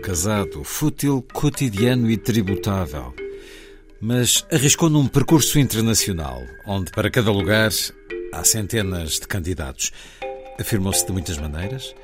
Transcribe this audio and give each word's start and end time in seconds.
casado, 0.00 0.64
fútil, 0.64 1.24
cotidiano 1.32 2.10
e 2.10 2.16
tributável. 2.16 3.14
Mas 4.00 4.46
arriscou 4.50 4.88
num 4.88 5.06
percurso 5.06 5.58
internacional, 5.58 6.40
onde 6.66 6.90
para 6.90 7.10
cada 7.10 7.30
lugar 7.30 7.70
há 8.32 8.44
centenas 8.44 9.20
de 9.20 9.28
candidatos. 9.28 9.92
Afirmou-se 10.58 11.04
de 11.06 11.12
muitas 11.12 11.36
maneiras, 11.36 11.94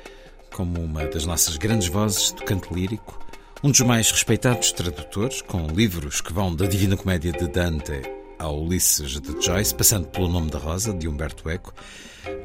como 0.53 0.79
uma 0.79 1.05
das 1.05 1.25
nossas 1.25 1.57
grandes 1.57 1.87
vozes 1.87 2.31
do 2.31 2.43
canto 2.43 2.73
lírico, 2.73 3.19
um 3.63 3.71
dos 3.71 3.81
mais 3.81 4.11
respeitados 4.11 4.71
tradutores, 4.71 5.41
com 5.41 5.65
livros 5.67 6.21
que 6.21 6.31
vão 6.31 6.55
da 6.55 6.67
Divina 6.67 6.95
Comédia 6.95 7.31
de 7.31 7.47
Dante 7.47 8.01
ao 8.37 8.61
Ulisses 8.61 9.19
de 9.19 9.43
Joyce, 9.43 9.73
passando 9.73 10.07
pelo 10.07 10.27
Nome 10.27 10.51
da 10.51 10.59
Rosa, 10.59 10.93
de 10.93 11.07
Humberto 11.07 11.49
Eco. 11.49 11.73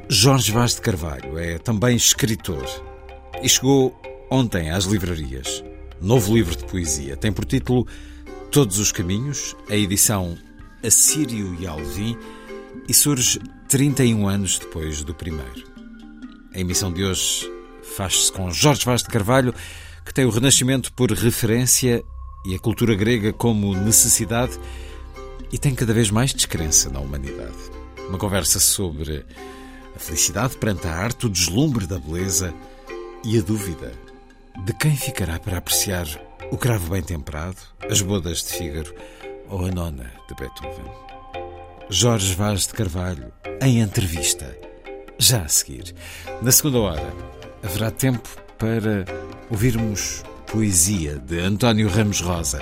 Jorge 0.09 0.51
Vaz 0.51 0.75
de 0.75 0.81
Carvalho 0.81 1.37
é 1.37 1.59
também 1.59 1.95
escritor 1.95 2.65
e 3.41 3.47
chegou 3.47 3.95
ontem 4.33 4.71
às 4.71 4.85
livrarias. 4.85 5.63
Novo 6.01 6.33
livro 6.35 6.55
de 6.55 6.65
poesia. 6.65 7.15
Tem 7.15 7.31
por 7.31 7.45
título 7.45 7.85
Todos 8.49 8.79
os 8.79 8.91
Caminhos, 8.91 9.55
a 9.69 9.75
edição 9.75 10.35
Assírio 10.83 11.55
e 11.59 11.67
Alvim, 11.67 12.17
e 12.89 12.93
surge 12.95 13.39
31 13.69 14.27
anos 14.27 14.57
depois 14.57 15.03
do 15.03 15.13
primeiro. 15.13 15.71
A 16.51 16.59
emissão 16.59 16.91
de 16.91 17.03
hoje 17.03 17.47
faz-se 17.95 18.31
com 18.31 18.49
Jorge 18.49 18.83
Vaz 18.83 19.03
de 19.03 19.09
Carvalho, 19.09 19.53
que 20.03 20.11
tem 20.11 20.25
o 20.25 20.31
Renascimento 20.31 20.91
por 20.93 21.11
referência 21.11 22.03
e 22.43 22.55
a 22.55 22.59
cultura 22.59 22.95
grega 22.95 23.31
como 23.31 23.75
necessidade 23.75 24.59
e 25.51 25.59
tem 25.59 25.75
cada 25.75 25.93
vez 25.93 26.09
mais 26.09 26.33
descrença 26.33 26.89
na 26.89 26.99
humanidade. 26.99 27.53
Uma 28.09 28.17
conversa 28.17 28.59
sobre 28.59 29.23
a 29.95 29.99
felicidade 29.99 30.57
perante 30.57 30.87
a 30.87 30.91
arte, 30.95 31.27
o 31.27 31.29
deslumbre 31.29 31.85
da 31.85 31.99
beleza 31.99 32.51
e 33.23 33.37
a 33.37 33.41
dúvida 33.43 34.02
de 34.65 34.73
quem 34.73 34.95
ficará 34.95 35.39
para 35.39 35.57
apreciar 35.57 36.07
o 36.51 36.57
cravo 36.57 36.91
bem 36.91 37.01
temperado, 37.01 37.57
as 37.89 38.01
bodas 38.01 38.43
de 38.43 38.53
Fígaro 38.53 38.93
ou 39.49 39.65
a 39.65 39.71
nona 39.71 40.11
de 40.27 40.35
Beethoven. 40.35 40.91
Jorge 41.89 42.33
Vaz 42.35 42.67
de 42.67 42.73
Carvalho, 42.73 43.31
em 43.61 43.79
entrevista. 43.79 44.57
Já 45.17 45.41
a 45.43 45.47
seguir. 45.47 45.93
Na 46.41 46.51
segunda 46.51 46.79
hora, 46.79 47.13
haverá 47.61 47.91
tempo 47.91 48.29
para 48.57 49.05
ouvirmos 49.49 50.23
poesia 50.47 51.17
de 51.17 51.39
António 51.39 51.89
Ramos 51.89 52.21
Rosa. 52.21 52.61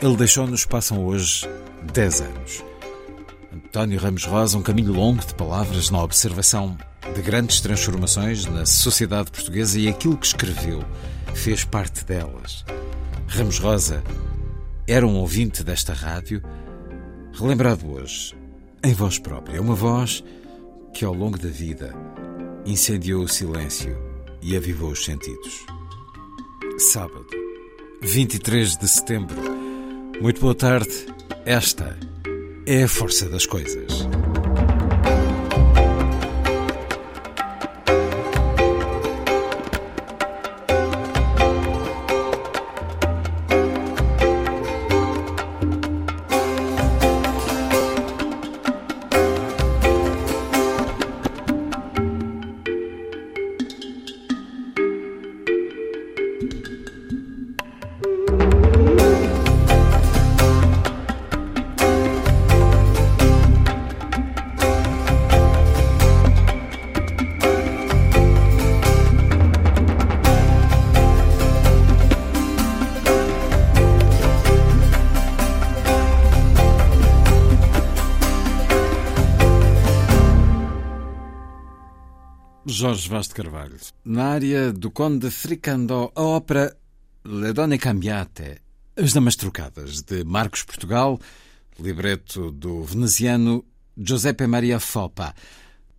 Ele 0.00 0.16
deixou-nos, 0.16 0.64
passam 0.64 1.04
hoje 1.04 1.48
10 1.92 2.20
anos. 2.20 2.64
António 3.54 4.00
Ramos 4.00 4.24
Rosa, 4.24 4.58
um 4.58 4.62
caminho 4.62 4.92
longo 4.92 5.24
de 5.24 5.32
palavras 5.32 5.88
na 5.88 6.02
observação 6.02 6.76
de 7.14 7.22
grandes 7.22 7.60
transformações 7.60 8.46
na 8.46 8.66
sociedade 8.66 9.30
portuguesa 9.30 9.78
e 9.78 9.86
aquilo 9.86 10.16
que 10.16 10.26
escreveu 10.26 10.82
fez 11.34 11.64
parte 11.64 12.04
delas. 12.04 12.64
Ramos 13.28 13.60
Rosa 13.60 14.02
era 14.88 15.06
um 15.06 15.14
ouvinte 15.14 15.62
desta 15.62 15.92
rádio, 15.92 16.42
relembrado 17.32 17.88
hoje, 17.88 18.34
em 18.82 18.92
voz 18.92 19.20
própria, 19.20 19.62
uma 19.62 19.76
voz 19.76 20.24
que 20.92 21.04
ao 21.04 21.14
longo 21.14 21.38
da 21.38 21.48
vida 21.48 21.94
incendiou 22.66 23.22
o 23.22 23.28
silêncio 23.28 23.96
e 24.42 24.56
avivou 24.56 24.90
os 24.90 25.04
sentidos. 25.04 25.64
Sábado, 26.76 27.28
23 28.02 28.76
de 28.78 28.88
setembro. 28.88 29.36
Muito 30.20 30.40
boa 30.40 30.56
tarde. 30.56 31.06
Esta 31.46 31.96
é 32.66 32.84
a 32.84 32.88
força 32.88 33.28
das 33.28 33.46
coisas. 33.46 34.06
Jorge 82.76 83.08
Vaz 83.08 83.28
de 83.28 83.34
Carvalho. 83.34 83.76
Na 84.04 84.30
área 84.30 84.72
do 84.72 84.90
Conde 84.90 85.30
Fricandó, 85.30 86.10
a 86.12 86.22
ópera 86.22 86.76
Le 87.24 87.52
Donne 87.52 87.78
Cambiate, 87.78 88.60
As 88.96 89.12
Damas 89.12 89.36
Trocadas, 89.36 90.02
de 90.02 90.24
Marcos 90.24 90.64
Portugal, 90.64 91.20
libreto 91.78 92.50
do 92.50 92.82
veneziano 92.82 93.64
Giuseppe 93.96 94.48
Maria 94.48 94.80
Foppa. 94.80 95.32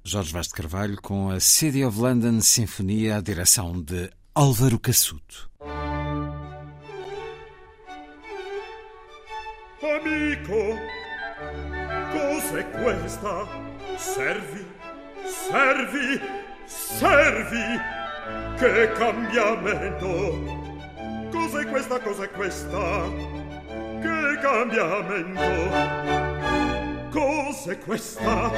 Jorge 0.03 0.33
Vaz 0.33 0.47
de 0.47 0.53
Carvalho 0.53 1.01
com 1.01 1.29
a 1.29 1.39
City 1.39 1.85
of 1.85 1.97
London 1.97 2.41
Sinfonia, 2.41 3.15
a 3.17 3.21
direção 3.21 3.81
de 3.81 4.09
Álvaro 4.35 4.77
Cassuto. 4.77 5.49
Amico, 9.81 10.75
cos'è 12.11 12.63
questa? 12.63 13.47
Servi, 13.97 14.65
servi, 15.23 16.44
servi! 16.65 17.79
Che 18.57 18.91
cambiamento! 18.93 20.63
Cos'è 21.31 21.65
questa, 21.67 21.99
cos'è 21.99 22.29
questa? 22.31 23.03
Che 24.01 24.39
cambiamento! 24.41 25.43
Cos'è 27.11 27.77
questa? 27.79 28.51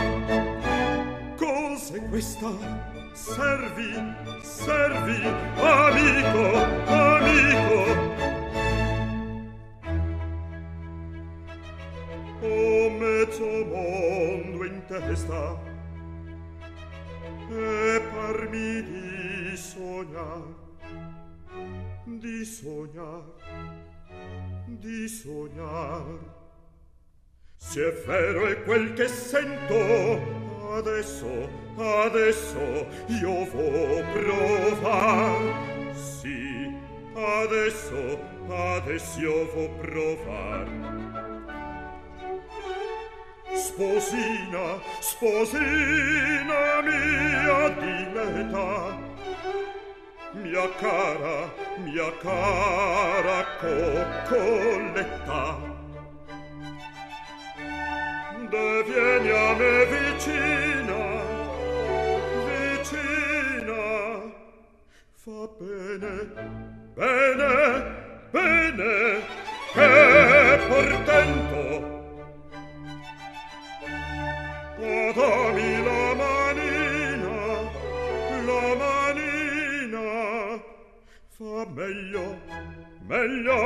Cos'è 1.36 2.08
questa? 2.10 2.52
Servi, 3.14 4.16
servi, 4.42 5.22
amico, 5.58 6.64
amico! 6.86 8.06
Ho 12.42 12.90
mezzo 12.92 13.66
mondo 13.66 14.66
in 14.66 14.84
testa 14.88 15.67
e 17.50 18.02
parmi 18.12 18.84
di 18.84 19.58
sognar 19.58 20.44
di 22.06 22.46
sognar 22.46 23.24
di 24.68 25.08
sognar 25.08 26.36
se 27.58 27.88
è 27.88 27.94
vero 28.06 28.48
è 28.48 28.64
quel 28.64 28.94
che 28.94 29.08
sento 29.08 30.46
adesso 30.74 31.50
adesso 31.78 32.88
io 33.08 33.46
vo 33.46 34.04
provar. 34.14 35.94
Sì 35.94 36.72
adesso 37.14 38.20
adesso 38.48 39.20
io 39.20 39.46
vo 39.54 39.70
provar. 39.82 41.07
Sposina, 43.58 44.80
sposina 45.02 46.82
mia 46.84 47.70
di 47.80 47.96
metà, 48.14 48.96
mia 50.34 50.68
cara, 50.80 51.50
mia 51.84 52.12
cara 52.22 53.46
coccoletta. 53.60 55.44
De 58.52 58.84
vieni 58.84 59.30
a 59.32 59.56
me 59.56 59.86
vicina, 59.92 61.02
vicina, 62.46 63.84
fa 65.16 65.42
bene, 65.58 66.14
bene, 66.94 67.54
bene, 68.32 68.94
che 69.74 69.90
portento! 70.68 71.97
o 74.88 75.52
la 75.88 76.04
manina 76.22 77.36
la 78.50 78.64
manina. 78.84 80.06
Fa 81.36 81.66
meglio 81.74 82.26
meglio 83.08 83.60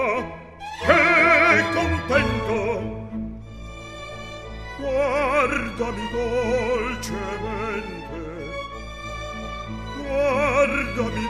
che 0.86 1.64
contento. 1.74 2.64
Guardami 4.80 6.06
dolcemente 6.12 7.72
guardami 10.12 11.26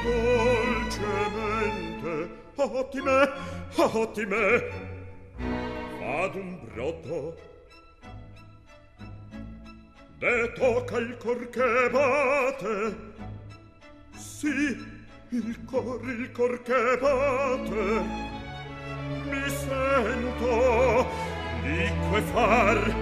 dolcemente. 0.83 2.13
Oh, 2.55 2.77
ottime 2.79 3.17
oh, 3.75 3.91
ottime. 3.99 4.89
Ad 6.01 6.35
un 6.35 6.59
brotto 6.65 7.50
de 10.21 10.51
tocca 10.53 10.99
il 10.99 11.17
cor 11.17 11.49
che 11.49 11.89
bate. 11.91 12.95
Sì 14.15 14.77
il 15.29 15.57
cor 15.65 15.99
il 16.07 16.31
cor 16.31 16.61
che 16.61 16.97
bate. 17.01 18.29
Mi 19.29 19.49
sento 19.49 21.07
liquefar 21.63 22.95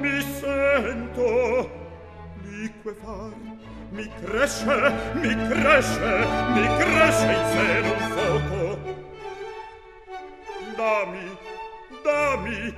mi 0.00 0.20
sento 0.40 1.70
liquefar 2.42 3.32
mi 3.90 4.10
cresce 4.22 4.92
mi 5.14 5.34
cresce 5.48 6.12
mi 6.54 6.66
cresce 6.78 7.30
in 7.38 7.44
seno 7.52 7.92
un 7.92 8.00
fuoco. 8.10 8.62
Dammi 10.76 11.38
dammi 12.02 12.74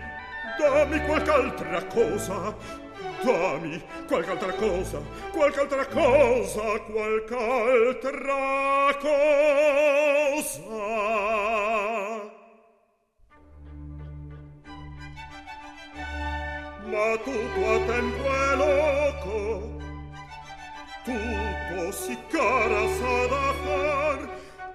dammi 0.59 1.05
qualche 1.07 1.31
altra 1.31 1.85
cosa. 1.87 2.82
Dammi 3.25 3.81
qualche 4.09 4.31
altra 4.31 4.53
cosa, 4.53 5.01
qualche 5.33 5.61
altra 5.61 5.87
cosa, 5.87 6.81
qualche 6.81 7.37
altra 7.37 8.97
cosa. 9.01 10.61
Ma 16.85 17.17
tutto 17.23 17.71
a 17.71 17.79
tempo 17.87 18.25
è 18.25 18.57
loco, 18.57 19.79
tutto 21.05 21.93
si 21.93 22.19
cara 22.29 22.89
sa 22.89 23.27
da 23.29 23.55
far, 23.63 24.29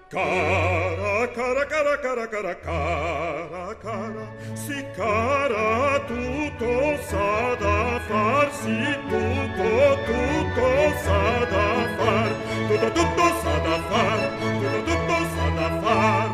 cara 0.08 0.87
cara, 1.26 1.66
cara, 1.66 1.98
cara, 1.98 2.28
cara, 2.28 2.56
cara, 2.56 3.76
cara, 3.82 4.28
si 4.54 4.86
cara, 4.96 6.00
tutto 6.06 6.98
sa 7.10 7.56
da 7.56 8.00
far, 8.08 8.52
si 8.52 8.78
tutto, 9.10 9.98
tutto 10.06 10.68
sa 11.04 11.46
da 11.54 11.70
far, 11.98 12.32
tutto, 12.68 12.92
tutto 12.92 13.26
sa 13.42 13.58
da 13.66 13.78
far, 13.90 14.20
tutto, 14.40 14.84
tutto 14.86 15.18
sa 15.34 15.50
da 15.58 15.68
far. 15.82 16.30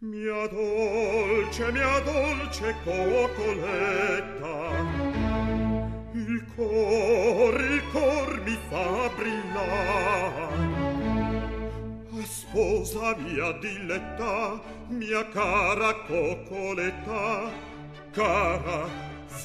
Mia 0.00 0.48
dolce, 0.48 1.72
mia 1.72 2.00
dolce 2.00 2.74
coccoletta, 2.84 4.56
il 6.14 6.44
cor, 6.56 7.60
il 7.60 7.82
cor 7.92 8.40
mi 8.44 8.58
fa 8.68 9.08
brillar. 9.16 10.71
sposa 12.52 13.16
mia 13.16 13.50
diletta, 13.60 14.60
mia 14.90 15.24
cara 15.32 15.94
coccoletta, 16.06 17.50
cara, 18.12 18.90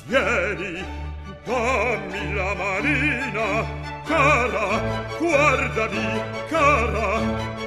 vieni, 0.07 0.83
dammi 1.45 2.36
la 2.36 2.54
manina, 2.54 3.65
cara, 4.06 4.81
guardami, 5.18 6.21
cara, 6.50 7.07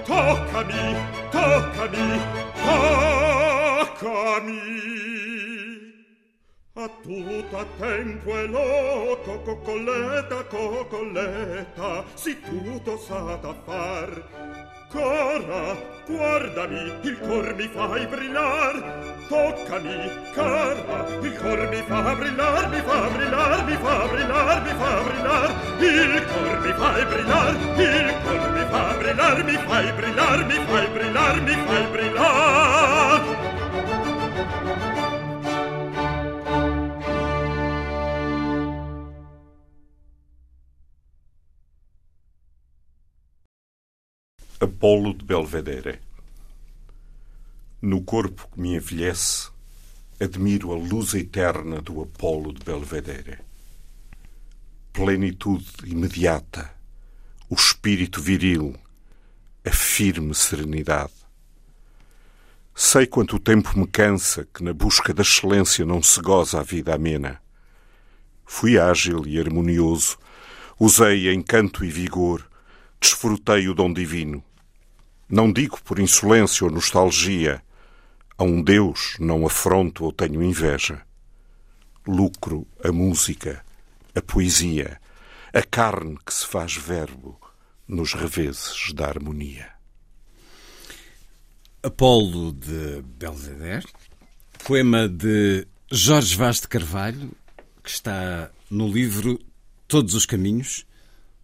toccami, 0.05 0.97
toccami, 1.31 2.21
toccami. 2.61 4.11
A 6.75 6.89
tutta 7.03 7.65
tempo 7.79 8.37
e 8.37 8.47
loco, 8.47 9.41
coccoletta, 9.41 10.45
coccoletta, 10.45 12.05
si 12.15 12.39
tutto 12.41 12.99
sa 12.99 13.37
da 13.37 13.55
far, 13.65 14.23
Cara, 14.93 15.77
guardami, 16.05 16.93
il 17.03 17.17
cor 17.21 17.55
mi 17.55 17.69
fai 17.69 18.07
brillar, 18.09 18.75
toccami, 19.29 20.11
cara, 20.35 21.07
il 21.23 21.37
cor 21.39 21.69
mi 21.69 21.81
fa 21.87 22.15
brillar, 22.17 22.69
mi 22.71 22.81
fa 22.81 23.09
brillar, 23.09 23.65
mi 23.67 23.77
fa 23.77 24.09
brillar, 24.09 24.63
mi 24.63 24.75
fa 24.81 25.03
brillar, 25.07 25.51
il 25.79 26.27
cor 26.33 26.59
mi 26.59 26.73
fai 26.73 27.05
brillar, 27.07 27.55
il 27.79 28.15
cor 28.25 28.51
mi 28.51 28.65
fa 28.69 28.95
brillar, 28.99 29.45
mi 29.45 29.57
fai 29.69 29.93
brillar, 29.93 30.45
mi 30.47 30.59
fai 30.67 30.87
brillar, 30.89 31.41
mi 31.41 31.55
fai 31.55 31.87
brillar. 31.93 33.21
Apolo 44.63 45.15
de 45.15 45.25
Belvedere. 45.25 46.03
No 47.81 48.03
corpo 48.03 48.47
que 48.53 48.61
me 48.61 48.77
envelhece, 48.77 49.49
admiro 50.21 50.71
a 50.75 50.77
luz 50.77 51.15
eterna 51.15 51.81
do 51.81 52.03
Apolo 52.03 52.53
de 52.53 52.63
Belvedere. 52.63 53.39
Plenitude 54.93 55.65
imediata, 55.87 56.71
o 57.49 57.55
espírito 57.55 58.21
viril, 58.21 58.79
a 59.65 59.71
firme 59.71 60.35
serenidade. 60.35 61.15
Sei 62.75 63.07
quanto 63.07 63.37
o 63.37 63.41
tempo 63.41 63.79
me 63.79 63.87
cansa 63.87 64.47
que 64.53 64.63
na 64.63 64.75
busca 64.75 65.15
da 65.15 65.23
excelência 65.23 65.87
não 65.87 66.03
se 66.03 66.21
goza 66.21 66.61
a 66.61 66.63
vida 66.63 66.95
amena. 66.95 67.41
Fui 68.45 68.79
ágil 68.79 69.27
e 69.27 69.41
harmonioso, 69.41 70.19
usei 70.79 71.33
encanto 71.33 71.83
e 71.83 71.91
vigor, 71.91 72.47
desfrutei 73.01 73.67
o 73.67 73.75
dom 73.75 73.91
divino. 73.91 74.45
Não 75.31 75.53
digo 75.53 75.81
por 75.83 76.01
insolência 76.01 76.65
ou 76.65 76.73
nostalgia. 76.73 77.63
A 78.37 78.43
um 78.43 78.61
Deus 78.61 79.15
não 79.21 79.47
afronto 79.47 80.05
ou 80.05 80.13
tenho 80.13 80.43
inveja. 80.43 81.03
Lucro 82.05 82.67
a 82.83 82.91
música, 82.91 83.65
a 84.13 84.21
poesia, 84.21 85.01
a 85.53 85.63
carne 85.63 86.19
que 86.27 86.35
se 86.35 86.45
faz 86.45 86.75
verbo 86.75 87.41
nos 87.87 88.13
reveses 88.13 88.93
da 88.93 89.07
harmonia. 89.07 89.69
Apolo 91.81 92.53
de 92.53 93.01
Belvedere, 93.03 93.87
poema 94.65 95.09
de 95.09 95.65
Jorge 95.93 96.37
Vaz 96.37 96.61
de 96.61 96.67
Carvalho, 96.67 97.31
que 97.85 97.91
está 97.91 98.51
no 98.69 98.89
livro 98.89 99.39
Todos 99.87 100.15
os 100.15 100.27
Caminhos, 100.27 100.85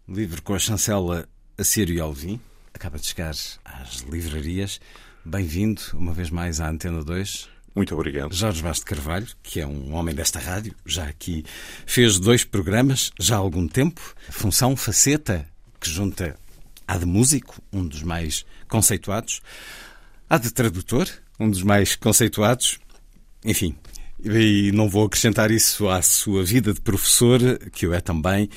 livro 0.09 0.43
com 0.43 0.55
a 0.55 0.59
chancela 0.59 1.29
Acírio 1.57 2.03
Alvim, 2.03 2.41
acaba 2.77 2.99
de 2.99 3.07
chegar 3.07 3.35
às 3.65 4.01
livrarias. 4.09 4.81
Bem-vindo 5.25 5.81
uma 5.95 6.13
vez 6.13 6.29
mais 6.29 6.61
à 6.61 6.69
Antena 6.69 7.03
2. 7.03 7.49
Muito 7.75 7.95
obrigado. 7.95 8.35
Jorge 8.35 8.63
Vaz 8.63 8.79
de 8.79 8.85
Carvalho, 8.85 9.27
que 9.43 9.61
é 9.61 9.67
um 9.67 9.95
homem 9.95 10.15
desta 10.15 10.39
rádio, 10.39 10.75
já 10.85 11.05
aqui 11.05 11.45
fez 11.87 12.19
dois 12.19 12.45
programas, 12.45 13.11
já 13.19 13.37
há 13.37 13.39
algum 13.39 13.67
tempo. 13.67 14.15
Função 14.31 14.77
Faceta, 14.77 15.49
que 15.81 15.89
junta 15.89 16.37
Há 16.89 16.99
de 16.99 17.07
músico, 17.07 17.61
um 17.73 17.85
dos 17.85 18.03
mais 18.03 18.45
conceituados. 18.69 19.41
Há 20.31 20.39
de 20.39 20.53
tradutor, 20.53 21.09
um 21.41 21.51
dos 21.51 21.63
mais 21.63 21.97
conceituados. 21.97 22.79
Enfim, 23.45 23.75
e 24.25 24.73
não 24.73 24.89
vou 24.89 25.05
acrescentar 25.05 25.51
isso 25.51 25.89
à 25.89 26.01
sua 26.03 26.43
vida 26.45 26.73
de 26.73 26.81
professor, 26.81 27.41
que 27.73 27.87
o 27.87 27.93
é 27.93 28.01
também, 28.01 28.49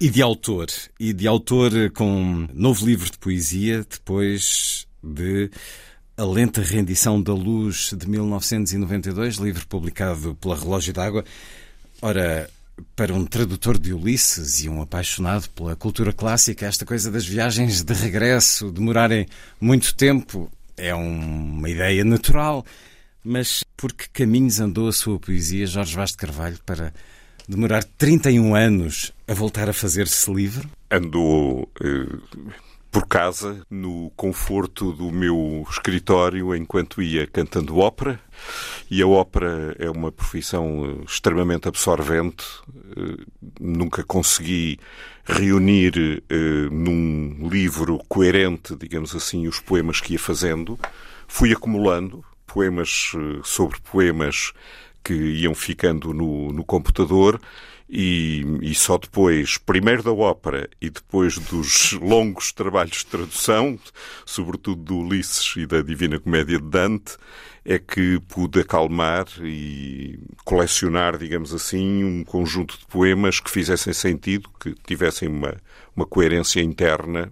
e 0.00 0.10
de 0.10 0.20
autor. 0.20 0.66
E 0.98 1.12
de 1.12 1.26
autor 1.26 1.70
com 1.92 2.10
um 2.10 2.48
novo 2.52 2.84
livro 2.84 3.10
de 3.10 3.18
poesia, 3.18 3.84
depois 3.88 4.86
de 5.02 5.50
A 6.16 6.24
Lenta 6.24 6.62
Rendição 6.62 7.20
da 7.22 7.32
Luz 7.32 7.94
de 7.96 8.08
1992, 8.08 9.36
livro 9.36 9.66
publicado 9.66 10.34
pela 10.36 10.56
Relógio 10.56 10.92
d'Água. 10.92 11.24
Ora, 12.02 12.50
para 12.96 13.14
um 13.14 13.24
tradutor 13.24 13.78
de 13.78 13.92
Ulisses 13.92 14.64
e 14.64 14.68
um 14.68 14.82
apaixonado 14.82 15.48
pela 15.50 15.76
cultura 15.76 16.12
clássica, 16.12 16.66
esta 16.66 16.84
coisa 16.84 17.10
das 17.10 17.24
viagens 17.24 17.82
de 17.82 17.94
regresso 17.94 18.70
demorarem 18.70 19.26
muito 19.60 19.94
tempo 19.94 20.50
é 20.76 20.94
uma 20.94 21.70
ideia 21.70 22.04
natural. 22.04 22.64
Mas 23.24 23.64
por 23.76 23.92
que 23.92 24.08
caminhos 24.10 24.60
andou 24.60 24.86
a 24.86 24.92
sua 24.92 25.18
poesia, 25.18 25.66
Jorge 25.66 25.96
Vaz 25.96 26.10
de 26.10 26.18
Carvalho, 26.18 26.58
para 26.66 26.92
demorar 27.48 27.82
31 27.82 28.54
anos 28.54 29.12
a 29.26 29.32
voltar 29.32 29.68
a 29.68 29.72
fazer-se 29.72 30.30
livre? 30.32 30.68
Andou 30.90 31.70
eh, 31.82 32.06
por 32.94 33.08
casa, 33.08 33.66
no 33.68 34.12
conforto 34.14 34.92
do 34.92 35.10
meu 35.10 35.66
escritório, 35.68 36.54
enquanto 36.54 37.02
ia 37.02 37.26
cantando 37.26 37.78
ópera. 37.78 38.20
E 38.88 39.02
a 39.02 39.06
ópera 39.06 39.74
é 39.80 39.90
uma 39.90 40.12
profissão 40.12 40.84
eh, 40.84 41.04
extremamente 41.04 41.66
absorvente. 41.66 42.44
Eh, 42.96 43.24
nunca 43.58 44.04
consegui 44.04 44.78
reunir 45.24 46.22
eh, 46.28 46.68
num 46.70 47.48
livro 47.50 47.98
coerente, 48.06 48.76
digamos 48.76 49.12
assim, 49.12 49.48
os 49.48 49.58
poemas 49.58 50.00
que 50.00 50.12
ia 50.12 50.18
fazendo. 50.18 50.78
Fui 51.26 51.52
acumulando, 51.52 52.24
poemas 52.46 53.12
eh, 53.14 53.40
sobre 53.44 53.80
poemas 53.80 54.52
que 55.02 55.14
iam 55.14 55.54
ficando 55.54 56.14
no, 56.14 56.50
no 56.52 56.64
computador 56.64 57.40
e, 57.88 58.44
e, 58.62 58.74
só 58.74 58.96
depois, 58.96 59.58
primeiro 59.58 60.02
da 60.02 60.12
ópera 60.12 60.68
e 60.80 60.88
depois 60.88 61.38
dos 61.38 61.92
longos 62.00 62.50
trabalhos 62.50 62.98
de 62.98 63.06
tradução, 63.06 63.78
sobretudo 64.24 64.82
do 64.82 64.96
Ulisses 64.96 65.54
e 65.56 65.66
da 65.66 65.82
Divina 65.82 66.18
Comédia 66.18 66.58
de 66.58 66.64
Dante, 66.64 67.16
é 67.64 67.78
que 67.78 68.20
pude 68.28 68.60
acalmar 68.60 69.26
e 69.42 70.18
colecionar, 70.44 71.18
digamos 71.18 71.54
assim, 71.54 72.04
um 72.04 72.24
conjunto 72.24 72.78
de 72.78 72.86
poemas 72.86 73.38
que 73.38 73.50
fizessem 73.50 73.92
sentido, 73.92 74.48
que 74.58 74.74
tivessem 74.86 75.28
uma, 75.28 75.54
uma 75.94 76.06
coerência 76.06 76.60
interna 76.60 77.30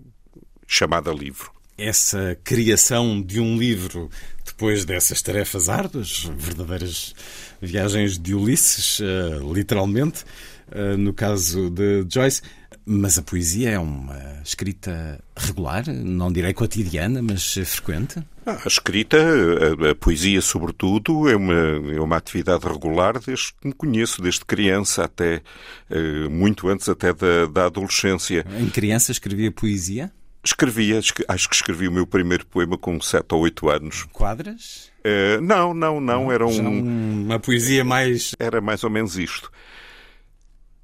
chamada 0.67 1.13
livro. 1.13 1.51
Essa 1.77 2.39
criação 2.45 3.21
de 3.21 3.41
um 3.41 3.57
livro 3.57 4.11
depois 4.45 4.85
dessas 4.85 5.23
tarefas 5.23 5.69
árduas, 5.69 6.31
verdadeiras 6.37 7.15
viagens 7.61 8.19
de 8.19 8.35
Ulisses, 8.35 9.01
uh, 9.01 9.53
literalmente, 9.53 10.25
uh, 10.69 10.97
no 10.97 11.13
caso 11.13 11.71
de 11.71 12.05
Joyce. 12.09 12.43
Mas 12.85 13.17
a 13.17 13.23
poesia 13.23 13.71
é 13.71 13.79
uma 13.79 14.41
escrita 14.45 15.23
regular, 15.37 15.87
não 15.87 16.33
direi 16.33 16.53
cotidiana, 16.53 17.23
mas 17.23 17.55
frequente? 17.65 18.21
Ah, 18.45 18.59
a 18.65 18.67
escrita, 18.67 19.17
a, 19.17 19.91
a, 19.91 19.95
poesia 19.95 20.41
sobretudo, 20.41 21.29
é 21.29 21.37
uma, 21.37 21.55
é 21.55 22.01
uma 22.01 22.17
atividade 22.17 22.67
regular 22.67 23.21
desde 23.21 23.53
que 23.53 23.69
me 23.69 23.73
conheço, 23.73 24.21
desde 24.21 24.45
criança 24.45 25.05
até, 25.05 25.43
uh, 25.91 26.29
muito 26.29 26.69
antes 26.69 26.89
até 26.89 27.13
da, 27.13 27.47
da 27.47 27.67
adolescência. 27.67 28.45
Em 28.59 28.69
criança 28.69 29.13
escrevia 29.13 29.53
poesia? 29.53 30.11
Escrevia, 30.45 30.99
acho 31.29 31.49
que 31.49 31.55
escrevi 31.55 31.87
o 31.87 31.93
meu 31.93 32.05
primeiro 32.05 32.45
poema 32.47 32.77
com 32.77 33.01
7 33.01 33.33
ou 33.33 33.43
8 33.43 33.71
anos. 33.71 34.03
Quadras? 34.13 34.91
Uh, 34.99 35.41
não, 35.41 35.73
não, 35.73 36.01
não. 36.01 36.33
Era 36.33 36.45
um, 36.45 37.25
uma 37.27 37.39
poesia 37.39 37.85
mais. 37.85 38.35
Era 38.41 38.61
mais 38.61 38.83
ou 38.83 38.91
menos 38.91 39.17
isto. 39.17 39.53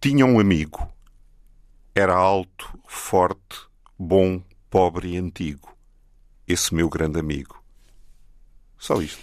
Tinha 0.01 0.25
um 0.25 0.39
amigo. 0.39 0.89
Era 1.93 2.15
alto, 2.15 2.79
forte, 2.87 3.59
bom, 3.99 4.41
pobre 4.71 5.15
e 5.15 5.17
antigo. 5.17 5.77
Esse 6.47 6.73
meu 6.73 6.89
grande 6.89 7.19
amigo. 7.19 7.61
Só 8.79 9.03
isto. 9.03 9.19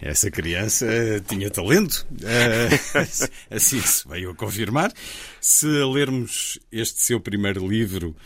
Essa 0.00 0.30
criança 0.30 0.86
tinha 1.28 1.50
talento. 1.50 2.06
Uh, 2.12 3.04
assim 3.54 3.80
se 3.82 4.08
veio 4.08 4.30
a 4.30 4.34
confirmar. 4.34 4.90
Se 5.38 5.66
lermos 5.66 6.58
este 6.72 7.02
seu 7.02 7.20
primeiro 7.20 7.66
livro 7.68 8.16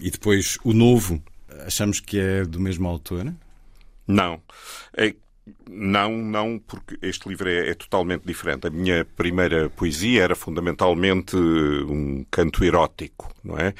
e 0.00 0.10
depois 0.10 0.58
o 0.64 0.72
novo, 0.72 1.22
achamos 1.66 2.00
que 2.00 2.18
é 2.18 2.44
do 2.44 2.60
mesmo 2.60 2.88
autor? 2.88 3.32
Não. 4.06 4.40
É, 4.96 5.14
não, 5.68 6.16
não, 6.16 6.58
porque 6.58 6.96
este 7.02 7.28
livro 7.28 7.48
é, 7.48 7.70
é, 7.70 7.74
totalmente 7.74 8.24
diferente. 8.24 8.66
A 8.66 8.70
minha 8.70 9.04
primeira 9.04 9.68
poesia 9.70 10.22
era 10.22 10.36
fundamentalmente 10.36 11.36
um 11.36 12.24
canto 12.30 12.62
erótico, 12.64 13.32
não 13.42 13.58
é? 13.58 13.74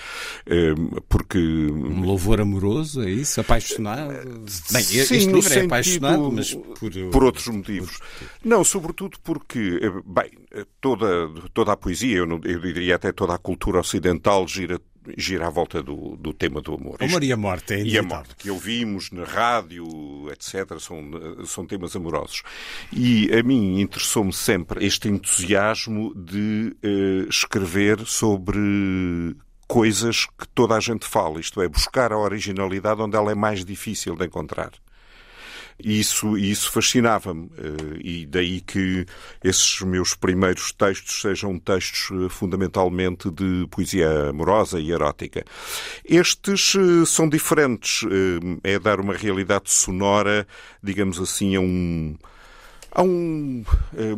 Ehm, 0.47 0.99
porque. 1.09 1.39
Um 1.39 2.03
louvor 2.03 2.41
amoroso, 2.41 3.03
é 3.03 3.11
isso? 3.11 3.41
Apaixonado? 3.41 4.09
Bem, 4.73 4.83
Sim, 4.83 4.99
este 4.99 5.15
livro 5.15 5.39
é 5.39 5.43
sentido, 5.43 5.63
é 5.63 5.65
apaixonado, 5.67 6.33
mas 6.33 6.55
por. 6.55 6.91
Por 7.13 7.25
outros 7.25 7.47
motivos. 7.49 8.01
Não, 8.45 8.65
sobretudo 8.65 9.19
porque, 9.23 9.81
bem, 10.05 10.31
toda, 10.81 11.29
toda 11.55 11.73
a 11.73 11.77
poesia, 11.77 12.17
eu, 12.17 12.27
não, 12.27 12.41
eu 12.43 12.61
diria 12.61 12.97
até 12.97 13.13
toda 13.13 13.35
a 13.35 13.39
cultura 13.39 13.79
ocidental 13.79 14.49
gira 14.49 14.81
gira 15.17 15.47
à 15.47 15.51
volta 15.51 15.83
do, 15.83 16.17
do 16.17 16.33
tema 16.33 16.61
do 16.61 16.75
amor. 16.75 16.99
O 17.01 17.05
amor 17.05 17.23
e 17.23 17.33
a 17.33 17.37
morte, 17.37 17.75
é 17.75 17.83
E 17.83 17.99
a 17.99 18.03
morte, 18.03 18.37
que 18.37 18.51
ouvimos 18.51 19.11
na 19.11 19.25
rádio, 19.25 19.85
etc., 20.31 20.79
são, 20.79 21.11
são 21.45 21.67
temas 21.67 21.95
amorosos. 21.97 22.43
E 22.93 23.31
a 23.33 23.43
mim 23.43 23.81
interessou-me 23.81 24.33
sempre 24.33 24.85
este 24.85 25.09
entusiasmo 25.09 26.15
de 26.15 26.77
uh, 26.85 27.29
escrever 27.29 28.07
sobre 28.07 29.37
coisas 29.67 30.27
que 30.27 30.47
toda 30.55 30.77
a 30.77 30.81
gente 30.81 31.07
fala, 31.07 31.41
isto 31.41 31.63
é, 31.63 31.69
buscar 31.69 32.13
a 32.13 32.19
originalidade 32.19 33.01
onde 33.01 33.17
ela 33.17 33.33
é 33.33 33.35
mais 33.35 33.65
difícil 33.65 34.15
de 34.15 34.27
encontrar. 34.27 34.71
E 35.85 35.99
isso, 35.99 36.39
isso 36.39 36.71
fascinava-me. 36.71 37.51
Eh, 37.59 38.01
e 38.03 38.27
daí 38.27 38.61
que 38.61 39.05
esses 39.43 39.81
meus 39.81 40.15
primeiros 40.15 40.73
textos 40.73 41.21
sejam 41.21 41.59
textos 41.59 42.11
eh, 42.13 42.29
fundamentalmente 42.29 43.31
de 43.31 43.67
poesia 43.71 44.31
amorosa 44.31 44.79
e 44.79 44.93
erótica. 44.93 45.45
Estes 46.05 46.75
eh, 46.77 47.05
são 47.05 47.29
diferentes. 47.29 48.03
É 48.63 48.79
dar 48.79 49.01
uma 49.01 49.15
realidade 49.15 49.71
sonora, 49.71 50.47
digamos 50.83 51.19
assim, 51.19 51.57
a 51.57 51.61
um. 51.61 52.17
Há 52.95 53.03
um 53.03 53.65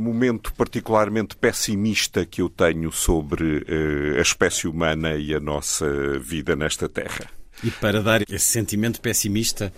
momento 0.01 0.53
particularmente 0.53 1.37
pessimista 1.37 2.27
que 2.27 2.43
eu 2.43 2.49
tenho 2.49 2.91
sobre 2.91 3.65
a 4.19 4.21
espécie 4.21 4.67
humana 4.67 5.15
e 5.15 5.33
a 5.33 5.39
nossa 5.39 6.19
vida 6.19 6.57
nesta 6.57 6.89
Terra. 6.89 7.31
E 7.63 7.71
para 7.71 8.03
dar 8.03 8.23
esse 8.23 8.47
sentimento 8.47 9.01
pessimista, 9.01 9.73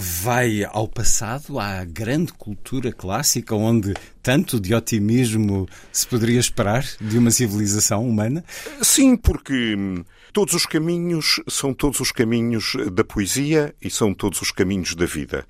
vai 0.00 0.64
ao 0.64 0.88
passado, 0.88 1.58
à 1.60 1.84
grande 1.84 2.32
cultura 2.32 2.90
clássica, 2.90 3.54
onde 3.54 3.94
tanto 4.22 4.58
de 4.58 4.74
otimismo 4.74 5.68
se 5.92 6.06
poderia 6.06 6.40
esperar 6.40 6.84
de 7.00 7.18
uma 7.18 7.30
civilização 7.30 8.08
humana? 8.08 8.42
Sim, 8.80 9.16
porque 9.16 9.76
hum, 9.76 10.02
todos 10.32 10.54
os 10.54 10.64
caminhos 10.64 11.40
são 11.46 11.74
todos 11.74 12.00
os 12.00 12.10
caminhos 12.10 12.72
da 12.92 13.04
poesia 13.04 13.74
e 13.80 13.90
são 13.90 14.14
todos 14.14 14.40
os 14.40 14.50
caminhos 14.50 14.94
da 14.94 15.04
vida. 15.04 15.46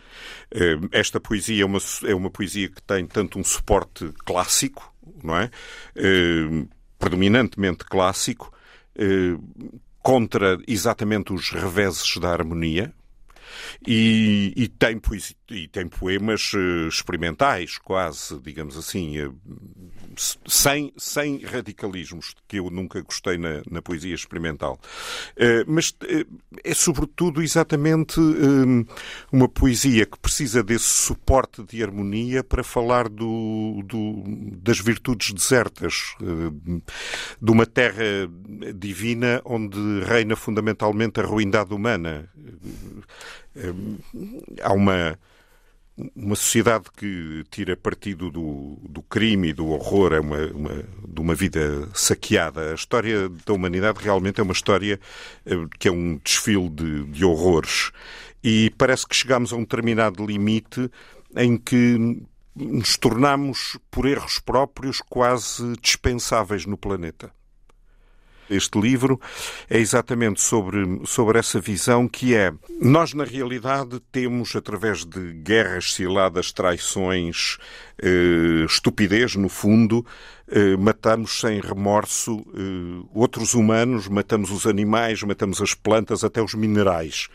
Hum, 0.52 0.88
esta 0.90 1.20
poesia 1.20 1.62
é 1.62 1.66
uma, 1.66 1.78
é 2.04 2.14
uma 2.14 2.30
poesia 2.30 2.68
que 2.68 2.82
tem 2.82 3.06
tanto 3.06 3.38
um 3.38 3.44
suporte 3.44 4.10
clássico, 4.24 4.92
não 5.22 5.36
é? 5.38 5.50
Hum, 5.96 6.66
predominantemente 6.98 7.84
clássico, 7.84 8.52
contra 10.02 10.58
exatamente 10.66 11.32
os 11.32 11.50
reveses 11.50 12.18
da 12.18 12.30
harmonia, 12.30 12.92
e, 13.86 14.52
e, 14.56 14.68
tem, 14.68 14.98
poesia, 14.98 15.36
e 15.50 15.68
tem 15.68 15.88
poemas 15.88 16.52
uh, 16.52 16.88
experimentais, 16.88 17.78
quase, 17.78 18.38
digamos 18.40 18.76
assim, 18.76 19.18
uh, 19.20 19.34
sem, 20.46 20.92
sem 20.96 21.38
radicalismos, 21.44 22.34
que 22.46 22.58
eu 22.58 22.70
nunca 22.70 23.00
gostei 23.00 23.38
na, 23.38 23.62
na 23.70 23.80
poesia 23.80 24.14
experimental. 24.14 24.78
Uh, 25.36 25.64
mas 25.66 25.94
é 26.64 26.74
sobretudo 26.74 27.42
exatamente 27.42 28.20
uma 29.32 29.48
poesia 29.48 30.06
que 30.06 30.18
precisa 30.18 30.62
desse 30.62 30.88
suporte 30.88 31.62
de 31.64 31.82
harmonia 31.82 32.44
para 32.44 32.62
falar 32.62 33.08
do, 33.08 33.82
do, 33.84 34.24
das 34.58 34.78
virtudes 34.78 35.32
desertas, 35.32 36.14
de 37.40 37.50
uma 37.50 37.66
terra 37.66 38.28
divina 38.74 39.40
onde 39.44 39.78
reina 40.04 40.36
fundamentalmente 40.36 41.20
a 41.20 41.24
ruindade 41.24 41.72
humana 41.72 42.28
há 44.62 44.72
uma, 44.72 45.18
uma 46.14 46.36
sociedade 46.36 46.84
que 46.96 47.44
tira 47.50 47.76
partido 47.76 48.30
do, 48.30 48.78
do 48.88 49.02
crime 49.02 49.48
e 49.48 49.52
do 49.52 49.68
horror, 49.68 50.12
é 50.12 50.20
uma, 50.20 50.46
uma, 50.46 50.84
de 51.06 51.20
uma 51.20 51.34
vida 51.34 51.88
saqueada. 51.94 52.72
A 52.72 52.74
história 52.74 53.28
da 53.28 53.52
humanidade 53.52 54.02
realmente 54.02 54.40
é 54.40 54.42
uma 54.42 54.52
história 54.52 54.98
eh, 55.44 55.66
que 55.78 55.88
é 55.88 55.92
um 55.92 56.18
desfile 56.22 56.68
de, 56.68 57.04
de 57.04 57.24
horrores. 57.24 57.90
E 58.42 58.70
parece 58.78 59.06
que 59.06 59.14
chegamos 59.14 59.52
a 59.52 59.56
um 59.56 59.60
determinado 59.60 60.24
limite 60.24 60.90
em 61.36 61.56
que 61.56 62.22
nos 62.56 62.96
tornamos, 62.96 63.78
por 63.90 64.06
erros 64.06 64.38
próprios, 64.38 65.00
quase 65.00 65.74
dispensáveis 65.80 66.66
no 66.66 66.76
planeta. 66.76 67.32
Este 68.50 68.80
livro 68.80 69.20
é 69.68 69.78
exatamente 69.78 70.40
sobre, 70.40 71.00
sobre 71.06 71.38
essa 71.38 71.60
visão 71.60 72.08
que 72.08 72.34
é 72.34 72.52
nós, 72.80 73.14
na 73.14 73.22
realidade, 73.22 74.00
temos, 74.10 74.56
através 74.56 75.04
de 75.04 75.32
guerras, 75.34 75.94
ciladas, 75.94 76.50
traições, 76.50 77.58
eh, 78.02 78.64
estupidez, 78.66 79.36
no 79.36 79.48
fundo, 79.48 80.04
eh, 80.48 80.76
matamos 80.76 81.38
sem 81.38 81.60
remorso 81.60 82.44
eh, 82.54 83.06
outros 83.14 83.54
humanos, 83.54 84.08
matamos 84.08 84.50
os 84.50 84.66
animais, 84.66 85.22
matamos 85.22 85.62
as 85.62 85.72
plantas, 85.72 86.24
até 86.24 86.42
os 86.42 86.54
minerais. 86.54 87.28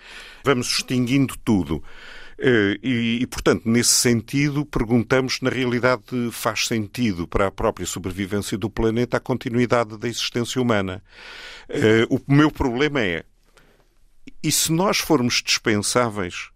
Vamos 0.43 0.67
extinguindo 0.67 1.33
tudo. 1.45 1.81
Eh, 2.37 2.77
e, 2.83 3.19
e, 3.21 3.27
portanto, 3.27 3.63
nesse 3.65 3.91
sentido, 3.91 4.65
perguntamos 4.65 5.35
se 5.35 5.43
na 5.43 5.49
realidade 5.49 6.03
faz 6.31 6.67
sentido 6.67 7.27
para 7.27 7.47
a 7.47 7.51
própria 7.51 7.85
sobrevivência 7.85 8.57
do 8.57 8.69
planeta 8.69 9.17
a 9.17 9.21
continuidade 9.21 9.97
da 9.97 10.07
existência 10.07 10.61
humana. 10.61 11.01
Eh, 11.69 12.05
o 12.09 12.19
meu 12.27 12.51
problema 12.51 13.01
é, 13.01 13.23
e 14.43 14.51
se 14.51 14.71
nós 14.71 14.97
formos 14.97 15.41
dispensáveis, 15.43 16.49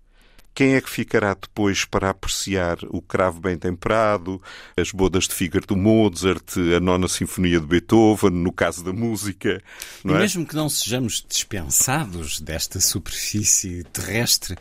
quem 0.53 0.75
é 0.75 0.81
que 0.81 0.89
ficará 0.89 1.33
depois 1.33 1.85
para 1.85 2.09
apreciar 2.09 2.77
o 2.89 3.01
cravo 3.01 3.39
bem 3.39 3.57
temperado, 3.57 4.41
as 4.75 4.91
bodas 4.91 5.27
de 5.27 5.33
Fígaro 5.33 5.65
do 5.65 5.77
Mozart, 5.77 6.57
a 6.75 6.79
nona 6.79 7.07
sinfonia 7.07 7.59
de 7.59 7.65
Beethoven, 7.65 8.31
no 8.31 8.51
caso 8.51 8.83
da 8.83 8.91
música? 8.91 9.61
e 10.03 10.11
é? 10.11 10.17
mesmo 10.17 10.45
que 10.45 10.55
não 10.55 10.67
sejamos 10.67 11.25
dispensados 11.27 12.41
desta 12.41 12.79
superfície 12.79 13.83
terrestre, 13.85 14.57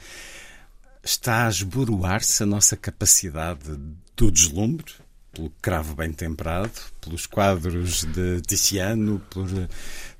está 1.09 1.47
a 1.47 1.49
esboroar-se 1.49 2.43
a 2.43 2.47
nossa 2.47 2.77
capacidade 2.77 3.79
do 4.17 4.31
deslumbre, 4.31 4.93
pelo 5.33 5.51
cravo 5.63 5.95
bem 5.95 6.13
temperado, 6.13 6.73
pelos 7.01 7.27
quadros 7.27 8.05
de 8.05 8.41
Tiziano, 8.43 9.21
por 9.31 9.49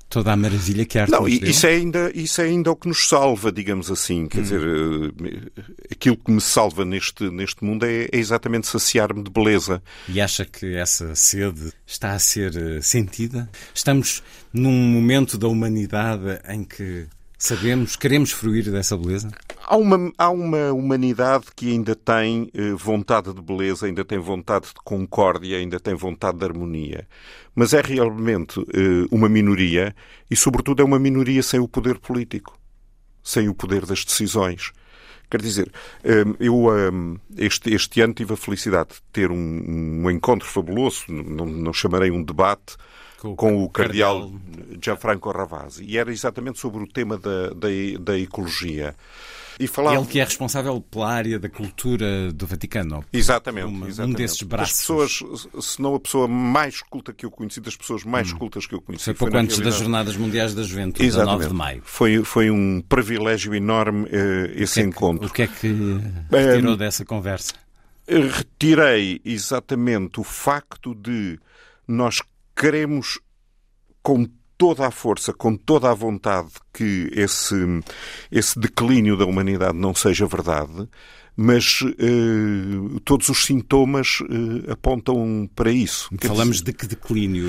toda 0.09 0.33
a 0.33 0.35
maravilha 0.35 0.85
que 0.85 0.97
a 0.97 1.03
arte 1.03 1.11
Não, 1.11 1.27
isso 1.27 1.67
é, 1.67 1.75
ainda, 1.75 2.11
isso 2.15 2.41
é 2.41 2.45
ainda 2.45 2.71
o 2.71 2.75
que 2.75 2.87
nos 2.87 3.07
salva, 3.07 3.51
digamos 3.51 3.91
assim. 3.91 4.27
Quer 4.27 4.39
hum. 4.39 4.41
dizer, 4.41 4.61
eh, 4.63 5.63
aquilo 5.91 6.17
que 6.17 6.31
me 6.31 6.41
salva 6.41 6.83
neste, 6.83 7.29
neste 7.29 7.63
mundo 7.63 7.85
é, 7.85 8.05
é 8.05 8.17
exatamente 8.17 8.67
saciar-me 8.67 9.23
de 9.23 9.29
beleza. 9.29 9.83
E 10.07 10.19
acha 10.19 10.43
que 10.43 10.75
essa 10.75 11.13
sede 11.13 11.71
está 11.85 12.13
a 12.13 12.19
ser 12.19 12.55
eh, 12.55 12.81
sentida? 12.81 13.47
Estamos 13.73 14.23
num 14.51 14.71
momento 14.71 15.37
da 15.37 15.47
humanidade 15.47 16.41
em 16.47 16.63
que 16.63 17.05
Sabemos, 17.41 17.95
queremos 17.95 18.33
fruir 18.33 18.69
dessa 18.69 18.97
beleza? 18.97 19.31
Há 19.65 19.77
uma, 19.77 20.11
há 20.17 20.29
uma 20.29 20.73
humanidade 20.73 21.45
que 21.55 21.71
ainda 21.71 21.95
tem 21.95 22.51
eh, 22.53 22.73
vontade 22.73 23.33
de 23.33 23.41
beleza, 23.41 23.85
ainda 23.85 24.03
tem 24.03 24.19
vontade 24.19 24.67
de 24.67 24.73
concórdia, 24.83 25.57
ainda 25.57 25.79
tem 25.79 25.95
vontade 25.95 26.37
de 26.37 26.43
harmonia. 26.43 27.07
Mas 27.55 27.73
é 27.73 27.79
realmente 27.79 28.59
eh, 28.59 29.07
uma 29.09 29.29
minoria 29.29 29.95
e, 30.29 30.35
sobretudo, 30.35 30.81
é 30.81 30.85
uma 30.85 30.99
minoria 30.99 31.41
sem 31.41 31.61
o 31.61 31.67
poder 31.67 31.97
político, 31.99 32.59
sem 33.23 33.47
o 33.47 33.53
poder 33.53 33.85
das 33.85 34.03
decisões. 34.03 34.73
Quer 35.31 35.41
dizer, 35.41 35.71
eh, 36.03 36.25
eu 36.41 36.65
este, 37.37 37.73
este 37.73 38.01
ano 38.01 38.15
tive 38.15 38.33
a 38.33 38.37
felicidade 38.37 38.89
de 38.89 39.01
ter 39.13 39.31
um, 39.31 40.01
um 40.03 40.11
encontro 40.11 40.45
fabuloso, 40.45 41.05
não, 41.07 41.45
não 41.45 41.71
chamarei 41.71 42.11
um 42.11 42.21
debate, 42.21 42.75
com, 43.19 43.35
com 43.35 43.63
o 43.63 43.69
cardeal, 43.69 44.21
cardeal 44.21 44.79
Gianfranco 44.81 45.31
Ravasi. 45.31 45.83
E 45.83 45.97
era 45.97 46.11
exatamente 46.11 46.59
sobre 46.59 46.83
o 46.83 46.87
tema 46.87 47.17
da, 47.17 47.49
da, 47.49 47.67
da 47.99 48.17
ecologia. 48.17 48.95
E 49.59 49.67
falava... 49.67 49.97
Ele 49.97 50.05
que 50.05 50.19
é 50.21 50.23
responsável 50.23 50.79
pela 50.79 51.11
área 51.11 51.37
da 51.37 51.49
cultura 51.49 52.31
do 52.31 52.47
Vaticano. 52.47 53.03
Exatamente, 53.11 53.67
uma, 53.67 53.89
exatamente. 53.89 54.15
Um 54.15 54.17
desses 54.17 54.41
braços. 54.43 54.71
As 54.71 54.79
pessoas, 54.79 55.47
se 55.65 55.81
não 55.81 55.95
a 55.95 55.99
pessoa 55.99 56.29
mais 56.29 56.81
culta 56.81 57.11
que 57.11 57.25
eu 57.25 57.31
conheci, 57.31 57.59
das 57.59 57.75
pessoas 57.75 58.05
mais 58.05 58.31
hum. 58.31 58.37
cultas 58.37 58.65
que 58.65 58.73
eu 58.73 58.81
conheci. 58.81 59.03
Foi 59.03 59.13
pouco 59.13 59.35
antes 59.35 59.59
das 59.59 59.75
Jornadas 59.75 60.15
Mundiais 60.15 60.55
da 60.55 60.63
Juventude, 60.63 61.05
exatamente. 61.05 61.39
9 61.39 61.47
de 61.49 61.53
maio. 61.53 61.81
Foi, 61.83 62.23
foi 62.23 62.49
um 62.49 62.81
privilégio 62.87 63.53
enorme 63.53 64.05
uh, 64.05 64.51
esse 64.55 64.79
o 64.79 64.83
é 64.83 64.85
encontro. 64.85 65.29
Que, 65.29 65.31
o 65.31 65.33
que 65.33 65.41
é 65.41 65.47
que 65.47 65.67
retirou 66.31 66.73
um, 66.73 66.77
dessa 66.77 67.03
conversa? 67.03 67.53
Retirei 68.07 69.19
exatamente 69.25 70.21
o 70.21 70.23
facto 70.23 70.95
de 70.95 71.37
nós 71.85 72.21
queremos 72.59 73.19
com 74.03 74.27
toda 74.57 74.85
a 74.85 74.91
força, 74.91 75.31
com 75.31 75.55
toda 75.55 75.89
a 75.89 75.93
vontade 75.93 76.49
que 76.73 77.09
esse, 77.13 77.55
esse 78.29 78.59
declínio 78.59 79.15
da 79.15 79.25
humanidade 79.25 79.77
não 79.77 79.95
seja 79.95 80.27
verdade, 80.27 80.89
mas 81.37 81.79
eh, 81.97 82.99
todos 83.05 83.29
os 83.29 83.45
sintomas 83.45 84.19
eh, 84.23 84.73
apontam 84.73 85.49
para 85.55 85.71
isso. 85.71 86.09
Falamos 86.21 86.61
de 86.61 86.73
que 86.73 86.85
declínio? 86.85 87.47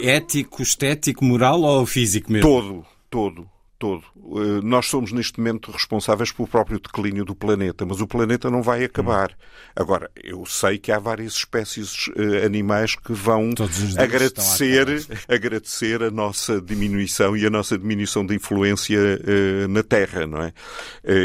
Ético, 0.00 0.62
estético, 0.62 1.24
moral 1.24 1.62
ou 1.62 1.84
físico 1.84 2.30
mesmo? 2.30 2.48
Todo, 2.48 2.86
todo 3.10 3.53
todo. 3.84 4.02
Eh, 4.16 4.62
nós 4.62 4.86
somos 4.86 5.12
neste 5.12 5.38
momento 5.38 5.70
responsáveis 5.70 6.32
pelo 6.32 6.48
próprio 6.48 6.80
declínio 6.80 7.22
do 7.22 7.34
planeta, 7.34 7.84
mas 7.84 8.00
o 8.00 8.06
planeta 8.06 8.50
não 8.50 8.62
vai 8.62 8.82
acabar. 8.82 9.30
Hum. 9.30 9.72
Agora, 9.76 10.10
eu 10.16 10.46
sei 10.46 10.78
que 10.78 10.90
há 10.90 10.98
várias 10.98 11.34
espécies 11.34 12.06
uh, 12.08 12.46
animais 12.46 12.96
que 12.96 13.12
vão 13.12 13.52
agradecer, 13.98 14.88
a 15.28 15.34
agradecer 15.34 16.02
a 16.02 16.10
nossa 16.10 16.62
diminuição 16.62 17.36
e 17.36 17.44
a 17.44 17.50
nossa 17.50 17.76
diminuição 17.76 18.24
de 18.24 18.34
influência 18.34 18.98
uh, 18.98 19.68
na 19.68 19.82
Terra, 19.82 20.26
não 20.26 20.40
é? 20.42 20.52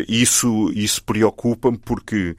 Isso, 0.10 0.69
isso 0.76 1.02
preocupa-me 1.04 1.78
porque 1.78 2.36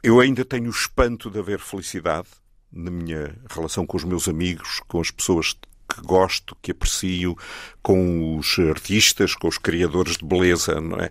eu 0.00 0.20
ainda 0.20 0.44
tenho 0.44 0.66
o 0.66 0.70
espanto 0.70 1.28
de 1.28 1.40
haver 1.40 1.58
felicidade 1.58 2.28
na 2.72 2.90
minha 2.90 3.34
relação 3.50 3.84
com 3.84 3.96
os 3.96 4.04
meus 4.04 4.28
amigos, 4.28 4.80
com 4.86 5.00
as 5.00 5.10
pessoas 5.10 5.56
que 5.88 6.00
gosto, 6.02 6.56
que 6.60 6.72
aprecio, 6.72 7.36
com 7.82 8.36
os 8.36 8.58
artistas, 8.58 9.34
com 9.34 9.48
os 9.48 9.58
criadores 9.58 10.16
de 10.16 10.24
beleza, 10.24 10.80
não 10.80 10.98
é? 10.98 11.10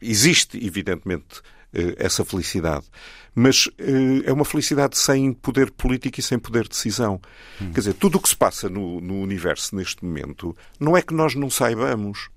Existe, 0.00 0.64
evidentemente, 0.64 1.42
eh, 1.72 1.94
essa 1.98 2.24
felicidade. 2.24 2.86
Mas 3.34 3.68
eh, 3.78 4.22
é 4.24 4.32
uma 4.32 4.44
felicidade 4.44 4.96
sem 4.96 5.32
poder 5.32 5.70
político 5.70 6.18
e 6.18 6.22
sem 6.22 6.38
poder 6.38 6.62
de 6.64 6.70
decisão. 6.70 7.20
Hum. 7.60 7.72
Quer 7.72 7.80
dizer, 7.80 7.94
tudo 7.94 8.16
o 8.16 8.20
que 8.20 8.28
se 8.28 8.36
passa 8.36 8.68
no, 8.68 9.00
no, 9.00 9.20
universo 9.20 9.76
neste 9.76 10.04
momento 10.04 10.56
não 10.80 10.96
é 10.96 11.02
que 11.02 11.12
nós 11.12 11.34
não 11.34 11.50
saibamos. 11.50 12.30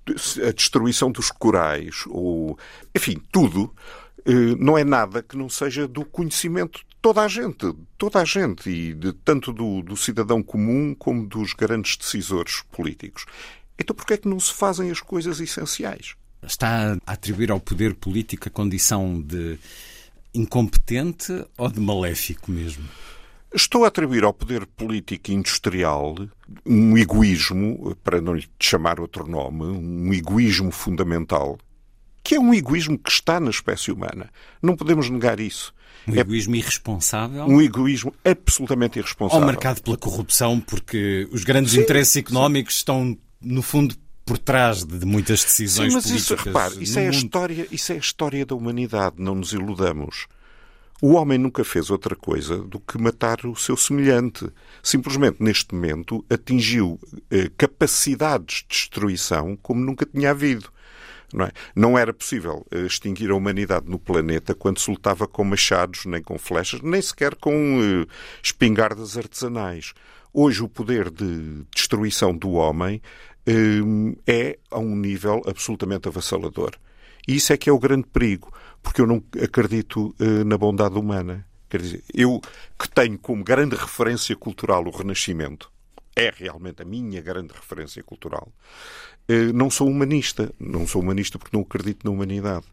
A 0.46 0.52
destruição 0.52 1.10
dos 1.10 1.30
corais, 1.30 2.04
ou. 2.08 2.58
Enfim, 2.94 3.22
tudo 3.32 3.74
eh, 4.26 4.54
não 4.58 4.76
é 4.76 4.84
nada 4.84 5.22
que 5.22 5.36
não 5.36 5.48
seja 5.48 5.88
do 5.88 6.04
conhecimento 6.04 6.82
toda 7.02 7.22
a 7.22 7.28
gente, 7.28 7.74
toda 7.98 8.20
a 8.20 8.24
gente, 8.24 8.70
e 8.70 8.94
de, 8.94 9.12
tanto 9.12 9.52
do, 9.52 9.82
do 9.82 9.96
cidadão 9.96 10.42
comum 10.42 10.94
como 10.94 11.26
dos 11.26 11.52
grandes 11.52 11.96
decisores 11.96 12.62
políticos. 12.70 13.26
Então 13.78 13.94
porquê 13.94 14.14
é 14.14 14.16
que 14.16 14.28
não 14.28 14.38
se 14.38 14.54
fazem 14.54 14.90
as 14.90 15.00
coisas 15.00 15.40
essenciais? 15.40 16.14
Está 16.42 16.96
a 17.04 17.12
atribuir 17.12 17.50
ao 17.50 17.60
poder 17.60 17.94
político 17.94 18.48
a 18.48 18.50
condição 18.50 19.20
de 19.20 19.58
incompetente 20.32 21.44
ou 21.58 21.68
de 21.68 21.80
maléfico 21.80 22.50
mesmo? 22.50 22.88
Estou 23.52 23.84
a 23.84 23.88
atribuir 23.88 24.24
ao 24.24 24.32
poder 24.32 24.64
político 24.64 25.30
industrial 25.30 26.14
um 26.64 26.96
egoísmo, 26.96 27.94
para 28.02 28.20
não 28.20 28.34
lhe 28.34 28.48
chamar 28.58 28.98
outro 28.98 29.28
nome, 29.28 29.64
um 29.64 30.12
egoísmo 30.14 30.70
fundamental 30.70 31.58
que 32.22 32.36
é 32.36 32.40
um 32.40 32.54
egoísmo 32.54 32.98
que 32.98 33.10
está 33.10 33.40
na 33.40 33.50
espécie 33.50 33.90
humana. 33.90 34.30
Não 34.62 34.76
podemos 34.76 35.10
negar 35.10 35.40
isso. 35.40 35.74
Um 36.06 36.16
egoísmo 36.16 36.54
é 36.54 36.58
irresponsável? 36.58 37.44
Um 37.44 37.60
egoísmo 37.60 38.14
absolutamente 38.24 38.98
irresponsável. 38.98 39.40
Ou 39.40 39.46
marcado 39.46 39.82
pela 39.82 39.96
corrupção, 39.96 40.60
porque 40.60 41.28
os 41.30 41.44
grandes 41.44 41.72
sim, 41.72 41.80
interesses 41.80 42.16
económicos 42.16 42.74
sim. 42.74 42.78
estão, 42.78 43.18
no 43.40 43.62
fundo, 43.62 43.94
por 44.24 44.38
trás 44.38 44.84
de 44.84 45.04
muitas 45.04 45.44
decisões 45.44 45.88
sim, 45.88 45.94
mas 45.94 46.04
políticas. 46.06 46.38
Isso, 46.38 46.48
repare, 46.48 46.82
isso 46.82 46.98
é, 46.98 47.06
a 47.06 47.10
história, 47.10 47.66
isso 47.70 47.92
é 47.92 47.96
a 47.96 47.98
história 47.98 48.46
da 48.46 48.54
humanidade, 48.54 49.16
não 49.18 49.34
nos 49.34 49.52
iludamos. 49.52 50.26
O 51.00 51.14
homem 51.14 51.36
nunca 51.36 51.64
fez 51.64 51.90
outra 51.90 52.14
coisa 52.14 52.58
do 52.58 52.78
que 52.78 52.96
matar 52.96 53.44
o 53.44 53.56
seu 53.56 53.76
semelhante. 53.76 54.48
Simplesmente, 54.80 55.42
neste 55.42 55.74
momento, 55.74 56.24
atingiu 56.30 57.00
eh, 57.28 57.50
capacidades 57.56 58.58
de 58.62 58.68
destruição 58.68 59.58
como 59.60 59.80
nunca 59.80 60.06
tinha 60.06 60.30
havido. 60.30 60.70
Não, 61.32 61.46
é? 61.46 61.52
não 61.74 61.98
era 61.98 62.12
possível 62.12 62.66
eh, 62.70 62.80
extinguir 62.80 63.30
a 63.30 63.34
humanidade 63.34 63.88
no 63.88 63.98
planeta 63.98 64.54
quando 64.54 64.78
se 64.78 64.90
lutava 64.90 65.26
com 65.26 65.44
machados, 65.44 66.04
nem 66.04 66.22
com 66.22 66.38
flechas, 66.38 66.80
nem 66.80 67.00
sequer 67.00 67.34
com 67.36 67.78
uh, 67.78 68.06
espingardas 68.42 69.16
artesanais. 69.16 69.94
Hoje 70.32 70.62
o 70.62 70.68
poder 70.68 71.10
de 71.10 71.64
destruição 71.74 72.36
do 72.36 72.52
homem 72.52 73.00
uh, 73.48 74.18
é 74.26 74.58
a 74.70 74.78
um 74.78 74.96
nível 74.96 75.42
absolutamente 75.46 76.08
avassalador. 76.08 76.72
E 77.26 77.36
isso 77.36 77.52
é 77.52 77.56
que 77.56 77.70
é 77.70 77.72
o 77.72 77.78
grande 77.78 78.06
perigo, 78.08 78.52
porque 78.82 79.00
eu 79.00 79.06
não 79.06 79.22
acredito 79.40 80.12
na 80.44 80.58
bondade 80.58 80.98
humana. 80.98 81.46
Quer 81.70 81.80
dizer, 81.80 82.04
eu 82.12 82.40
que 82.76 82.90
tenho 82.90 83.16
como 83.16 83.44
grande 83.44 83.76
referência 83.76 84.34
cultural 84.34 84.84
o 84.84 84.90
Renascimento, 84.90 85.72
é 86.14 86.30
realmente 86.34 86.82
a 86.82 86.84
minha 86.84 87.20
grande 87.20 87.52
referência 87.54 88.02
cultural, 88.02 88.52
eh, 88.52 89.11
não 89.54 89.70
sou 89.70 89.88
humanista. 89.88 90.52
Não 90.58 90.86
sou 90.86 91.02
humanista 91.02 91.38
porque 91.38 91.56
não 91.56 91.62
acredito 91.62 92.04
na 92.04 92.10
humanidade 92.10 92.66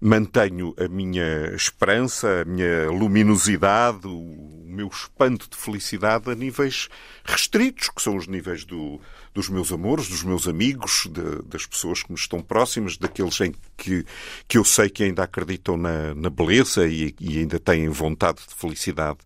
mantenho 0.00 0.74
a 0.78 0.88
minha 0.88 1.54
esperança, 1.54 2.42
a 2.42 2.44
minha 2.44 2.90
luminosidade, 2.90 4.06
o 4.06 4.62
meu 4.66 4.88
espanto 4.88 5.48
de 5.48 5.56
felicidade 5.56 6.30
a 6.30 6.34
níveis 6.34 6.88
restritos, 7.24 7.88
que 7.88 8.02
são 8.02 8.16
os 8.16 8.26
níveis 8.26 8.64
do, 8.64 9.00
dos 9.32 9.48
meus 9.48 9.72
amores, 9.72 10.08
dos 10.08 10.22
meus 10.22 10.46
amigos, 10.46 11.08
de, 11.10 11.42
das 11.48 11.64
pessoas 11.64 12.02
que 12.02 12.12
me 12.12 12.18
estão 12.18 12.42
próximas, 12.42 12.98
daqueles 12.98 13.40
em 13.40 13.54
que, 13.76 14.04
que 14.46 14.58
eu 14.58 14.64
sei 14.64 14.90
que 14.90 15.02
ainda 15.02 15.22
acreditam 15.22 15.76
na, 15.78 16.14
na 16.14 16.28
beleza 16.28 16.86
e, 16.86 17.14
e 17.18 17.38
ainda 17.38 17.58
têm 17.58 17.88
vontade 17.88 18.40
de 18.46 18.54
felicidade 18.54 19.18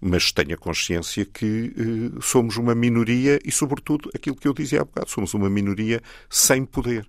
mas 0.00 0.30
tenho 0.32 0.54
a 0.54 0.56
consciência 0.56 1.24
que 1.24 1.72
eh, 1.76 2.20
somos 2.20 2.56
uma 2.56 2.74
minoria 2.74 3.38
e, 3.44 3.50
sobretudo, 3.50 4.10
aquilo 4.14 4.36
que 4.36 4.46
eu 4.46 4.54
dizia 4.54 4.82
há 4.82 4.84
bocado, 4.84 5.10
somos 5.10 5.34
uma 5.34 5.50
minoria 5.50 6.00
sem 6.30 6.64
poder. 6.64 7.06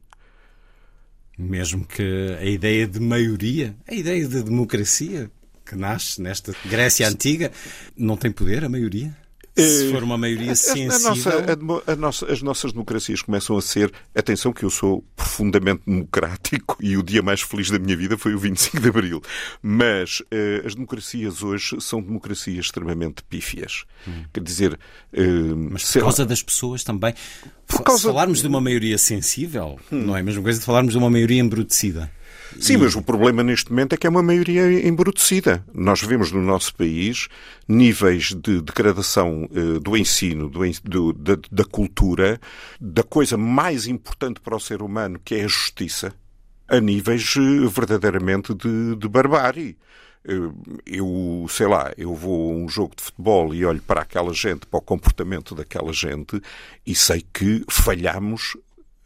Mesmo 1.37 1.85
que 1.85 2.37
a 2.39 2.45
ideia 2.45 2.85
de 2.87 2.99
maioria, 2.99 3.75
a 3.87 3.93
ideia 3.93 4.27
de 4.27 4.43
democracia 4.43 5.31
que 5.65 5.75
nasce 5.75 6.21
nesta 6.21 6.53
Grécia 6.65 7.07
Antiga, 7.07 7.51
não 7.95 8.17
tem 8.17 8.31
poder 8.31 8.65
a 8.65 8.69
maioria? 8.69 9.15
Se 9.61 9.87
Eh, 9.87 9.91
for 9.91 10.03
uma 10.03 10.17
maioria 10.17 10.55
sensível... 10.55 10.95
A 10.95 10.99
nossa, 10.99 11.29
a 11.87 11.93
a 11.93 11.95
nossa- 11.95 12.31
as 12.31 12.41
nossas 12.41 12.71
democracias 12.71 13.21
começam 13.21 13.57
a 13.57 13.61
ser. 13.61 13.91
Atenção, 14.15 14.51
que 14.53 14.63
eu 14.63 14.69
sou 14.69 15.03
profundamente 15.15 15.81
democrático 15.85 16.77
e 16.81 16.97
o 16.97 17.03
dia 17.03 17.21
mais 17.21 17.41
feliz 17.41 17.69
da 17.69 17.79
minha 17.79 17.95
vida 17.95 18.17
foi 18.17 18.33
o 18.33 18.39
25 18.39 18.79
de 18.79 18.89
Abril. 18.89 19.21
Mas 19.61 20.21
eh, 20.31 20.63
as 20.65 20.73
democracias 20.75 21.43
hoje 21.43 21.75
são 21.79 22.01
democracias 22.01 22.65
extremamente 22.65 23.23
pífias. 23.23 23.85
Quer 24.33 24.41
dizer. 24.43 24.79
eh, 25.13 25.21
Mas 25.71 25.83
por 25.83 25.87
sei 25.87 26.01
lá, 26.01 26.07
causa 26.07 26.25
das 26.25 26.41
pessoas 26.43 26.83
também. 26.83 27.13
Por 27.67 27.83
causa- 27.83 28.01
Se 28.01 28.07
falarmos 28.07 28.41
de 28.41 28.47
uma 28.47 28.59
maioria 28.61 28.97
sensível, 28.97 29.79
não 29.91 30.15
é 30.15 30.21
a 30.21 30.23
mesma 30.23 30.41
coisa 30.41 30.59
de 30.59 30.65
falarmos 30.65 30.93
de 30.93 30.97
uma 30.97 31.09
maioria 31.09 31.39
embrutecida. 31.41 32.11
Sim, 32.59 32.77
mas 32.77 32.95
o 32.95 33.01
problema 33.01 33.43
neste 33.43 33.69
momento 33.71 33.93
é 33.93 33.97
que 33.97 34.07
é 34.07 34.09
uma 34.09 34.23
maioria 34.23 34.87
embrutecida. 34.87 35.63
Nós 35.73 36.01
vemos 36.01 36.31
no 36.31 36.41
nosso 36.41 36.73
país 36.73 37.27
níveis 37.67 38.33
de 38.33 38.61
degradação 38.61 39.47
eh, 39.53 39.79
do 39.79 39.95
ensino, 39.97 40.49
do 40.49 40.59
do- 40.83 41.13
da, 41.13 41.37
da 41.51 41.63
cultura, 41.65 42.39
da 42.79 43.03
coisa 43.03 43.37
mais 43.37 43.87
importante 43.87 44.39
para 44.39 44.55
o 44.55 44.59
ser 44.59 44.81
humano, 44.81 45.19
que 45.23 45.35
é 45.35 45.43
a 45.43 45.47
justiça, 45.47 46.13
a 46.67 46.79
níveis 46.79 47.35
eh, 47.37 47.67
verdadeiramente 47.67 48.53
de, 48.53 48.95
de 48.95 49.07
barbárie. 49.07 49.77
Eh, 50.25 50.33
Eu, 50.85 51.45
sei 51.49 51.67
lá, 51.67 51.93
eu 51.97 52.13
vou 52.15 52.51
a 52.51 52.55
um 52.55 52.67
jogo 52.67 52.93
de 52.95 53.03
futebol 53.03 53.53
e 53.53 53.63
olho 53.65 53.81
para 53.81 54.01
aquela 54.01 54.33
gente, 54.33 54.65
para 54.65 54.79
o 54.79 54.81
comportamento 54.81 55.55
daquela 55.55 55.93
gente 55.93 56.41
e 56.85 56.93
sei 56.95 57.23
que 57.33 57.63
falhamos 57.69 58.57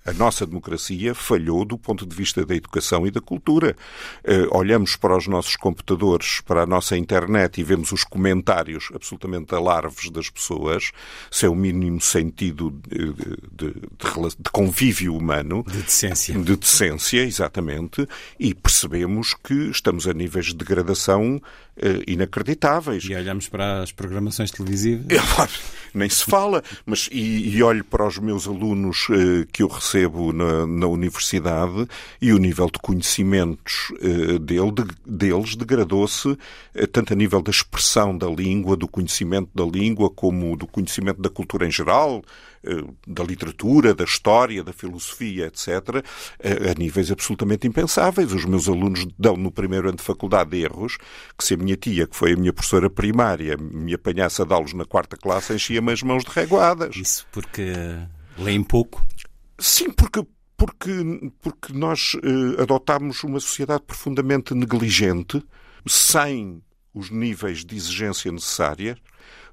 a 0.05 0.13
nossa 0.13 0.45
democracia 0.45 1.15
falhou 1.15 1.63
do 1.65 1.77
ponto 1.77 2.05
de 2.05 2.15
vista 2.15 2.45
da 2.45 2.55
educação 2.55 3.07
e 3.07 3.11
da 3.11 3.21
cultura. 3.21 3.75
Eh, 4.23 4.45
olhamos 4.51 4.95
para 4.95 5.15
os 5.17 5.27
nossos 5.27 5.55
computadores, 5.55 6.41
para 6.41 6.63
a 6.63 6.65
nossa 6.65 6.97
internet 6.97 7.59
e 7.59 7.63
vemos 7.63 7.91
os 7.91 8.03
comentários 8.03 8.89
absolutamente 8.93 9.53
alarves 9.55 10.09
das 10.09 10.29
pessoas, 10.29 10.91
sem 11.31 11.47
o 11.49 11.55
mínimo 11.55 12.01
sentido 12.01 12.69
de, 12.87 13.13
de- 13.13 13.73
de 13.97 14.33
de 14.43 14.49
convívio 14.51 15.15
humano. 15.15 15.63
De 15.67 15.81
decência. 15.81 16.37
De 16.37 16.55
decência, 16.55 17.21
exatamente. 17.23 18.07
E 18.39 18.53
percebemos 18.53 19.33
que 19.33 19.53
estamos 19.69 20.07
a 20.07 20.13
níveis 20.13 20.47
de 20.47 20.55
degradação 20.55 21.41
inacreditáveis. 22.07 23.03
E 23.05 23.15
olhamos 23.15 23.47
para 23.49 23.81
as 23.81 23.91
programações 23.91 24.51
televisivas. 24.51 25.05
É, 25.09 25.47
Nem 25.93 26.09
se 26.09 26.23
fala, 26.25 26.63
mas 26.86 27.07
e, 27.12 27.55
e 27.55 27.62
olho 27.62 27.83
para 27.83 28.07
os 28.07 28.17
meus 28.17 28.47
alunos 28.47 29.07
eh, 29.12 29.45
que 29.51 29.62
eu 29.62 29.67
recebo 29.67 30.33
na, 30.33 30.65
na 30.65 30.88
universidade 30.88 31.88
e 32.19 32.33
o 32.33 32.38
nível 32.39 32.65
de 32.65 32.79
conhecimentos 32.79 33.91
eh, 34.01 34.39
dele, 34.39 34.71
de- 34.71 34.88
deles 35.05 35.55
degradou-se 35.55 36.36
eh, 36.73 36.88
tanto 36.88 37.13
a 37.13 37.15
nível 37.15 37.41
da 37.43 37.51
expressão 37.51 38.17
da 38.17 38.27
língua, 38.27 38.75
do 38.75 38.88
conhecimento 38.88 39.49
da 39.53 39.63
língua, 39.65 40.09
como 40.09 40.55
do 40.57 40.65
conhecimento 40.65 41.21
da 41.21 41.29
cultura 41.29 41.67
em 41.67 41.71
geral, 41.71 42.23
eh, 42.25 42.52
da 43.08 43.23
literatura, 43.23 43.93
da 43.93 44.04
história, 44.04 44.63
da 44.63 44.71
filosofia, 44.71 45.47
etc., 45.47 46.04
eh, 46.39 46.71
a 46.71 46.73
níveis 46.73 47.12
absolutamente 47.12 47.67
impensáveis. 47.67 48.32
Os 48.32 48.45
meus 48.45 48.69
alunos 48.69 49.06
dão 49.17 49.36
no 49.36 49.52
primeiro 49.52 49.89
ano 49.89 49.97
de 49.97 50.04
faculdade 50.04 50.58
erros 50.58 50.97
que 51.38 51.43
se 51.43 51.54
a 51.56 51.58
minha 51.58 51.76
tia, 51.76 52.08
que 52.08 52.15
foi 52.15 52.34
a 52.34 52.36
minha 52.36 52.54
professora 52.54 52.89
primária, 52.89 53.58
me 53.58 53.93
apanhasse 53.93 54.41
a 54.41 54.45
dá-los 54.45 54.73
na 54.73 54.86
quarta 54.86 55.17
classe, 55.17 55.54
enchia-me 55.54 55.91
as 55.91 56.02
mãos 56.02 56.23
de 56.23 56.32
reguadas. 56.32 56.95
Isso 56.95 57.28
porque 57.32 57.73
leem 58.38 58.63
pouco. 58.63 59.06
Sim, 59.60 59.91
porque, 59.91 60.26
porque, 60.58 61.32
porque 61.41 61.73
nós 61.73 62.17
eh, 62.23 62.62
adotámos 62.62 63.23
uma 63.23 63.39
sociedade 63.39 63.84
profundamente 63.86 64.54
negligente, 64.54 65.43
sem 65.86 66.62
os 66.93 67.10
níveis 67.10 67.65
de 67.65 67.76
exigência 67.76 68.32
necessárias, 68.32 68.97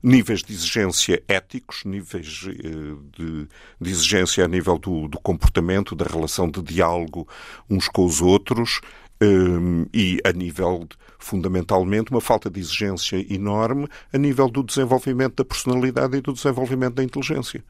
níveis 0.03 0.43
de 0.43 0.53
exigência 0.53 1.23
éticos, 1.29 1.85
níveis 1.85 2.47
eh, 2.49 2.97
de, 3.17 3.49
de 3.81 3.91
exigência 3.91 4.45
a 4.45 4.49
nível 4.49 4.79
do, 4.79 5.09
do 5.09 5.21
comportamento, 5.21 5.95
da 5.95 6.05
relação 6.05 6.51
de 6.51 6.63
diálogo 6.63 7.29
uns 7.69 7.89
com 7.89 8.05
os 8.05 8.21
outros, 8.21 8.81
eh, 9.21 9.87
e 9.93 10.21
a 10.25 10.33
nível, 10.33 10.89
fundamentalmente, 11.19 12.11
uma 12.11 12.21
falta 12.21 12.49
de 12.49 12.61
exigência 12.61 13.25
enorme 13.33 13.87
a 14.13 14.19
nível 14.19 14.49
do 14.49 14.63
desenvolvimento 14.63 15.37
da 15.37 15.45
personalidade 15.45 16.17
e 16.17 16.21
do 16.21 16.33
desenvolvimento 16.33 16.95
da 16.95 17.05
inteligência. 17.05 17.63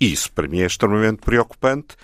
E 0.00 0.12
isso, 0.12 0.30
para 0.32 0.48
mim, 0.48 0.60
é 0.60 0.66
extremamente 0.66 1.18
preocupante 1.18 1.96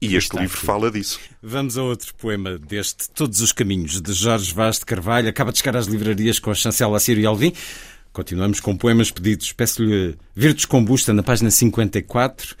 e 0.00 0.16
este 0.16 0.36
livro 0.36 0.56
aqui. 0.56 0.66
fala 0.66 0.90
disso. 0.90 1.18
Vamos 1.42 1.78
a 1.78 1.82
outro 1.82 2.14
poema 2.14 2.58
deste 2.58 3.08
Todos 3.10 3.40
os 3.40 3.52
Caminhos, 3.52 4.02
de 4.02 4.12
Jorge 4.12 4.52
Vaz 4.52 4.78
de 4.78 4.84
Carvalho. 4.84 5.28
Acaba 5.28 5.52
de 5.52 5.58
chegar 5.58 5.76
às 5.76 5.86
livrarias 5.86 6.38
com 6.38 6.50
a 6.50 6.54
chancela 6.54 6.98
Ciro 7.00 7.20
e 7.20 7.26
Alvim. 7.26 7.52
Continuamos 8.14 8.60
com 8.60 8.76
poemas 8.76 9.10
pedidos. 9.10 9.52
Peço-lhe 9.52 10.16
Virtus 10.36 10.66
Combusta, 10.66 11.12
na 11.12 11.24
página 11.24 11.50
54, 11.50 12.54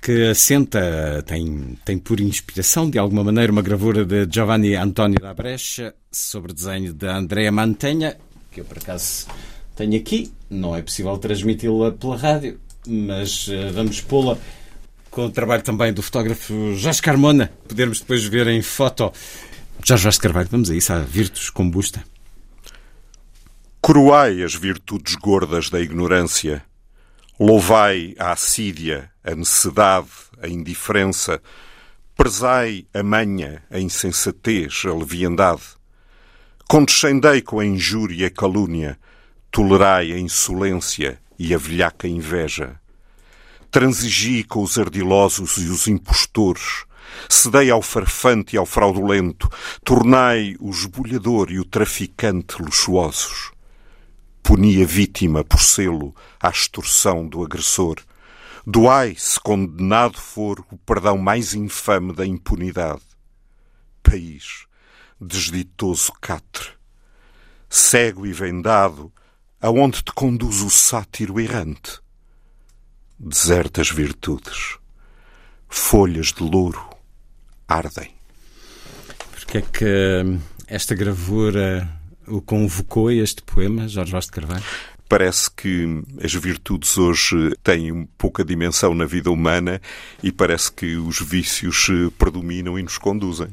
que 0.00 0.28
assenta, 0.28 1.20
tem, 1.26 1.76
tem 1.84 1.98
por 1.98 2.20
inspiração, 2.20 2.88
de 2.88 2.96
alguma 2.96 3.24
maneira, 3.24 3.50
uma 3.50 3.60
gravura 3.60 4.04
de 4.04 4.24
Giovanni 4.32 4.76
Antonio 4.76 5.18
da 5.18 5.34
Brecha 5.34 5.92
sobre 6.12 6.52
desenho 6.52 6.92
de 6.92 7.08
Andrea 7.08 7.50
Mantenha, 7.50 8.16
que 8.52 8.60
eu, 8.60 8.64
por 8.64 8.78
acaso, 8.78 9.26
tenho 9.74 9.96
aqui. 9.96 10.32
Não 10.48 10.76
é 10.76 10.80
possível 10.80 11.18
transmiti-la 11.18 11.90
pela 11.90 12.16
rádio, 12.16 12.60
mas 12.86 13.48
eh, 13.50 13.68
vamos 13.72 14.00
pô-la 14.00 14.38
com 15.10 15.26
o 15.26 15.30
trabalho 15.30 15.64
também 15.64 15.92
do 15.92 16.02
fotógrafo 16.02 16.72
Jorge 16.76 17.02
Carmona, 17.02 17.50
podermos 17.66 17.98
depois 17.98 18.22
ver 18.22 18.46
em 18.46 18.62
foto. 18.62 19.12
Jorge 19.84 20.04
Vaz 20.04 20.18
Carvalho, 20.18 20.48
vamos 20.48 20.70
a 20.70 20.76
isso, 20.76 20.92
a 20.92 21.00
Virtus 21.00 21.50
Combusta. 21.50 22.11
Coroai 23.84 24.44
as 24.44 24.54
virtudes 24.54 25.16
gordas 25.16 25.68
da 25.68 25.80
ignorância, 25.80 26.64
louvai 27.38 28.14
a 28.16 28.30
assídia, 28.30 29.10
a 29.24 29.34
necessidade, 29.34 30.06
a 30.40 30.46
indiferença, 30.46 31.42
prezai 32.16 32.86
a 32.94 33.02
manha, 33.02 33.60
a 33.68 33.80
insensatez, 33.80 34.84
a 34.86 34.94
leviandade. 34.94 35.62
Condescendei 36.68 37.42
com 37.42 37.58
a 37.58 37.66
injúria 37.66 38.22
e 38.22 38.24
a 38.24 38.30
calúnia, 38.30 38.96
tolerai 39.50 40.12
a 40.12 40.18
insolência 40.18 41.20
e 41.36 41.52
a 41.52 41.58
velhaca 41.58 42.06
inveja. 42.06 42.80
Transigi 43.68 44.44
com 44.44 44.62
os 44.62 44.78
ardilosos 44.78 45.56
e 45.56 45.68
os 45.68 45.88
impostores, 45.88 46.84
cedei 47.28 47.68
ao 47.68 47.82
farfante 47.82 48.54
e 48.54 48.58
ao 48.58 48.64
fraudulento, 48.64 49.50
tornai 49.84 50.54
o 50.60 50.70
esbulhador 50.70 51.50
e 51.50 51.58
o 51.58 51.64
traficante 51.64 52.62
luxuosos. 52.62 53.50
Puni 54.42 54.82
a 54.82 54.86
vítima 54.86 55.44
por 55.44 55.60
selo 55.60 56.14
à 56.40 56.48
extorsão 56.50 57.26
do 57.26 57.44
agressor. 57.44 57.96
Doai, 58.66 59.14
se 59.16 59.38
condenado 59.40 60.18
for, 60.18 60.64
o 60.70 60.76
perdão 60.76 61.16
mais 61.16 61.54
infame 61.54 62.12
da 62.12 62.26
impunidade. 62.26 63.02
País, 64.02 64.66
desditoso 65.20 66.12
catre, 66.20 66.70
cego 67.68 68.26
e 68.26 68.32
vendado, 68.32 69.12
aonde 69.60 70.02
te 70.02 70.12
conduz 70.12 70.60
o 70.60 70.70
sátiro 70.70 71.40
errante? 71.40 72.00
Desertas 73.18 73.90
virtudes, 73.90 74.78
folhas 75.68 76.32
de 76.32 76.42
louro 76.42 76.90
ardem. 77.68 78.14
Porque 79.30 79.58
é 79.58 79.62
que 79.62 80.22
hum, 80.24 80.40
esta 80.66 80.94
gravura 80.94 82.01
o 82.26 82.40
convocou 82.40 83.10
este 83.10 83.42
poema, 83.42 83.88
Jorge 83.88 84.12
Vaz 84.12 84.26
de 84.26 84.32
Carvalho? 84.32 84.64
Parece 85.08 85.50
que 85.50 86.02
as 86.22 86.32
virtudes 86.34 86.96
hoje 86.96 87.54
têm 87.62 88.08
pouca 88.16 88.44
dimensão 88.44 88.94
na 88.94 89.04
vida 89.04 89.30
humana 89.30 89.80
e 90.22 90.32
parece 90.32 90.72
que 90.72 90.96
os 90.96 91.20
vícios 91.20 91.88
eh, 91.90 92.10
predominam 92.16 92.78
e 92.78 92.82
nos 92.82 92.96
conduzem. 92.96 93.48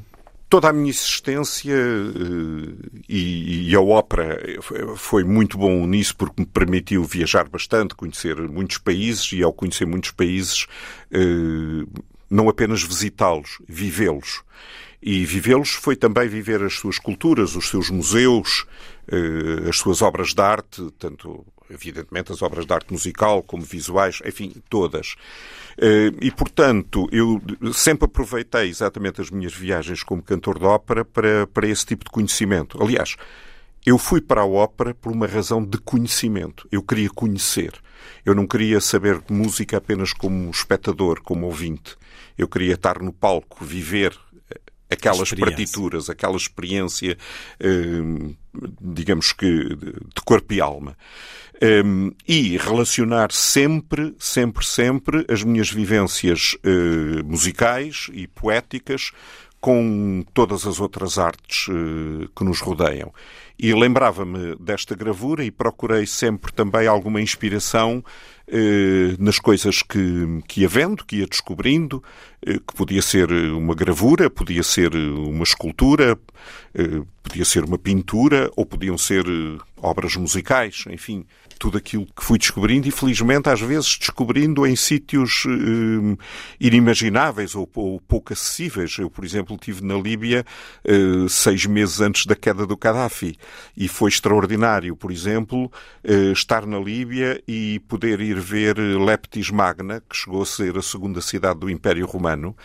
toda 0.50 0.70
a 0.70 0.74
minha 0.74 0.90
existência 0.90 1.76
uh, 1.76 3.02
e, 3.08 3.70
e, 3.70 3.76
a 3.76 3.82
ópera 3.82 4.42
foi 4.96 5.24
muito 5.24 5.58
bom 5.58 5.86
nisso 5.86 6.16
porque 6.16 6.42
me 6.42 6.48
permitiu 6.48 7.04
viajar 7.04 7.48
bastante, 7.48 7.94
conhecer 7.94 8.36
muitos 8.50 8.80
países 8.80 9.32
e 9.32 9.44
ao 9.44 9.54
conhecer 9.54 9.86
muitos 9.86 10.12
países 10.12 10.66
uh, 11.14 11.88
não 12.30 12.48
apenas 12.48 12.84
visitá-los, 12.84 13.60
vivê-los. 13.68 14.44
E 15.02 15.26
vivê-los 15.26 15.70
foi 15.70 15.96
também 15.96 16.28
viver 16.28 16.62
as 16.62 16.74
suas 16.74 17.00
culturas, 17.00 17.56
os 17.56 17.70
seus 17.70 17.90
museus, 17.90 18.66
as 19.68 19.78
suas 19.78 20.02
obras 20.02 20.34
de 20.34 20.42
arte, 20.42 20.92
tanto 21.00 21.46
evidentemente 21.70 22.32
as 22.32 22.42
obras 22.42 22.66
de 22.66 22.74
arte 22.74 22.92
musical 22.92 23.44
como 23.44 23.64
visuais, 23.64 24.22
enfim, 24.26 24.54
todas. 24.70 25.16
Eh, 25.78 26.12
e, 26.22 26.32
portanto, 26.32 27.08
eu 27.12 27.42
sempre 27.74 28.06
aproveitei 28.06 28.68
exatamente 28.70 29.22
as 29.22 29.30
minhas 29.30 29.54
viagens 29.54 30.04
como 30.04 30.22
cantor 30.22 30.60
de 30.60 30.66
ópera 30.66 31.06
para, 31.06 31.48
para 31.48 31.68
esse 31.68 31.86
tipo 31.86 32.04
de 32.04 32.12
conhecimento. 32.12 32.82
Aliás, 32.82 33.16
eu 33.86 33.98
fui 33.98 34.20
para 34.20 34.42
a 34.42 34.46
ópera 34.46 34.94
por 34.94 35.12
uma 35.12 35.28
razão 35.28 35.64
de 35.64 35.78
conhecimento. 35.78 36.68
Eu 36.72 36.84
queria 36.84 37.10
conhecer. 37.10 37.74
Eu 38.26 38.36
não 38.36 38.46
queria 38.46 38.82
saber 38.82 39.22
música 39.30 39.78
apenas 39.78 40.12
como 40.12 40.50
espectador, 40.50 41.22
como 41.22 41.46
ouvinte. 41.46 41.96
Eu 42.38 42.48
queria 42.48 42.74
estar 42.74 43.00
no 43.02 43.14
palco, 43.14 43.64
viver 43.64 44.12
eh, 44.12 44.29
aquelas 44.90 45.32
partituras, 45.32 46.10
aquela 46.10 46.36
experiência, 46.36 47.18
eh, 47.60 48.34
digamos 48.82 49.32
que 49.32 49.76
de 49.76 50.22
corpo 50.26 50.54
e 50.54 50.62
alma. 50.62 50.98
Um, 51.62 52.14
e 52.26 52.56
relacionar 52.56 53.34
sempre, 53.34 54.16
sempre, 54.18 54.66
sempre 54.66 55.26
as 55.30 55.44
minhas 55.44 55.70
vivências 55.70 56.56
uh, 56.64 57.26
musicais 57.26 58.08
e 58.14 58.28
poéticas 58.28 59.12
com 59.60 60.24
todas 60.34 60.66
as 60.66 60.80
outras 60.80 61.18
artes 61.18 61.68
uh, 61.68 62.30
que 62.34 62.46
nos 62.46 62.62
rodeiam. 62.62 63.14
E 63.62 63.74
lembrava-me 63.74 64.56
desta 64.56 64.96
gravura 64.96 65.44
e 65.44 65.52
procurei 65.52 66.06
sempre 66.06 66.54
também 66.54 66.88
alguma 66.88 67.20
inspiração 67.20 68.02
eh, 68.02 68.39
nas 69.20 69.40
coisas 69.40 69.84
que, 69.84 70.42
que 70.48 70.62
ia 70.62 70.68
vendo, 70.68 71.06
que 71.06 71.18
ia 71.18 71.28
descobrindo, 71.28 72.04
eh, 72.46 72.54
que 72.54 72.74
podia 72.76 73.02
ser 73.02 73.32
uma 73.32 73.76
gravura, 73.76 74.30
podia 74.30 74.64
ser 74.64 74.96
uma 74.96 75.44
escultura, 75.44 76.18
eh, 76.74 77.02
podia 77.22 77.46
ser 77.46 77.64
uma 77.64 77.78
pintura 77.78 78.50
ou 78.56 78.66
podiam 78.66 78.98
ser 78.98 79.26
obras 79.78 80.16
musicais, 80.16 80.86
enfim 80.90 81.26
tudo 81.60 81.78
aquilo 81.78 82.06
que 82.06 82.24
fui 82.24 82.40
descobrindo 82.40 82.88
e, 82.88 82.92
felizmente, 82.92 83.50
às 83.50 83.60
vezes 83.60 83.98
descobrindo 83.98 84.66
em 84.66 84.76
sítios 84.78 85.44
eh, 85.46 86.18
inimagináveis 86.58 87.54
ou, 87.54 87.70
ou, 87.76 88.00
pouco 88.00 88.32
acessíveis. 88.32 88.98
Eu, 88.98 89.10
por 89.10 89.26
exemplo, 89.26 89.56
estive 89.56 89.84
na 89.84 89.96
Líbia 89.96 90.46
eh, 90.86 91.28
seis 91.28 91.66
meses 91.66 92.00
antes 92.00 92.26
da 92.26 92.36
queda 92.36 92.66
do 92.66 92.78
Gaddafi 92.78 93.38
e 93.76 93.90
foi 93.90 94.10
extraordinário, 94.10 94.96
por 94.96 95.12
exemplo, 95.12 95.70
eh, 96.02 96.32
estar 96.32 96.66
na 96.66 96.80
Líbia 96.80 97.44
e 97.46 97.80
poder 97.90 98.22
ir 98.22 98.40
ver 98.40 98.78
Leptis 98.78 99.52
Magna, 99.52 100.02
que 100.10 100.16
chegou 100.16 100.42
a 100.42 100.46
ser 100.46 100.78
a 100.78 100.82
segunda 100.82 101.22
cidade 101.22 101.60
do 101.60 101.70
Império 101.70 102.06
Romano, 102.06 102.56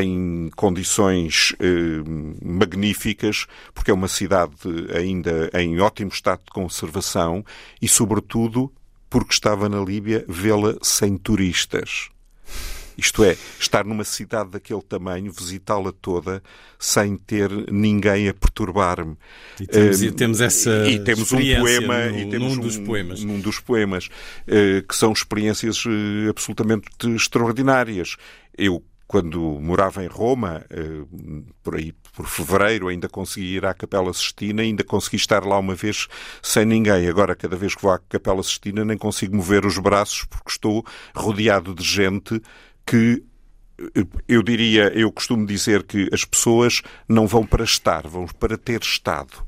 em 0.00 0.50
condições 0.56 1.54
eh, 1.60 2.02
magníficas, 2.42 3.46
porque 3.74 3.90
é 3.90 3.94
uma 3.94 4.08
cidade 4.08 4.54
ainda 4.96 5.50
em 5.54 5.80
ótimo 5.80 6.10
estado 6.10 6.40
de 6.44 6.50
conservação 6.50 7.44
e, 7.80 7.88
sobretudo, 7.88 8.72
porque 9.10 9.34
estava 9.34 9.68
na 9.68 9.80
Líbia, 9.80 10.24
vê-la 10.26 10.76
sem 10.80 11.18
turistas. 11.18 12.08
Isto 12.96 13.24
é, 13.24 13.36
estar 13.58 13.84
numa 13.84 14.04
cidade 14.04 14.50
daquele 14.50 14.82
tamanho, 14.82 15.32
visitá-la 15.32 15.92
toda, 15.92 16.42
sem 16.78 17.16
ter 17.16 17.50
ninguém 17.70 18.28
a 18.28 18.34
perturbar-me. 18.34 19.16
E 19.60 19.66
temos, 19.66 20.02
e 20.02 20.12
temos 20.12 20.40
essa 20.40 20.88
e 20.88 21.02
temos 21.02 21.32
um 21.32 21.38
poema 21.38 22.06
no, 22.06 22.18
e 22.18 22.30
temos 22.30 22.56
num 22.56 22.62
dos 22.62 22.78
poemas, 22.78 23.24
num 23.24 23.40
dos 23.40 23.60
poemas 23.60 24.06
uh, 24.06 24.86
que 24.86 24.94
são 24.94 25.12
experiências 25.12 25.84
uh, 25.84 26.30
absolutamente 26.30 26.88
extraordinárias. 27.14 28.16
Eu 28.56 28.82
quando 29.12 29.38
morava 29.60 30.02
em 30.02 30.06
Roma, 30.06 30.64
eh, 30.70 31.04
por 31.62 31.76
aí 31.76 31.92
por 32.14 32.26
fevereiro, 32.26 32.88
ainda 32.88 33.10
consegui 33.10 33.56
ir 33.56 33.66
à 33.66 33.74
Capela 33.74 34.10
Sistina, 34.14 34.62
ainda 34.62 34.82
consegui 34.82 35.16
estar 35.16 35.44
lá 35.44 35.58
uma 35.58 35.74
vez 35.74 36.08
sem 36.42 36.64
ninguém. 36.64 37.06
Agora, 37.06 37.36
cada 37.36 37.54
vez 37.54 37.74
que 37.74 37.82
vou 37.82 37.92
à 37.92 37.98
Capela 37.98 38.42
Sistina, 38.42 38.86
nem 38.86 38.96
consigo 38.96 39.36
mover 39.36 39.66
os 39.66 39.76
braços 39.76 40.24
porque 40.24 40.50
estou 40.50 40.82
rodeado 41.14 41.74
de 41.74 41.84
gente 41.84 42.40
que 42.86 43.22
eh, 43.78 44.06
eu 44.26 44.42
diria, 44.42 44.90
eu 44.98 45.12
costumo 45.12 45.44
dizer 45.44 45.82
que 45.82 46.08
as 46.10 46.24
pessoas 46.24 46.80
não 47.06 47.26
vão 47.26 47.44
para 47.44 47.64
estar, 47.64 48.06
vão 48.08 48.24
para 48.26 48.56
ter 48.56 48.80
estado. 48.80 49.46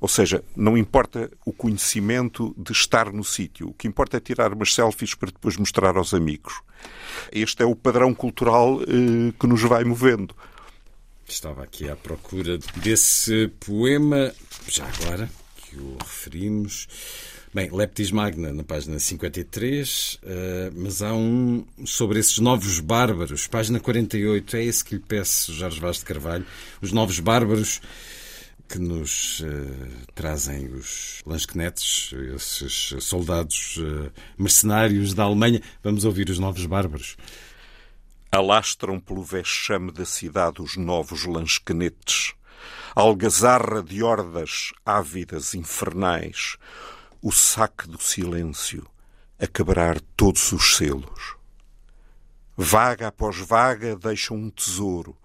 Ou 0.00 0.08
seja, 0.08 0.44
não 0.56 0.76
importa 0.76 1.30
o 1.44 1.52
conhecimento 1.52 2.54
de 2.58 2.72
estar 2.72 3.12
no 3.12 3.24
sítio, 3.24 3.68
o 3.68 3.74
que 3.74 3.88
importa 3.88 4.16
é 4.16 4.20
tirar 4.20 4.52
umas 4.52 4.74
selfies 4.74 5.14
para 5.14 5.30
depois 5.30 5.56
mostrar 5.56 5.96
aos 5.96 6.12
amigos. 6.12 6.60
Este 7.32 7.62
é 7.62 7.66
o 7.66 7.76
padrão 7.76 8.14
cultural 8.14 8.80
eh, 8.82 9.32
que 9.38 9.46
nos 9.46 9.62
vai 9.62 9.84
movendo. 9.84 10.34
Estava 11.26 11.62
aqui 11.62 11.88
à 11.88 11.96
procura 11.96 12.58
desse 12.76 13.50
poema, 13.60 14.32
já 14.68 14.86
agora, 14.86 15.30
que 15.56 15.76
o 15.76 15.96
referimos. 15.98 16.86
Bem, 17.52 17.70
Leptis 17.70 18.10
Magna, 18.10 18.52
na 18.52 18.64
página 18.64 18.98
53, 18.98 20.14
uh, 20.14 20.18
eh, 20.24 20.72
mas 20.74 21.00
há 21.02 21.14
um 21.14 21.64
sobre 21.84 22.18
esses 22.18 22.38
novos 22.38 22.80
bárbaros, 22.80 23.46
página 23.46 23.78
48, 23.78 24.56
é 24.56 24.64
esse 24.64 24.84
que 24.84 24.96
lhe 24.96 25.00
peço, 25.00 25.54
Jorge 25.54 25.80
Vaz 25.80 25.98
de 25.98 26.04
Carvalho, 26.04 26.44
os 26.82 26.90
novos 26.90 27.20
bárbaros 27.20 27.80
que 28.74 28.80
nos 28.80 29.38
uh, 29.38 30.06
trazem 30.16 30.66
os 30.66 31.22
Lansknechts, 31.24 32.12
esses 32.34 33.04
soldados 33.04 33.76
uh, 33.76 34.10
mercenários 34.36 35.14
da 35.14 35.22
Alemanha. 35.22 35.62
Vamos 35.80 36.04
ouvir 36.04 36.28
os 36.28 36.40
novos 36.40 36.66
bárbaros. 36.66 37.16
Alastram 38.32 38.98
pelo 38.98 39.22
vexame 39.22 39.92
da 39.92 40.04
cidade 40.04 40.60
os 40.60 40.76
novos 40.76 41.24
Lansknechts, 41.24 42.34
algazarra 42.96 43.80
de 43.80 44.02
hordas 44.02 44.72
ávidas 44.84 45.54
infernais, 45.54 46.56
o 47.22 47.30
saque 47.30 47.86
do 47.86 48.02
silêncio 48.02 48.84
a 49.38 49.46
quebrar 49.46 50.00
todos 50.16 50.50
os 50.50 50.74
selos. 50.74 51.36
Vaga 52.56 53.08
após 53.08 53.36
vaga 53.38 53.96
deixam 53.96 54.36
um 54.36 54.48
tesouro, 54.48 55.16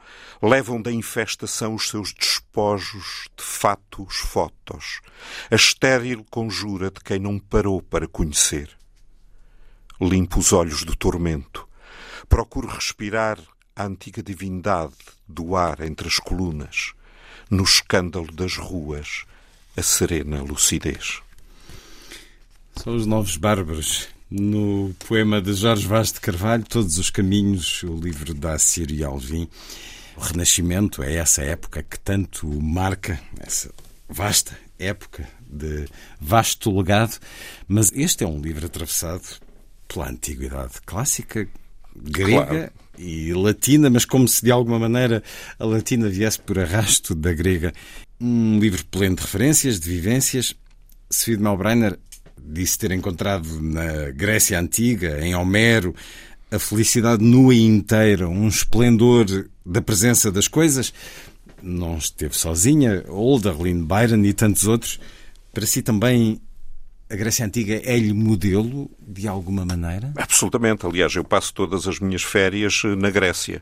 levam 0.41 0.81
da 0.81 0.91
infestação 0.91 1.75
os 1.75 1.87
seus 1.87 2.11
despojos 2.11 3.29
de 3.37 3.43
fatos 3.43 4.15
fotos, 4.17 4.99
a 5.51 5.55
estéril 5.55 6.25
conjura 6.31 6.89
de 6.89 6.99
quem 7.01 7.19
não 7.19 7.37
parou 7.37 7.83
para 7.83 8.07
conhecer. 8.07 8.75
Limpo 10.01 10.39
os 10.39 10.51
olhos 10.53 10.83
do 10.83 10.95
tormento, 10.95 11.69
procuro 12.27 12.67
respirar 12.67 13.37
a 13.75 13.85
antiga 13.85 14.23
divindade 14.23 14.95
do 15.27 15.55
ar 15.55 15.81
entre 15.81 16.07
as 16.07 16.17
colunas, 16.17 16.93
no 17.49 17.63
escândalo 17.63 18.31
das 18.31 18.57
ruas, 18.57 19.25
a 19.77 19.83
serena 19.83 20.41
lucidez. 20.41 21.21
São 22.75 22.95
os 22.95 23.05
novos 23.05 23.37
bárbaros 23.37 24.07
no 24.29 24.93
poema 25.07 25.41
de 25.41 25.53
Jorge 25.53 25.87
Vaz 25.87 26.11
de 26.11 26.19
Carvalho, 26.19 26.63
Todos 26.63 26.97
os 26.97 27.09
Caminhos, 27.09 27.83
o 27.83 27.95
livro 27.95 28.33
da 28.33 28.57
Sírio 28.59 29.07
Alvim. 29.07 29.49
O 30.15 30.21
Renascimento 30.21 31.01
é 31.01 31.15
essa 31.15 31.41
época 31.41 31.81
que 31.81 31.99
tanto 31.99 32.47
marca, 32.61 33.19
essa 33.39 33.71
vasta 34.07 34.57
época 34.77 35.27
de 35.49 35.85
vasto 36.21 36.75
legado, 36.75 37.17
mas 37.67 37.91
este 37.93 38.23
é 38.23 38.27
um 38.27 38.39
livro 38.39 38.65
atravessado 38.65 39.23
pela 39.87 40.09
antiguidade 40.09 40.73
clássica, 40.85 41.47
grega 41.95 42.45
claro. 42.45 42.71
e 42.97 43.33
latina, 43.33 43.89
mas 43.89 44.05
como 44.05 44.27
se 44.27 44.43
de 44.43 44.51
alguma 44.51 44.79
maneira 44.79 45.23
a 45.57 45.65
latina 45.65 46.07
viesse 46.07 46.39
por 46.39 46.59
arrasto 46.59 47.15
da 47.15 47.33
grega. 47.33 47.73
Um 48.21 48.59
livro 48.59 48.85
pleno 48.85 49.15
de 49.15 49.21
referências, 49.23 49.79
de 49.79 49.89
vivências. 49.89 50.55
Sofia 51.11 51.37
de 51.37 51.43
Melbrenner 51.43 51.97
disse 52.51 52.77
ter 52.77 52.91
encontrado 52.91 53.61
na 53.61 54.11
Grécia 54.11 54.59
Antiga, 54.59 55.23
em 55.25 55.35
Homero, 55.35 55.95
a 56.51 56.57
felicidade 56.57 57.23
nua 57.23 57.53
e 57.53 57.61
inteira, 57.63 58.27
um 58.27 58.47
esplendor 58.47 59.47
da 59.65 59.81
presença 59.81 60.31
das 60.31 60.47
coisas. 60.47 60.93
Não 61.61 61.97
esteve 61.97 62.35
sozinha, 62.35 63.03
Olderlin, 63.07 63.85
Byron 63.85 64.23
e 64.23 64.33
tantos 64.33 64.65
outros. 64.65 64.99
Para 65.53 65.65
si 65.65 65.81
também 65.81 66.41
a 67.09 67.15
Grécia 67.15 67.45
Antiga 67.45 67.81
é-lhe 67.83 68.13
modelo, 68.13 68.89
de 68.99 69.27
alguma 69.27 69.65
maneira? 69.65 70.11
Absolutamente. 70.15 70.85
Aliás, 70.85 71.15
eu 71.15 71.23
passo 71.23 71.53
todas 71.53 71.87
as 71.87 71.99
minhas 71.99 72.23
férias 72.23 72.81
eh, 72.85 72.95
na 72.95 73.09
Grécia. 73.09 73.61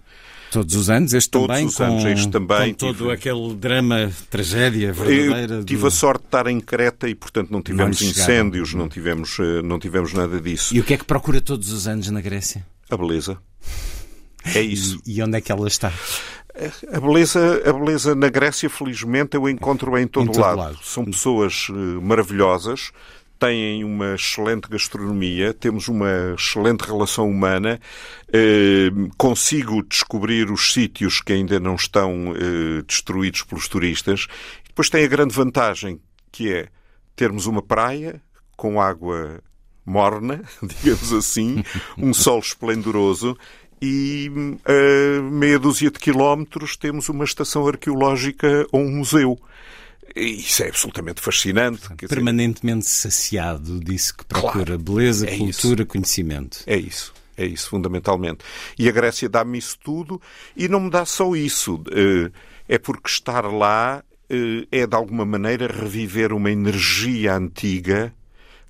Todos 0.52 0.76
os 0.76 0.90
anos, 0.90 1.14
este 1.14 1.30
Todos 1.30 1.48
também, 1.48 1.66
os 1.66 1.76
com, 1.76 1.84
anos, 1.84 2.06
este 2.06 2.30
também. 2.30 2.74
Com 2.74 2.78
todo 2.78 2.98
tive... 2.98 3.12
aquele 3.12 3.54
drama, 3.56 4.12
tragédia 4.30 4.94
verdadeira. 4.94 5.56
Eu 5.56 5.66
tive 5.66 5.82
do... 5.82 5.88
a 5.88 5.92
sorte 5.92 6.22
de 6.22 6.28
estar 6.28 6.48
em 6.48 6.60
Creta 6.60 7.10
e, 7.10 7.16
portanto, 7.16 7.52
não 7.52 7.62
tivemos 7.62 8.02
não 8.02 8.10
incêndios, 8.10 8.74
não 8.74 8.88
tivemos, 8.88 9.38
eh, 9.40 9.62
não 9.62 9.80
tivemos 9.80 10.14
nada 10.14 10.40
disso. 10.40 10.76
E 10.76 10.80
o 10.80 10.84
que 10.84 10.94
é 10.94 10.98
que 10.98 11.06
procura 11.06 11.42
todos 11.42 11.72
os 11.72 11.88
anos 11.88 12.10
na 12.10 12.22
Grécia? 12.22 12.66
A 12.90 12.96
beleza. 12.96 13.38
É 14.56 14.62
isso. 14.62 15.00
E, 15.06 15.18
e 15.18 15.22
onde 15.22 15.38
é 15.38 15.42
que 15.42 15.52
ela 15.52 15.68
está? 15.68 15.92
A 16.92 17.00
beleza, 17.00 17.62
a 17.66 17.74
beleza 17.74 18.16
na 18.16 18.30
Grécia, 18.30 18.68
felizmente, 18.70 19.36
eu 19.38 19.48
encontro 19.48 19.96
em 19.98 20.08
todo, 20.08 20.24
em 20.24 20.32
todo 20.32 20.42
lado. 20.42 20.58
lado. 20.58 20.80
São 20.82 21.06
pessoas 21.06 21.70
uh, 21.70 22.02
maravilhosas, 22.02 22.92
têm 23.40 23.84
uma 23.84 24.16
excelente 24.16 24.68
gastronomia, 24.70 25.54
temos 25.54 25.88
uma 25.88 26.36
excelente 26.38 26.82
relação 26.82 27.30
humana, 27.30 27.80
uh, 28.30 29.10
consigo 29.18 29.84
descobrir 29.84 30.52
os 30.52 30.74
sítios 30.74 31.22
que 31.22 31.34
ainda 31.34 31.60
não 31.60 31.76
estão 31.76 32.32
uh, 32.32 32.84
destruídos 32.84 33.44
pelos 33.44 33.68
turistas. 33.68 34.28
Depois 34.68 34.90
tem 34.90 35.04
a 35.04 35.08
grande 35.08 35.34
vantagem 35.34 36.00
que 36.32 36.54
é 36.54 36.68
termos 37.16 37.46
uma 37.46 37.62
praia 37.62 38.22
com 38.56 38.82
água 38.82 39.42
morna, 39.86 40.42
digamos 40.62 41.14
assim, 41.14 41.64
um 41.98 42.14
sol 42.14 42.40
esplendoroso 42.40 43.38
e 43.82 44.32
a 44.66 45.22
meia 45.22 45.60
dúzia 45.60 45.92
de 45.92 46.00
quilómetros 46.00 46.76
temos 46.76 47.10
uma 47.10 47.24
estação 47.24 47.68
arqueológica 47.68 48.66
ou 48.72 48.82
um 48.82 48.98
museu. 48.98 49.40
Isso 50.16 50.64
é 50.64 50.70
absolutamente 50.70 51.22
fascinante. 51.22 51.88
Permanentemente 52.08 52.86
dizer... 52.86 53.12
saciado, 53.12 53.80
disse 53.80 54.14
que 54.14 54.26
procura 54.26 54.78
claro, 54.78 54.80
beleza, 54.80 55.28
é 55.28 55.38
cultura, 55.38 55.82
isso. 55.82 55.86
conhecimento. 55.86 56.64
É 56.66 56.78
isso. 56.78 57.14
É 57.38 57.46
isso, 57.46 57.70
fundamentalmente. 57.70 58.40
E 58.80 58.90
a 58.90 58.92
Grécia 58.92 59.30
dá-me 59.30 59.60
isso 59.60 59.78
tudo 59.84 60.20
e 60.56 60.68
não 60.68 60.80
me 60.80 60.90
dá 60.90 61.06
só 61.06 61.36
isso. 61.36 61.84
Eh, 61.92 62.32
é 62.68 62.80
porque 62.80 63.08
estar 63.08 63.46
lá 63.46 64.04
eh, 64.30 64.68
é, 64.72 64.88
de 64.88 64.96
alguma 64.96 65.26
maneira, 65.26 65.68
reviver 65.68 66.34
uma 66.34 66.52
energia 66.52 67.36
antiga 67.36 68.14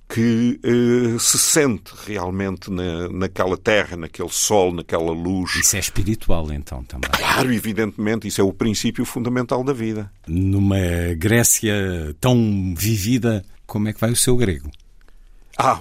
que 0.08 0.58
uh, 0.64 1.20
se 1.20 1.38
sente 1.38 1.92
realmente 2.06 2.70
na, 2.70 3.08
naquela 3.08 3.56
terra, 3.56 3.96
naquele 3.96 4.30
sol, 4.30 4.72
naquela 4.72 5.12
luz. 5.12 5.54
Isso 5.56 5.76
é 5.76 5.78
espiritual, 5.78 6.50
então, 6.52 6.82
também. 6.84 7.10
Claro, 7.10 7.52
evidentemente, 7.52 8.26
isso 8.26 8.40
é 8.40 8.44
o 8.44 8.52
princípio 8.52 9.04
fundamental 9.04 9.62
da 9.62 9.72
vida. 9.72 10.10
Numa 10.26 10.78
Grécia 11.16 11.74
tão 12.18 12.74
vivida, 12.76 13.44
como 13.66 13.88
é 13.88 13.92
que 13.92 14.00
vai 14.00 14.10
o 14.10 14.16
seu 14.16 14.36
grego? 14.36 14.70
Ah, 15.60 15.80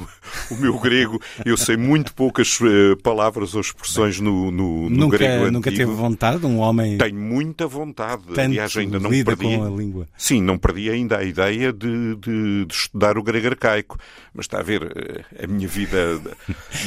o 0.49 0.55
meu 0.55 0.79
grego, 0.79 1.21
eu 1.45 1.55
sei 1.55 1.77
muito 1.77 2.11
poucas 2.13 2.59
uh, 2.59 2.97
palavras 3.03 3.53
ou 3.53 3.61
expressões 3.61 4.19
no, 4.19 4.49
no, 4.49 4.89
no 4.89 4.89
nunca, 4.89 5.17
grego 5.17 5.33
antigo. 5.43 5.51
Nunca 5.51 5.71
teve 5.71 5.85
vontade, 5.85 6.45
um 6.47 6.57
homem... 6.57 6.97
Tenho 6.97 7.15
muita 7.15 7.67
vontade. 7.67 8.23
Tanto 8.23 8.39
Aliás, 8.39 8.75
ainda 8.75 8.99
não 8.99 9.11
perdi... 9.11 9.35
com 9.35 9.63
a 9.63 9.69
língua. 9.69 10.07
Sim, 10.17 10.41
não 10.41 10.57
perdi 10.57 10.89
ainda 10.89 11.19
a 11.19 11.23
ideia 11.23 11.71
de, 11.71 12.15
de, 12.15 12.65
de 12.65 12.73
estudar 12.73 13.19
o 13.19 13.23
grego 13.23 13.49
arcaico. 13.49 13.99
Mas 14.33 14.45
está 14.45 14.59
a 14.59 14.63
ver, 14.63 14.81
eh, 14.95 15.43
a 15.43 15.47
minha 15.47 15.67
vida... 15.67 16.19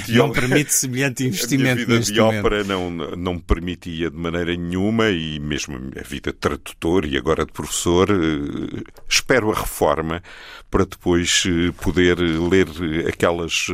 De 0.06 0.18
não 0.18 0.32
permite 0.32 0.74
semelhante 0.74 1.24
investimento 1.24 1.70
A 1.70 1.74
minha 1.74 1.86
vida 1.86 2.00
de 2.00 2.20
ópera 2.20 2.64
não, 2.64 2.90
não 2.90 3.34
me 3.34 3.40
permitia 3.40 4.10
de 4.10 4.16
maneira 4.16 4.56
nenhuma 4.56 5.10
e 5.10 5.38
mesmo 5.38 5.76
a 5.96 6.02
vida 6.02 6.32
de 6.32 6.38
tradutor 6.38 7.04
e 7.04 7.16
agora 7.16 7.46
de 7.46 7.52
professor, 7.52 8.10
uh, 8.10 8.82
espero 9.08 9.52
a 9.52 9.54
reforma 9.54 10.22
para 10.70 10.84
depois 10.84 11.44
uh, 11.46 11.72
poder 11.74 12.18
ler 12.18 12.66
aquelas 13.08 13.66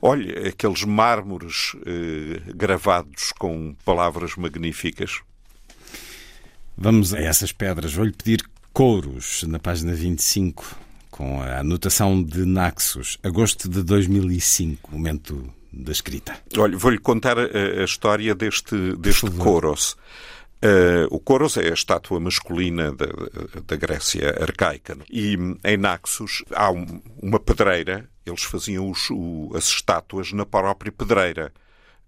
olha, 0.00 0.48
aqueles 0.48 0.84
mármores 0.84 1.74
uh, 1.74 2.54
gravados 2.54 3.32
com 3.38 3.74
palavras 3.84 4.36
magníficas. 4.36 5.20
Vamos 6.76 7.12
a 7.12 7.20
essas 7.20 7.52
pedras. 7.52 7.92
Vou-lhe 7.92 8.12
pedir 8.12 8.42
couros 8.72 9.42
na 9.44 9.58
página 9.58 9.92
25, 9.92 10.76
com 11.10 11.42
a 11.42 11.58
anotação 11.58 12.22
de 12.22 12.44
Naxos, 12.44 13.18
agosto 13.22 13.68
de 13.68 13.82
2005, 13.82 14.90
momento 14.92 15.52
da 15.72 15.92
escrita. 15.92 16.36
Olha, 16.56 16.76
vou-lhe 16.76 16.98
contar 16.98 17.38
a, 17.38 17.42
a, 17.42 17.84
história 17.84 18.34
deste, 18.34 18.96
deste 18.96 19.30
Coros. 19.30 19.96
Uh, 20.62 21.06
o 21.10 21.18
Coros 21.18 21.56
é 21.56 21.70
a 21.70 21.74
estátua 21.74 22.20
masculina 22.20 22.92
da, 22.92 23.06
da 23.66 23.76
Grécia 23.76 24.36
arcaica. 24.40 24.96
E 25.10 25.36
em 25.64 25.76
Naxos 25.76 26.44
há 26.54 26.70
um, 26.70 27.00
uma 27.22 27.38
pedreira, 27.40 28.08
eles 28.24 28.42
faziam 28.42 28.90
os, 28.90 29.10
o, 29.10 29.50
as 29.54 29.64
estátuas 29.64 30.32
na 30.32 30.44
própria 30.46 30.92
pedreira. 30.92 31.52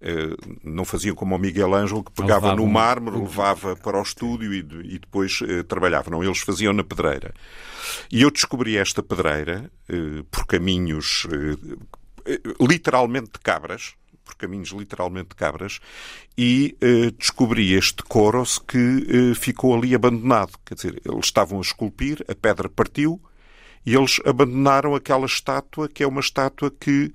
Uh, 0.01 0.59
não 0.63 0.83
faziam 0.83 1.15
como 1.15 1.33
o 1.33 1.39
Miguel 1.39 1.73
Ângelo, 1.73 2.03
que 2.03 2.11
pegava 2.11 2.47
Levavam. 2.47 2.65
no 2.65 2.71
mármore, 2.71 3.17
levava 3.19 3.75
para 3.75 3.97
o 3.97 4.01
estúdio 4.01 4.53
e, 4.53 4.59
e 4.59 4.99
depois 4.99 5.39
uh, 5.41 5.63
trabalhava. 5.63 6.11
Não, 6.11 6.21
eles 6.21 6.39
faziam 6.39 6.73
na 6.73 6.83
pedreira. 6.83 7.33
E 8.11 8.21
eu 8.21 8.29
descobri 8.29 8.77
esta 8.77 9.01
pedreira 9.01 9.71
por 10.29 10.45
caminhos 10.45 11.25
literalmente 12.59 13.31
de 13.33 13.39
cabras, 13.39 13.95
por 14.23 14.35
caminhos 14.35 14.69
literalmente 14.69 15.29
de 15.29 15.35
cabras, 15.35 15.79
e 16.37 16.77
uh, 16.81 17.11
descobri 17.11 17.73
este 17.73 18.03
coros 18.03 18.57
que 18.59 18.77
uh, 18.77 19.35
ficou 19.35 19.75
ali 19.75 19.93
abandonado. 19.93 20.53
Quer 20.65 20.75
dizer, 20.75 21.01
eles 21.05 21.25
estavam 21.25 21.59
a 21.59 21.61
esculpir, 21.61 22.23
a 22.27 22.35
pedra 22.35 22.69
partiu, 22.69 23.21
e 23.85 23.95
eles 23.95 24.19
abandonaram 24.25 24.95
aquela 24.95 25.25
estátua, 25.25 25.89
que 25.89 26.03
é 26.03 26.07
uma 26.07 26.21
estátua 26.21 26.71
que 26.71 27.11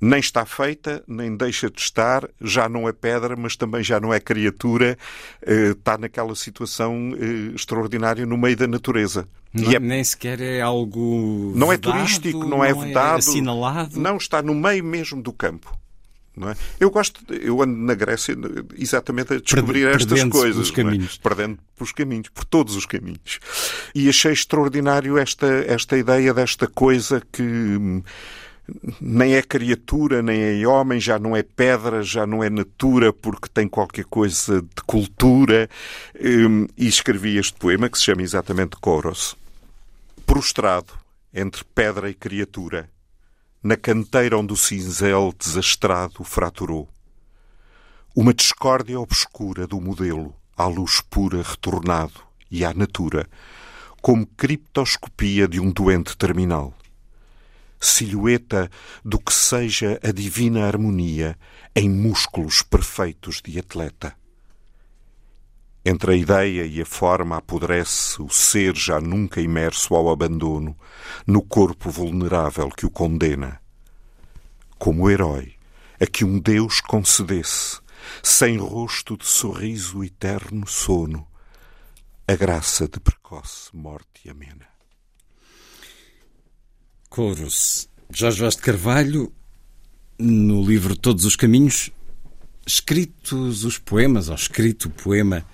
nem 0.00 0.18
está 0.18 0.46
feita, 0.46 1.04
nem 1.06 1.36
deixa 1.36 1.70
de 1.70 1.80
estar, 1.80 2.26
já 2.40 2.68
não 2.68 2.88
é 2.88 2.92
pedra, 2.92 3.36
mas 3.36 3.54
também 3.54 3.84
já 3.84 4.00
não 4.00 4.14
é 4.14 4.18
criatura, 4.18 4.96
uh, 5.42 5.72
está 5.72 5.98
naquela 5.98 6.34
situação 6.34 7.12
extraordinária 7.54 8.24
no 8.24 8.38
meio 8.38 8.56
da 8.56 8.66
natureza. 8.66 9.28
Não, 9.52 9.70
é... 9.70 9.78
Nem 9.78 10.02
sequer 10.02 10.40
é 10.40 10.60
algo. 10.60 11.52
Não 11.54 11.68
vedado, 11.68 11.96
é 11.96 11.98
turístico, 11.98 12.38
não, 12.38 12.64
é 12.64 12.72
não 12.72 12.82
é 12.82 12.86
vedado. 12.86 13.18
assinalado. 13.18 14.00
Não, 14.00 14.16
está 14.16 14.40
no 14.40 14.54
meio 14.54 14.82
mesmo 14.82 15.22
do 15.22 15.32
campo. 15.32 15.76
É? 16.36 16.56
Eu 16.78 16.90
gosto, 16.90 17.20
eu 17.34 17.60
ando 17.60 17.76
na 17.76 17.94
Grécia 17.94 18.36
exatamente 18.78 19.34
a 19.34 19.40
descobrir 19.40 19.86
estas 19.88 20.24
coisas, 20.24 20.70
caminhos. 20.70 21.18
É? 21.18 21.22
perdendo 21.22 21.58
pelos 21.76 21.92
caminhos, 21.92 22.28
por 22.28 22.44
todos 22.44 22.76
os 22.76 22.86
caminhos. 22.86 23.40
E 23.94 24.08
achei 24.08 24.32
extraordinário 24.32 25.18
esta, 25.18 25.46
esta 25.46 25.98
ideia 25.98 26.32
desta 26.32 26.66
coisa 26.66 27.20
que 27.32 28.02
nem 29.00 29.34
é 29.34 29.42
criatura, 29.42 30.22
nem 30.22 30.40
é 30.40 30.66
homem, 30.66 31.00
já 31.00 31.18
não 31.18 31.36
é 31.36 31.42
pedra, 31.42 32.02
já 32.02 32.26
não 32.26 32.42
é 32.42 32.48
natura, 32.48 33.12
porque 33.12 33.48
tem 33.52 33.68
qualquer 33.68 34.04
coisa 34.04 34.62
de 34.62 34.82
cultura. 34.86 35.68
Hum, 36.18 36.66
e 36.78 36.86
escrevi 36.86 37.36
este 37.38 37.54
poema 37.58 37.88
que 37.88 37.98
se 37.98 38.04
chama 38.04 38.22
exatamente 38.22 38.76
Coros. 38.80 39.36
Prostrado 40.24 40.92
entre 41.34 41.64
pedra 41.74 42.08
e 42.08 42.14
criatura 42.14 42.88
na 43.62 43.76
canteira 43.76 44.38
onde 44.38 44.52
o 44.52 44.56
cinzel 44.56 45.34
desastrado 45.38 46.24
fraturou. 46.24 46.88
Uma 48.16 48.32
discórdia 48.32 48.98
obscura 48.98 49.66
do 49.66 49.80
modelo, 49.80 50.34
à 50.56 50.66
luz 50.66 51.00
pura 51.00 51.42
retornado 51.42 52.20
e 52.50 52.64
à 52.64 52.72
natura, 52.72 53.28
como 54.00 54.26
criptoscopia 54.26 55.46
de 55.46 55.60
um 55.60 55.70
doente 55.70 56.16
terminal. 56.16 56.74
Silhueta 57.78 58.70
do 59.04 59.18
que 59.18 59.32
seja 59.32 60.00
a 60.02 60.10
divina 60.10 60.66
harmonia 60.66 61.38
em 61.74 61.88
músculos 61.88 62.62
perfeitos 62.62 63.40
de 63.42 63.58
atleta. 63.58 64.14
Entre 65.90 66.12
a 66.12 66.16
ideia 66.16 66.64
e 66.64 66.80
a 66.80 66.86
forma 66.86 67.38
apodrece 67.38 68.22
o 68.22 68.28
ser 68.28 68.76
já 68.76 69.00
nunca 69.00 69.40
imerso 69.40 69.92
ao 69.96 70.08
abandono, 70.08 70.78
no 71.26 71.42
corpo 71.42 71.90
vulnerável 71.90 72.68
que 72.68 72.86
o 72.86 72.90
condena. 72.90 73.60
Como 74.78 75.10
herói, 75.10 75.54
a 76.00 76.06
que 76.06 76.24
um 76.24 76.38
Deus 76.38 76.80
concedesse, 76.80 77.80
sem 78.22 78.56
rosto 78.56 79.16
de 79.16 79.26
sorriso 79.26 80.04
eterno 80.04 80.64
sono, 80.64 81.26
a 82.28 82.36
graça 82.36 82.86
de 82.86 83.00
precoce 83.00 83.74
morte 83.74 84.30
amena. 84.30 84.68
Coros. 87.08 87.88
Jorge 88.10 88.40
Vaz 88.42 88.54
de 88.54 88.62
Carvalho, 88.62 89.32
no 90.16 90.64
livro 90.64 90.94
Todos 90.94 91.24
os 91.24 91.34
Caminhos, 91.34 91.90
escritos 92.64 93.64
os 93.64 93.76
poemas, 93.76 94.28
ou 94.28 94.36
escrito 94.36 94.84
o 94.84 94.90
poema 94.90 95.44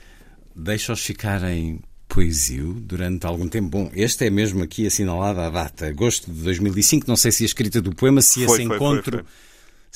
deixa-os 0.57 1.01
ficar 1.01 1.43
em 1.45 1.81
poesia 2.09 2.63
durante 2.63 3.27
algum 3.27 3.47
tempo. 3.47 3.69
Bom, 3.69 3.91
este 3.95 4.27
é 4.27 4.31
mesmo 4.31 4.63
aqui 4.63 4.87
assinalado 4.87 5.41
a 5.41 5.51
data, 5.51 5.87
agosto 5.87 6.33
de 6.33 6.43
2005. 6.43 7.07
Não 7.07 7.17
sei 7.17 7.31
se 7.31 7.43
a 7.43 7.47
escrita 7.47 7.81
do 7.81 7.95
poema, 7.95 8.23
se 8.23 8.45
foi, 8.45 8.59
esse 8.61 8.67
foi, 8.67 8.77
encontro. 8.77 9.19
Foi, 9.19 9.27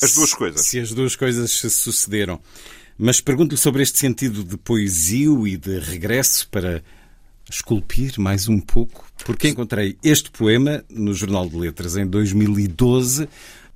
as 0.03 0.15
duas 0.15 0.35
coisas. 0.35 0.61
Se 0.67 0.79
as 0.79 0.93
duas 0.93 1.17
coisas 1.17 1.51
se 1.51 1.71
sucederam. 1.71 2.41
Mas 2.99 3.21
pergunto-lhe 3.21 3.57
sobre 3.57 3.83
este 3.83 3.99
sentido 3.99 4.45
de 4.45 4.59
poesia 4.59 5.31
e 5.47 5.57
de 5.57 5.79
regresso 5.79 6.47
para 6.51 6.83
esculpir 7.51 8.19
mais 8.19 8.47
um 8.47 8.61
pouco, 8.61 9.07
porque 9.25 9.49
encontrei 9.49 9.97
este 10.05 10.31
poema 10.31 10.85
no 10.89 11.13
Jornal 11.13 11.49
de 11.49 11.57
Letras 11.57 11.97
em 11.97 12.07
2012 12.07 13.29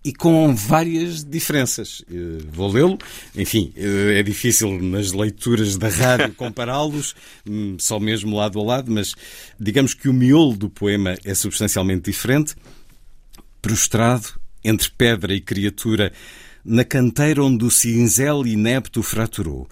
e 0.05 0.13
com 0.13 0.55
várias 0.55 1.25
diferenças. 1.25 2.05
Eh, 2.11 2.45
vou 2.53 2.71
lê-lo. 2.71 2.99
Enfim, 3.35 3.73
eh, 3.75 4.19
é 4.19 4.23
difícil 4.23 4.79
nas 4.83 5.13
leituras 5.13 5.79
da 5.79 5.89
rádio 5.89 6.35
compará-los, 6.37 7.17
hum, 7.49 7.77
só 7.79 7.99
mesmo 7.99 8.37
lado 8.37 8.61
a 8.61 8.63
lado, 8.63 8.93
mas 8.93 9.15
digamos 9.59 9.95
que 9.95 10.09
o 10.09 10.13
miolo 10.13 10.57
do 10.57 10.69
poema 10.69 11.17
é 11.25 11.35
substancialmente 11.35 12.11
diferente. 12.11 12.55
Prostrado 13.63 14.29
entre 14.63 14.91
pedra 14.91 15.35
e 15.35 15.41
criatura, 15.41 16.13
na 16.63 16.85
canteira 16.85 17.43
onde 17.43 17.65
o 17.65 17.71
cinzel 17.71 18.47
inepto 18.47 19.03
fraturou. 19.03 19.69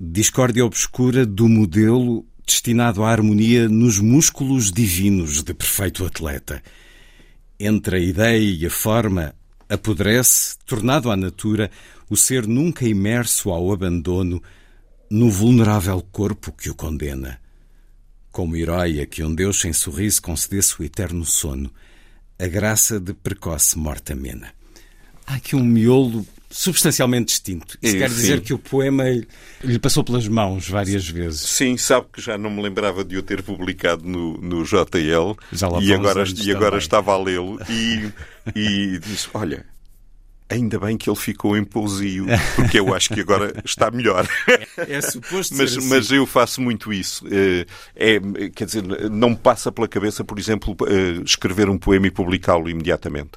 discórdia 0.00 0.64
obscura 0.64 1.24
do 1.24 1.48
modelo 1.48 2.26
destinado 2.44 3.04
à 3.04 3.10
harmonia 3.10 3.68
nos 3.68 4.00
músculos 4.00 4.72
divinos 4.72 5.42
de 5.42 5.54
perfeito 5.54 6.04
atleta. 6.04 6.62
Entre 7.58 7.96
a 7.96 8.00
ideia 8.00 8.38
e 8.38 8.66
a 8.66 8.70
forma, 8.70 9.32
apodrece, 9.72 10.56
tornado 10.66 11.10
à 11.10 11.16
natura, 11.16 11.70
o 12.10 12.16
ser 12.16 12.46
nunca 12.46 12.86
imerso 12.86 13.50
ao 13.50 13.72
abandono 13.72 14.42
no 15.10 15.30
vulnerável 15.30 16.02
corpo 16.12 16.52
que 16.52 16.68
o 16.68 16.74
condena. 16.74 17.40
Como 18.30 18.56
herói 18.56 19.00
a 19.00 19.06
que 19.06 19.22
um 19.22 19.34
Deus 19.34 19.60
sem 19.60 19.72
sorriso 19.72 20.20
concedesse 20.20 20.80
o 20.80 20.84
eterno 20.84 21.24
sono, 21.24 21.72
a 22.38 22.46
graça 22.46 23.00
de 23.00 23.14
precoce 23.14 23.78
morte 23.78 24.12
amena. 24.12 24.52
Há 25.26 25.36
aqui 25.36 25.56
um 25.56 25.64
miolo 25.64 26.26
substancialmente 26.52 27.26
distinto. 27.26 27.78
Isso 27.82 27.96
É, 27.96 27.98
quer 27.98 28.08
dizer 28.08 28.38
sim. 28.38 28.44
que 28.44 28.54
o 28.54 28.58
poema 28.58 29.04
lhe 29.64 29.78
passou 29.78 30.04
pelas 30.04 30.28
mãos 30.28 30.68
várias 30.68 31.08
vezes. 31.08 31.40
Sim, 31.40 31.76
sabe 31.76 32.06
que 32.12 32.20
já 32.20 32.36
não 32.36 32.50
me 32.50 32.62
lembrava 32.62 33.04
de 33.04 33.16
o 33.16 33.22
ter 33.22 33.42
publicado 33.42 34.04
no, 34.06 34.34
no 34.38 34.62
JL 34.64 35.34
e 35.50 35.56
vão 35.56 35.80
uns 35.80 35.90
agora, 35.90 36.24
e 36.44 36.52
agora 36.52 36.78
estava 36.78 37.12
a 37.12 37.18
lê-lo 37.18 37.58
e, 37.68 38.12
e 38.54 38.98
disse: 38.98 39.28
Olha, 39.32 39.64
ainda 40.52 40.78
bem 40.78 40.96
que 40.96 41.08
ele 41.08 41.16
ficou 41.16 41.56
em 41.56 41.64
pousio, 41.64 42.26
porque 42.54 42.78
eu 42.78 42.94
acho 42.94 43.12
que 43.12 43.20
agora 43.20 43.52
está 43.64 43.90
melhor. 43.90 44.26
É 44.76 45.00
suposto 45.00 45.54
mas, 45.56 45.76
assim. 45.76 45.88
mas 45.88 46.10
eu 46.10 46.26
faço 46.26 46.60
muito 46.60 46.92
isso. 46.92 47.24
Eh, 47.30 47.66
É, 47.94 48.20
quer 48.54 48.64
dizer, 48.64 48.82
não 49.10 49.30
me 49.30 49.36
passa 49.36 49.70
pela 49.70 49.88
cabeça, 49.88 50.24
por 50.24 50.38
exemplo, 50.38 50.76
eh, 50.86 51.22
escrever 51.24 51.68
um 51.68 51.78
poema 51.78 52.06
e 52.06 52.10
publicá-lo 52.10 52.68
imediatamente. 52.68 53.32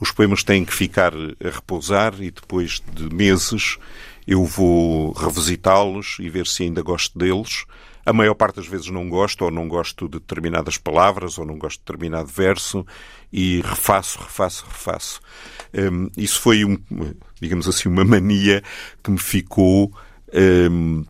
Os 0.00 0.10
poemas 0.10 0.42
têm 0.42 0.64
que 0.64 0.72
ficar 0.74 1.12
a 1.14 1.50
repousar 1.50 2.14
e 2.20 2.30
depois 2.30 2.82
de 2.94 3.14
meses 3.14 3.76
eu 4.26 4.44
vou 4.44 5.12
revisitá-los 5.12 6.16
e 6.20 6.28
ver 6.28 6.46
se 6.46 6.64
ainda 6.64 6.82
gosto 6.82 7.18
deles. 7.18 7.64
A 8.06 8.12
maior 8.12 8.34
parte 8.34 8.56
das 8.56 8.68
vezes 8.68 8.88
não 8.88 9.08
gosto, 9.08 9.44
ou 9.44 9.50
não 9.50 9.66
gosto 9.66 10.06
de 10.08 10.20
determinadas 10.20 10.78
palavras, 10.78 11.38
ou 11.38 11.44
não 11.44 11.58
gosto 11.58 11.80
de 11.80 11.84
determinado 11.86 12.28
verso, 12.28 12.86
e 13.32 13.60
refaço, 13.62 14.20
refaço, 14.20 14.64
refaço. 14.64 15.20
Hum, 15.74 16.08
isso 16.16 16.40
foi, 16.40 16.64
um, 16.64 16.78
digamos 17.40 17.66
assim, 17.66 17.88
uma 17.88 18.04
mania 18.04 18.62
que 19.02 19.10
me 19.10 19.18
ficou 19.18 19.92
hum, 20.32 21.04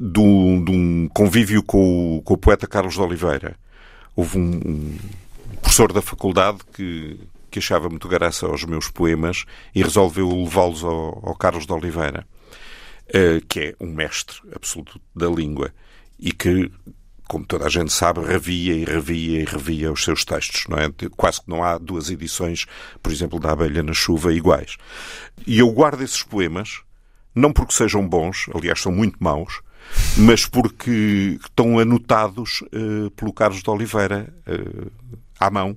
um, 0.00 0.64
de 0.64 0.70
um 0.72 1.08
convívio 1.08 1.62
com 1.62 2.16
o, 2.16 2.22
com 2.22 2.32
o 2.32 2.38
poeta 2.38 2.66
Carlos 2.66 2.94
de 2.94 3.00
Oliveira. 3.02 3.54
Houve 4.16 4.38
um, 4.38 4.60
um 4.64 4.98
professor 5.60 5.92
da 5.92 6.00
faculdade 6.00 6.60
que, 6.72 7.20
que 7.50 7.58
achava 7.58 7.90
muito 7.90 8.08
graça 8.08 8.46
aos 8.46 8.64
meus 8.64 8.88
poemas 8.88 9.44
e 9.74 9.82
resolveu 9.82 10.28
levá-los 10.28 10.82
ao, 10.82 11.28
ao 11.28 11.36
Carlos 11.36 11.66
de 11.66 11.72
Oliveira, 11.74 12.26
eh, 13.08 13.42
que 13.46 13.60
é 13.60 13.74
um 13.78 13.92
mestre 13.92 14.38
absoluto 14.54 14.98
da 15.14 15.28
língua 15.28 15.72
e 16.22 16.30
que, 16.30 16.70
como 17.26 17.44
toda 17.44 17.66
a 17.66 17.68
gente 17.68 17.92
sabe, 17.92 18.20
revia 18.20 18.74
e 18.74 18.84
revia 18.84 19.40
e 19.40 19.44
revia 19.44 19.92
os 19.92 20.04
seus 20.04 20.24
textos. 20.24 20.66
Não 20.68 20.78
é? 20.78 20.88
Quase 21.16 21.42
que 21.42 21.50
não 21.50 21.64
há 21.64 21.76
duas 21.76 22.08
edições, 22.10 22.64
por 23.02 23.10
exemplo, 23.10 23.40
da 23.40 23.50
Abelha 23.50 23.82
na 23.82 23.92
Chuva 23.92 24.32
iguais. 24.32 24.76
E 25.44 25.58
eu 25.58 25.68
guardo 25.72 26.00
esses 26.02 26.22
poemas, 26.22 26.80
não 27.34 27.52
porque 27.52 27.74
sejam 27.74 28.08
bons, 28.08 28.46
aliás, 28.54 28.80
são 28.80 28.92
muito 28.92 29.16
maus, 29.18 29.60
mas 30.16 30.46
porque 30.46 31.38
estão 31.42 31.80
anotados 31.80 32.62
eh, 32.72 33.10
pelo 33.16 33.32
Carlos 33.32 33.64
de 33.64 33.68
Oliveira 33.68 34.32
eh, 34.46 34.90
à 35.40 35.50
mão. 35.50 35.76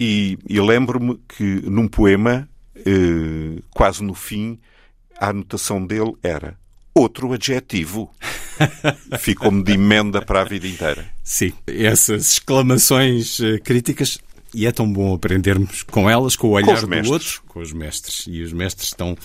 E, 0.00 0.38
e 0.48 0.58
lembro-me 0.60 1.20
que 1.28 1.44
num 1.68 1.88
poema, 1.88 2.48
eh, 2.74 3.60
quase 3.70 4.02
no 4.02 4.14
fim, 4.14 4.58
a 5.20 5.28
anotação 5.28 5.84
dele 5.84 6.14
era 6.22 6.56
outro 6.94 7.32
adjetivo. 7.32 8.10
Ficou-me 9.18 9.62
de 9.62 9.72
emenda 9.72 10.20
para 10.20 10.40
a 10.40 10.44
vida 10.44 10.66
inteira. 10.66 11.06
Sim, 11.22 11.52
essas 11.66 12.32
exclamações 12.32 13.40
eh, 13.40 13.58
críticas. 13.58 14.18
E 14.54 14.66
é 14.66 14.72
tão 14.72 14.90
bom 14.90 15.14
aprendermos 15.14 15.82
com 15.82 16.08
elas, 16.08 16.34
com 16.34 16.48
o 16.48 16.50
olhar 16.52 16.82
os 16.82 17.06
do 17.06 17.12
outro, 17.12 17.42
com 17.46 17.60
os 17.60 17.72
mestres. 17.72 18.24
E 18.26 18.42
os 18.42 18.52
mestres 18.52 18.88
estão 18.88 19.16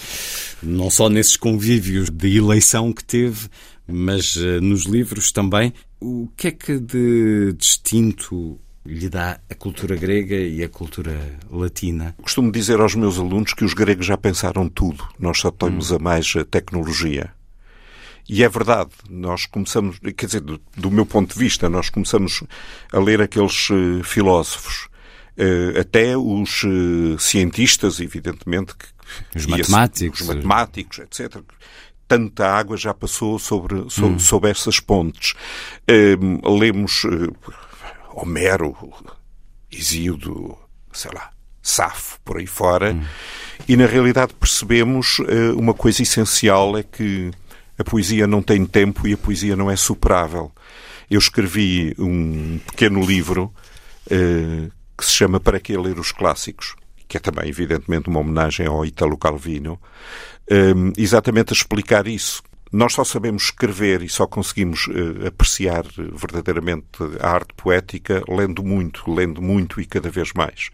não 0.61 0.89
só 0.89 1.07
nesses 1.07 1.37
convívios 1.37 2.09
de 2.09 2.37
eleição 2.37 2.91
que 2.91 3.03
teve, 3.03 3.47
mas 3.87 4.35
eh, 4.37 4.59
nos 4.59 4.83
livros 4.83 5.31
também. 5.31 5.73
O 5.99 6.27
que 6.35 6.47
é 6.47 6.51
que 6.51 6.77
de 6.77 7.53
distinto 7.53 8.59
lhe 8.85 9.07
dá 9.07 9.39
a 9.49 9.55
cultura 9.55 9.95
grega 9.95 10.35
e 10.35 10.61
a 10.61 10.67
cultura 10.67 11.17
latina? 11.49 12.13
Costumo 12.21 12.51
dizer 12.51 12.81
aos 12.81 12.95
meus 12.95 13.17
alunos 13.17 13.53
que 13.53 13.63
os 13.63 13.73
gregos 13.73 14.05
já 14.05 14.17
pensaram 14.17 14.67
tudo, 14.67 15.07
nós 15.17 15.39
só 15.39 15.49
temos 15.49 15.93
a 15.93 15.99
mais 15.99 16.33
a 16.35 16.43
tecnologia. 16.43 17.31
E 18.27 18.43
é 18.43 18.47
verdade, 18.49 18.89
nós 19.09 19.45
começamos, 19.45 19.99
quer 20.15 20.25
dizer, 20.25 20.39
do, 20.41 20.59
do 20.77 20.89
meu 20.89 21.05
ponto 21.05 21.33
de 21.33 21.39
vista, 21.39 21.69
nós 21.69 21.89
começamos 21.89 22.43
a 22.91 22.99
ler 22.99 23.21
aqueles 23.21 23.67
eh, 23.69 24.01
filósofos, 24.03 24.87
eh, 25.37 25.79
até 25.81 26.15
os 26.17 26.63
eh, 26.63 27.17
cientistas, 27.19 27.99
evidentemente, 27.99 28.73
que, 28.75 28.85
Os 29.37 29.41
esse- 29.43 29.49
matemáticos. 29.49 30.21
os 30.21 30.27
matemáticos, 30.27 30.99
etc. 30.99 31.41
Tanta 32.07 32.47
água 32.49 32.77
já 32.77 32.93
passou 32.93 33.37
sobre, 33.37 33.89
so- 33.89 34.17
sobre 34.19 34.49
essas 34.51 34.79
pontes. 34.79 35.33
Eh, 35.87 36.15
lemos 36.45 37.03
Homero, 38.13 38.75
Isíodo, 39.71 40.57
sei 40.91 41.11
lá, 41.13 41.29
Safo, 41.61 42.19
por 42.23 42.37
aí 42.37 42.45
fora, 42.47 42.95
e 43.67 43.75
na 43.75 43.85
realidade 43.85 44.33
percebemos 44.33 45.17
uma 45.55 45.73
coisa 45.73 46.01
essencial 46.03 46.77
é 46.77 46.83
que 46.83 47.31
a 47.77 47.83
poesia 47.83 48.27
não 48.27 48.41
tem 48.41 48.65
tempo 48.65 49.07
e 49.07 49.13
a 49.13 49.17
poesia 49.17 49.55
não 49.55 49.69
é 49.69 49.75
superável. 49.75 50.51
Eu 51.09 51.19
escrevi 51.19 51.93
um 51.97 52.59
pequeno 52.65 53.05
livro 53.05 53.53
eh, 54.09 54.69
que 54.97 55.05
se 55.05 55.11
chama 55.11 55.39
Para 55.39 55.59
que 55.59 55.75
ler 55.75 55.99
os 55.99 56.11
clássicos, 56.11 56.75
que 57.07 57.17
é 57.17 57.19
também, 57.19 57.49
evidentemente, 57.49 58.09
uma 58.09 58.19
homenagem 58.19 58.67
ao 58.67 58.85
Italo 58.85 59.17
Calvino, 59.17 59.79
eh, 60.49 60.73
exatamente 60.97 61.51
a 61.51 61.55
explicar 61.55 62.07
isso. 62.07 62.41
Nós 62.71 62.93
só 62.93 63.03
sabemos 63.03 63.43
escrever 63.43 64.01
e 64.01 64.09
só 64.09 64.25
conseguimos 64.25 64.87
eh, 64.89 65.27
apreciar 65.27 65.83
verdadeiramente 66.13 66.87
a 67.19 67.29
arte 67.29 67.53
poética 67.55 68.23
lendo 68.27 68.63
muito, 68.63 69.11
lendo 69.11 69.41
muito 69.41 69.79
e 69.81 69.85
cada 69.85 70.09
vez 70.09 70.31
mais. 70.33 70.69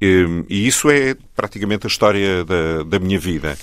E 0.00 0.66
isso 0.66 0.90
é 0.90 1.16
praticamente 1.34 1.86
a 1.86 1.88
história 1.88 2.44
da, 2.44 2.82
da 2.82 2.98
minha 2.98 3.18
vida. 3.18 3.56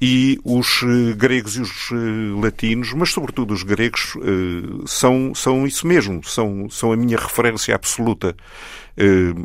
E 0.00 0.38
os 0.44 0.82
eh, 0.82 1.14
gregos 1.14 1.56
e 1.56 1.62
os 1.62 1.90
eh, 1.90 2.40
latinos, 2.40 2.92
mas 2.92 3.10
sobretudo 3.10 3.54
os 3.54 3.62
gregos, 3.62 4.14
eh, 4.16 4.82
são, 4.86 5.34
são 5.34 5.66
isso 5.66 5.86
mesmo, 5.86 6.22
são, 6.22 6.68
são 6.68 6.92
a 6.92 6.96
minha 6.96 7.16
referência 7.16 7.74
absoluta. 7.74 8.36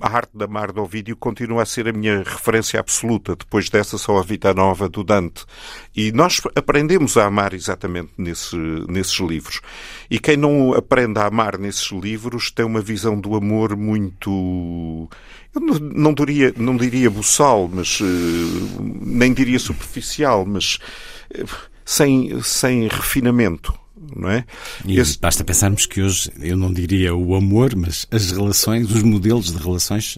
A 0.01 0.07
arte 0.15 0.31
da 0.33 0.47
Mar 0.47 0.71
do 0.71 0.81
Ovídio 0.81 1.13
continua 1.17 1.63
a 1.63 1.65
ser 1.65 1.85
a 1.85 1.91
minha 1.91 2.19
referência 2.19 2.79
absoluta. 2.79 3.35
Depois 3.35 3.69
dessa, 3.69 3.97
só 3.97 4.17
a 4.17 4.23
Vita 4.23 4.53
Nova 4.53 4.87
do 4.87 5.03
Dante. 5.03 5.43
E 5.93 6.09
nós 6.13 6.39
aprendemos 6.55 7.17
a 7.17 7.25
amar 7.25 7.53
exatamente 7.53 8.11
nesse, 8.17 8.55
nesses 8.87 9.19
livros. 9.19 9.59
E 10.09 10.19
quem 10.19 10.37
não 10.37 10.73
aprende 10.73 11.19
a 11.19 11.25
amar 11.25 11.57
nesses 11.57 11.91
livros 11.91 12.49
tem 12.49 12.65
uma 12.65 12.79
visão 12.79 13.19
do 13.19 13.35
amor 13.35 13.75
muito. 13.75 15.09
Eu 15.53 15.61
não, 15.61 16.13
diria, 16.13 16.53
não 16.57 16.77
diria 16.77 17.09
buçal, 17.09 17.69
mas. 17.71 17.99
eh, 18.01 18.05
nem 19.01 19.33
diria 19.33 19.59
superficial, 19.59 20.45
mas. 20.45 20.77
eh, 21.33 21.43
sem, 21.85 22.41
sem 22.41 22.87
refinamento. 22.87 23.73
Não 24.15 24.29
é? 24.29 24.45
E 24.85 24.99
Esse- 24.99 25.17
basta 25.19 25.43
pensarmos 25.43 25.85
que 25.85 26.01
hoje, 26.01 26.29
eu 26.39 26.57
não 26.57 26.71
diria 26.73 27.15
o 27.15 27.33
amor, 27.35 27.75
mas 27.75 28.05
as 28.11 28.31
relações, 28.31 28.89
os 28.91 29.03
modelos 29.03 29.51
de 29.53 29.57
relações, 29.57 30.17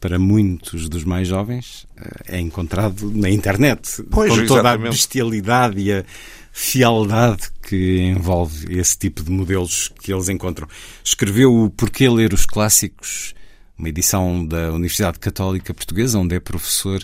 para 0.00 0.18
muitos 0.18 0.88
dos 0.88 1.02
mais 1.04 1.26
jovens, 1.28 1.86
eh, 1.96 2.36
é 2.36 2.40
encontrado 2.40 3.10
na 3.14 3.30
internet. 3.30 4.02
Pois, 4.10 4.30
com 4.30 4.46
toda 4.46 4.60
a 4.60 4.72
exatamente. 4.72 4.90
bestialidade 4.92 5.80
e 5.80 5.92
a 5.92 6.04
fialdade 6.52 7.48
que 7.62 8.00
envolve 8.02 8.78
esse 8.78 8.96
tipo 8.96 9.22
de 9.22 9.30
modelos 9.30 9.92
que 10.00 10.12
eles 10.12 10.28
encontram. 10.28 10.68
Escreveu 11.02 11.52
o 11.54 11.70
Porquê 11.70 12.08
Ler 12.08 12.32
os 12.32 12.46
Clássicos, 12.46 13.34
uma 13.78 13.88
edição 13.88 14.46
da 14.46 14.72
Universidade 14.72 15.18
Católica 15.18 15.74
Portuguesa, 15.74 16.18
onde 16.18 16.34
é 16.34 16.40
professor, 16.40 17.02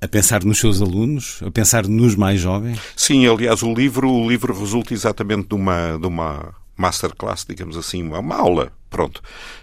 a 0.00 0.08
pensar 0.08 0.44
nos 0.44 0.58
seus 0.58 0.80
alunos, 0.80 1.40
a 1.44 1.50
pensar 1.50 1.86
nos 1.86 2.14
mais 2.14 2.40
jovens. 2.40 2.80
Sim, 2.96 3.26
aliás, 3.26 3.62
o 3.62 3.74
livro, 3.74 4.10
o 4.10 4.28
livro 4.28 4.58
resulta 4.58 4.94
exatamente 4.94 5.48
de 5.48 5.54
uma, 5.54 5.98
de 5.98 6.06
uma 6.06 6.54
masterclass, 6.76 7.44
digamos 7.48 7.76
assim, 7.76 8.02
uma, 8.02 8.20
uma 8.20 8.36
aula, 8.36 8.72
pronto, 8.88 9.20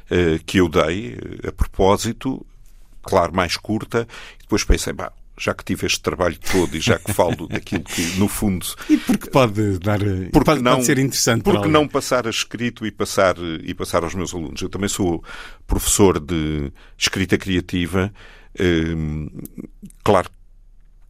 eh, 0.09 0.39
que 0.45 0.59
eu 0.59 0.67
dei 0.67 1.17
eh, 1.43 1.47
a 1.47 1.51
propósito, 1.51 2.45
claro, 3.01 3.33
mais 3.33 3.55
curta, 3.55 4.07
e 4.37 4.41
depois 4.43 4.63
pensei, 4.63 4.91
bah, 4.91 5.13
já 5.38 5.53
que 5.53 5.63
tive 5.65 5.86
este 5.86 5.99
trabalho 6.01 6.38
todo 6.51 6.75
e 6.75 6.79
já 6.79 6.97
que 6.97 7.11
falo 7.13 7.47
daquilo 7.49 7.83
que, 7.83 8.01
no 8.17 8.27
fundo, 8.27 8.65
E 8.89 8.97
porque 8.97 9.29
pode 9.29 9.79
dar. 9.79 9.99
porque 9.99 10.45
pode, 10.45 10.61
não, 10.61 10.73
pode 10.75 10.86
ser 10.86 10.97
interessante 10.97 11.43
porque 11.43 11.67
não 11.67 11.88
passar 11.88 12.25
a 12.27 12.29
escrito 12.29 12.86
e 12.86 12.91
passar, 12.91 13.36
e 13.63 13.73
passar 13.73 14.03
aos 14.03 14.13
meus 14.15 14.33
alunos. 14.33 14.61
Eu 14.61 14.69
também 14.69 14.88
sou 14.89 15.23
professor 15.67 16.19
de 16.19 16.71
escrita 16.97 17.38
criativa. 17.38 18.13
Hum, 18.59 19.29
claro 20.03 20.29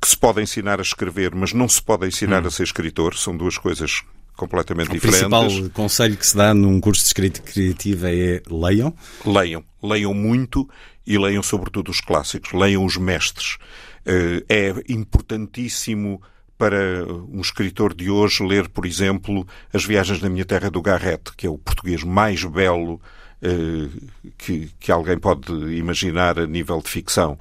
que 0.02 0.08
se 0.08 0.18
pode 0.18 0.42
ensinar 0.42 0.80
a 0.80 0.84
escrever, 0.84 1.34
mas 1.36 1.54
não 1.54 1.68
se 1.68 1.82
pode 1.82 2.08
ensinar 2.08 2.44
Hum. 2.44 2.48
a 2.48 2.52
ser 2.52 2.64
escritor. 2.64 3.16
São 3.16 3.36
duas 3.36 3.58
coisas 3.58 4.02
completamente 4.36 4.90
o 4.90 4.94
diferentes. 4.94 5.22
O 5.26 5.30
principal 5.30 5.70
conselho 5.72 6.18
que 6.18 6.26
se 6.28 6.36
dá 6.36 6.54
num 6.54 6.80
curso 6.82 7.02
de 7.02 7.08
escrita 7.08 7.42
criativa 7.42 8.10
é 8.12 8.42
leiam? 8.50 8.94
Leiam. 9.26 9.64
Leiam 9.82 10.14
muito 10.14 10.68
e 11.08 11.18
leiam 11.18 11.42
sobretudo 11.44 11.90
os 11.90 12.02
clássicos. 12.02 12.52
Leiam 12.54 12.84
os 12.84 12.98
mestres. 12.98 13.58
Eh, 14.06 14.44
é 14.48 14.74
importantíssimo 14.90 16.22
para 16.58 17.06
um 17.30 17.42
escritor 17.42 17.94
de 17.94 18.10
hoje 18.10 18.44
ler, 18.44 18.70
por 18.70 18.86
exemplo, 18.86 19.46
As 19.74 19.84
Viagens 19.84 20.22
na 20.22 20.30
Minha 20.30 20.46
Terra 20.46 20.70
do 20.70 20.82
Garrett, 20.82 21.36
que 21.36 21.48
é 21.48 21.50
o 21.50 21.58
português 21.58 22.04
mais 22.04 22.44
belo 22.44 23.02
eh, 23.42 23.90
que, 24.38 24.72
que, 24.80 24.92
alguém 24.92 25.18
pode 25.18 25.52
imaginar 25.76 26.40
a 26.40 26.48
nível 26.48 26.82
de 26.82 26.90
ficção. 26.90 27.38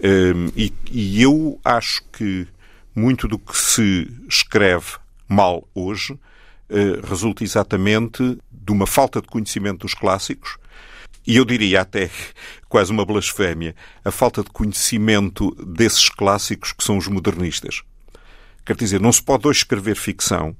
Ehm, 0.00 0.48
e, 0.56 0.72
e 0.90 1.22
eu 1.22 1.60
acho 1.64 2.02
que 2.12 2.46
muito 2.94 3.28
do 3.28 3.38
que 3.38 3.56
se 3.56 4.10
escreve 4.28 4.96
mal 5.28 5.68
hoje 5.74 6.18
eh, 6.68 7.00
resulta 7.08 7.44
exatamente 7.44 8.38
de 8.50 8.72
uma 8.72 8.86
falta 8.86 9.20
de 9.20 9.28
conhecimento 9.28 9.80
dos 9.80 9.94
clássicos 9.94 10.58
e 11.26 11.36
eu 11.36 11.44
diria 11.44 11.80
até 11.80 12.10
quase 12.68 12.92
uma 12.92 13.04
blasfémia, 13.04 13.74
a 14.04 14.10
falta 14.10 14.42
de 14.42 14.50
conhecimento 14.50 15.50
desses 15.64 16.08
clássicos 16.08 16.72
que 16.72 16.84
são 16.84 16.96
os 16.96 17.08
modernistas. 17.08 17.82
Quer 18.64 18.76
dizer, 18.76 19.00
não 19.00 19.12
se 19.12 19.22
pode 19.22 19.46
hoje 19.46 19.60
escrever 19.60 19.96
ficção 19.96 20.56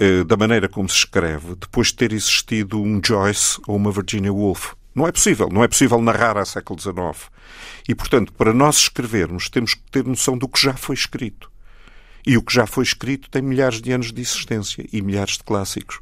uh, 0.00 0.24
da 0.24 0.36
maneira 0.36 0.68
como 0.68 0.88
se 0.88 0.98
escreve 0.98 1.54
depois 1.56 1.88
de 1.88 1.94
ter 1.94 2.12
existido 2.12 2.80
um 2.80 3.00
Joyce 3.04 3.60
ou 3.66 3.76
uma 3.76 3.90
Virginia 3.90 4.32
Woolf. 4.32 4.74
Não 4.94 5.06
é 5.06 5.12
possível. 5.12 5.48
Não 5.50 5.64
é 5.64 5.68
possível 5.68 6.00
narrar 6.00 6.36
a 6.36 6.44
século 6.44 6.78
XIX. 6.78 7.30
E, 7.88 7.94
portanto, 7.94 8.32
para 8.32 8.52
nós 8.52 8.76
escrevermos, 8.76 9.48
temos 9.48 9.74
que 9.74 9.82
ter 9.90 10.04
noção 10.04 10.36
do 10.36 10.48
que 10.48 10.60
já 10.60 10.74
foi 10.74 10.94
escrito. 10.94 11.50
E 12.26 12.36
o 12.36 12.42
que 12.42 12.54
já 12.54 12.66
foi 12.66 12.84
escrito 12.84 13.28
tem 13.28 13.42
milhares 13.42 13.80
de 13.80 13.90
anos 13.90 14.12
de 14.12 14.20
existência 14.20 14.86
e 14.92 15.02
milhares 15.02 15.38
de 15.38 15.44
clássicos. 15.44 16.00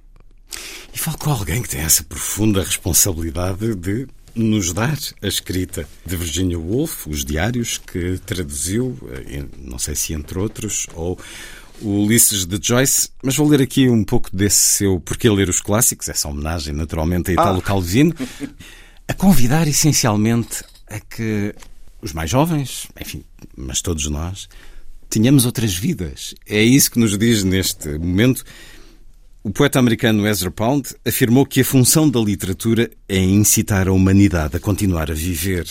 E 0.92 0.98
falo 0.98 1.18
com 1.18 1.30
alguém 1.30 1.62
que 1.62 1.68
tem 1.68 1.80
essa 1.80 2.02
profunda 2.02 2.62
responsabilidade 2.62 3.74
de 3.74 4.06
nos 4.34 4.72
dar 4.72 4.98
a 5.22 5.26
escrita 5.26 5.88
de 6.06 6.16
Virginia 6.16 6.58
Woolf, 6.58 7.06
os 7.06 7.24
diários 7.24 7.78
que 7.78 8.18
traduziu, 8.24 8.96
eh, 9.10 9.44
não 9.58 9.78
sei 9.78 9.94
se 9.94 10.14
entre 10.14 10.38
outros, 10.38 10.86
ou 10.94 11.18
o 11.80 12.04
Ulisses 12.04 12.44
de 12.44 12.58
Joyce, 12.62 13.08
mas 13.22 13.36
vou 13.36 13.48
ler 13.48 13.62
aqui 13.62 13.88
um 13.88 14.04
pouco 14.04 14.34
desse 14.34 14.78
seu 14.78 15.00
Porquê 15.00 15.30
Ler 15.30 15.48
os 15.48 15.60
Clássicos, 15.60 16.08
essa 16.08 16.28
homenagem 16.28 16.74
naturalmente 16.74 17.30
a 17.30 17.34
Italo 17.34 17.58
ah. 17.58 17.62
Calvino, 17.62 18.14
a 19.08 19.14
convidar 19.14 19.66
essencialmente 19.66 20.62
a 20.86 21.00
que 21.00 21.54
os 22.02 22.12
mais 22.12 22.30
jovens, 22.30 22.86
enfim, 23.00 23.24
mas 23.56 23.80
todos 23.80 24.06
nós, 24.06 24.48
tenhamos 25.08 25.44
outras 25.44 25.74
vidas. 25.74 26.34
É 26.46 26.62
isso 26.62 26.90
que 26.90 26.98
nos 26.98 27.16
diz 27.18 27.42
neste 27.44 27.88
momento 27.98 28.44
o 29.42 29.50
poeta 29.50 29.78
americano 29.78 30.26
Ezra 30.26 30.50
Pound 30.50 30.94
afirmou 31.02 31.46
que 31.46 31.62
a 31.62 31.64
função 31.64 32.10
da 32.10 32.20
literatura 32.20 32.90
é 33.08 33.18
incitar 33.18 33.88
a 33.88 33.92
humanidade 33.92 34.56
a 34.56 34.60
continuar 34.60 35.10
a 35.10 35.14
viver. 35.14 35.66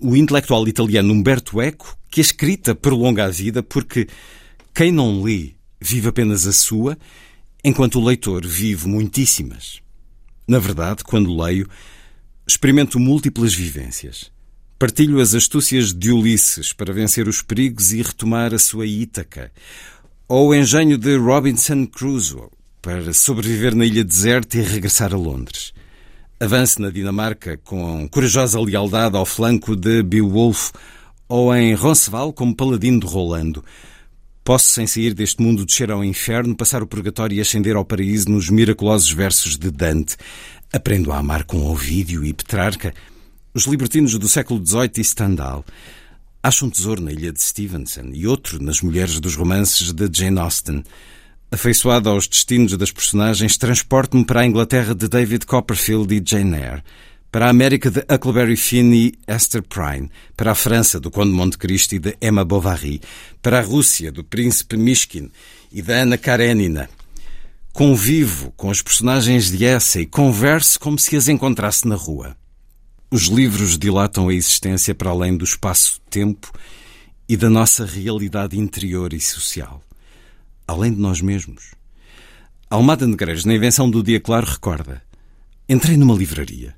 O 0.00 0.14
intelectual 0.14 0.68
italiano 0.68 1.12
Umberto 1.12 1.60
Eco, 1.60 1.98
que 2.08 2.20
a 2.20 2.22
escrita 2.22 2.76
prolonga 2.76 3.24
a 3.24 3.28
vida 3.28 3.60
porque 3.60 4.06
quem 4.72 4.92
não 4.92 5.20
lê 5.20 5.54
vive 5.80 6.08
apenas 6.08 6.46
a 6.46 6.52
sua, 6.52 6.96
enquanto 7.64 7.98
o 7.98 8.04
leitor 8.04 8.46
vive 8.46 8.86
muitíssimas. 8.86 9.80
Na 10.46 10.60
verdade, 10.60 11.02
quando 11.02 11.36
leio, 11.36 11.68
experimento 12.46 13.00
múltiplas 13.00 13.52
vivências. 13.52 14.30
Partilho 14.78 15.20
as 15.20 15.34
astúcias 15.34 15.92
de 15.92 16.12
Ulisses 16.12 16.72
para 16.72 16.94
vencer 16.94 17.26
os 17.26 17.42
perigos 17.42 17.92
e 17.92 18.00
retomar 18.00 18.54
a 18.54 18.60
sua 18.60 18.86
Ítaca. 18.86 19.50
Ou 20.28 20.50
o 20.50 20.54
engenho 20.54 20.96
de 20.96 21.16
Robinson 21.16 21.84
Crusoe 21.84 22.57
para 22.88 23.12
sobreviver 23.12 23.74
na 23.74 23.84
ilha 23.84 24.02
deserta 24.02 24.56
e 24.56 24.62
regressar 24.62 25.12
a 25.12 25.16
Londres. 25.18 25.74
Avance 26.40 26.80
na 26.80 26.88
Dinamarca 26.88 27.58
com 27.58 28.08
corajosa 28.08 28.58
lealdade 28.58 29.14
ao 29.14 29.26
flanco 29.26 29.76
de 29.76 30.02
Beowulf 30.02 30.70
ou 31.28 31.54
em 31.54 31.74
Roncesvalles 31.74 32.32
como 32.34 32.56
paladino 32.56 33.00
de 33.00 33.06
Rolando. 33.06 33.62
Posso, 34.42 34.70
sem 34.70 34.86
sair 34.86 35.12
deste 35.12 35.42
mundo, 35.42 35.66
descer 35.66 35.90
ao 35.90 36.02
inferno, 36.02 36.56
passar 36.56 36.82
o 36.82 36.86
purgatório 36.86 37.36
e 37.36 37.42
ascender 37.42 37.76
ao 37.76 37.84
paraíso 37.84 38.30
nos 38.30 38.48
miraculosos 38.48 39.12
versos 39.12 39.58
de 39.58 39.70
Dante. 39.70 40.16
Aprendo 40.72 41.12
a 41.12 41.18
amar 41.18 41.44
com 41.44 41.66
Ovídio 41.66 42.24
e 42.24 42.32
Petrarca, 42.32 42.94
os 43.52 43.66
libertinos 43.66 44.18
do 44.18 44.30
século 44.30 44.64
XVIII 44.64 44.92
e 44.96 45.04
Stendhal. 45.04 45.62
Acho 46.42 46.64
um 46.64 46.70
tesouro 46.70 47.02
na 47.02 47.12
ilha 47.12 47.34
de 47.34 47.42
Stevenson 47.42 48.12
e 48.14 48.26
outro 48.26 48.62
nas 48.62 48.80
mulheres 48.80 49.20
dos 49.20 49.36
romances 49.36 49.92
de 49.92 50.08
Jane 50.10 50.38
Austen. 50.38 50.82
Afeiçoado 51.50 52.10
aos 52.10 52.28
destinos 52.28 52.76
das 52.76 52.92
personagens, 52.92 53.56
transporto-me 53.56 54.22
para 54.22 54.42
a 54.42 54.46
Inglaterra 54.46 54.94
de 54.94 55.08
David 55.08 55.46
Copperfield 55.46 56.14
e 56.14 56.22
Jane 56.22 56.54
Eyre, 56.54 56.82
para 57.32 57.46
a 57.46 57.48
América 57.48 57.90
de 57.90 58.00
Huckleberry 58.00 58.54
Finn 58.54 58.92
e 58.92 59.14
Esther 59.26 59.62
Prynne, 59.62 60.10
para 60.36 60.50
a 60.50 60.54
França 60.54 61.00
do 61.00 61.10
Conde 61.10 61.32
Monte 61.32 61.56
Cristo 61.56 61.94
e 61.94 61.98
de 61.98 62.14
Emma 62.20 62.44
Bovary, 62.44 63.00
para 63.40 63.60
a 63.60 63.62
Rússia 63.62 64.12
do 64.12 64.22
Príncipe 64.22 64.76
Mishkin 64.76 65.30
e 65.72 65.80
da 65.80 65.94
Ana 66.02 66.18
Karenina. 66.18 66.90
Convivo 67.72 68.52
com 68.54 68.70
as 68.70 68.82
personagens 68.82 69.50
de 69.50 69.64
essa 69.64 70.02
e 70.02 70.06
converso 70.06 70.78
como 70.78 70.98
se 70.98 71.16
as 71.16 71.28
encontrasse 71.28 71.88
na 71.88 71.94
rua. 71.94 72.36
Os 73.10 73.22
livros 73.22 73.78
dilatam 73.78 74.28
a 74.28 74.34
existência 74.34 74.94
para 74.94 75.08
além 75.08 75.34
do 75.34 75.46
espaço-tempo 75.46 76.52
e 77.26 77.38
da 77.38 77.48
nossa 77.48 77.86
realidade 77.86 78.58
interior 78.58 79.14
e 79.14 79.20
social 79.20 79.82
além 80.68 80.92
de 80.92 81.00
nós 81.00 81.22
mesmos. 81.22 81.74
Almada 82.68 83.06
Negreiros, 83.06 83.46
na 83.46 83.54
invenção 83.54 83.90
do 83.90 84.02
dia 84.02 84.20
claro, 84.20 84.46
recorda: 84.46 85.02
Entrei 85.66 85.96
numa 85.96 86.14
livraria. 86.14 86.76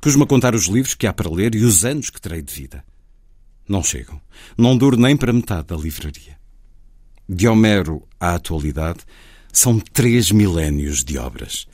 Pus-me 0.00 0.22
a 0.22 0.26
contar 0.26 0.54
os 0.54 0.66
livros 0.66 0.94
que 0.94 1.06
há 1.06 1.12
para 1.12 1.30
ler 1.30 1.54
e 1.54 1.64
os 1.64 1.84
anos 1.84 2.08
que 2.08 2.20
terei 2.20 2.40
de 2.40 2.54
vida. 2.54 2.84
Não 3.68 3.82
chegam. 3.82 4.20
Não 4.56 4.76
duro 4.76 4.96
nem 4.96 5.16
para 5.16 5.32
metade 5.32 5.68
da 5.68 5.76
livraria. 5.76 6.38
De 7.28 7.46
Homero 7.48 8.06
à 8.18 8.34
atualidade, 8.34 9.00
são 9.52 9.78
três 9.78 10.30
milénios 10.30 11.04
de 11.04 11.18
obras. 11.18 11.66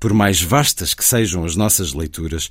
Por 0.00 0.12
mais 0.12 0.40
vastas 0.40 0.94
que 0.94 1.04
sejam 1.04 1.44
as 1.44 1.56
nossas 1.56 1.92
leituras, 1.92 2.50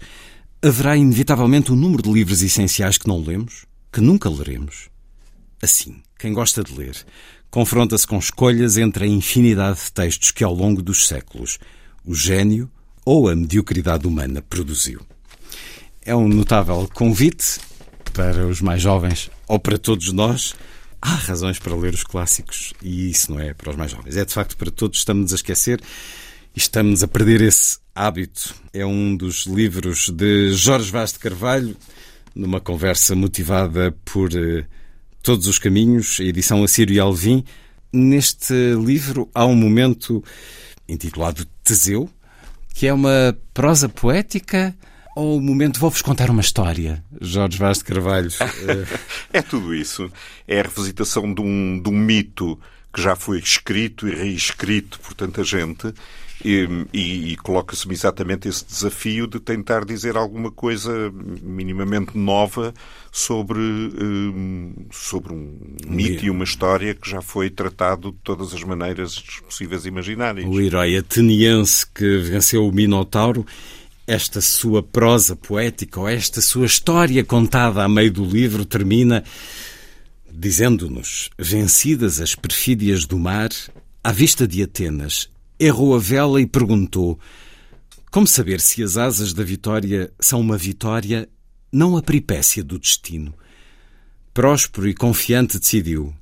haverá 0.61 0.97
inevitavelmente 0.97 1.71
um 1.71 1.75
número 1.75 2.03
de 2.03 2.11
livros 2.11 2.41
essenciais 2.41 2.97
que 2.97 3.07
não 3.07 3.21
lemos, 3.21 3.65
que 3.91 4.01
nunca 4.01 4.29
leremos. 4.29 4.89
Assim, 5.61 6.01
quem 6.19 6.33
gosta 6.33 6.63
de 6.63 6.73
ler 6.73 7.05
confronta-se 7.49 8.05
com 8.05 8.17
escolhas 8.17 8.77
entre 8.77 9.05
a 9.05 9.07
infinidade 9.07 9.79
de 9.85 9.91
textos 9.91 10.31
que 10.31 10.43
ao 10.43 10.53
longo 10.53 10.81
dos 10.81 11.07
séculos 11.07 11.57
o 12.05 12.13
gênio 12.13 12.69
ou 13.05 13.29
a 13.29 13.35
mediocridade 13.35 14.07
humana 14.07 14.41
produziu. 14.41 15.01
É 16.05 16.15
um 16.15 16.27
notável 16.27 16.89
convite 16.93 17.59
para 18.13 18.47
os 18.47 18.61
mais 18.61 18.81
jovens 18.81 19.29
ou 19.47 19.59
para 19.59 19.77
todos 19.77 20.11
nós. 20.11 20.55
Há 21.01 21.15
razões 21.15 21.59
para 21.59 21.75
ler 21.75 21.93
os 21.93 22.03
clássicos 22.03 22.73
e 22.81 23.09
isso 23.09 23.31
não 23.31 23.39
é 23.39 23.53
para 23.53 23.69
os 23.69 23.75
mais 23.75 23.91
jovens. 23.91 24.17
É 24.17 24.25
de 24.25 24.33
facto 24.33 24.57
para 24.57 24.71
todos. 24.71 24.99
Estamos 24.99 25.31
a 25.31 25.35
esquecer 25.35 25.81
e 26.55 26.59
estamos 26.59 27.03
a 27.03 27.07
perder 27.07 27.41
esse 27.41 27.77
hábito. 27.93 28.55
É 28.73 28.85
um 28.85 29.15
dos 29.15 29.45
livros 29.45 30.09
de 30.09 30.51
Jorge 30.53 30.91
Vaz 30.91 31.13
de 31.13 31.19
Carvalho, 31.19 31.77
numa 32.33 32.59
conversa 32.59 33.15
motivada 33.15 33.95
por 34.03 34.33
eh, 34.33 34.65
Todos 35.27 35.45
os 35.45 35.59
Caminhos, 35.59 36.21
edição 36.21 36.63
Assírio 36.63 36.95
e 36.95 37.01
Alvim. 37.01 37.43
Neste 37.91 38.53
livro 38.75 39.29
há 39.35 39.45
um 39.45 39.57
momento 39.57 40.23
intitulado 40.87 41.45
Teseu, 41.65 42.09
que 42.73 42.87
é 42.87 42.93
uma 42.93 43.37
prosa 43.53 43.89
poética 43.89 44.73
ou 45.17 45.35
o 45.37 45.41
momento 45.41 45.81
vou-vos 45.81 46.01
contar 46.01 46.29
uma 46.29 46.39
história, 46.39 47.03
Jorge 47.19 47.57
Vaz 47.57 47.79
de 47.79 47.83
Carvalho? 47.83 48.29
é 49.33 49.41
tudo 49.41 49.75
isso. 49.75 50.09
É 50.47 50.61
a 50.61 50.63
revisitação 50.63 51.33
de 51.33 51.41
um, 51.41 51.77
de 51.77 51.89
um 51.89 51.97
mito 51.97 52.57
que 52.93 53.01
já 53.01 53.13
foi 53.13 53.39
escrito 53.39 54.07
e 54.07 54.15
reescrito 54.15 54.97
por 55.01 55.13
tanta 55.13 55.43
gente 55.43 55.93
e, 56.43 56.67
e, 56.93 57.31
e 57.33 57.35
coloca-se-me 57.37 57.93
exatamente 57.93 58.47
esse 58.47 58.65
desafio 58.65 59.27
de 59.27 59.39
tentar 59.39 59.83
dizer 59.83 60.15
alguma 60.15 60.51
coisa 60.51 61.11
minimamente 61.41 62.17
nova 62.17 62.73
sobre, 63.11 63.59
um, 63.59 64.73
sobre 64.91 65.33
um 65.33 65.57
mito 65.87 66.25
e 66.25 66.29
uma 66.29 66.43
história 66.43 66.93
que 66.93 67.09
já 67.09 67.21
foi 67.21 67.49
tratado 67.49 68.11
de 68.11 68.17
todas 68.23 68.53
as 68.53 68.63
maneiras 68.63 69.19
possíveis 69.45 69.85
e 69.85 69.87
imaginárias. 69.87 70.47
O 70.47 70.61
herói 70.61 70.97
ateniense 70.97 71.85
que 71.87 72.17
venceu 72.19 72.67
o 72.67 72.71
Minotauro 72.71 73.45
esta 74.05 74.39
sua 74.39 74.81
prosa 74.81 75.35
poética 75.35 75.99
ou 75.99 76.07
esta 76.07 76.39
sua 76.41 76.65
história 76.65 77.23
contada 77.25 77.83
a 77.83 77.89
meio 77.89 78.11
do 78.11 78.23
livro 78.23 78.63
termina 78.63 79.23
dizendo-nos: 80.31 81.29
Vencidas 81.37 82.21
as 82.21 82.35
perfídias 82.35 83.05
do 83.05 83.17
mar, 83.17 83.49
à 84.03 84.11
vista 84.11 84.47
de 84.47 84.63
Atenas, 84.63 85.29
errou 85.59 85.95
a 85.95 85.99
vela 85.99 86.41
e 86.41 86.47
perguntou: 86.47 87.19
Como 88.11 88.27
saber 88.27 88.59
se 88.59 88.83
as 88.83 88.97
asas 88.97 89.33
da 89.33 89.43
vitória 89.43 90.11
são 90.19 90.39
uma 90.39 90.57
vitória, 90.57 91.27
não 91.71 91.97
a 91.97 92.01
peripécia 92.01 92.63
do 92.63 92.79
destino? 92.79 93.33
Próspero 94.33 94.87
e 94.87 94.93
confiante 94.93 95.59
decidiu: 95.59 96.13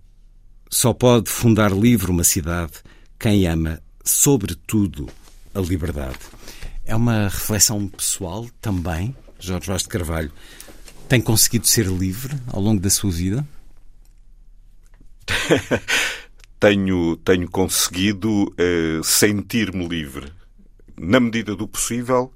Só 0.69 0.93
pode 0.93 1.29
fundar 1.29 1.71
livre 1.71 2.11
uma 2.11 2.23
cidade 2.23 2.73
quem 3.17 3.47
ama 3.47 3.81
sobretudo, 4.05 5.09
a 5.53 5.59
liberdade. 5.59 6.19
É 6.85 6.95
uma 6.95 7.23
reflexão 7.23 7.87
pessoal 7.87 8.47
também, 8.61 9.15
Jorge 9.39 9.67
Vaz 9.67 9.81
de 9.81 9.89
Carvalho. 9.89 10.31
Tem 11.09 11.19
conseguido 11.19 11.65
ser 11.65 11.87
livre 11.87 12.35
ao 12.47 12.61
longo 12.61 12.79
da 12.79 12.89
sua 12.89 13.11
vida? 13.11 13.45
tenho, 16.65 17.15
tenho 17.17 17.47
conseguido 17.47 18.45
uh, 18.45 19.03
sentir-me 19.03 19.87
livre. 19.87 20.31
Na 20.97 21.19
medida 21.19 21.55
do 21.55 21.67
possível, 21.67 22.33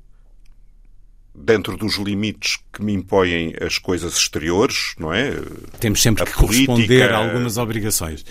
dentro 1.34 1.75
dos 1.75 1.97
limites 1.97 2.59
que 2.71 2.84
me 2.84 2.93
impõem 2.93 3.55
as 3.59 3.80
coisas 3.80 4.15
exteriores, 4.15 4.93
não 4.99 5.11
é? 5.11 5.32
Temos 5.80 5.99
sempre 5.99 6.21
a 6.21 6.25
que 6.27 6.34
política, 6.34 6.67
corresponder 6.67 7.11
a 7.11 7.17
algumas 7.17 7.57
obrigações. 7.57 8.23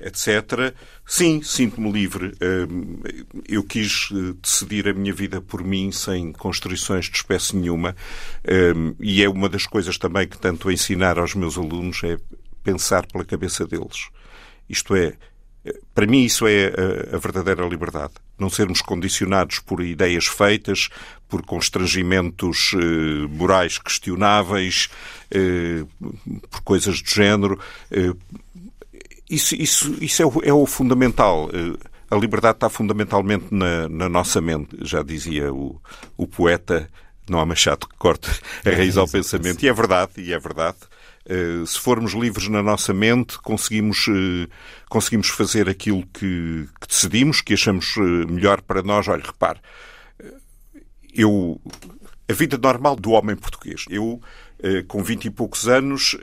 Etc. 0.00 0.74
Sim, 1.06 1.40
sinto-me 1.42 1.92
livre. 1.92 2.32
Hum, 2.42 3.00
eu 3.48 3.62
quis 3.62 4.08
eh, 4.12 4.34
decidir 4.42 4.88
a 4.88 4.92
minha 4.92 5.12
vida 5.12 5.40
por 5.40 5.62
mim, 5.62 5.92
sem 5.92 6.32
constrições 6.32 7.06
de 7.06 7.16
espécie 7.16 7.56
nenhuma. 7.56 7.94
Hum, 8.74 8.96
e 8.98 9.22
é 9.22 9.28
uma 9.28 9.48
das 9.48 9.64
coisas 9.64 9.96
também 9.96 10.26
que 10.26 10.38
tento 10.38 10.70
ensinar 10.72 11.20
aos 11.20 11.36
meus 11.36 11.56
alunos 11.56 12.02
é 12.02 12.18
pensar 12.64 13.06
pela 13.06 13.24
cabeça 13.24 13.64
deles. 13.64 14.08
Isto 14.68 14.96
é, 14.96 15.14
para 15.94 16.06
mim, 16.06 16.24
isso 16.24 16.46
é 16.46 16.72
a, 17.12 17.18
verdadeira 17.18 17.66
liberdade. 17.66 18.14
Não 18.38 18.50
sermos 18.50 18.82
condicionados 18.82 19.58
por 19.58 19.82
ideias 19.82 20.26
feitas, 20.26 20.88
por 21.28 21.42
constrangimentos 21.42 22.72
eh, 22.74 23.26
morais 23.28 23.78
questionáveis, 23.78 24.88
eh, 25.30 25.84
por 26.50 26.60
coisas 26.62 27.00
do 27.00 27.08
género. 27.08 27.58
Eh, 27.90 28.12
isso, 29.28 29.54
isso, 29.56 29.96
isso 30.00 30.22
é, 30.22 30.26
o, 30.26 30.42
é 30.44 30.52
o 30.52 30.66
fundamental. 30.66 31.50
Eh, 31.52 31.76
a 32.10 32.16
liberdade 32.16 32.58
está 32.58 32.68
fundamentalmente 32.68 33.46
na, 33.50 33.88
na 33.88 34.08
nossa 34.08 34.40
mente, 34.40 34.76
já 34.82 35.02
dizia 35.02 35.52
o, 35.52 35.80
o 36.16 36.26
poeta. 36.26 36.88
Não 37.28 37.40
há 37.40 37.46
machado 37.46 37.88
que 37.88 37.96
corte 37.96 38.30
a 38.64 38.70
raiz 38.70 38.96
ao 38.96 39.08
pensamento. 39.10 39.64
E 39.64 39.68
é 39.68 39.72
verdade, 39.72 40.12
e 40.18 40.32
é 40.32 40.38
verdade. 40.38 40.76
Eh, 41.28 41.64
se 41.66 41.78
formos 41.80 42.12
livres 42.12 42.48
na 42.48 42.62
nossa 42.62 42.94
mente, 42.94 43.36
conseguimos, 43.38 44.06
eh, 44.08 44.48
conseguimos 44.88 45.28
fazer 45.28 45.68
aquilo 45.68 46.06
que, 46.06 46.68
que 46.80 46.88
decidimos, 46.88 47.40
que 47.40 47.54
achamos 47.54 47.96
eh, 47.96 48.00
melhor 48.30 48.62
para 48.62 48.82
nós. 48.82 49.08
Olha, 49.08 49.22
repare, 49.24 49.60
eu, 51.14 51.60
a 52.28 52.32
vida 52.32 52.58
normal 52.58 52.96
do 52.96 53.10
homem 53.10 53.36
português. 53.36 53.84
Eu, 53.88 54.20
com 54.88 55.02
vinte 55.02 55.26
e 55.26 55.30
poucos 55.30 55.68
anos, 55.68 56.16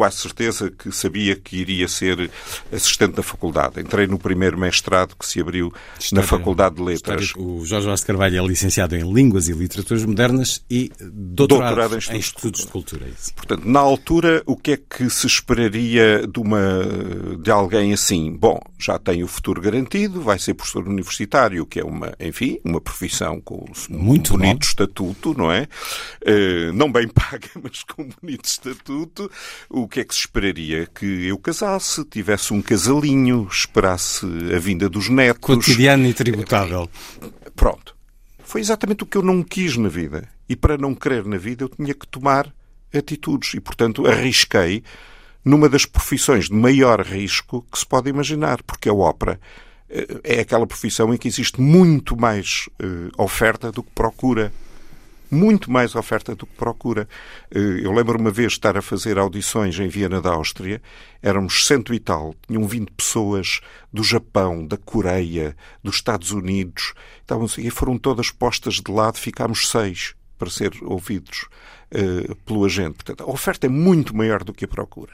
quase 0.00 0.16
certeza 0.16 0.70
que 0.70 0.90
sabia 0.90 1.36
que 1.36 1.58
iria 1.58 1.86
ser 1.86 2.30
assistente 2.72 3.16
da 3.16 3.22
faculdade. 3.22 3.78
Entrei 3.78 4.06
no 4.06 4.18
primeiro 4.18 4.58
mestrado 4.58 5.14
que 5.14 5.26
se 5.26 5.38
abriu 5.42 5.70
História, 5.98 6.22
na 6.22 6.26
Faculdade 6.26 6.76
de 6.76 6.82
Letras. 6.82 7.24
História, 7.24 7.46
o 7.46 7.66
Jorge 7.66 7.86
Vaz 7.86 8.02
Carvalho 8.02 8.42
é 8.42 8.46
licenciado 8.46 8.96
em 8.96 9.12
Línguas 9.12 9.50
e 9.50 9.52
Literaturas 9.52 10.02
Modernas 10.06 10.64
e 10.70 10.90
doutorado, 10.98 11.66
doutorado 11.66 11.94
em, 11.96 11.98
Estudos, 11.98 12.16
em 12.16 12.18
Estudos 12.18 12.60
de 12.62 12.66
Cultura. 12.68 13.04
Cultura. 13.04 13.16
Portanto, 13.36 13.68
na 13.68 13.80
altura, 13.80 14.42
o 14.46 14.56
que 14.56 14.72
é 14.72 14.78
que 14.78 15.10
se 15.10 15.26
esperaria 15.26 16.26
de, 16.26 16.40
uma, 16.40 17.36
de 17.38 17.50
alguém 17.50 17.92
assim? 17.92 18.34
Bom, 18.34 18.58
já 18.78 18.98
tem 18.98 19.22
o 19.22 19.28
futuro 19.28 19.60
garantido, 19.60 20.22
vai 20.22 20.38
ser 20.38 20.54
professor 20.54 20.88
universitário, 20.88 21.66
que 21.66 21.78
é 21.78 21.84
uma, 21.84 22.14
enfim, 22.18 22.58
uma 22.64 22.80
profissão 22.80 23.38
com 23.38 23.66
Muito 23.90 24.32
um 24.32 24.38
bonito 24.38 24.60
bom. 24.60 24.66
estatuto, 24.66 25.34
não 25.36 25.52
é? 25.52 25.68
Uh, 26.22 26.72
não 26.72 26.90
bem 26.90 27.06
paga, 27.12 27.50
mas 27.62 27.82
com 27.82 28.08
bonito 28.22 28.46
estatuto. 28.46 29.30
O 29.68 29.86
que 29.90 30.00
é 30.00 30.04
que 30.04 30.14
se 30.14 30.20
esperaria? 30.20 30.86
Que 30.86 31.26
eu 31.26 31.36
casasse, 31.36 32.04
tivesse 32.04 32.54
um 32.54 32.62
casalinho, 32.62 33.46
esperasse 33.50 34.24
a 34.54 34.58
vinda 34.58 34.88
dos 34.88 35.08
netos. 35.08 35.40
Cotidiano 35.42 36.06
e 36.06 36.14
tributável. 36.14 36.88
Pronto. 37.56 37.96
Foi 38.44 38.60
exatamente 38.60 39.02
o 39.02 39.06
que 39.06 39.18
eu 39.18 39.22
não 39.22 39.42
quis 39.42 39.76
na 39.76 39.88
vida. 39.88 40.28
E 40.48 40.56
para 40.56 40.78
não 40.78 40.94
querer 40.94 41.24
na 41.26 41.36
vida, 41.36 41.64
eu 41.64 41.68
tinha 41.68 41.92
que 41.92 42.06
tomar 42.06 42.52
atitudes. 42.94 43.54
E, 43.54 43.60
portanto, 43.60 44.06
arrisquei 44.06 44.82
numa 45.44 45.68
das 45.68 45.84
profissões 45.84 46.48
de 46.48 46.54
maior 46.54 47.00
risco 47.00 47.66
que 47.70 47.78
se 47.78 47.86
pode 47.86 48.08
imaginar, 48.08 48.62
porque 48.62 48.88
a 48.88 48.94
ópera 48.94 49.40
eh, 49.88 50.20
é 50.24 50.40
aquela 50.40 50.66
profissão 50.66 51.12
em 51.12 51.16
que 51.16 51.28
existe 51.28 51.60
muito 51.60 52.16
mais 52.16 52.68
uh, 52.82 53.22
oferta 53.22 53.72
do 53.72 53.82
que 53.82 53.90
procura 53.92 54.52
muito 55.30 55.70
mais 55.70 55.94
oferta 55.94 56.34
do 56.34 56.46
que 56.46 56.54
procura. 56.54 57.08
Eh, 57.50 57.80
eu 57.82 57.92
lembro 57.92 58.18
uma 58.18 58.30
vez 58.30 58.52
estar 58.52 58.76
a 58.76 58.82
fazer 58.82 59.18
audições 59.18 59.78
em 59.78 59.88
Viena 59.88 60.20
da 60.20 60.30
Áustria, 60.30 60.82
éramos 61.22 61.66
cento 61.66 61.94
e 61.94 62.00
tal, 62.00 62.34
tinham 62.46 62.66
vindo 62.66 62.90
pessoas 62.92 63.60
do 63.92 64.02
Japão, 64.02 64.66
da 64.66 64.76
Coreia, 64.76 65.56
dos 65.82 65.96
Estados 65.96 66.30
Unidos, 66.30 66.94
estavam, 67.20 67.46
e 67.58 67.70
foram 67.70 67.96
todas 67.98 68.30
postas 68.30 68.74
de 68.74 68.90
lado, 68.90 69.18
ficámos 69.18 69.68
seis 69.68 70.14
para 70.38 70.50
ser 70.50 70.72
ouvidos 70.82 71.46
uh, 71.92 72.34
pelo 72.46 72.64
agente. 72.64 72.94
Portanto, 72.94 73.22
a 73.22 73.30
oferta 73.30 73.66
é 73.66 73.68
muito 73.68 74.16
maior 74.16 74.42
do 74.42 74.54
que 74.54 74.64
a 74.64 74.68
procura. 74.68 75.12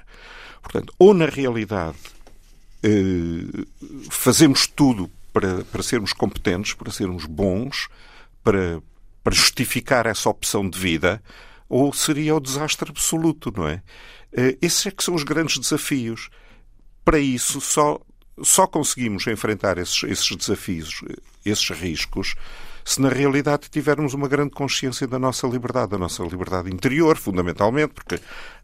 Portanto, 0.62 0.94
ou 0.98 1.12
na 1.12 1.26
realidade 1.26 1.96
uh, 2.84 3.66
fazemos 4.08 4.66
tudo 4.68 5.10
para, 5.32 5.64
para 5.64 5.82
sermos 5.82 6.12
competentes, 6.12 6.74
para 6.74 6.92
sermos 6.92 7.24
bons, 7.26 7.88
para, 8.42 8.80
para 9.26 9.34
justificar 9.34 10.06
essa 10.06 10.30
opção 10.30 10.70
de 10.70 10.78
vida, 10.78 11.20
ou 11.68 11.92
seria 11.92 12.36
o 12.36 12.38
desastre 12.38 12.88
absoluto, 12.88 13.52
não 13.56 13.66
é? 13.66 13.82
Eh, 14.32 14.56
esses 14.62 14.86
é 14.86 14.90
que 14.92 15.02
são 15.02 15.16
os 15.16 15.24
grandes 15.24 15.58
desafios. 15.58 16.30
Para 17.04 17.18
isso, 17.18 17.60
só, 17.60 18.00
só 18.40 18.68
conseguimos 18.68 19.26
enfrentar 19.26 19.78
esses, 19.78 20.00
esses 20.04 20.36
desafios, 20.36 21.02
esses 21.44 21.68
riscos, 21.70 22.36
se 22.86 23.00
na 23.00 23.08
realidade 23.08 23.68
tivermos 23.68 24.14
uma 24.14 24.28
grande 24.28 24.52
consciência 24.52 25.08
da 25.08 25.18
nossa 25.18 25.44
liberdade, 25.48 25.90
da 25.90 25.98
nossa 25.98 26.22
liberdade 26.22 26.72
interior, 26.72 27.16
fundamentalmente, 27.16 27.92
porque 27.92 28.20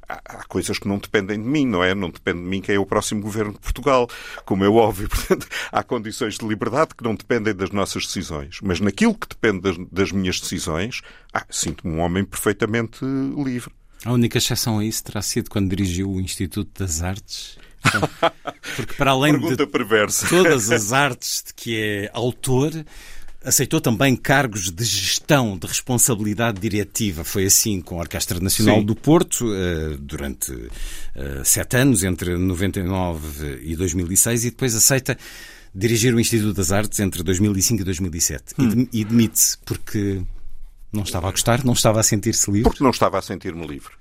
há, 0.08 0.44
coisas 0.44 0.78
que 0.78 0.86
não 0.86 0.98
dependem 0.98 1.42
de 1.42 1.48
mim, 1.48 1.66
não 1.66 1.82
é? 1.82 1.92
Não 1.92 2.08
depende 2.08 2.38
de 2.38 2.46
mim 2.46 2.60
quem 2.60 2.76
é 2.76 2.78
o 2.78 2.86
próximo 2.86 3.20
governo 3.20 3.52
de 3.52 3.58
Portugal, 3.58 4.08
como 4.44 4.64
é 4.64 4.68
óbvio. 4.68 5.08
Portanto, 5.10 5.48
há 5.72 5.82
condições 5.82 6.38
de 6.38 6.46
liberdade 6.46 6.94
que 6.96 7.02
não 7.02 7.16
dependem 7.16 7.52
das 7.52 7.70
nossas 7.70 8.06
decisões. 8.06 8.60
Mas 8.62 8.78
naquilo 8.78 9.14
que 9.14 9.26
depende 9.28 9.60
das, 9.60 9.76
das 9.90 10.12
minhas 10.12 10.40
decisões, 10.40 11.02
ah, 11.34 11.44
sinto-me 11.50 11.92
um 11.92 11.98
homem 11.98 12.24
perfeitamente 12.24 13.04
livre. 13.04 13.72
A 14.04 14.12
única 14.12 14.38
exceção 14.38 14.78
a 14.78 14.84
isso 14.84 15.02
terá 15.02 15.20
sido 15.20 15.50
quando 15.50 15.68
dirigiu 15.68 16.08
o 16.08 16.20
Instituto 16.20 16.78
das 16.78 17.02
Artes. 17.02 17.58
Porque 18.76 18.94
para 18.94 19.10
além 19.10 19.32
Pergunta 19.32 19.66
de 19.66 19.66
perversa. 19.66 20.28
todas 20.28 20.70
as 20.70 20.92
artes 20.94 21.42
de 21.46 21.54
que 21.54 21.76
é 21.76 22.10
autor, 22.12 22.70
Aceitou 23.44 23.80
também 23.80 24.14
cargos 24.14 24.70
de 24.70 24.84
gestão, 24.84 25.58
de 25.58 25.66
responsabilidade 25.66 26.60
diretiva. 26.60 27.24
Foi 27.24 27.44
assim 27.44 27.80
com 27.80 27.96
a 27.96 28.00
Orquestra 28.00 28.38
Nacional 28.38 28.78
Sim. 28.78 28.84
do 28.84 28.94
Porto 28.94 29.52
eh, 29.52 29.96
durante 29.98 30.52
eh, 31.14 31.42
sete 31.44 31.76
anos, 31.76 32.04
entre 32.04 32.36
99 32.36 33.60
e 33.62 33.74
2006, 33.74 34.44
e 34.44 34.50
depois 34.50 34.74
aceita 34.74 35.18
dirigir 35.74 36.14
o 36.14 36.20
Instituto 36.20 36.54
das 36.54 36.70
Artes 36.70 37.00
entre 37.00 37.22
2005 37.22 37.82
e 37.82 37.84
2007. 37.84 38.54
Hum. 38.58 38.86
E 38.92 39.04
demite-se 39.04 39.58
porque 39.64 40.22
não 40.92 41.02
estava 41.02 41.28
a 41.28 41.30
gostar, 41.32 41.64
não 41.64 41.72
estava 41.72 41.98
a 41.98 42.02
sentir-se 42.02 42.50
livre? 42.50 42.70
Porque 42.70 42.84
não 42.84 42.90
estava 42.90 43.18
a 43.18 43.22
sentir-me 43.22 43.66
livre. 43.66 43.92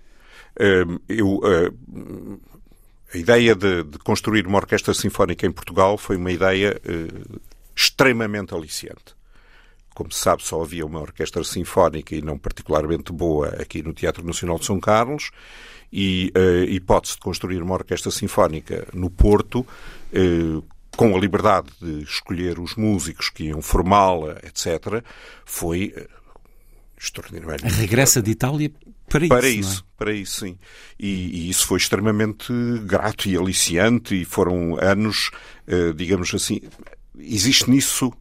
Ehm, 0.59 0.97
eu, 1.09 1.41
eh, 1.43 1.71
a 3.13 3.17
ideia 3.17 3.55
de, 3.55 3.83
de, 3.85 3.97
construir 3.99 4.45
uma 4.45 4.57
orquestra 4.57 4.93
sinfónica 4.93 5.47
em 5.47 5.51
Portugal 5.51 5.97
foi 5.97 6.15
uma 6.15 6.31
ideia 6.31 6.79
extremamente 7.75 8.53
aliciante. 8.53 9.15
Como 10.01 10.13
se 10.13 10.19
sabe, 10.19 10.43
só 10.43 10.61
havia 10.61 10.85
uma 10.85 10.99
orquestra 10.99 11.43
sinfónica 11.43 12.15
e 12.15 12.21
não 12.21 12.37
particularmente 12.37 13.11
boa 13.11 13.49
aqui 13.61 13.83
no 13.83 13.93
Teatro 13.93 14.25
Nacional 14.25 14.57
de 14.57 14.65
São 14.65 14.79
Carlos 14.79 15.31
e 15.91 16.31
eh, 16.33 16.61
a 16.61 16.71
hipótese 16.71 17.15
de 17.15 17.19
construir 17.19 17.61
uma 17.61 17.73
orquestra 17.73 18.11
sinfónica 18.11 18.87
no 18.93 19.09
Porto, 19.09 19.65
eh, 20.13 20.61
com 20.95 21.15
a 21.15 21.19
liberdade 21.19 21.67
de 21.81 22.03
escolher 22.03 22.59
os 22.59 22.75
músicos 22.75 23.29
que 23.29 23.45
iam 23.45 23.61
formá-la, 23.61 24.37
etc., 24.43 25.03
foi 25.45 25.93
eh, 25.95 26.07
extraordinariamente. 26.97 27.75
Regressa 27.75 28.21
de 28.21 28.31
Itália 28.31 28.71
para, 29.09 29.27
para 29.27 29.49
isso. 29.49 29.59
isso 29.59 29.79
é? 29.81 29.91
Para 29.97 30.13
isso, 30.13 30.45
sim. 30.45 30.57
E, 30.97 31.45
e, 31.45 31.49
isso 31.49 31.67
foi 31.67 31.77
extremamente 31.77 32.53
grato 32.85 33.27
e 33.27 33.35
aliciante 33.35 34.19
e 34.19 34.23
foram 34.23 34.77
anos, 34.79 35.29
digamos 35.95 36.33
assim. 36.33 36.61
Existe 37.19 37.69
nisso 37.69 38.13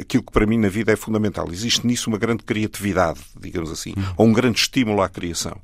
aquilo 0.00 0.22
que 0.22 0.32
para 0.32 0.46
mim 0.46 0.58
na 0.58 0.68
vida 0.68 0.92
é 0.92 0.96
fundamental. 0.96 1.48
Existe 1.50 1.86
nisso 1.86 2.10
uma 2.10 2.18
grande 2.18 2.42
criatividade, 2.42 3.20
digamos 3.38 3.70
assim, 3.70 3.94
hum. 3.96 4.02
ou 4.16 4.26
um 4.26 4.32
grande 4.32 4.58
estímulo 4.58 5.02
à 5.02 5.08
criação. 5.08 5.56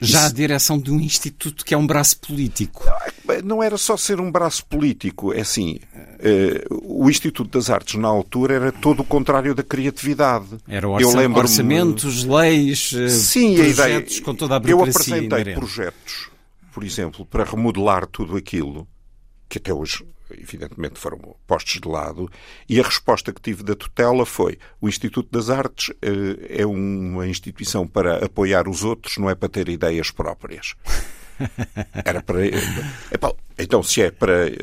Já 0.00 0.20
Isso... 0.20 0.28
a 0.28 0.32
direção 0.32 0.78
de 0.78 0.90
um 0.90 1.00
instituto 1.00 1.64
que 1.64 1.72
é 1.72 1.78
um 1.78 1.86
braço 1.86 2.18
político. 2.18 2.84
Não 3.44 3.62
era 3.62 3.76
só 3.76 3.96
ser 3.96 4.20
um 4.20 4.30
braço 4.30 4.64
político, 4.66 5.32
é 5.32 5.40
assim, 5.40 5.78
uh, 5.94 7.02
o 7.04 7.08
Instituto 7.10 7.58
das 7.58 7.70
Artes 7.70 7.94
na 7.96 8.08
altura 8.08 8.54
era 8.54 8.72
todo 8.72 9.00
o 9.00 9.04
contrário 9.04 9.54
da 9.54 9.62
criatividade. 9.62 10.46
Era 10.68 10.88
orça... 10.88 11.06
Eu 11.06 11.16
lembro 11.16 11.40
orçamentos, 11.40 12.24
leis, 12.24 12.92
eh, 12.94 13.08
Sim, 13.08 13.54
projetos 13.54 13.80
a 13.80 13.88
ideia... 13.88 14.22
com 14.22 14.34
toda 14.34 14.56
a 14.56 14.60
burocracia 14.60 15.16
Eu 15.16 15.24
apresentei 15.24 15.54
projetos, 15.54 16.30
por 16.72 16.84
exemplo, 16.84 17.24
para 17.24 17.44
remodelar 17.44 18.06
tudo 18.06 18.36
aquilo 18.36 18.86
que 19.48 19.58
até 19.58 19.72
hoje 19.72 20.04
evidentemente 20.30 20.98
foram 20.98 21.18
postos 21.46 21.80
de 21.80 21.88
lado, 21.88 22.30
e 22.68 22.80
a 22.80 22.82
resposta 22.82 23.32
que 23.32 23.40
tive 23.40 23.62
da 23.62 23.74
tutela 23.74 24.26
foi: 24.26 24.58
o 24.80 24.88
Instituto 24.88 25.28
das 25.30 25.50
Artes 25.50 25.94
eh, 26.02 26.60
é 26.62 26.66
uma 26.66 27.26
instituição 27.26 27.86
para 27.86 28.24
apoiar 28.24 28.68
os 28.68 28.84
outros, 28.84 29.16
não 29.18 29.30
é 29.30 29.34
para 29.34 29.48
ter 29.48 29.68
ideias 29.68 30.10
próprias. 30.10 30.74
Era 32.04 32.22
para. 32.22 32.40
então, 33.58 33.82
se 33.82 34.02
é 34.02 34.10
para, 34.10 34.48
eh, 34.48 34.54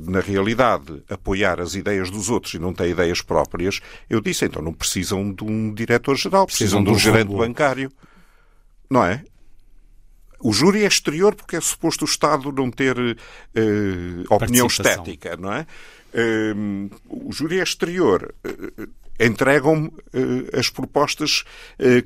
na 0.00 0.20
realidade, 0.20 1.02
apoiar 1.08 1.60
as 1.60 1.74
ideias 1.74 2.10
dos 2.10 2.28
outros 2.28 2.54
e 2.54 2.58
não 2.58 2.72
ter 2.72 2.88
ideias 2.88 3.22
próprias, 3.22 3.80
eu 4.10 4.20
disse, 4.20 4.44
então 4.44 4.60
não 4.60 4.72
precisam 4.72 5.32
de 5.32 5.44
um 5.44 5.72
diretor-geral, 5.72 6.46
precisam, 6.46 6.82
precisam 6.82 6.84
de 6.84 6.90
um 6.90 6.98
gerente 6.98 7.36
bancário. 7.36 7.90
Não 8.90 9.04
é? 9.04 9.22
O 10.40 10.52
júri 10.52 10.84
é 10.84 10.86
exterior 10.86 11.34
porque 11.34 11.56
é 11.56 11.60
suposto 11.60 12.04
o 12.04 12.08
Estado 12.08 12.52
não 12.52 12.70
ter 12.70 12.96
uh, 12.98 13.16
opinião 14.34 14.66
estética, 14.66 15.36
não 15.36 15.52
é? 15.52 15.66
Uh, 16.14 16.90
o 17.08 17.32
júri 17.32 17.58
é 17.58 17.62
exterior. 17.62 18.34
Uh, 18.44 18.88
Entregam-me 19.20 19.90
as 20.56 20.70
propostas 20.70 21.42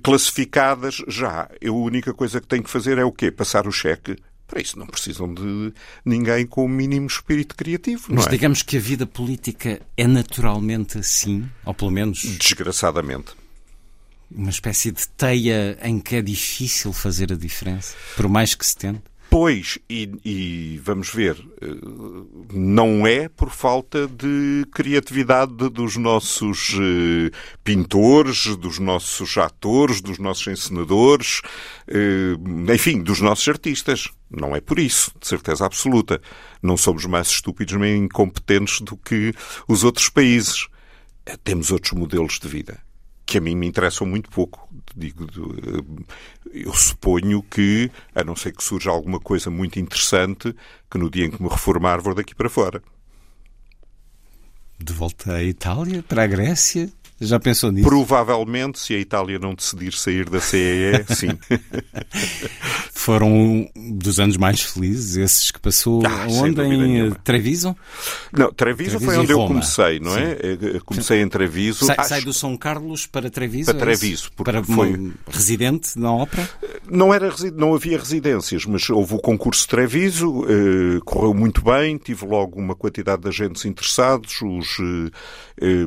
classificadas 0.02 1.02
já. 1.06 1.46
Eu, 1.60 1.74
a 1.74 1.78
única 1.78 2.14
coisa 2.14 2.40
que 2.40 2.46
tenho 2.46 2.62
que 2.62 2.70
fazer 2.70 2.96
é 2.96 3.04
o 3.04 3.12
quê? 3.12 3.30
Passar 3.30 3.66
o 3.66 3.70
cheque. 3.70 4.16
Para 4.46 4.62
isso 4.62 4.78
não 4.78 4.86
precisam 4.86 5.34
de 5.34 5.74
ninguém 6.06 6.46
com 6.46 6.64
o 6.64 6.68
mínimo 6.68 7.06
espírito 7.06 7.54
criativo. 7.54 8.06
Mas 8.08 8.26
é? 8.26 8.30
digamos 8.30 8.62
que 8.62 8.78
a 8.78 8.80
vida 8.80 9.06
política 9.06 9.78
é 9.94 10.06
naturalmente 10.06 10.96
assim, 10.96 11.46
ou 11.66 11.74
pelo 11.74 11.90
menos. 11.90 12.22
Desgraçadamente 12.22 13.34
uma 14.34 14.50
espécie 14.50 14.90
de 14.90 15.06
teia 15.08 15.78
em 15.82 15.98
que 15.98 16.16
é 16.16 16.22
difícil 16.22 16.92
fazer 16.92 17.32
a 17.32 17.36
diferença, 17.36 17.94
por 18.16 18.28
mais 18.28 18.54
que 18.54 18.66
se 18.66 18.76
tente? 18.76 19.12
Pois, 19.32 19.78
e, 19.88 20.12
e, 20.22 20.80
vamos 20.84 21.08
ver, 21.08 21.42
eh, 21.62 21.66
não 22.52 23.06
é 23.06 23.30
por 23.30 23.48
falta 23.48 24.06
de 24.06 24.66
criatividade 24.70 25.70
dos 25.70 25.96
nossos 25.96 26.74
eh, 26.74 27.30
pintores, 27.64 28.54
dos 28.56 28.78
nossos 28.78 29.38
atores, 29.38 30.02
dos 30.02 30.18
nossos 30.18 30.48
encenadores, 30.48 31.40
eh, 31.88 32.36
enfim, 32.74 33.02
dos 33.02 33.22
nossos 33.22 33.48
artistas. 33.48 34.10
Não 34.30 34.54
é 34.54 34.60
por 34.60 34.78
isso, 34.78 35.10
de 35.18 35.26
certeza 35.26 35.64
absoluta. 35.64 36.20
Não 36.62 36.76
somos 36.76 37.06
mais 37.06 37.28
estúpidos 37.28 37.72
nem 37.80 38.04
incompetentes 38.04 38.82
do 38.82 38.98
que 38.98 39.32
os 39.66 39.82
outros 39.82 40.10
países. 40.10 40.68
Temos 41.42 41.70
outros 41.70 41.92
modelos 41.92 42.38
de 42.38 42.48
vida 42.48 42.78
que 43.24 43.38
a 43.38 43.40
mim 43.40 43.56
me 43.56 43.66
interessam 43.66 44.06
muito 44.06 44.30
pouco. 44.30 44.68
Digo, 44.96 45.24
eh, 45.24 46.64
eu 46.64 46.72
suponho 46.74 47.42
que, 47.42 47.90
a 48.14 48.22
não 48.22 48.36
ser 48.36 48.52
que 48.52 48.62
surja 48.62 48.90
alguma 48.90 49.18
coisa 49.20 49.50
muito 49.50 49.78
interessante, 49.78 50.54
que 50.90 50.98
no 50.98 51.10
dia 51.10 51.26
em 51.26 51.30
que 51.30 51.42
me 51.42 51.48
reformar 51.48 52.00
vou 52.00 52.14
daqui 52.14 52.34
para 52.34 52.50
fora. 52.50 52.82
De 54.78 54.92
volta 54.92 55.34
à 55.34 55.42
Itália, 55.42 56.02
para 56.02 56.24
a 56.24 56.26
Grécia? 56.26 56.90
Já 57.22 57.38
pensou 57.38 57.70
nisso? 57.70 57.88
Provavelmente, 57.88 58.78
se 58.78 58.94
a 58.94 58.98
Itália 58.98 59.38
não 59.38 59.54
decidir 59.54 59.92
sair 59.92 60.28
da 60.28 60.40
CEE, 60.40 61.04
sim. 61.14 61.28
Foram 62.92 63.68
dos 63.76 64.18
anos 64.18 64.36
mais 64.36 64.60
felizes, 64.62 65.16
esses 65.16 65.50
que 65.50 65.60
passou 65.60 66.02
ah, 66.04 66.26
onde? 66.28 66.60
Em 66.60 67.10
Treviso? 67.24 67.76
Não, 68.32 68.52
Treviso, 68.52 68.98
Treviso 68.98 69.00
foi 69.00 69.16
onde 69.18 69.32
eu 69.32 69.46
comecei, 69.46 70.00
não 70.00 70.16
é? 70.16 70.34
Sim. 70.34 70.78
Comecei 70.84 71.22
em 71.22 71.28
Treviso. 71.28 71.84
Sai, 71.84 71.96
Acho... 71.98 72.08
sai, 72.08 72.20
do 72.22 72.32
São 72.32 72.56
Carlos 72.56 73.06
para 73.06 73.30
Treviso? 73.30 73.72
Para 73.72 73.78
é 73.78 73.96
Treviso. 73.96 74.30
para 74.32 74.62
foi... 74.62 75.12
residente 75.28 75.98
na 75.98 76.12
ópera? 76.12 76.48
Não, 76.88 77.14
era, 77.14 77.32
não 77.54 77.74
havia 77.74 77.98
residências, 77.98 78.64
mas 78.66 78.88
houve 78.90 79.14
o 79.14 79.18
concurso 79.18 79.62
de 79.62 79.68
Treviso, 79.68 80.44
eh, 80.48 81.00
correu 81.04 81.32
muito 81.32 81.62
bem, 81.62 81.96
tive 81.96 82.26
logo 82.26 82.58
uma 82.58 82.74
quantidade 82.74 83.22
de 83.22 83.28
agentes 83.28 83.64
interessados, 83.64 84.40
os, 84.42 84.78
eh, 84.80 85.10
eh, 85.60 85.86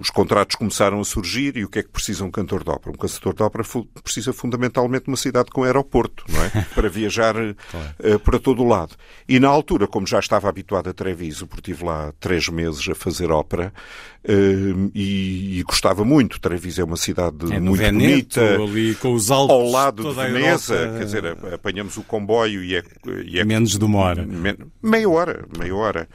os 0.00 0.10
contratos 0.10 0.56
começaram 0.56 0.71
começaram 0.72 1.00
a 1.00 1.04
surgir 1.04 1.58
e 1.58 1.64
o 1.64 1.68
que 1.68 1.80
é 1.80 1.82
que 1.82 1.90
precisa 1.90 2.24
um 2.24 2.30
cantor 2.30 2.64
de 2.64 2.70
ópera? 2.70 2.92
Um 2.92 2.98
cantor 2.98 3.34
de 3.34 3.42
ópera 3.42 3.64
precisa 4.02 4.32
fundamentalmente 4.32 5.04
de 5.04 5.10
uma 5.10 5.18
cidade 5.18 5.50
com 5.50 5.64
aeroporto, 5.64 6.24
não 6.30 6.42
é? 6.42 6.66
Para 6.74 6.88
viajar 6.88 7.34
claro. 7.34 7.94
uh, 8.02 8.18
para 8.20 8.38
todo 8.38 8.62
o 8.62 8.66
lado. 8.66 8.96
E 9.28 9.38
na 9.38 9.48
altura, 9.48 9.86
como 9.86 10.06
já 10.06 10.18
estava 10.18 10.48
habituado 10.48 10.88
a 10.88 10.94
Treviso, 10.94 11.46
porque 11.46 11.70
estive 11.70 11.84
lá 11.84 12.12
três 12.18 12.48
meses 12.48 12.88
a 12.88 12.94
fazer 12.94 13.30
ópera 13.30 13.72
uh, 14.24 14.90
e, 14.94 15.58
e, 15.58 15.62
gostava 15.64 16.04
muito. 16.04 16.40
Treviso 16.40 16.80
é 16.80 16.84
uma 16.84 16.96
cidade 16.96 17.52
é 17.52 17.60
muito 17.60 17.78
Veneto, 17.78 18.40
bonita. 18.40 18.62
Ali 18.62 18.94
com 18.94 19.12
os 19.12 19.30
Alpes, 19.30 19.54
ao 19.54 19.70
lado 19.70 20.08
de 20.08 20.14
Veneza, 20.14 20.94
quer 20.96 21.04
dizer, 21.04 21.26
apanhamos 21.52 21.98
o 21.98 22.02
comboio 22.02 22.64
e 22.64 22.76
é... 22.76 22.82
E 23.26 23.38
é 23.38 23.44
Menos 23.44 23.78
de 23.78 23.84
uma 23.84 23.98
hora. 23.98 24.26
meia 24.82 25.08
hora, 25.08 25.44
meia 25.58 25.74
hora. 25.74 26.08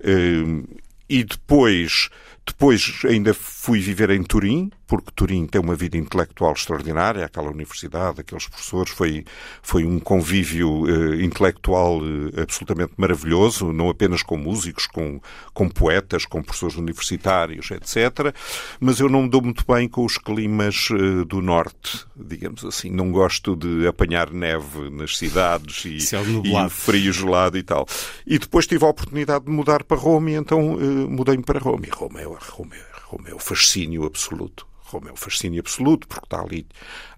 Uh, 0.00 0.66
e 1.08 1.24
depois 1.24 2.08
depois 2.50 3.00
ainda 3.04 3.32
fui 3.32 3.80
viver 3.80 4.10
em 4.10 4.22
Turim, 4.22 4.70
porque 4.90 5.12
Turim 5.14 5.46
tem 5.46 5.60
uma 5.60 5.76
vida 5.76 5.96
intelectual 5.96 6.52
extraordinária, 6.52 7.24
aquela 7.24 7.48
universidade, 7.48 8.22
aqueles 8.22 8.48
professores, 8.48 8.90
foi, 8.90 9.24
foi 9.62 9.84
um 9.84 10.00
convívio 10.00 10.82
uh, 10.82 11.14
intelectual 11.22 12.00
uh, 12.00 12.40
absolutamente 12.42 12.94
maravilhoso, 12.96 13.72
não 13.72 13.88
apenas 13.88 14.24
com 14.24 14.36
músicos, 14.36 14.88
com, 14.88 15.20
com 15.54 15.68
poetas, 15.68 16.26
com 16.26 16.42
professores 16.42 16.74
universitários, 16.74 17.70
etc. 17.70 18.34
Mas 18.80 18.98
eu 18.98 19.08
não 19.08 19.22
me 19.22 19.28
dou 19.28 19.40
muito 19.40 19.64
bem 19.64 19.88
com 19.88 20.04
os 20.04 20.18
climas 20.18 20.90
uh, 20.90 21.24
do 21.24 21.40
norte, 21.40 22.04
digamos 22.16 22.64
assim. 22.64 22.90
Não 22.90 23.12
gosto 23.12 23.54
de 23.54 23.86
apanhar 23.86 24.32
neve 24.32 24.90
nas 24.90 25.16
cidades 25.16 25.84
e, 25.84 25.98
e 25.98 26.68
frio 26.68 27.12
gelado 27.12 27.56
e 27.56 27.62
tal. 27.62 27.86
E 28.26 28.40
depois 28.40 28.66
tive 28.66 28.84
a 28.84 28.88
oportunidade 28.88 29.44
de 29.44 29.52
mudar 29.52 29.84
para 29.84 29.96
Roma 29.96 30.32
e 30.32 30.34
então 30.34 30.76
mudei-me 31.08 31.44
para 31.44 31.60
Roma. 31.60 31.86
E 31.86 31.90
Roma 31.90 32.20
é, 32.20 32.24
Roma, 32.24 32.74
é, 32.74 32.82
Roma 33.04 33.28
é 33.28 33.34
o 33.34 33.38
fascínio 33.38 34.04
absoluto. 34.04 34.69
Roma 34.90 35.08
é 35.08 35.12
um 35.12 35.16
fascínio 35.16 35.60
absoluto, 35.60 36.08
porque 36.08 36.26
está 36.26 36.40
ali 36.40 36.66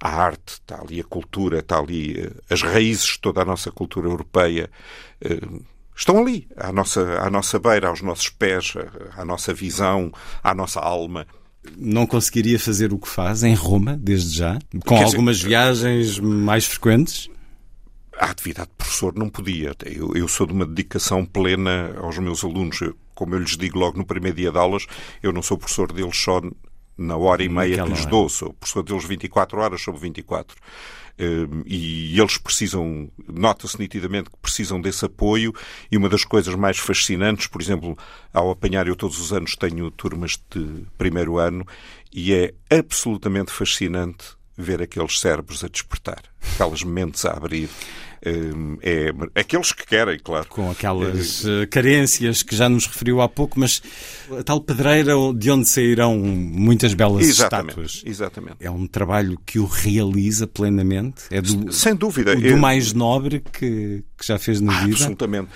a 0.00 0.08
arte, 0.08 0.54
está 0.54 0.80
ali 0.80 1.00
a 1.00 1.04
cultura, 1.04 1.60
está 1.60 1.78
ali 1.78 2.18
eh, 2.18 2.30
as 2.50 2.62
raízes 2.62 3.06
de 3.06 3.20
toda 3.20 3.42
a 3.42 3.44
nossa 3.44 3.70
cultura 3.70 4.08
europeia. 4.08 4.70
Eh, 5.20 5.40
estão 5.96 6.18
ali, 6.18 6.46
à 6.56 6.72
nossa, 6.72 7.18
à 7.20 7.30
nossa 7.30 7.58
beira, 7.58 7.88
aos 7.88 8.02
nossos 8.02 8.28
pés, 8.28 8.74
à 9.16 9.24
nossa 9.24 9.54
visão, 9.54 10.12
à 10.42 10.54
nossa 10.54 10.80
alma. 10.80 11.26
Não 11.76 12.06
conseguiria 12.06 12.58
fazer 12.58 12.92
o 12.92 12.98
que 12.98 13.08
faz 13.08 13.44
em 13.44 13.54
Roma, 13.54 13.96
desde 13.96 14.36
já? 14.36 14.58
Com 14.84 14.96
algumas 14.96 15.40
viagens 15.40 16.18
mais 16.18 16.66
frequentes? 16.66 17.30
A 18.18 18.26
atividade 18.26 18.68
de 18.68 18.76
professor 18.76 19.14
não 19.14 19.28
podia. 19.28 19.74
Eu, 19.86 20.14
eu, 20.14 20.28
sou 20.28 20.46
de 20.46 20.52
uma 20.52 20.66
dedicação 20.66 21.24
plena 21.24 21.94
aos 21.98 22.18
meus 22.18 22.44
alunos. 22.44 22.80
Como 23.14 23.34
eu 23.34 23.38
lhes 23.38 23.56
digo 23.56 23.78
logo 23.78 23.96
no 23.96 24.04
primeiro 24.04 24.36
dia 24.36 24.50
de 24.50 24.58
aulas, 24.58 24.86
eu 25.22 25.32
não 25.32 25.42
sou 25.42 25.56
professor 25.56 25.92
deles 25.92 26.16
só 26.16 26.40
na 27.02 27.16
hora 27.16 27.42
e 27.42 27.48
meia 27.48 27.82
que 27.82 27.90
lhes 27.90 28.06
dou. 28.06 28.28
Sou 28.28 28.52
professor 28.54 28.82
deles 28.82 29.04
24 29.04 29.60
horas 29.60 29.82
sobre 29.82 30.00
24. 30.00 30.56
Hum, 31.18 31.62
e 31.66 32.18
eles 32.18 32.38
precisam, 32.38 33.10
nota-se 33.28 33.78
nitidamente 33.78 34.30
que 34.30 34.36
precisam 34.38 34.80
desse 34.80 35.04
apoio 35.04 35.52
e 35.90 35.96
uma 35.96 36.08
das 36.08 36.24
coisas 36.24 36.54
mais 36.54 36.78
fascinantes, 36.78 37.46
por 37.46 37.60
exemplo, 37.60 37.96
ao 38.32 38.50
apanhar, 38.50 38.86
eu 38.86 38.96
todos 38.96 39.20
os 39.20 39.32
anos 39.32 39.54
tenho 39.54 39.90
turmas 39.90 40.40
de 40.50 40.86
primeiro 40.96 41.38
ano 41.38 41.66
e 42.12 42.32
é 42.32 42.54
absolutamente 42.70 43.52
fascinante 43.52 44.36
ver 44.62 44.82
aqueles 44.82 45.18
cérebros 45.20 45.62
a 45.64 45.68
despertar, 45.68 46.22
aquelas 46.54 46.82
mentes 46.82 47.24
a 47.24 47.32
abrir. 47.32 47.68
Hum, 48.24 48.78
é, 48.80 49.12
aqueles 49.34 49.72
que 49.72 49.84
querem, 49.84 50.16
claro. 50.16 50.46
Com 50.48 50.70
aquelas 50.70 51.44
é, 51.44 51.66
carências 51.66 52.44
que 52.44 52.54
já 52.54 52.68
nos 52.68 52.86
referiu 52.86 53.20
há 53.20 53.28
pouco, 53.28 53.58
mas 53.58 53.82
a 54.38 54.44
tal 54.44 54.60
pedreira 54.60 55.14
de 55.34 55.50
onde 55.50 55.68
sairão 55.68 56.16
muitas 56.16 56.94
belas 56.94 57.26
exatamente, 57.26 57.70
estátuas. 57.70 58.02
Exatamente. 58.06 58.56
É 58.60 58.70
um 58.70 58.86
trabalho 58.86 59.36
que 59.44 59.58
o 59.58 59.64
realiza 59.64 60.46
plenamente. 60.46 61.24
É 61.30 61.42
do, 61.42 61.72
Sem 61.72 61.96
dúvida. 61.96 62.36
do 62.36 62.56
mais 62.56 62.92
nobre 62.92 63.40
que, 63.40 64.04
que 64.16 64.24
já 64.24 64.38
fez 64.38 64.60
na 64.60 64.72
ah, 64.72 64.84
vida. 64.84 64.98
Absolutamente. 64.98 65.48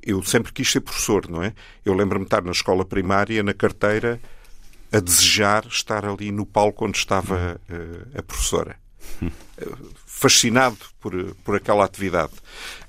Eu 0.00 0.22
sempre 0.22 0.52
quis 0.52 0.70
ser 0.70 0.80
professor, 0.80 1.28
não 1.28 1.42
é? 1.42 1.52
Eu 1.84 1.94
lembro-me 1.94 2.24
de 2.24 2.28
estar 2.28 2.44
na 2.44 2.52
escola 2.52 2.84
primária, 2.84 3.42
na 3.42 3.52
carteira, 3.52 4.20
a 4.92 5.00
desejar 5.00 5.66
estar 5.66 6.04
ali 6.04 6.30
no 6.30 6.46
palco 6.46 6.86
onde 6.86 6.98
estava 6.98 7.60
uh, 7.68 8.18
a 8.18 8.22
professora. 8.22 8.76
Fascinado 10.06 10.78
por, 11.00 11.34
por 11.44 11.56
aquela 11.56 11.84
atividade. 11.84 12.32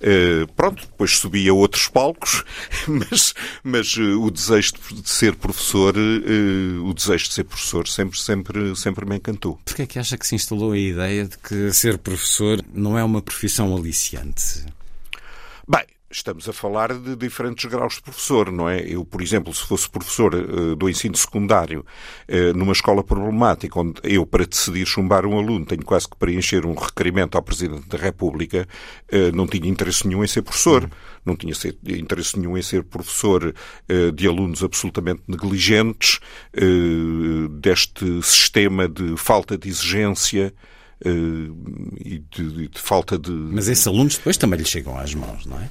Uh, 0.02 0.52
pronto, 0.54 0.82
depois 0.82 1.18
subi 1.18 1.48
a 1.48 1.54
outros 1.54 1.88
palcos, 1.88 2.44
mas, 2.88 3.34
mas 3.64 3.98
uh, 3.98 4.22
o 4.22 4.32
desejo 4.32 4.74
de 4.92 5.10
ser 5.10 5.36
professor, 5.36 5.96
o 5.96 6.94
desejo 6.94 7.28
de 7.28 7.34
ser 7.34 7.44
professor 7.44 7.88
sempre, 7.88 8.20
sempre, 8.20 8.76
sempre 8.76 9.06
me 9.06 9.18
encantou. 9.18 9.60
Porquê 9.64 9.84
é 9.84 9.88
que 9.88 10.00
acha 10.00 10.18
que 10.18 10.26
se 10.26 10.36
instalou 10.36 10.72
a 10.72 10.78
ideia 10.78 11.26
de 11.26 11.38
que 11.38 11.72
ser 11.72 11.98
professor 11.98 12.64
não 12.74 12.98
é 12.98 13.04
uma 13.04 13.22
profissão 13.22 13.76
aliciante? 13.76 14.66
Bem, 15.68 15.86
Estamos 16.12 16.50
a 16.50 16.54
falar 16.54 16.92
de 16.98 17.16
diferentes 17.16 17.66
graus 17.66 17.96
de 17.96 18.02
professor, 18.02 18.52
não 18.52 18.68
é? 18.68 18.80
Eu, 18.82 19.06
por 19.06 19.22
exemplo, 19.22 19.54
se 19.54 19.62
fosse 19.62 19.88
professor 19.88 20.34
uh, 20.34 20.76
do 20.76 20.90
ensino 20.90 21.16
secundário 21.16 21.86
uh, 22.28 22.58
numa 22.58 22.72
escola 22.72 23.04
problemática, 23.04 23.80
onde 23.80 24.02
eu, 24.04 24.26
para 24.26 24.44
decidir 24.44 24.88
chumbar 24.88 25.24
um 25.24 25.38
aluno, 25.38 25.68
tenho 25.68 25.86
quase 25.86 26.10
que 26.10 26.18
preencher 26.18 26.66
um 26.66 26.74
requerimento 26.74 27.36
ao 27.36 27.44
Presidente 27.44 27.88
da 27.88 27.98
República, 28.00 28.68
uh, 29.14 29.36
não 29.36 29.46
tinha 29.46 29.70
interesse 29.70 30.08
nenhum 30.08 30.24
em 30.24 30.28
ser 30.28 30.42
professor. 30.42 30.86
Uhum. 30.86 30.90
Não 31.26 31.36
tinha 31.36 31.54
interesse 31.96 32.40
nenhum 32.40 32.58
em 32.58 32.62
ser 32.62 32.84
professor 32.84 33.54
de 34.16 34.28
alunos 34.28 34.64
absolutamente 34.64 35.22
negligentes, 35.28 36.20
deste 37.60 38.24
sistema 38.24 38.88
de 38.88 39.16
falta 39.18 39.58
de 39.58 39.68
exigência 39.68 40.54
e 41.06 42.24
de, 42.32 42.70
de 42.70 42.80
falta 42.80 43.20
de. 43.20 43.32
Mas 43.32 43.68
esses 43.68 43.86
alunos 43.86 44.18
depois 44.18 44.38
também 44.38 44.58
lhes 44.58 44.70
chegam 44.70 44.98
às 44.98 45.14
mãos, 45.14 45.46
não 45.46 45.60
é? 45.60 45.70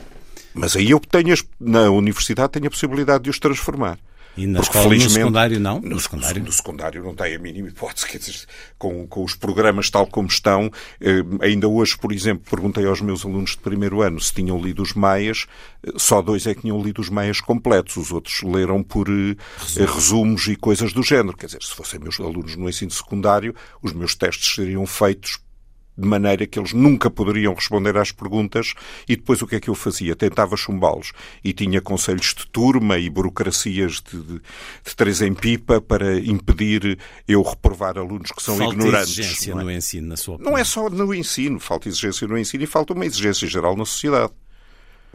Mas 0.59 0.76
aí 0.76 0.90
eu 0.90 1.00
tenho, 1.00 1.34
na 1.61 1.90
universidade, 1.90 2.52
tenho 2.52 2.66
a 2.66 2.70
possibilidade 2.70 3.24
de 3.24 3.30
os 3.30 3.38
transformar. 3.38 3.98
E 4.38 4.46
na 4.46 4.61
Porque, 4.61 4.78
escola, 4.78 4.84
felizmente, 4.84 5.18
no 5.18 5.24
secundário 5.24 5.61
não? 5.61 5.80
No, 5.80 5.88
no 5.88 6.00
secundário? 6.00 6.42
No 6.44 6.52
secundário 6.52 7.02
não 7.02 7.14
tem 7.14 7.34
a 7.34 7.38
mínima 7.40 7.68
hipótese. 7.68 8.06
Quer 8.06 8.18
dizer, 8.18 8.46
com, 8.78 9.04
com 9.09 9.24
os 9.24 9.34
programas 9.34 9.90
tal 9.90 10.06
como 10.06 10.28
estão, 10.28 10.70
eh, 11.00 11.24
ainda 11.40 11.66
hoje, 11.66 11.98
por 11.98 12.12
exemplo, 12.12 12.44
perguntei 12.48 12.86
aos 12.86 13.00
meus 13.00 13.24
alunos 13.24 13.50
de 13.50 13.59
primeiro 13.59 14.00
ano 14.00 14.20
se 14.20 14.32
tinham 14.32 14.61
lido 14.61 14.80
os 14.80 14.92
Maias, 14.92 15.46
eh, 15.84 15.90
só 15.96 16.22
dois 16.22 16.46
é 16.46 16.54
que 16.54 16.61
tinham 16.61 16.80
lido 16.80 17.00
os 17.00 17.11
Maias 17.11 17.40
completos, 17.40 17.96
os 17.96 18.12
outros 18.12 18.40
leram 18.42 18.80
por 18.80 19.09
eh, 19.09 19.34
resumos 19.76 20.46
e 20.46 20.54
coisas 20.54 20.92
do 20.92 21.02
género. 21.02 21.36
Quer 21.36 21.46
dizer, 21.46 21.62
se 21.62 21.74
fossem 21.74 21.98
meus 21.98 22.20
alunos 22.20 22.54
no 22.54 22.68
ensino 22.68 22.92
secundário, 22.92 23.52
os 23.82 23.92
meus 23.92 24.14
testes 24.14 24.54
seriam 24.54 24.86
feitos 24.86 25.40
de 25.99 26.07
maneira 26.07 26.46
que 26.46 26.59
eles 26.59 26.72
nunca 26.72 27.11
poderiam 27.11 27.53
responder 27.53 27.96
às 27.96 28.12
perguntas 28.12 28.74
e 29.09 29.16
depois 29.16 29.42
o 29.42 29.46
que 29.46 29.57
é 29.57 29.61
que 29.61 29.68
eu 29.68 29.74
fazia? 29.74 30.14
Tentava 30.14 30.57
chumbá-los 30.57 31.12
e 31.42 31.53
tinha 31.53 31.80
conselhos 31.80 32.34
de 32.34 32.46
turma 32.46 32.99
e 32.99 33.11
burocracias 33.11 34.01
de, 34.01 34.22
de, 34.22 34.34
de 34.34 34.96
três 34.96 35.20
em 35.20 35.34
pipa 35.34 35.80
para 35.80 36.18
impedir 36.20 36.99
eu 37.26 37.42
reprovar 37.42 37.99
alunos 37.99 38.30
que 38.30 38.42
são 38.42 38.57
falta 38.57 38.74
ignorantes. 38.74 39.18
exigência 39.18 39.55
não 39.55 39.62
é? 39.62 39.64
no 39.64 39.70
ensino, 39.72 40.09
na 40.09 40.16
sua 40.16 40.34
opinião. 40.36 40.53
Não 40.53 40.59
é 40.59 40.62
só 40.62 40.88
no 40.88 41.12
ensino, 41.12 41.59
falta 41.59 41.88
exigência 41.88 42.28
no 42.28 42.38
ensino 42.38 42.62
e 42.62 42.66
falta 42.66 42.92
uma 42.92 43.05
exigência 43.05 43.49
geral 43.49 43.76
na 43.76 43.84
sociedade 43.84 44.32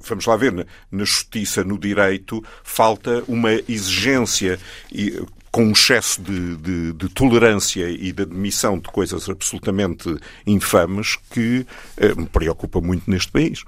vamos 0.06 0.26
lá 0.26 0.36
ver, 0.36 0.52
na, 0.52 0.66
justiça, 1.06 1.64
no 1.64 1.78
direito, 1.78 2.44
falta 2.64 3.24
uma 3.28 3.54
exigência 3.70 4.60
com 5.54 5.66
um 5.66 5.72
excesso 5.72 6.20
de, 6.20 6.58
de, 6.58 6.94
de, 6.94 7.10
tolerância 7.10 7.88
e 7.88 8.12
de 8.12 8.24
admissão 8.24 8.80
de 8.80 8.90
coisas 8.90 9.30
absolutamente 9.30 10.18
infames 10.48 11.16
que 11.30 11.64
eh, 11.96 12.16
me 12.16 12.26
preocupa 12.26 12.82
muito 12.82 13.10
neste 13.10 13.32
país. 13.32 13.64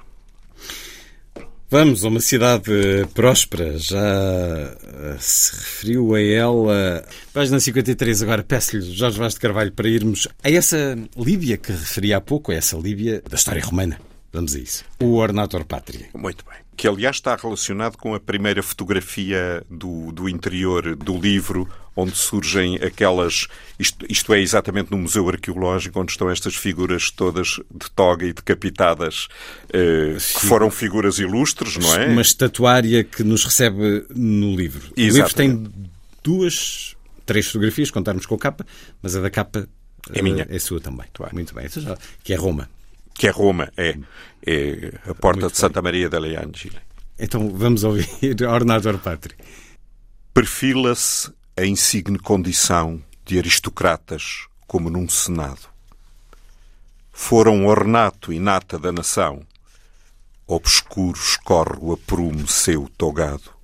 Vamos 1.70 2.04
a 2.04 2.08
uma 2.08 2.20
cidade 2.20 2.72
próspera, 3.14 3.78
já 3.78 4.00
eh, 4.00 5.16
se 5.20 5.58
referiu 5.58 6.16
a 6.16 6.22
ela. 6.22 7.08
Página 7.32 7.60
53, 7.60 8.24
agora 8.24 8.44
peço-lhe, 8.44 8.82
Jorge 8.82 9.20
Vaz 9.20 9.36
de 9.36 9.40
Carvalho, 9.40 9.72
para 9.72 9.88
irmos 9.88 10.28
a 10.44 10.50
essa 10.50 10.98
Líbia 11.16 11.56
que 11.56 11.72
referi 11.72 12.16
há 12.16 12.20
pouco, 12.20 12.52
a 12.52 12.56
essa 12.56 12.76
Líbia 12.76 13.22
da 13.30 13.36
história 13.36 13.64
romana. 13.64 14.02
Vamos 14.34 14.56
a 14.56 14.60
isso. 14.60 14.84
O 15.00 15.18
Ornator 15.18 15.64
Pátria. 15.64 16.08
Muito 16.16 16.44
bem 16.46 16.65
que 16.76 16.88
aliás 16.88 17.18
está 17.18 17.36
relacionado 17.36 17.98
com 17.98 18.14
a 18.14 18.20
primeira 18.20 18.62
fotografia 18.62 19.64
do, 19.70 20.12
do 20.12 20.28
interior 20.28 20.96
do 20.96 21.18
livro, 21.18 21.70
onde 21.96 22.16
surgem 22.16 22.76
aquelas. 22.78 23.48
Isto, 23.80 24.06
isto, 24.10 24.34
é 24.34 24.40
exatamente 24.40 24.92
no 24.92 24.98
Museu 24.98 25.28
Arqueológico, 25.30 26.00
onde 26.00 26.12
estão 26.12 26.30
estas 26.30 26.56
figuras 26.56 27.10
todas 27.10 27.60
de 27.74 27.90
toga 27.96 28.26
e 28.26 28.34
decapitadas, 28.34 29.28
eh, 29.72 30.16
que 30.18 30.46
foram 30.46 30.70
figuras 30.70 31.20
ilustres, 31.20 31.78
não 31.78 31.96
é? 31.96 32.08
Uma 32.08 32.22
estatuária 32.22 33.04
que 33.04 33.24
nos 33.24 33.46
recebe 33.46 34.06
no 34.14 34.56
livro. 34.56 34.92
Exatamente. 34.96 34.98
O 34.98 35.18
livro 35.18 35.34
tem 35.34 35.90
duas, 36.24 36.96
três 37.26 37.48
fotografias, 37.48 37.90
contarmos 37.90 38.26
com 38.26 38.36
a 38.36 38.40
capa, 38.40 38.66
mas 39.02 39.16
a 39.16 39.22
da 39.22 39.30
capa 39.30 39.68
é 40.14 40.22
minha. 40.22 40.46
Eh, 40.50 40.56
é 40.56 40.60
sua 40.60 40.80
também. 40.80 41.06
Muito 41.32 41.56
bem. 41.56 41.68
Que 42.24 42.34
é 42.34 42.36
Roma 42.36 42.70
que 43.16 43.28
é 43.28 43.32
Roma, 43.32 43.72
é, 43.78 43.98
é 44.46 44.94
a 45.10 45.16
porta 45.16 45.42
Muito 45.42 45.54
de 45.54 45.58
Santa 45.58 45.82
bem. 45.82 45.92
Maria 45.92 46.10
delle 46.10 46.36
Angeli. 46.36 46.78
Então 47.18 47.50
vamos 47.50 47.84
ouvir 47.84 48.08
Ornator 48.48 49.00
Patri. 49.00 49.36
Perfila-se 50.34 51.34
a 51.56 51.66
insigne 51.66 52.20
condição 52.20 53.02
de 53.26 53.40
aristocratas 53.40 54.48
como 54.68 54.90
num 54.90 55.08
senado. 55.08 55.70
Foram 57.12 57.66
ornato 57.66 58.34
e 58.34 58.40
nata 58.40 58.78
da 58.78 58.92
nação, 58.92 59.42
obscuro 60.46 61.18
escorre 61.18 61.78
o 61.80 61.94
aprume 61.94 62.46
seu 62.46 62.90
togado. 62.98 63.56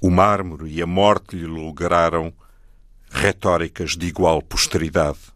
O 0.00 0.10
mármore 0.10 0.70
e 0.70 0.80
a 0.80 0.86
morte 0.86 1.34
lhe 1.34 1.46
lograram 1.46 2.32
retóricas 3.10 3.96
de 3.96 4.06
igual 4.06 4.40
posteridade 4.40 5.33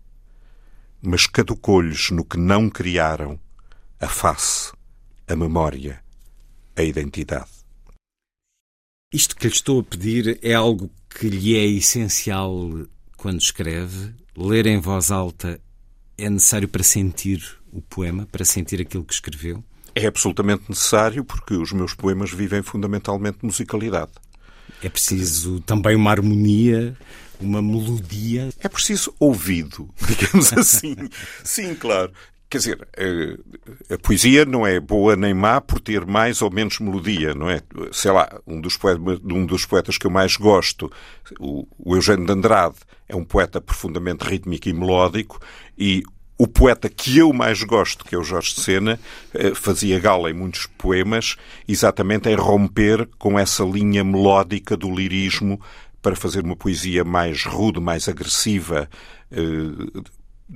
mas 1.03 1.27
caducou-lhes 1.27 2.11
no 2.11 2.25
que 2.25 2.37
não 2.37 2.69
criaram 2.69 3.39
a 4.01 4.09
face, 4.09 4.73
a 5.27 5.35
memória, 5.35 6.03
a 6.77 6.83
identidade. 6.83 7.51
Isto 9.13 9.37
que 9.37 9.47
lhe 9.47 9.53
estou 9.53 9.81
a 9.81 9.85
pedir 9.85 10.39
é 10.43 10.55
algo 10.55 10.91
que 11.09 11.29
lhe 11.29 11.57
é 11.57 11.65
essencial 11.67 12.53
quando 13.17 13.41
escreve? 13.41 14.15
Ler 14.37 14.67
em 14.67 14.79
voz 14.81 15.11
alta 15.11 15.61
é 16.17 16.29
necessário 16.29 16.69
para 16.69 16.83
sentir 16.83 17.43
o 17.73 17.81
poema, 17.81 18.27
para 18.31 18.45
sentir 18.45 18.81
aquilo 18.81 19.05
que 19.05 19.15
escreveu? 19.15 19.63
É 19.95 20.07
absolutamente 20.07 20.65
necessário 20.69 21.25
porque 21.25 21.55
os 21.55 21.73
meus 21.73 21.95
poemas 21.95 22.31
vivem 22.31 22.63
fundamentalmente 22.63 23.39
musicalidade. 23.43 24.13
É 24.83 24.89
preciso 24.89 25.61
também 25.61 25.97
uma 25.97 26.11
harmonia 26.11 26.97
uma 27.41 27.63
melodia. 27.63 28.49
É 28.61 28.69
preciso 28.69 29.15
ouvido, 29.19 29.89
digamos 30.07 30.53
assim. 30.53 30.97
Sim, 31.45 31.75
claro. 31.75 32.13
Quer 32.51 32.59
dizer, 32.59 32.89
a, 32.97 33.95
a, 33.95 33.99
poesia 33.99 34.47
não 34.47 34.67
é 34.67 34.81
boa 34.81 35.15
nem 35.15 35.35
má 35.35 35.61
por 35.61 35.81
ter 35.81 36.07
mais 36.07 36.41
ou 36.41 36.51
menos 36.51 36.79
melodia, 36.79 37.35
não 37.35 37.51
é? 37.51 37.61
Sei 37.93 38.11
lá, 38.11 38.27
um 38.47 38.59
dos 38.59 38.75
poetas, 38.77 39.21
um 39.23 39.45
dos 39.45 39.67
poetas 39.67 39.99
que 39.99 40.07
eu 40.07 40.11
mais 40.11 40.35
gosto, 40.37 40.91
o, 41.39 41.69
o 41.79 41.95
Eugênio 41.95 42.25
de 42.25 42.33
Andrade, 42.33 42.77
é 43.07 43.15
um 43.15 43.25
poeta 43.25 43.61
profundamente 43.61 44.25
rítmico 44.25 44.67
e 44.67 44.73
melódico 44.73 45.39
e 45.77 46.03
o 46.39 46.47
poeta 46.47 46.89
que 46.89 47.19
eu 47.19 47.33
mais 47.33 47.63
gosto, 47.65 48.05
que 48.05 48.15
é 48.15 48.19
o 48.19 48.23
Jorge 48.23 48.55
de 48.55 48.61
Sena, 48.61 49.01
eh, 49.35 49.53
fazia 49.57 49.99
gala 49.99 50.31
em 50.31 50.35
muitos 50.35 50.67
poemas 50.79 51.37
exatamente 51.67 52.29
em 52.29 52.37
romper 52.37 53.09
com 53.19 53.37
essa 53.37 53.65
linha 53.65 54.05
melódica 54.05 54.77
do 54.77 54.89
lirismo 54.89 55.61
para 56.03 56.17
fazer 56.17 56.45
uma 56.45 56.57
poesia 56.57 57.05
mais 57.05 57.45
rude, 57.45 57.81
mais 57.81 58.09
agressiva, 58.09 58.89
eh, 59.31 60.03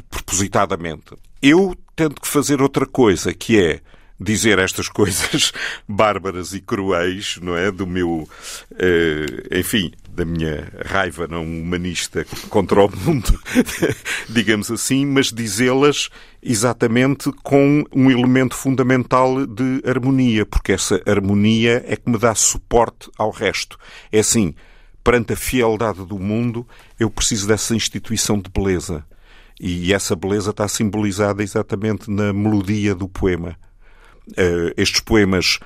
propositadamente. 0.08 1.14
Eu 1.40 1.74
tento 1.94 2.20
que 2.20 2.28
fazer 2.28 2.62
outra 2.62 2.86
coisa, 2.86 3.34
que 3.34 3.60
é 3.60 3.80
dizer 4.18 4.58
estas 4.58 4.88
coisas 4.88 5.52
bárbaras 5.88 6.52
e 6.52 6.60
cruéis, 6.60 7.38
não 7.42 7.56
é? 7.56 7.70
Do 7.70 7.86
meu, 7.86 8.28
eh, 8.78 9.58
enfim, 9.58 9.92
da 10.08 10.24
minha 10.24 10.70
raiva 10.84 11.26
não 11.26 11.42
humanista 11.42 12.24
contra 12.48 12.84
o 12.84 12.96
mundo, 12.96 13.40
digamos 14.28 14.70
assim, 14.70 15.06
mas 15.06 15.32
dizê-las 15.32 16.10
exatamente 16.42 17.32
com 17.42 17.84
um 17.94 18.10
elemento 18.10 18.54
fundamental 18.54 19.46
de 19.46 19.82
harmonia, 19.86 20.44
porque 20.44 20.72
essa 20.72 21.00
harmonia 21.06 21.82
é 21.86 21.96
que 21.96 22.10
me 22.10 22.18
dá 22.18 22.34
suporte 22.34 23.10
ao 23.16 23.30
resto. 23.30 23.78
É 24.10 24.20
assim, 24.20 24.54
perante 25.02 25.32
a 25.32 25.36
fieldade 25.36 26.04
do 26.04 26.18
mundo, 26.18 26.66
eu 26.98 27.10
preciso 27.10 27.46
dessa 27.46 27.74
instituição 27.74 28.38
de 28.38 28.50
beleza. 28.50 29.04
E 29.60 29.92
essa 29.92 30.16
beleza 30.16 30.50
está 30.50 30.66
simbolizada 30.66 31.42
exatamente 31.42 32.10
na 32.10 32.32
melodia 32.32 32.94
do 32.94 33.08
poema. 33.08 33.56
Uh, 34.30 34.72
estes 34.76 35.00
poemas, 35.00 35.58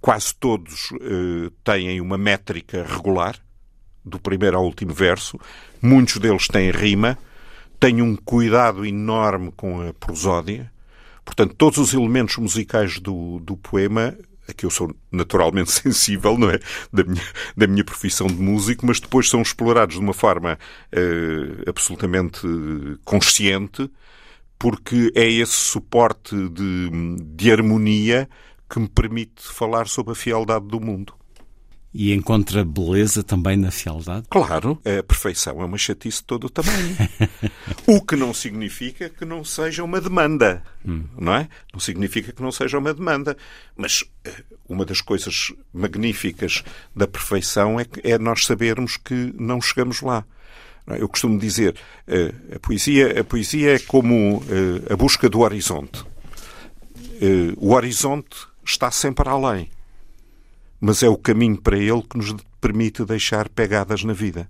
quase 0.00 0.34
todos, 0.34 0.90
uh, 0.92 1.50
têm 1.64 2.00
uma 2.00 2.18
métrica 2.18 2.84
regular, 2.84 3.36
do 4.04 4.18
primeiro 4.18 4.56
ao 4.56 4.64
último 4.64 4.92
verso. 4.92 5.38
Muitos 5.80 6.18
deles 6.18 6.48
têm 6.48 6.70
rima, 6.70 7.16
têm 7.78 8.02
um 8.02 8.16
cuidado 8.16 8.84
enorme 8.84 9.52
com 9.52 9.86
a 9.86 9.92
prosódia. 9.92 10.70
Portanto, 11.24 11.54
todos 11.54 11.78
os 11.78 11.94
elementos 11.94 12.36
musicais 12.36 12.98
do, 12.98 13.38
do 13.40 13.56
poema 13.56 14.16
a 14.52 14.54
que 14.54 14.64
eu 14.64 14.70
sou 14.70 14.94
naturalmente 15.10 15.70
sensível, 15.72 16.38
não 16.38 16.50
é? 16.50 16.58
Da 16.92 17.04
minha, 17.04 17.24
da 17.56 17.66
minha 17.66 17.84
profissão 17.84 18.26
de 18.26 18.34
músico, 18.34 18.86
mas 18.86 19.00
depois 19.00 19.28
são 19.28 19.42
explorados 19.42 19.96
de 19.96 20.00
uma 20.00 20.14
forma 20.14 20.58
uh, 20.92 21.68
absolutamente 21.68 22.40
consciente, 23.04 23.90
porque 24.58 25.10
é 25.14 25.28
esse 25.28 25.54
suporte 25.54 26.36
de, 26.50 26.90
de 27.34 27.50
harmonia 27.50 28.28
que 28.70 28.78
me 28.78 28.88
permite 28.88 29.42
falar 29.42 29.88
sobre 29.88 30.12
a 30.12 30.16
fialdade 30.16 30.66
do 30.66 30.80
mundo. 30.80 31.14
E 31.94 32.12
encontra 32.14 32.64
beleza 32.64 33.22
também 33.22 33.54
na 33.54 33.70
fialdade? 33.70 34.26
Claro, 34.30 34.80
a 34.84 35.02
perfeição 35.02 35.60
é 35.60 35.64
uma 35.64 35.76
chatice 35.76 36.18
de 36.18 36.24
todo 36.24 36.44
o 36.46 36.50
tamanho. 36.50 36.96
o 37.86 38.00
que 38.00 38.16
não 38.16 38.32
significa 38.32 39.10
que 39.10 39.26
não 39.26 39.44
seja 39.44 39.84
uma 39.84 40.00
demanda, 40.00 40.62
hum. 40.86 41.04
não 41.18 41.34
é? 41.34 41.48
Não 41.70 41.78
significa 41.78 42.32
que 42.32 42.40
não 42.40 42.50
seja 42.50 42.78
uma 42.78 42.94
demanda. 42.94 43.36
Mas 43.76 44.04
eh, 44.24 44.42
uma 44.66 44.86
das 44.86 45.02
coisas 45.02 45.52
magníficas 45.72 46.64
da 46.96 47.06
perfeição 47.06 47.78
é, 47.78 47.84
é 48.02 48.16
nós 48.16 48.46
sabermos 48.46 48.96
que 48.96 49.34
não 49.38 49.60
chegamos 49.60 50.00
lá. 50.00 50.24
Eu 50.86 51.08
costumo 51.10 51.38
dizer, 51.38 51.76
eh, 52.08 52.32
a 52.56 52.58
poesia, 52.58 53.20
a 53.20 53.24
poesia 53.24 53.74
é 53.74 53.78
como 53.78 54.42
eh, 54.48 54.94
a 54.94 54.96
busca 54.96 55.28
do 55.28 55.40
horizonte. 55.40 56.04
O 57.58 57.74
horizonte 57.74 58.36
está 58.64 58.90
sempre 58.90 59.28
além 59.28 59.70
mas 60.82 61.00
é 61.00 61.08
o 61.08 61.16
caminho 61.16 61.56
para 61.56 61.78
ele 61.78 62.02
que 62.02 62.18
nos 62.18 62.34
permite 62.60 63.04
deixar 63.04 63.48
pegadas 63.48 64.02
na 64.02 64.12
vida. 64.12 64.48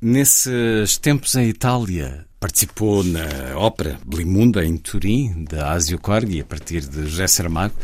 Nesses 0.00 0.96
tempos 0.96 1.34
em 1.34 1.48
Itália, 1.48 2.24
participou 2.38 3.02
na 3.02 3.56
ópera 3.56 3.98
Blimunda, 4.06 4.64
em 4.64 4.76
Turim, 4.76 5.42
da 5.42 5.72
Asio 5.72 5.98
Corgi, 5.98 6.40
a 6.40 6.44
partir 6.44 6.82
de 6.82 7.08
José 7.08 7.26
Saramago. 7.26 7.74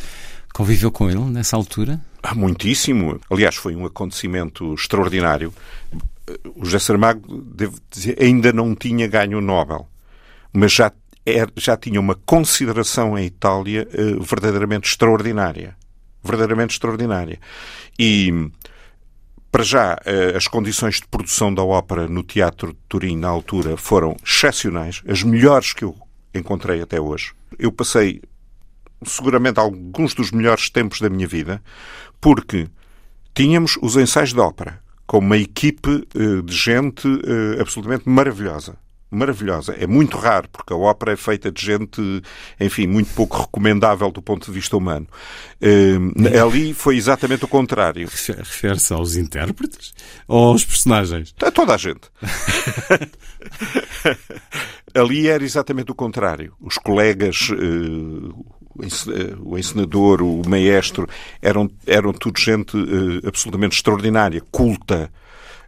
Conviveu 0.52 0.92
com 0.92 1.10
ele 1.10 1.24
nessa 1.24 1.56
altura? 1.56 2.00
Ah, 2.22 2.36
muitíssimo. 2.36 3.20
Aliás, 3.28 3.56
foi 3.56 3.74
um 3.74 3.84
acontecimento 3.84 4.74
extraordinário. 4.74 5.52
O 6.54 6.64
José 6.64 6.78
Saramago, 6.78 7.42
devo 7.42 7.80
dizer, 7.90 8.16
ainda 8.22 8.52
não 8.52 8.76
tinha 8.76 9.08
ganho 9.08 9.38
o 9.38 9.40
Nobel, 9.40 9.88
mas 10.52 10.70
já, 10.70 10.92
era, 11.26 11.50
já 11.56 11.76
tinha 11.76 11.98
uma 11.98 12.14
consideração 12.14 13.18
em 13.18 13.26
Itália 13.26 13.88
uh, 13.92 14.22
verdadeiramente 14.22 14.88
extraordinária 14.88 15.76
verdadeiramente 16.24 16.72
extraordinária. 16.72 17.38
E, 17.98 18.50
para 19.50 19.62
já, 19.62 20.00
eh, 20.04 20.34
as 20.36 20.48
condições 20.48 20.96
de 20.96 21.06
produção 21.06 21.54
da 21.54 21.62
ópera 21.62 22.08
no 22.08 22.22
Teatro 22.22 22.72
de 22.72 22.78
Turim, 22.88 23.16
na 23.16 23.28
altura, 23.28 23.76
foram 23.76 24.16
excepcionais, 24.24 25.02
as 25.06 25.22
melhores 25.22 25.72
que 25.72 25.84
eu 25.84 25.94
encontrei 26.34 26.80
até 26.82 27.00
hoje. 27.00 27.32
Eu 27.58 27.70
passei, 27.70 28.20
seguramente, 29.04 29.60
alguns 29.60 30.14
dos 30.14 30.30
melhores 30.32 30.70
tempos 30.70 31.00
da 31.00 31.08
minha 31.08 31.28
vida, 31.28 31.62
porque 32.20 32.68
tínhamos 33.34 33.78
os 33.80 33.96
ensaios 33.96 34.32
de 34.32 34.40
ópera, 34.40 34.82
com 35.06 35.18
uma 35.18 35.36
equipe 35.36 36.08
eh, 36.14 36.42
de 36.42 36.56
gente 36.56 37.06
eh, 37.06 37.60
absolutamente 37.60 38.08
maravilhosa 38.08 38.83
maravilhosa. 39.14 39.74
É 39.78 39.86
muito 39.86 40.16
raro, 40.16 40.48
porque 40.50 40.72
a 40.72 40.76
ópera 40.76 41.12
é 41.12 41.16
feita 41.16 41.50
de 41.50 41.64
gente, 41.64 42.22
enfim, 42.60 42.86
muito 42.86 43.14
pouco 43.14 43.38
recomendável 43.38 44.10
do 44.10 44.20
ponto 44.20 44.46
de 44.46 44.52
vista 44.52 44.76
humano. 44.76 45.06
Uh, 45.60 46.42
ali 46.42 46.74
foi 46.74 46.96
exatamente 46.96 47.44
o 47.44 47.48
contrário. 47.48 48.08
Refere-se 48.08 48.92
aos 48.92 49.16
intérpretes 49.16 49.94
ou 50.28 50.48
aos 50.48 50.64
personagens? 50.64 51.34
A 51.42 51.50
toda 51.50 51.74
a 51.74 51.76
gente. 51.76 52.02
ali 54.94 55.28
era 55.28 55.44
exatamente 55.44 55.90
o 55.90 55.94
contrário. 55.94 56.54
Os 56.60 56.78
colegas, 56.78 57.50
uh, 57.50 58.44
o 59.40 59.58
encenador, 59.58 60.22
o 60.22 60.42
maestro, 60.48 61.08
eram, 61.40 61.70
eram 61.86 62.12
tudo 62.12 62.38
gente 62.38 62.76
uh, 62.76 63.26
absolutamente 63.26 63.76
extraordinária, 63.76 64.42
culta, 64.50 65.10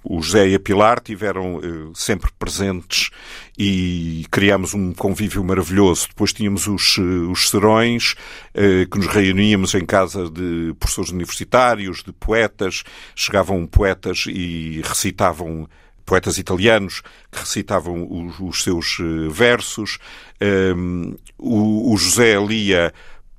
o 0.08 0.22
José 0.22 0.48
e 0.48 0.54
a 0.54 0.60
Pilar 0.60 1.00
tiveram 1.00 1.60
eh, 1.62 1.90
sempre 1.94 2.30
presentes 2.38 3.10
e 3.58 4.24
criámos 4.30 4.72
um 4.72 4.92
convívio 4.92 5.42
maravilhoso. 5.42 6.08
Depois 6.08 6.32
tínhamos 6.32 6.68
os, 6.68 6.96
eh, 6.98 7.02
os 7.02 7.50
serões, 7.50 8.14
eh, 8.54 8.86
que 8.90 8.98
nos 8.98 9.08
reuníamos 9.08 9.74
em 9.74 9.84
casa 9.84 10.30
de 10.30 10.72
professores 10.78 11.10
universitários, 11.10 12.04
de 12.04 12.12
poetas. 12.12 12.84
Chegavam 13.16 13.66
poetas 13.66 14.26
e 14.28 14.80
recitavam 14.84 15.68
poetas 16.04 16.38
italianos 16.38 17.02
que 17.32 17.40
recitavam 17.40 18.06
os, 18.08 18.38
os 18.38 18.62
seus 18.62 18.98
versos. 19.28 19.98
Um, 20.40 21.16
o, 21.36 21.92
o 21.92 21.96
José 21.96 22.38
lia 22.38 22.94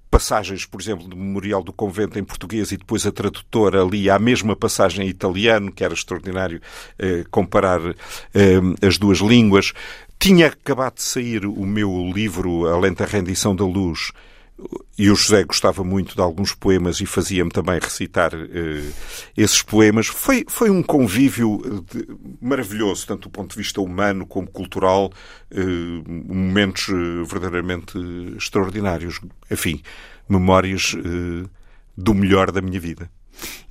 passagens, 0.09 0.65
por 0.65 0.81
exemplo, 0.81 1.07
do 1.07 1.15
Memorial 1.15 1.63
do 1.63 1.73
Convento 1.73 2.17
em 2.17 2.23
português 2.23 2.71
e 2.71 2.77
depois 2.77 3.05
a 3.05 3.11
tradutora 3.11 3.83
lia 3.83 4.15
a 4.15 4.19
mesma 4.19 4.55
passagem 4.55 5.05
em 5.05 5.09
italiano, 5.09 5.71
que 5.71 5.83
era 5.83 5.93
extraordinário 5.93 6.61
eh, 6.97 7.23
comparar 7.29 7.81
eh, 8.33 8.85
as 8.85 8.97
duas 8.97 9.19
línguas. 9.19 9.73
Tinha 10.19 10.47
acabado 10.47 10.95
de 10.95 11.03
sair 11.03 11.45
o 11.45 11.65
meu 11.65 12.11
livro 12.13 12.67
A 12.67 12.79
Lenta 12.79 13.05
Rendição 13.05 13.55
da 13.55 13.65
Luz, 13.65 14.11
e 14.97 15.11
o 15.11 15.15
José 15.15 15.43
gostava 15.43 15.83
muito 15.83 16.15
de 16.15 16.21
alguns 16.21 16.53
poemas 16.53 16.99
e 16.99 17.05
fazia-me 17.05 17.51
também 17.51 17.79
recitar 17.79 18.33
uh, 18.33 18.93
esses 19.35 19.61
poemas. 19.61 20.07
Foi, 20.07 20.43
foi 20.47 20.71
um 20.71 20.81
convívio 20.81 21.61
de, 21.91 22.07
maravilhoso, 22.41 23.05
tanto 23.05 23.29
do 23.29 23.31
ponto 23.31 23.51
de 23.51 23.57
vista 23.57 23.79
humano 23.79 24.25
como 24.25 24.49
cultural, 24.49 25.11
uh, 25.51 26.33
momentos 26.33 26.87
uh, 26.87 27.25
verdadeiramente 27.25 27.97
extraordinários. 28.35 29.21
Enfim, 29.51 29.81
memórias 30.27 30.95
do 31.95 32.13
melhor 32.13 32.51
da 32.51 32.61
minha 32.61 32.79
vida. 32.79 33.09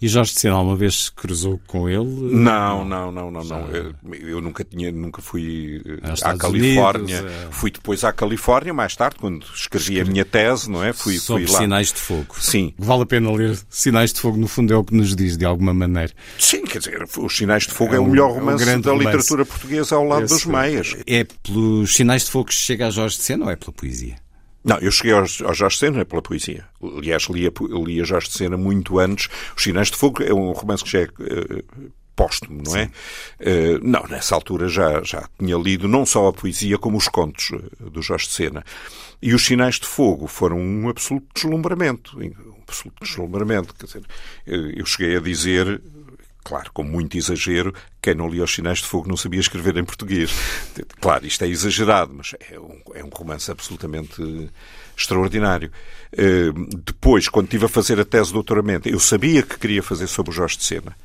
E 0.01 0.09
Jorge 0.09 0.35
de 0.35 0.41
Sena 0.41 0.55
alguma 0.57 0.77
vez 0.77 1.05
se 1.05 1.13
cruzou 1.13 1.61
com 1.67 1.89
ele? 1.89 2.05
Não, 2.05 2.85
não, 2.85 3.11
não, 3.11 3.31
não, 3.31 3.43
não. 3.43 3.69
Eu, 4.13 4.41
nunca 4.43 4.63
tinha, 4.63 4.93
nunca 4.93 5.23
fui 5.23 5.83
à 6.23 6.37
Califórnia. 6.37 7.17
É... 7.17 7.49
Fui 7.51 7.71
depois 7.71 8.05
à 8.05 8.13
Califórnia, 8.13 8.75
mais 8.75 8.95
tarde, 8.95 9.17
quando 9.19 9.45
escrevi 9.55 9.95
Escre... 9.95 10.01
a 10.01 10.05
minha 10.05 10.25
tese, 10.25 10.71
não 10.71 10.85
é? 10.85 10.93
Fui, 10.93 11.19
Sobre 11.19 11.47
fui. 11.47 11.57
Sinais 11.57 11.93
de 11.93 11.99
Fogo. 11.99 12.37
Sim. 12.39 12.75
Vale 12.79 13.03
a 13.03 13.07
pena 13.07 13.33
ler 13.33 13.59
Sinais 13.71 14.13
de 14.13 14.21
Fogo, 14.21 14.37
no 14.37 14.47
fundo 14.47 14.73
é 14.73 14.77
o 14.77 14.85
que 14.85 14.95
nos 14.95 15.17
diz, 15.17 15.37
de 15.37 15.45
alguma 15.47 15.73
maneira. 15.73 16.13
Sim, 16.39 16.65
quer 16.65 16.79
dizer, 16.79 17.03
Os 17.17 17.37
Sinais 17.37 17.65
de 17.65 17.73
Fogo 17.73 17.95
é, 17.95 17.97
é 17.97 18.01
o 18.01 18.07
melhor 18.07 18.33
romance 18.33 18.69
é 18.69 18.77
um 18.77 18.81
da 18.81 18.91
romance. 18.91 19.07
literatura 19.07 19.47
portuguesa 19.47 19.97
ao 19.97 20.05
lado 20.05 20.27
dos 20.27 20.45
meias. 20.45 20.95
É 21.07 21.25
pelos 21.25 21.95
Sinais 21.95 22.25
de 22.25 22.31
Fogo 22.31 22.47
que 22.47 22.55
chega 22.55 22.87
a 22.87 22.91
Jorge 22.91 23.17
de 23.17 23.23
Sena 23.23 23.47
ou 23.47 23.51
é 23.51 23.57
pela 23.57 23.73
poesia? 23.73 24.26
Não, 24.67 24.79
eu 24.79 24.91
cheguei 24.91 25.13
ao, 25.13 25.21
ao 25.21 25.55
Jorge 25.55 25.79
Sena 25.79 26.05
pela 26.05 26.21
poesia. 26.21 26.67
Aliás, 26.83 27.29
lia, 27.29 27.53
lia 27.85 28.05
Jorge 28.05 28.29
Sena 28.33 28.57
muito 28.57 28.99
antes. 28.99 29.29
Os 29.57 29.63
Sinais 29.63 29.93
de 29.93 29.97
Fogo 29.97 30.25
é 30.25 30.35
um 30.35 30.51
romance 30.51 30.83
que 30.83 30.91
já 30.91 31.03
é 31.03 31.05
uh, 31.05 31.91
póstumo, 32.17 32.61
não 32.67 32.75
é? 32.75 32.91
Uh, 33.41 33.79
não, 33.81 34.03
nessa 34.09 34.35
altura 34.35 34.67
já, 34.69 35.05
já 35.05 35.29
tinha 35.39 35.57
lido 35.57 35.87
não 35.87 36.05
só 36.05 36.27
a 36.27 36.33
poesia 36.33 36.77
como 36.79 36.99
os 36.99 37.07
contos 37.07 37.51
uh, 37.51 37.89
do 37.91 38.03
Jorge 38.03 38.27
Sena. 38.27 38.65
E 39.23 39.33
os 39.35 39.47
Sinais 39.47 39.77
de 39.77 39.87
Fogo 39.87 40.27
foram 40.27 40.59
um 40.59 40.89
absoluto 40.89 41.29
deslumbramento. 41.33 42.19
Um 42.19 42.61
absoluto 42.67 43.05
deslumbramento. 43.05 43.73
Quer 43.73 43.87
dizer, 43.87 44.03
eu 44.45 44.85
cheguei 44.85 45.17
a 45.17 45.21
dizer 45.21 45.81
claro, 46.47 46.71
com 46.73 46.85
muito 46.85 47.19
exagero, 47.19 47.75
quem 48.01 48.15
não 48.15 48.29
lia 48.29 48.45
Os 48.45 48.55
Sinais 48.55 48.79
de 48.79 48.85
Fogo 48.85 49.09
não 49.09 49.17
sabia 49.17 49.41
escrever 49.41 49.77
em 49.77 49.85
português. 49.85 50.31
Claro, 51.01 51.27
isto 51.27 51.43
é 51.43 51.49
exagerado, 51.49 52.15
mas 52.15 52.37
é 52.49 52.57
um, 52.57 52.81
é 52.95 53.03
um 53.03 53.09
romance 53.09 53.51
absolutamente 53.51 54.23
extraordinário. 54.97 55.73
Uh, 56.13 56.77
depois, 56.85 57.29
quando 57.29 57.47
estive 57.47 57.65
a 57.65 57.69
fazer 57.69 57.99
a 57.99 58.05
tese 58.05 58.29
de 58.29 58.35
doutoramento, 58.35 58.89
eu 58.89 59.01
sabia 59.01 59.43
que 59.43 59.59
queria 59.59 59.83
fazer 59.83 60.07
sobre 60.07 60.31
o 60.31 60.33
Jorge 60.33 60.57
de 60.57 60.63
Sena. 60.63 60.97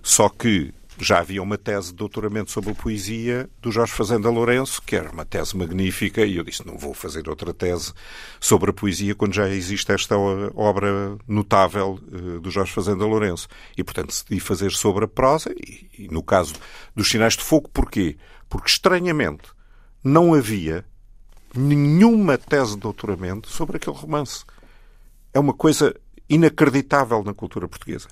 Só 0.00 0.28
que 0.28 0.72
já 0.98 1.18
havia 1.18 1.42
uma 1.42 1.58
tese 1.58 1.88
de 1.88 1.96
doutoramento 1.96 2.50
sobre 2.50 2.70
a 2.70 2.74
poesia 2.74 3.48
do 3.60 3.70
Jorge 3.70 3.92
Fazenda 3.92 4.30
Lourenço, 4.30 4.80
que 4.82 4.94
era 4.94 5.10
uma 5.10 5.24
tese 5.24 5.56
magnífica, 5.56 6.24
e 6.24 6.36
eu 6.36 6.44
disse, 6.44 6.66
não 6.66 6.78
vou 6.78 6.94
fazer 6.94 7.28
outra 7.28 7.52
tese 7.52 7.92
sobre 8.40 8.70
a 8.70 8.72
poesia 8.72 9.14
quando 9.14 9.34
já 9.34 9.48
existe 9.48 9.90
esta 9.92 10.16
obra 10.16 11.16
notável 11.26 11.98
uh, 12.12 12.40
do 12.40 12.50
Jorge 12.50 12.72
Fazenda 12.72 13.04
Lourenço. 13.04 13.48
E, 13.76 13.82
portanto, 13.82 14.08
decidi 14.08 14.38
fazer 14.40 14.70
sobre 14.72 15.04
a 15.04 15.08
prosa, 15.08 15.52
e, 15.52 15.88
e 15.98 16.08
no 16.08 16.22
caso 16.22 16.54
dos 16.94 17.08
Sinais 17.08 17.36
de 17.36 17.42
Fogo, 17.42 17.68
porquê? 17.72 18.16
Porque, 18.48 18.68
estranhamente, 18.68 19.44
não 20.02 20.34
havia 20.34 20.84
nenhuma 21.54 22.36
tese 22.38 22.74
de 22.74 22.80
doutoramento 22.80 23.48
sobre 23.48 23.76
aquele 23.76 23.96
romance. 23.96 24.44
É 25.32 25.38
uma 25.40 25.54
coisa 25.54 25.94
inacreditável 26.28 27.22
na 27.22 27.34
cultura 27.34 27.68
portuguesa. 27.68 28.08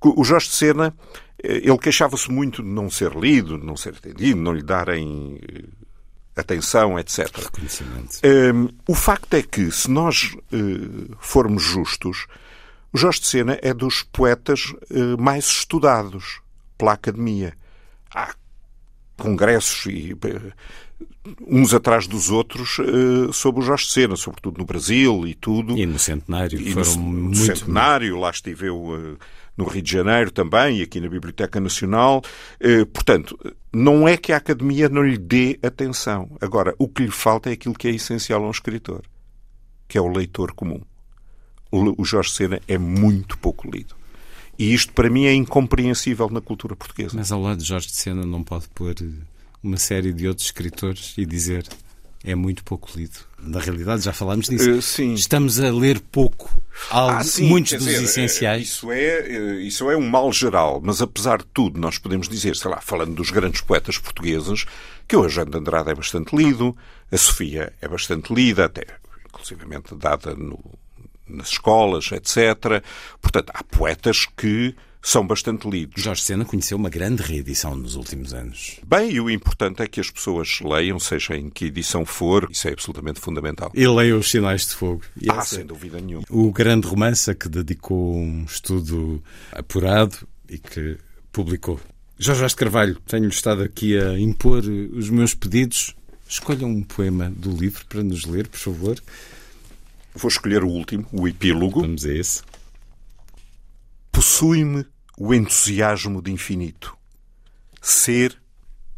O 0.00 0.24
Jorge 0.24 0.48
de 0.48 0.54
Sena 0.54 0.94
eh, 1.42 1.60
ele 1.64 1.78
queixava-se 1.78 2.30
muito 2.30 2.62
de 2.62 2.68
não 2.68 2.90
ser 2.90 3.14
lido, 3.14 3.58
de 3.58 3.64
não 3.64 3.76
ser 3.76 3.90
atendido, 3.90 4.40
não 4.40 4.52
lhe 4.52 4.62
darem 4.62 5.38
eh, 5.42 5.64
atenção, 6.36 6.98
etc. 6.98 7.28
Um, 8.24 8.28
ehm, 8.28 8.68
o 8.86 8.94
facto 8.94 9.34
é 9.34 9.42
que, 9.42 9.70
se 9.70 9.90
nós 9.90 10.36
uh, 10.52 11.16
formos 11.18 11.62
justos, 11.62 12.26
o 12.92 12.98
Jorge 12.98 13.20
de 13.20 13.26
Sena 13.26 13.58
é 13.60 13.74
dos 13.74 14.02
poetas 14.02 14.72
uh, 14.90 15.20
mais 15.20 15.46
estudados 15.46 16.40
pela 16.76 16.92
Academia. 16.92 17.54
Há 18.14 18.34
congressos 19.16 19.86
e, 19.86 20.16
uns 21.46 21.74
atrás 21.74 22.06
dos 22.06 22.30
outros 22.30 22.78
sobre 23.32 23.60
o 23.60 23.64
Jorge 23.64 23.86
de 23.86 23.92
Sena, 23.92 24.16
sobretudo 24.16 24.58
no 24.58 24.64
Brasil 24.64 25.26
e 25.26 25.34
tudo. 25.34 25.76
E 25.76 25.84
no 25.84 25.98
Centenário. 25.98 26.58
E 26.58 26.72
no, 26.72 26.96
no 26.96 27.34
Centenário, 27.34 28.16
lá 28.16 28.30
estive 28.30 28.68
eu 28.68 29.18
no 29.58 29.64
Rio 29.64 29.82
de 29.82 29.90
Janeiro 29.90 30.30
também, 30.30 30.78
e 30.78 30.82
aqui 30.82 31.00
na 31.00 31.08
Biblioteca 31.08 31.58
Nacional. 31.60 32.22
Eh, 32.60 32.84
portanto, 32.84 33.36
não 33.72 34.06
é 34.06 34.16
que 34.16 34.32
a 34.32 34.36
Academia 34.36 34.88
não 34.88 35.02
lhe 35.02 35.18
dê 35.18 35.58
atenção. 35.60 36.30
Agora, 36.40 36.74
o 36.78 36.88
que 36.88 37.02
lhe 37.02 37.10
falta 37.10 37.50
é 37.50 37.54
aquilo 37.54 37.74
que 37.74 37.88
é 37.88 37.90
essencial 37.90 38.44
a 38.44 38.46
um 38.46 38.52
escritor, 38.52 39.02
que 39.88 39.98
é 39.98 40.00
o 40.00 40.06
leitor 40.06 40.52
comum. 40.52 40.80
O 41.70 42.04
Jorge 42.04 42.30
Sena 42.30 42.60
é 42.66 42.78
muito 42.78 43.36
pouco 43.36 43.68
lido. 43.70 43.94
E 44.58 44.72
isto 44.72 44.92
para 44.92 45.10
mim 45.10 45.26
é 45.26 45.34
incompreensível 45.34 46.30
na 46.30 46.40
cultura 46.40 46.74
portuguesa. 46.74 47.14
Mas 47.14 47.30
ao 47.30 47.42
lado 47.42 47.58
de 47.58 47.64
Jorge 47.64 47.88
de 47.88 47.96
Sena 47.96 48.24
não 48.24 48.42
pode 48.42 48.68
pôr 48.68 48.94
uma 49.62 49.76
série 49.76 50.12
de 50.12 50.26
outros 50.26 50.46
escritores 50.46 51.14
e 51.18 51.26
dizer 51.26 51.68
é 52.24 52.34
muito 52.34 52.64
pouco 52.64 52.90
lido. 52.96 53.18
Na 53.38 53.60
realidade, 53.60 54.02
já 54.02 54.12
falámos 54.12 54.48
disso. 54.48 55.02
Uh. 55.02 55.14
Estamos 55.14 55.60
a 55.60 55.70
ler 55.70 56.00
pouco 56.00 56.50
algo, 56.90 57.16
ah, 57.16 57.24
sim, 57.24 57.48
muitos 57.48 57.72
dos 57.72 57.84
dizer, 57.84 58.02
essenciais. 58.02 58.62
Isso 58.62 58.90
é, 58.90 59.60
isso 59.60 59.90
é 59.90 59.96
um 59.96 60.08
mal 60.08 60.32
geral, 60.32 60.80
mas 60.82 61.00
apesar 61.00 61.38
de 61.38 61.46
tudo, 61.46 61.80
nós 61.80 61.98
podemos 61.98 62.28
dizer, 62.28 62.56
sei 62.56 62.70
lá, 62.70 62.80
falando 62.80 63.14
dos 63.14 63.30
grandes 63.30 63.60
poetas 63.60 63.98
portugueses, 63.98 64.64
que 65.06 65.16
o 65.16 65.24
Eugênio 65.24 65.50
de 65.50 65.58
Andrade 65.58 65.90
é 65.90 65.94
bastante 65.94 66.34
lido, 66.34 66.76
a 67.10 67.16
Sofia 67.16 67.72
é 67.80 67.88
bastante 67.88 68.32
lida, 68.34 68.64
até 68.64 68.84
inclusivamente 69.26 69.94
dada 69.94 70.34
no, 70.34 70.58
nas 71.28 71.50
escolas, 71.50 72.10
etc. 72.12 72.82
Portanto, 73.20 73.52
há 73.54 73.62
poetas 73.62 74.26
que 74.36 74.74
são 75.02 75.26
bastante 75.26 75.68
lidos. 75.68 76.02
Jorge 76.02 76.22
Sena 76.22 76.44
conheceu 76.44 76.76
uma 76.76 76.90
grande 76.90 77.22
reedição 77.22 77.74
nos 77.74 77.94
últimos 77.94 78.34
anos. 78.34 78.80
Bem, 78.86 79.12
e 79.12 79.20
o 79.20 79.30
importante 79.30 79.82
é 79.82 79.86
que 79.86 80.00
as 80.00 80.10
pessoas 80.10 80.60
leiam, 80.60 80.98
seja 80.98 81.36
em 81.36 81.48
que 81.48 81.66
edição 81.66 82.04
for, 82.04 82.48
isso 82.50 82.68
é 82.68 82.72
absolutamente 82.72 83.20
fundamental. 83.20 83.70
E 83.74 83.86
leiam 83.86 84.18
os 84.18 84.30
Sinais 84.30 84.66
de 84.66 84.74
Fogo. 84.74 85.02
E 85.20 85.30
ah, 85.30 85.40
sem 85.42 85.64
dúvida 85.64 86.00
nenhuma. 86.00 86.24
O 86.30 86.52
grande 86.52 86.86
romance 86.86 87.30
a 87.30 87.34
que 87.34 87.48
dedicou 87.48 88.16
um 88.16 88.44
estudo 88.44 89.22
apurado 89.52 90.26
e 90.48 90.58
que 90.58 90.98
publicou. 91.32 91.80
Jorge 92.18 92.40
Vaz 92.40 92.54
Carvalho, 92.54 92.96
tenho 93.06 93.28
estado 93.28 93.62
aqui 93.62 93.96
a 93.96 94.18
impor 94.18 94.64
os 94.64 95.08
meus 95.08 95.34
pedidos. 95.34 95.94
Escolham 96.28 96.68
um 96.68 96.82
poema 96.82 97.30
do 97.30 97.50
livro 97.50 97.86
para 97.86 98.02
nos 98.02 98.24
ler, 98.24 98.48
por 98.48 98.58
favor. 98.58 99.00
Vou 100.14 100.28
escolher 100.28 100.64
o 100.64 100.68
último, 100.68 101.06
o 101.12 101.28
epílogo. 101.28 101.80
Vamos 101.80 102.04
a 102.04 102.12
esse. 102.12 102.42
Possui-me 104.10 104.86
o 105.16 105.34
entusiasmo 105.34 106.22
de 106.22 106.30
infinito. 106.30 106.96
Ser, 107.80 108.40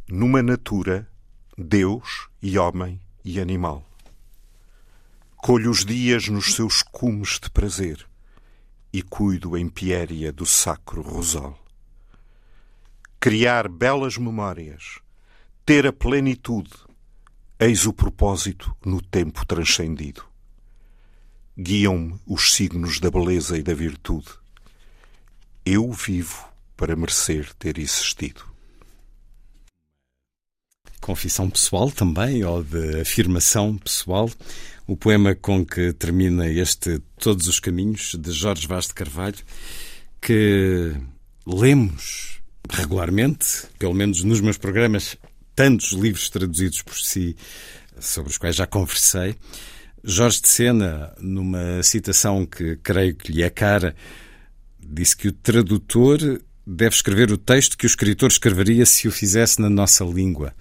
numa 0.08 0.42
natura, 0.42 1.08
Deus 1.56 2.28
e 2.42 2.58
homem 2.58 3.00
e 3.24 3.40
animal. 3.40 3.86
Colho 5.36 5.70
os 5.70 5.84
dias 5.84 6.28
nos 6.28 6.54
seus 6.54 6.82
cumes 6.82 7.38
de 7.42 7.50
prazer 7.50 8.06
e 8.92 9.02
cuido 9.02 9.56
em 9.56 9.68
piéria 9.68 10.32
do 10.32 10.44
sacro 10.44 11.02
rosal. 11.02 11.58
Criar 13.18 13.68
belas 13.68 14.16
memórias, 14.16 14.98
ter 15.64 15.86
a 15.86 15.92
plenitude, 15.92 16.72
eis 17.58 17.86
o 17.86 17.92
propósito 17.92 18.74
no 18.84 19.00
tempo 19.02 19.46
transcendido. 19.46 20.24
Guiam-me 21.58 22.18
os 22.26 22.54
signos 22.54 22.98
da 23.00 23.10
beleza 23.10 23.58
e 23.58 23.62
da 23.62 23.74
virtude 23.74 24.39
eu 25.64 25.90
vivo 25.92 26.48
para 26.76 26.96
merecer 26.96 27.52
ter 27.54 27.78
existido. 27.78 28.42
Confissão 31.00 31.48
pessoal 31.48 31.90
também, 31.90 32.44
ou 32.44 32.62
de 32.62 33.00
afirmação 33.00 33.76
pessoal, 33.76 34.30
o 34.86 34.96
poema 34.96 35.34
com 35.34 35.64
que 35.64 35.92
termina 35.92 36.46
este 36.46 37.00
Todos 37.18 37.46
os 37.46 37.58
Caminhos, 37.58 38.14
de 38.18 38.32
Jorge 38.32 38.66
Vaz 38.66 38.86
de 38.86 38.94
Carvalho, 38.94 39.38
que 40.20 40.94
lemos 41.46 42.40
regularmente, 42.68 43.66
pelo 43.78 43.94
menos 43.94 44.22
nos 44.22 44.40
meus 44.40 44.58
programas, 44.58 45.16
tantos 45.54 45.92
livros 45.92 46.28
traduzidos 46.28 46.82
por 46.82 46.96
si, 46.96 47.36
sobre 47.98 48.30
os 48.30 48.38
quais 48.38 48.56
já 48.56 48.66
conversei. 48.66 49.36
Jorge 50.02 50.40
de 50.40 50.48
Sena, 50.48 51.14
numa 51.18 51.82
citação 51.82 52.46
que 52.46 52.76
creio 52.76 53.14
que 53.14 53.32
lhe 53.32 53.42
é 53.42 53.50
cara, 53.50 53.94
disse 54.90 55.16
que 55.16 55.28
o 55.28 55.32
tradutor 55.32 56.18
deve 56.66 56.94
escrever 56.94 57.30
o 57.30 57.38
texto 57.38 57.76
que 57.76 57.86
o 57.86 57.88
escritor 57.88 58.30
escreveria 58.30 58.84
se 58.84 59.08
o 59.08 59.12
fizesse 59.12 59.60
na 59.60 59.70
nossa 59.70 60.04
língua. 60.04 60.54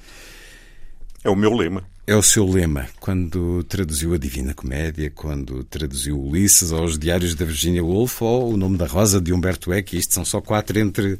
É 1.23 1.29
o 1.29 1.35
meu 1.35 1.53
lema. 1.53 1.83
É 2.07 2.15
o 2.15 2.23
seu 2.23 2.47
lema. 2.47 2.87
Quando 2.99 3.63
traduziu 3.65 4.13
a 4.13 4.17
Divina 4.17 4.53
Comédia, 4.53 5.11
quando 5.11 5.63
traduziu 5.63 6.19
Ulisses 6.19 6.71
aos 6.71 6.97
Diários 6.97 7.35
da 7.35 7.45
Virginia 7.45 7.83
Woolf 7.83 8.21
ou 8.21 8.53
O 8.53 8.57
Nome 8.57 8.77
da 8.77 8.87
Rosa 8.87 9.21
de 9.21 9.33
Humberto 9.33 9.71
Eco, 9.71 9.95
isto 9.95 10.13
são 10.13 10.25
só 10.25 10.41
quatro 10.41 10.79
entre. 10.79 11.19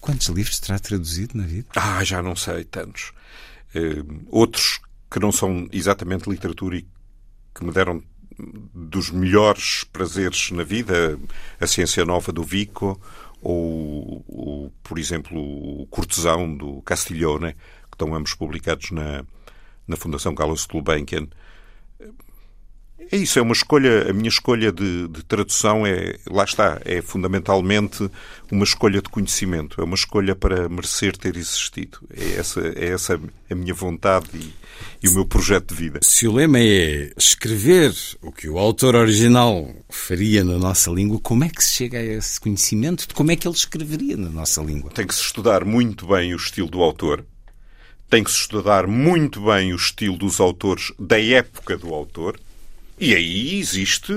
Quantos 0.00 0.28
livros 0.28 0.60
terá 0.60 0.78
traduzido 0.78 1.36
na 1.36 1.44
vida? 1.44 1.66
Ah, 1.74 2.04
já 2.04 2.22
não 2.22 2.36
sei, 2.36 2.64
tantos. 2.64 3.12
Uh, 3.74 4.24
outros 4.28 4.80
que 5.10 5.18
não 5.18 5.32
são 5.32 5.66
exatamente 5.72 6.28
literatura 6.28 6.76
e 6.76 6.86
que 7.54 7.64
me 7.64 7.72
deram 7.72 8.02
dos 8.38 9.10
melhores 9.10 9.84
prazeres 9.84 10.50
na 10.50 10.62
vida, 10.62 11.18
a 11.60 11.66
ciência 11.66 12.04
nova 12.04 12.32
do 12.32 12.42
Vico, 12.42 13.00
ou, 13.40 14.24
ou 14.28 14.72
por 14.82 14.98
exemplo, 14.98 15.38
o 15.38 15.86
Cortesão 15.86 16.54
do 16.54 16.82
Castiglione, 16.82 17.52
que 17.52 17.94
estão 17.94 18.14
ambos 18.14 18.34
publicados 18.34 18.90
na, 18.90 19.24
na 19.86 19.96
Fundação 19.96 20.34
Carlos 20.34 20.66
Gulbenkian. 20.66 21.28
É 23.10 23.16
isso, 23.16 23.38
é 23.38 23.42
uma 23.42 23.52
escolha, 23.52 24.10
a 24.10 24.12
minha 24.12 24.28
escolha 24.28 24.72
de, 24.72 25.06
de, 25.08 25.24
tradução 25.24 25.86
é, 25.86 26.18
lá 26.28 26.42
está, 26.42 26.80
é 26.84 27.00
fundamentalmente 27.00 28.10
uma 28.50 28.64
escolha 28.64 29.00
de 29.00 29.08
conhecimento, 29.08 29.80
é 29.80 29.84
uma 29.84 29.94
escolha 29.94 30.34
para 30.34 30.68
merecer 30.68 31.16
ter 31.16 31.36
existido. 31.36 31.98
É 32.12 32.38
essa, 32.38 32.60
é 32.60 32.88
essa 32.88 33.20
a 33.48 33.54
minha 33.54 33.72
vontade 33.72 34.28
e, 34.34 34.52
e 35.02 35.08
o 35.08 35.14
meu 35.14 35.24
projeto 35.24 35.72
de 35.72 35.80
vida. 35.80 36.00
Se 36.02 36.26
o 36.26 36.32
lema 36.32 36.58
é 36.58 37.12
escrever 37.16 37.94
o 38.20 38.32
que 38.32 38.48
o 38.48 38.58
autor 38.58 38.96
original 38.96 39.72
faria 39.88 40.42
na 40.42 40.58
nossa 40.58 40.90
língua, 40.90 41.20
como 41.20 41.44
é 41.44 41.48
que 41.48 41.62
se 41.62 41.74
chega 41.74 41.98
a 41.98 42.02
esse 42.02 42.40
conhecimento 42.40 43.06
de 43.06 43.14
como 43.14 43.30
é 43.30 43.36
que 43.36 43.46
ele 43.46 43.54
escreveria 43.54 44.16
na 44.16 44.30
nossa 44.30 44.60
língua? 44.62 44.90
Tem 44.90 45.06
que 45.06 45.14
se 45.14 45.22
estudar 45.22 45.64
muito 45.64 46.08
bem 46.08 46.34
o 46.34 46.36
estilo 46.36 46.68
do 46.68 46.82
autor, 46.82 47.24
tem 48.10 48.24
que 48.24 48.30
se 48.30 48.38
estudar 48.38 48.86
muito 48.88 49.40
bem 49.40 49.72
o 49.72 49.76
estilo 49.76 50.16
dos 50.16 50.40
autores 50.40 50.92
da 50.98 51.20
época 51.20 51.76
do 51.76 51.94
autor, 51.94 52.38
e 52.98 53.14
aí 53.14 53.58
existe, 53.58 54.12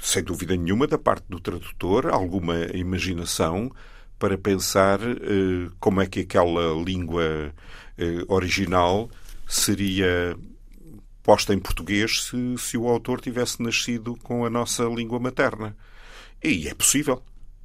sem 0.00 0.22
dúvida 0.22 0.56
nenhuma, 0.56 0.86
da 0.86 0.98
parte 0.98 1.24
do 1.28 1.40
tradutor, 1.40 2.06
alguma 2.06 2.56
imaginação 2.74 3.70
para 4.18 4.38
pensar 4.38 5.00
eh, 5.02 5.68
como 5.78 6.00
é 6.00 6.06
que 6.06 6.20
aquela 6.20 6.72
língua 6.82 7.52
eh, 7.98 8.24
original 8.28 9.10
seria 9.46 10.36
posta 11.26 11.52
em 11.52 11.58
português 11.58 12.22
se, 12.22 12.54
se 12.56 12.78
o 12.78 12.86
autor 12.86 13.20
tivesse 13.20 13.60
nascido 13.60 14.16
com 14.22 14.44
a 14.44 14.50
nossa 14.50 14.84
língua 14.84 15.18
materna. 15.18 15.76
E 16.42 16.68
é 16.68 16.74
possível. 16.74 17.20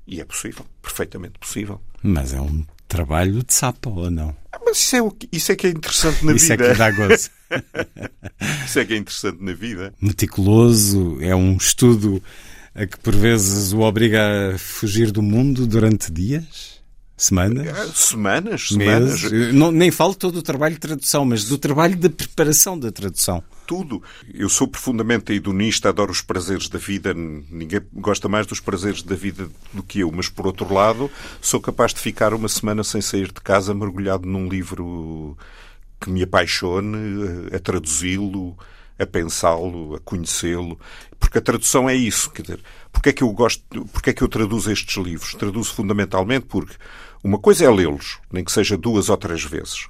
E 0.08 0.20
é 0.20 0.26
possível. 0.26 0.66
Perfeitamente 0.82 1.38
possível. 1.38 1.80
Mas 2.02 2.34
é 2.34 2.42
um 2.42 2.66
trabalho 2.92 3.42
de 3.42 3.54
sapo, 3.54 3.90
ou 3.90 4.12
não? 4.12 4.36
Ah, 4.52 4.60
mas 4.66 4.78
isso 4.78 4.96
é, 4.98 5.02
o, 5.02 5.16
isso 5.32 5.52
é 5.52 5.56
que 5.56 5.68
é 5.68 5.70
interessante 5.70 6.26
na 6.26 6.34
isso 6.34 6.48
vida. 6.48 6.64
Isso 6.64 6.72
é 6.72 6.74
que 6.74 6.78
dá 6.78 6.92
gozo. 6.92 7.30
isso 8.66 8.80
é 8.80 8.86
que 8.86 8.94
é 8.94 8.98
interessante 8.98 9.38
na 9.42 9.54
vida. 9.54 9.94
Meticuloso, 10.02 11.18
é 11.22 11.34
um 11.34 11.56
estudo 11.56 12.22
a 12.76 12.86
que 12.86 13.00
por 13.00 13.16
vezes 13.16 13.72
o 13.72 13.80
obriga 13.80 14.56
a 14.56 14.58
fugir 14.58 15.10
do 15.12 15.22
mundo 15.22 15.66
durante 15.66 16.12
dias? 16.12 16.81
Semanas? 17.22 17.68
Ah, 17.68 17.88
semanas, 17.94 18.68
semanas. 18.70 19.22
Meses. 19.22 19.54
Não, 19.54 19.72
nem 19.72 19.92
falo 19.92 20.16
todo 20.16 20.38
o 20.38 20.42
trabalho 20.42 20.74
de 20.74 20.80
tradução, 20.80 21.24
mas 21.24 21.46
do 21.46 21.56
trabalho 21.56 21.96
de 21.96 22.10
preparação 22.10 22.80
da 22.80 22.92
tradução. 22.92 23.44
Tudo. 23.68 24.02
Eu 24.34 24.50
sou 24.50 24.68
profundamente 24.68 25.32
hedonista, 25.32 25.90
adoro 25.90 26.12
os 26.12 26.24
prazeres 26.24 26.68
da 26.68 26.80
vida. 26.80 27.14
Ninguém 27.14 27.80
gosta 27.94 28.28
mais 28.28 28.48
dos 28.48 28.60
prazeres 28.60 29.04
da 29.04 29.16
vida 29.16 29.48
do 29.72 29.84
que 29.84 30.00
eu, 30.00 30.12
mas 30.12 30.30
por 30.30 30.48
outro 30.48 30.74
lado, 30.74 31.12
sou 31.40 31.62
capaz 31.62 31.94
de 31.94 32.00
ficar 32.00 32.34
uma 32.34 32.50
semana 32.50 32.84
sem 32.84 33.02
sair 33.02 33.28
de 33.28 33.40
casa, 33.40 33.72
mergulhado 33.72 34.28
num 34.28 34.50
livro 34.50 35.38
que 36.00 36.10
me 36.10 36.24
apaixone, 36.24 37.56
a 37.56 37.60
traduzi-lo, 37.60 38.58
a 38.98 39.06
pensá-lo, 39.06 39.94
a 39.94 40.00
conhecê-lo. 40.00 40.80
Porque 41.20 41.38
a 41.38 41.42
tradução 41.42 41.88
é 41.88 41.94
isso. 41.94 42.32
Quer 42.32 42.42
dizer, 42.42 42.60
porque 42.92 43.10
é 43.10 43.14
que 43.14 43.22
eu 43.22 43.32
gosto, 43.32 43.64
porque 43.94 44.10
é 44.10 44.14
que 44.14 44.24
eu 44.24 44.28
traduzo 44.28 44.72
estes 44.72 44.98
livros? 44.98 45.36
Traduzo 45.36 45.72
fundamentalmente 45.72 46.48
porque 46.48 46.74
uma 47.24 47.38
coisa 47.38 47.66
é 47.66 47.70
lê-los, 47.70 48.20
nem 48.32 48.44
que 48.44 48.52
seja 48.52 48.78
duas 48.78 49.10
ou 49.10 49.18
três 49.18 49.44
vezes. 49.44 49.88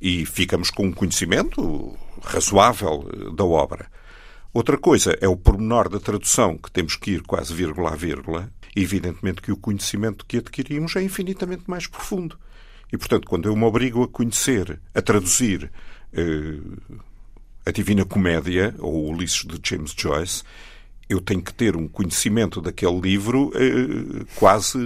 E 0.00 0.26
ficamos 0.26 0.70
com 0.70 0.86
um 0.86 0.92
conhecimento 0.92 1.96
razoável 2.22 3.08
eh, 3.12 3.34
da 3.34 3.44
obra. 3.44 3.86
Outra 4.52 4.76
coisa 4.76 5.16
é 5.20 5.28
o 5.28 5.36
pormenor 5.36 5.88
da 5.88 6.00
tradução, 6.00 6.58
que 6.58 6.70
temos 6.70 6.96
que 6.96 7.12
ir 7.12 7.22
quase 7.22 7.54
vírgula 7.54 7.92
a 7.92 7.96
vírgula. 7.96 8.52
Evidentemente 8.74 9.40
que 9.40 9.52
o 9.52 9.56
conhecimento 9.56 10.26
que 10.26 10.38
adquirimos 10.38 10.96
é 10.96 11.02
infinitamente 11.02 11.64
mais 11.66 11.86
profundo. 11.86 12.38
E, 12.92 12.98
portanto, 12.98 13.26
quando 13.26 13.48
eu 13.48 13.56
me 13.56 13.64
obrigo 13.64 14.02
a 14.02 14.08
conhecer, 14.08 14.80
a 14.94 15.00
traduzir 15.00 15.70
eh, 16.12 16.58
a 17.64 17.70
Divina 17.70 18.04
Comédia, 18.04 18.74
ou 18.78 19.10
Ulisses 19.10 19.44
de 19.44 19.58
James 19.62 19.94
Joyce, 19.96 20.42
eu 21.12 21.20
tenho 21.20 21.42
que 21.42 21.52
ter 21.52 21.76
um 21.76 21.86
conhecimento 21.86 22.60
daquele 22.60 22.98
livro 23.00 23.52
eh, 23.54 24.24
quase 24.34 24.78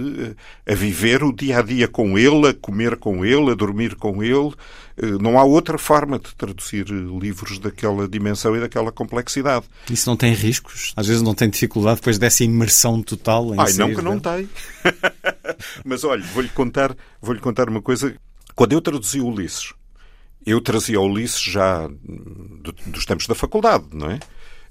eh, 0.65 0.71
a 0.71 0.75
viver 0.75 1.23
o 1.23 1.33
dia 1.33 1.59
a 1.59 1.61
dia 1.61 1.87
com 1.87 2.17
ele, 2.17 2.49
a 2.49 2.53
comer 2.53 2.97
com 2.97 3.25
ele, 3.25 3.51
a 3.51 3.55
dormir 3.55 3.95
com 3.95 4.21
ele. 4.21 4.53
Eh, 4.97 5.05
não 5.21 5.39
há 5.39 5.43
outra 5.43 5.77
forma 5.77 6.19
de 6.19 6.35
traduzir 6.35 6.85
livros 6.85 7.59
daquela 7.59 8.07
dimensão 8.07 8.55
e 8.55 8.59
daquela 8.59 8.91
complexidade. 8.91 9.65
Isso 9.89 10.09
não 10.09 10.17
tem 10.17 10.33
riscos? 10.33 10.93
Às 10.95 11.07
vezes 11.07 11.21
não 11.21 11.33
tem 11.33 11.49
dificuldade 11.49 11.97
depois 11.97 12.17
dessa 12.17 12.43
imersão 12.43 13.01
total 13.01 13.55
em 13.55 13.59
Ai, 13.59 13.73
não 13.73 13.95
que 13.95 14.01
não 14.01 14.19
tem. 14.19 14.49
Mas 15.83 16.03
olha, 16.03 16.23
vou-lhe 16.33 16.49
contar, 16.49 16.95
vou-lhe 17.21 17.39
contar 17.39 17.69
uma 17.69 17.81
coisa. 17.81 18.13
Quando 18.53 18.73
eu 18.73 18.81
traduzi 18.81 19.21
Ulisses, 19.21 19.73
eu 20.45 20.59
trazia 20.61 20.99
Ulisses 20.99 21.41
já 21.41 21.89
dos 22.87 23.05
tempos 23.05 23.27
da 23.27 23.35
faculdade, 23.35 23.85
não 23.93 24.11
é? 24.11 24.19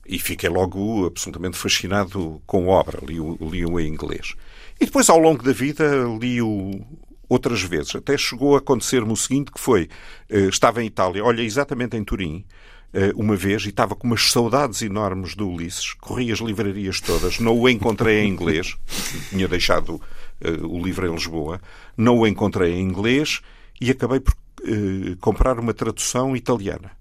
E 0.09 0.19
fiquei 0.19 0.49
logo 0.49 1.07
absolutamente 1.07 1.57
fascinado 1.57 2.41
com 2.47 2.73
a 2.73 2.77
obra. 2.78 3.01
Li-o 3.05 3.37
li 3.51 3.62
em 3.62 3.89
inglês. 3.89 4.35
E 4.81 4.85
depois, 4.85 5.09
ao 5.09 5.19
longo 5.19 5.43
da 5.43 5.53
vida, 5.53 6.05
li-o 6.20 6.85
outras 7.28 7.62
vezes. 7.62 7.95
Até 7.97 8.16
chegou 8.16 8.55
a 8.55 8.59
acontecer-me 8.59 9.12
o 9.12 9.16
seguinte, 9.16 9.51
que 9.51 9.61
foi, 9.61 9.89
eh, 10.28 10.47
estava 10.49 10.83
em 10.83 10.87
Itália, 10.87 11.24
olha, 11.24 11.43
exatamente 11.43 11.97
em 11.97 12.05
Turim, 12.05 12.45
eh, 12.93 13.12
uma 13.16 13.37
vez, 13.37 13.65
e 13.65 13.69
estava 13.69 13.95
com 13.97 14.07
umas 14.07 14.31
saudades 14.31 14.83
enormes 14.83 15.35
do 15.35 15.49
Ulisses, 15.49 15.93
corri 15.95 16.31
as 16.31 16.39
livrarias 16.39 17.01
todas, 17.01 17.39
não 17.39 17.59
o 17.59 17.69
encontrei 17.69 18.20
em 18.20 18.28
inglês, 18.28 18.77
tinha 19.31 19.49
deixado 19.49 19.97
uh, 19.97 20.66
o 20.66 20.83
livro 20.83 21.07
em 21.07 21.12
Lisboa, 21.12 21.61
não 21.97 22.19
o 22.19 22.27
encontrei 22.27 22.74
em 22.74 22.83
inglês 22.83 23.41
e 23.81 23.91
acabei 23.91 24.20
por 24.20 24.33
uh, 24.33 25.16
comprar 25.20 25.59
uma 25.59 25.74
tradução 25.74 26.37
italiana. 26.37 26.93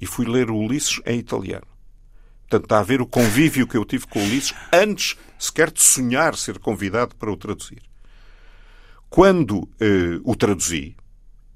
E 0.00 0.06
fui 0.06 0.26
ler 0.26 0.50
o 0.50 0.56
Ulisses 0.56 1.00
em 1.06 1.18
italiano. 1.18 1.66
Portanto, 2.50 2.64
está 2.64 2.80
a 2.80 2.82
ver 2.82 3.00
o 3.00 3.06
convívio 3.06 3.64
que 3.64 3.76
eu 3.76 3.84
tive 3.84 4.08
com 4.08 4.18
o 4.18 4.22
Ulisses 4.24 4.52
antes 4.72 5.16
sequer 5.38 5.70
de 5.70 5.80
sonhar 5.80 6.34
ser 6.34 6.58
convidado 6.58 7.14
para 7.14 7.30
o 7.30 7.36
traduzir. 7.36 7.80
Quando 9.08 9.68
eh, 9.78 10.18
o 10.24 10.34
traduzi, 10.34 10.96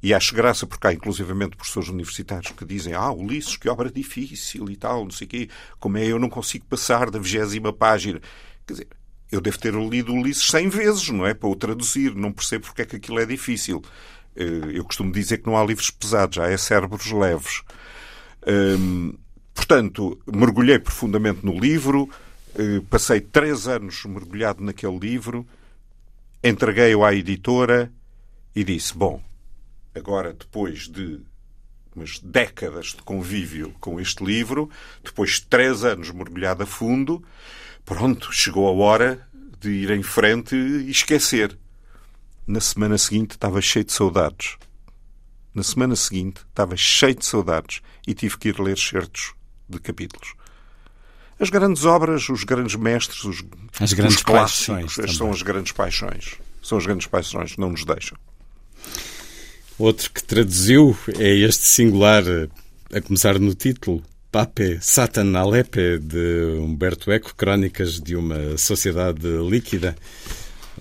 e 0.01 0.15
acho 0.15 0.37
graça 0.37 0.69
porque 0.69 0.87
há 0.87 0.93
inclusivamente 0.93 1.57
professores 1.57 1.89
universitários 1.89 2.53
que 2.53 2.65
dizem 2.65 2.95
ah, 2.95 3.11
Ulisses, 3.11 3.57
que 3.57 3.69
obra 3.69 3.91
difícil 3.91 4.71
e 4.71 4.77
tal, 4.77 5.03
não 5.03 5.11
sei 5.11 5.27
o 5.27 5.31
quê, 5.31 5.49
como 5.81 5.99
é 5.99 6.07
eu 6.07 6.19
não 6.21 6.29
consigo 6.29 6.65
passar 6.67 7.11
da 7.11 7.19
vigésima 7.19 7.73
página. 7.73 8.21
Quer 8.65 8.75
dizer, 8.75 8.89
eu 9.33 9.41
devo 9.41 9.59
ter 9.59 9.75
lido 9.75 10.15
Ulisses 10.15 10.47
cem 10.47 10.69
vezes, 10.69 11.09
não 11.09 11.27
é? 11.27 11.35
Para 11.35 11.49
o 11.49 11.57
traduzir, 11.57 12.15
não 12.15 12.31
percebo 12.31 12.67
porque 12.67 12.83
é 12.83 12.85
que 12.85 12.97
aquilo 12.97 13.19
é 13.19 13.27
difícil. 13.27 13.83
Eh, 14.37 14.71
eu 14.75 14.85
costumo 14.85 15.11
dizer 15.11 15.39
que 15.39 15.47
não 15.47 15.57
há 15.57 15.65
livros 15.65 15.91
pesados, 15.91 16.37
já 16.37 16.47
é 16.47 16.57
cérebros 16.57 17.11
leves. 17.11 17.63
Hum, 18.47 19.15
Portanto, 19.55 20.19
mergulhei 20.27 20.79
profundamente 20.79 21.47
no 21.47 21.59
livro, 21.59 22.11
eh, 22.57 22.83
passei 22.91 23.21
três 23.21 23.69
anos 23.69 24.05
mergulhado 24.05 24.63
naquele 24.63 24.99
livro, 24.99 25.47
entreguei-o 26.43 27.05
à 27.05 27.15
editora 27.15 27.91
e 28.55 28.65
disse: 28.65 28.95
Bom, 28.95 29.23
agora 29.95 30.35
depois 30.35 30.89
de 30.89 31.21
umas 31.95 32.19
décadas 32.19 32.87
de 32.87 33.03
convívio 33.03 33.73
com 33.81 34.01
este 34.01 34.25
livro, 34.25 34.69
depois 35.03 35.35
de 35.35 35.43
três 35.43 35.85
anos 35.85 36.11
mergulhado 36.11 36.65
a 36.65 36.67
fundo, 36.67 37.25
pronto, 37.85 38.33
chegou 38.33 38.69
a 38.69 38.73
hora 38.73 39.27
de 39.61 39.71
ir 39.71 39.91
em 39.91 40.03
frente 40.03 40.57
e 40.57 40.91
esquecer. 40.91 41.57
Na 42.47 42.61
semana 42.61 42.99
seguinte 42.99 43.31
estava 43.31 43.61
cheio 43.61 43.85
de 43.85 43.93
saudades. 43.93 44.57
Na 45.55 45.63
semana 45.63 45.95
seguinte 45.95 46.43
estava 46.49 46.77
cheio 46.77 47.15
de 47.15 47.25
saudades 47.25 47.81
e 48.07 48.13
tive 48.13 48.37
que 48.37 48.49
ir 48.49 48.61
ler 48.61 48.77
certos 48.77 49.33
de 49.69 49.79
capítulos. 49.79 50.35
As 51.39 51.51
grandes 51.51 51.85
obras, 51.85 52.29
os 52.29 52.45
grandes 52.45 52.77
mestres, 52.77 53.25
os, 53.25 53.43
as 53.81 53.93
grandes 53.93 54.19
os 54.19 54.23
clássicos, 54.23 55.17
são 55.17 55.31
as 55.31 55.43
grandes 55.43 55.73
paixões. 55.73 56.35
São 56.63 56.79
as 56.79 56.87
grandes 56.87 57.07
paixões, 57.07 57.57
não 57.57 57.71
nos 57.71 57.85
deixam. 57.85 58.17
Outro 59.79 60.11
que 60.11 60.23
traduziu 60.23 60.97
é 61.19 61.35
este 61.35 61.67
singular, 61.67 62.23
a 62.93 63.01
começar 63.01 63.39
no 63.41 63.55
título, 63.55 64.03
Pape 64.31 64.79
Satan 64.81 65.37
Alepe, 65.37 65.99
de 65.99 66.59
Humberto 66.61 67.11
Eco, 67.11 67.35
Crónicas 67.35 68.01
de 68.01 68.17
uma 68.17 68.57
Sociedade 68.57 69.27
Líquida. 69.49 69.97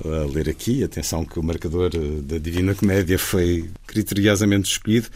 A 0.03 0.25
ler 0.31 0.49
aqui, 0.49 0.83
atenção 0.83 1.25
que 1.25 1.39
o 1.39 1.43
marcador 1.43 1.91
da 2.21 2.37
Divina 2.37 2.73
Comédia 2.73 3.17
foi 3.19 3.69
criteriosamente 3.85 4.71
escolhido. 4.71 5.07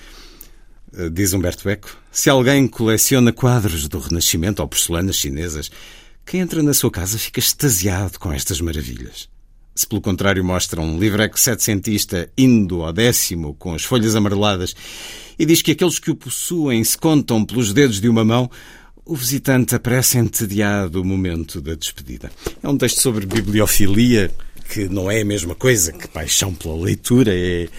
Eh, 0.96 1.10
diz 1.10 1.34
Humberto 1.34 1.70
Eco, 1.70 1.98
se 2.12 2.30
alguém 2.30 2.68
coleciona 2.68 3.34
quadros 3.34 3.88
do 3.88 4.00
Renascimento 4.00 4.62
ou 4.62 4.68
porcelanas 4.68 5.18
chinesas, 5.18 5.70
quem 6.26 6.40
entra 6.42 6.64
na 6.64 6.74
sua 6.74 6.92
casa 6.92 7.18
fica 7.18 7.40
extasiado 7.40 8.20
com 8.20 8.32
estas 8.32 8.62
maravilhas. 8.62 9.30
Se 9.76 9.86
pelo 9.86 10.02
contrário 10.02 10.44
mostra 10.44 10.82
um 10.82 10.98
livreco 10.98 11.40
setecentista 11.40 12.30
indo 12.38 12.82
ao 12.84 12.92
décimo 12.92 13.54
com 13.54 13.76
as 13.76 13.84
folhas 13.84 14.16
amareladas 14.16 14.76
e 15.38 15.46
diz 15.46 15.62
que 15.62 15.72
aqueles 15.72 16.00
que 16.00 16.10
o 16.10 16.16
possuem 16.16 16.84
se 16.84 16.98
contam 16.98 17.46
pelos 17.46 17.74
dedos 17.74 18.02
de 18.02 18.10
uma 18.10 18.26
mão, 18.26 18.50
o 19.06 19.16
visitante 19.16 19.76
aparece 19.76 20.18
entediado 20.18 21.02
o 21.02 21.06
momento 21.06 21.62
da 21.62 21.76
despedida. 21.76 22.32
É 22.62 22.68
um 22.68 22.78
texto 22.78 23.00
sobre 23.00 23.26
bibliofilia, 23.26 24.32
que 24.70 24.90
não 24.90 25.12
é 25.12 25.22
a 25.22 25.26
mesma 25.26 25.54
coisa 25.54 25.94
que 25.94 26.08
paixão 26.08 26.54
pela 26.54 26.76
leitura, 26.76 27.32
é 27.34 27.70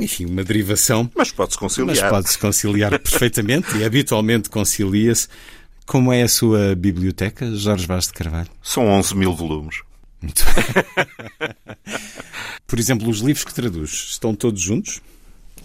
enfim, 0.00 0.26
uma 0.26 0.44
derivação. 0.44 1.10
Mas 1.14 1.30
pode-se 1.30 1.58
conciliar. 1.58 1.96
Mas 1.96 2.10
pode-se 2.10 2.38
conciliar 2.38 2.98
perfeitamente 2.98 3.76
e 3.76 3.84
habitualmente 3.84 4.50
concilia-se. 4.50 5.28
Como 5.86 6.12
é 6.12 6.22
a 6.22 6.28
sua 6.28 6.74
biblioteca, 6.74 7.54
Jorge 7.54 7.86
Vaz 7.86 8.08
de 8.08 8.12
Carvalho? 8.12 8.48
São 8.62 8.86
11 8.88 9.14
mil 9.14 9.32
volumes. 9.34 9.82
Muito 10.20 10.44
Por 12.66 12.78
exemplo, 12.78 13.08
os 13.08 13.20
livros 13.20 13.44
que 13.44 13.54
traduz 13.54 13.90
estão 14.10 14.34
todos 14.34 14.60
juntos? 14.60 15.00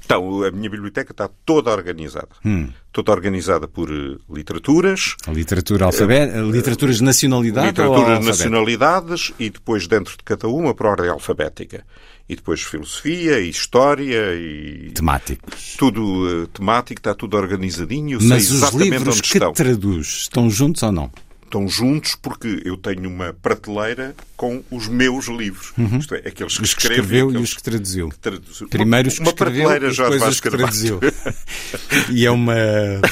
Então, 0.04 0.44
a 0.44 0.52
minha 0.52 0.70
biblioteca 0.70 1.12
está 1.12 1.30
toda 1.46 1.72
organizada. 1.72 2.30
Hum. 2.46 2.70
Toda 2.92 3.12
organizada 3.14 3.68
por 3.68 3.90
uh, 3.90 4.20
literaturas. 4.30 5.16
A 5.26 5.32
literatura 5.32 5.86
alfabética, 5.86 6.44
uh, 6.44 6.52
literaturas 6.52 6.98
de 6.98 7.04
nacionalidade 7.04 7.68
Literaturas 7.68 8.20
de 8.20 8.26
nacionalidades 8.26 9.34
e 9.40 9.50
depois 9.50 9.88
dentro 9.88 10.18
de 10.18 10.24
cada 10.24 10.50
uma 10.50 10.74
por 10.76 10.88
ordem 10.88 11.10
alfabética 11.10 11.86
e 12.32 12.36
depois 12.38 12.62
filosofia 12.62 13.42
e 13.42 13.50
história 13.50 14.34
e 14.36 14.92
temáticos. 14.96 15.76
Tudo 15.78 16.44
uh, 16.44 16.48
temático, 16.48 17.02
está 17.02 17.14
tudo 17.14 17.36
organizadinho. 17.36 18.20
Mas 18.22 18.50
os 18.50 18.70
livros 18.70 19.20
que 19.20 19.28
estão. 19.34 19.52
traduz 19.52 20.08
estão 20.22 20.50
juntos 20.50 20.82
ou 20.82 20.94
não? 20.94 21.12
Estão 21.52 21.68
juntos 21.68 22.16
porque 22.16 22.62
eu 22.64 22.78
tenho 22.78 23.10
uma 23.10 23.34
prateleira 23.34 24.16
com 24.38 24.64
os 24.72 24.88
meus 24.88 25.28
livros. 25.28 25.74
Uhum. 25.78 25.98
Isto 25.98 26.16
é, 26.16 26.20
aqueles 26.20 26.58
que, 26.58 26.64
os 26.64 26.74
que 26.74 26.82
escreveu 26.82 27.28
aqueles... 27.28 27.42
e 27.42 27.44
os 27.44 27.54
que 27.54 27.64
traduziu. 27.64 28.10
Que 28.10 28.18
traduziu. 28.18 28.70
Primeiro 28.70 29.10
os 29.10 29.16
que 29.16 29.22
uma 29.22 29.30
escreveu 29.30 29.72
e 29.72 29.80
depois 29.80 30.24
os 30.24 30.40
que 30.40 30.50
traduziu. 30.50 31.00
e 32.10 32.26
é 32.26 32.32
uma 32.32 32.56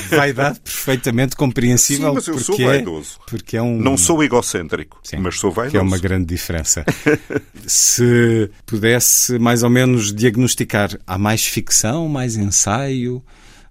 vaidade 0.10 0.60
perfeitamente 0.62 1.36
compreensível. 1.36 2.10
Sim, 2.10 2.16
mas 2.16 2.28
eu 2.28 2.34
porque 2.36 2.46
sou 2.46 2.66
vaidoso. 2.66 3.20
É, 3.20 3.30
porque 3.30 3.58
é 3.58 3.62
um... 3.62 3.78
Não 3.78 3.98
sou 3.98 4.24
egocêntrico, 4.24 5.00
Sim, 5.04 5.18
mas 5.18 5.38
sou 5.38 5.52
vaidoso. 5.52 5.72
Que 5.72 5.78
é 5.78 5.82
uma 5.82 5.98
grande 5.98 6.26
diferença. 6.26 6.86
Se 7.68 8.50
pudesse 8.66 9.38
mais 9.38 9.62
ou 9.64 9.70
menos 9.70 10.14
diagnosticar, 10.14 10.98
há 11.06 11.18
mais 11.18 11.46
ficção, 11.46 12.08
mais 12.08 12.38
ensaio 12.38 13.22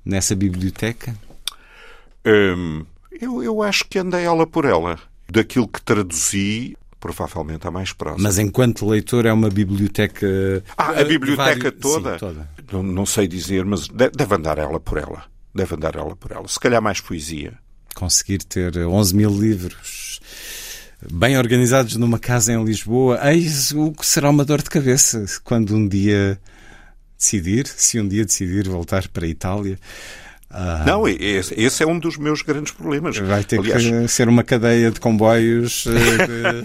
nessa 0.05 0.37
biblioteca? 0.37 1.15
Hum, 2.25 2.85
eu, 3.21 3.43
eu 3.43 3.63
acho 3.63 3.85
que 3.85 3.99
andei 3.99 4.25
ela 4.25 4.47
por 4.47 4.65
ela. 4.65 4.99
Daquilo 5.31 5.69
que 5.69 5.81
traduzi, 5.83 6.77
provavelmente 6.99 7.67
a 7.67 7.71
mais 7.71 7.93
próxima. 7.93 8.23
Mas 8.23 8.39
enquanto 8.39 8.87
leitor 8.87 9.27
é 9.27 9.33
uma 9.33 9.51
biblioteca. 9.51 10.63
Ah, 10.77 10.91
a 10.91 11.05
biblioteca 11.05 11.71
vários... 11.71 11.81
toda? 11.81 12.13
Sim, 12.13 12.19
toda. 12.19 12.51
Não, 12.73 12.83
não, 12.83 13.07
sei 13.07 13.29
dizer, 13.29 13.65
mas 13.65 13.89
deve 13.89 14.35
andar 14.35 14.59
ela 14.59 14.81
por 14.81 14.99
ela. 14.99 15.25
Deve 15.55 15.75
andar 15.75 15.97
ela 15.97 16.15
por 16.17 16.33
ela. 16.33 16.47
Se 16.49 16.59
calhar 16.59 16.83
mais 16.83 17.01
poesia. 17.01 17.55
Conseguir 17.95 18.39
ter 18.39 18.77
11 18.77 19.15
mil 19.15 19.31
livros 19.31 20.21
bem 21.13 21.39
organizados 21.39 21.97
numa 21.97 22.19
casa 22.19 22.53
em 22.53 22.65
Lisboa, 22.65 23.21
eis 23.33 23.71
o 23.73 23.93
que 23.93 24.05
será 24.05 24.31
uma 24.31 24.45
dor 24.45 24.63
de 24.63 24.71
cabeça 24.71 25.25
quando 25.45 25.75
um 25.75 25.87
dia 25.87 26.41
decidir, 27.17 27.67
se 27.67 28.01
um 28.01 28.07
dia 28.07 28.25
decidir 28.25 28.69
voltar 28.69 29.07
para 29.09 29.25
a 29.25 29.29
Itália. 29.29 29.79
Ah, 30.51 30.83
não, 30.87 31.07
esse, 31.07 31.55
esse, 31.61 31.83
é 31.83 31.87
um 31.87 31.99
dos 31.99 32.17
meus 32.17 32.41
grandes 32.41 32.73
problemas. 32.73 33.19
Vai 33.19 33.45
ter 33.45 33.59
Aliás, 33.59 33.85
que 33.85 34.09
ser 34.09 34.29
uma 34.29 34.43
cadeia 34.43 34.91
de 34.91 34.99
comboios. 34.99 35.85
Eh, 35.87 35.93
de... 36.27 36.65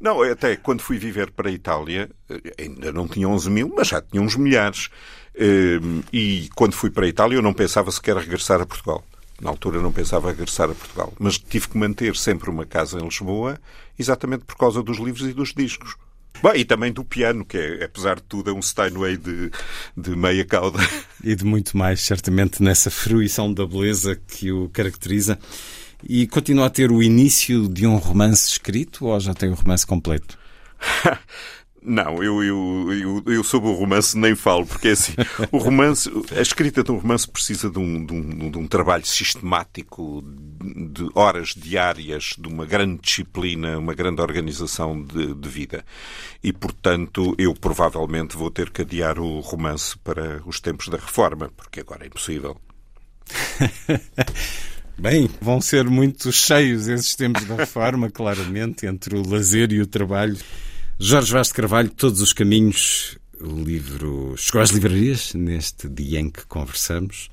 não, 0.00 0.20
até 0.22 0.56
quando 0.56 0.80
fui 0.80 0.98
viver 0.98 1.30
para 1.30 1.48
a 1.48 1.52
Itália, 1.52 2.10
eh, 2.28 2.54
ainda 2.58 2.92
não 2.92 3.06
tinha 3.06 3.28
11 3.28 3.48
mil, 3.48 3.72
mas 3.76 3.88
já 3.88 4.02
tinha 4.02 4.20
uns 4.20 4.34
milhares. 4.34 4.88
Ehm, 5.36 6.00
e 6.12 6.48
quando 6.56 6.74
fui 6.74 6.90
para 6.90 7.06
a 7.06 7.08
Itália, 7.08 7.36
eu 7.36 7.42
não 7.42 7.54
pensava 7.54 7.92
sequer 7.92 8.16
regressar 8.16 8.60
a 8.60 8.66
Portugal. 8.66 9.04
Na 9.40 9.50
altura 9.50 9.80
não 9.80 9.92
pensava 9.92 10.30
regressar 10.30 10.68
a 10.68 10.74
Portugal. 10.74 11.12
Mas 11.18 11.38
tive 11.38 11.68
que 11.68 11.78
manter 11.78 12.16
sempre 12.16 12.50
uma 12.50 12.66
casa 12.66 12.98
em 12.98 13.04
Lisboa, 13.04 13.58
exatamente 13.96 14.44
por 14.44 14.56
causa 14.56 14.82
dos 14.82 14.98
livros 14.98 15.28
e 15.28 15.32
dos 15.32 15.52
discos. 15.54 15.96
Bom, 16.42 16.52
e 16.54 16.64
também 16.64 16.92
do 16.92 17.04
piano, 17.04 17.44
que 17.44 17.56
é, 17.56 17.84
apesar 17.84 18.16
de 18.16 18.22
tudo, 18.24 18.50
é 18.50 18.52
um 18.52 18.60
Steinway 18.60 19.16
de, 19.16 19.50
de 19.96 20.10
meia 20.16 20.44
cauda. 20.44 20.78
E 21.22 21.34
de 21.34 21.44
muito 21.44 21.76
mais, 21.76 22.00
certamente, 22.00 22.62
nessa 22.62 22.90
fruição 22.90 23.52
da 23.52 23.66
beleza 23.66 24.14
que 24.14 24.52
o 24.52 24.68
caracteriza. 24.68 25.38
E 26.06 26.26
continua 26.26 26.66
a 26.66 26.70
ter 26.70 26.90
o 26.90 27.02
início 27.02 27.66
de 27.68 27.86
um 27.86 27.96
romance 27.96 28.50
escrito 28.50 29.06
ou 29.06 29.18
já 29.18 29.32
tem 29.32 29.48
o 29.48 29.54
romance 29.54 29.86
completo? 29.86 30.38
Não, 31.86 32.22
eu, 32.22 32.42
eu, 32.42 32.92
eu, 32.92 33.22
eu, 33.26 33.44
sobre 33.44 33.68
o 33.68 33.74
romance 33.74 34.16
nem 34.16 34.34
falo, 34.34 34.64
porque 34.64 34.88
é 34.88 34.92
assim, 34.92 35.12
o 35.52 35.58
romance, 35.58 36.10
a 36.34 36.40
escrita 36.40 36.82
de 36.82 36.90
um 36.90 36.96
romance 36.96 37.28
precisa 37.28 37.68
de 37.68 37.78
um, 37.78 38.06
de 38.06 38.14
um, 38.14 38.50
de 38.50 38.56
um 38.56 38.66
trabalho 38.66 39.04
sistemático, 39.04 40.24
de 40.62 41.06
horas 41.14 41.48
diárias, 41.48 42.36
de 42.38 42.48
uma 42.48 42.64
grande 42.64 43.02
disciplina, 43.02 43.78
uma 43.78 43.92
grande 43.92 44.22
organização 44.22 44.98
de, 45.02 45.34
de 45.34 45.48
vida. 45.48 45.84
E, 46.42 46.54
portanto, 46.54 47.34
eu 47.36 47.52
provavelmente 47.52 48.34
vou 48.34 48.50
ter 48.50 48.70
que 48.70 48.80
adiar 48.80 49.18
o 49.18 49.40
romance 49.40 49.98
para 49.98 50.40
os 50.46 50.60
tempos 50.60 50.88
da 50.88 50.96
reforma, 50.96 51.50
porque 51.54 51.80
agora 51.80 52.04
é 52.04 52.06
impossível. 52.06 52.56
Bem, 54.96 55.28
vão 55.38 55.60
ser 55.60 55.84
muito 55.84 56.32
cheios 56.32 56.88
esses 56.88 57.14
tempos 57.14 57.44
da 57.44 57.56
reforma, 57.56 58.10
claramente, 58.10 58.86
entre 58.86 59.16
o 59.16 59.28
lazer 59.28 59.70
e 59.70 59.82
o 59.82 59.86
trabalho. 59.86 60.38
Jorge 60.98 61.32
Vaz 61.32 61.48
de 61.48 61.54
Carvalho, 61.54 61.90
Todos 61.90 62.20
os 62.20 62.32
Caminhos, 62.32 63.18
o 63.40 63.62
livro 63.62 64.34
chegou 64.36 64.60
às 64.60 64.70
livrarias 64.70 65.34
neste 65.34 65.88
dia 65.88 66.20
em 66.20 66.30
que 66.30 66.46
conversamos. 66.46 67.30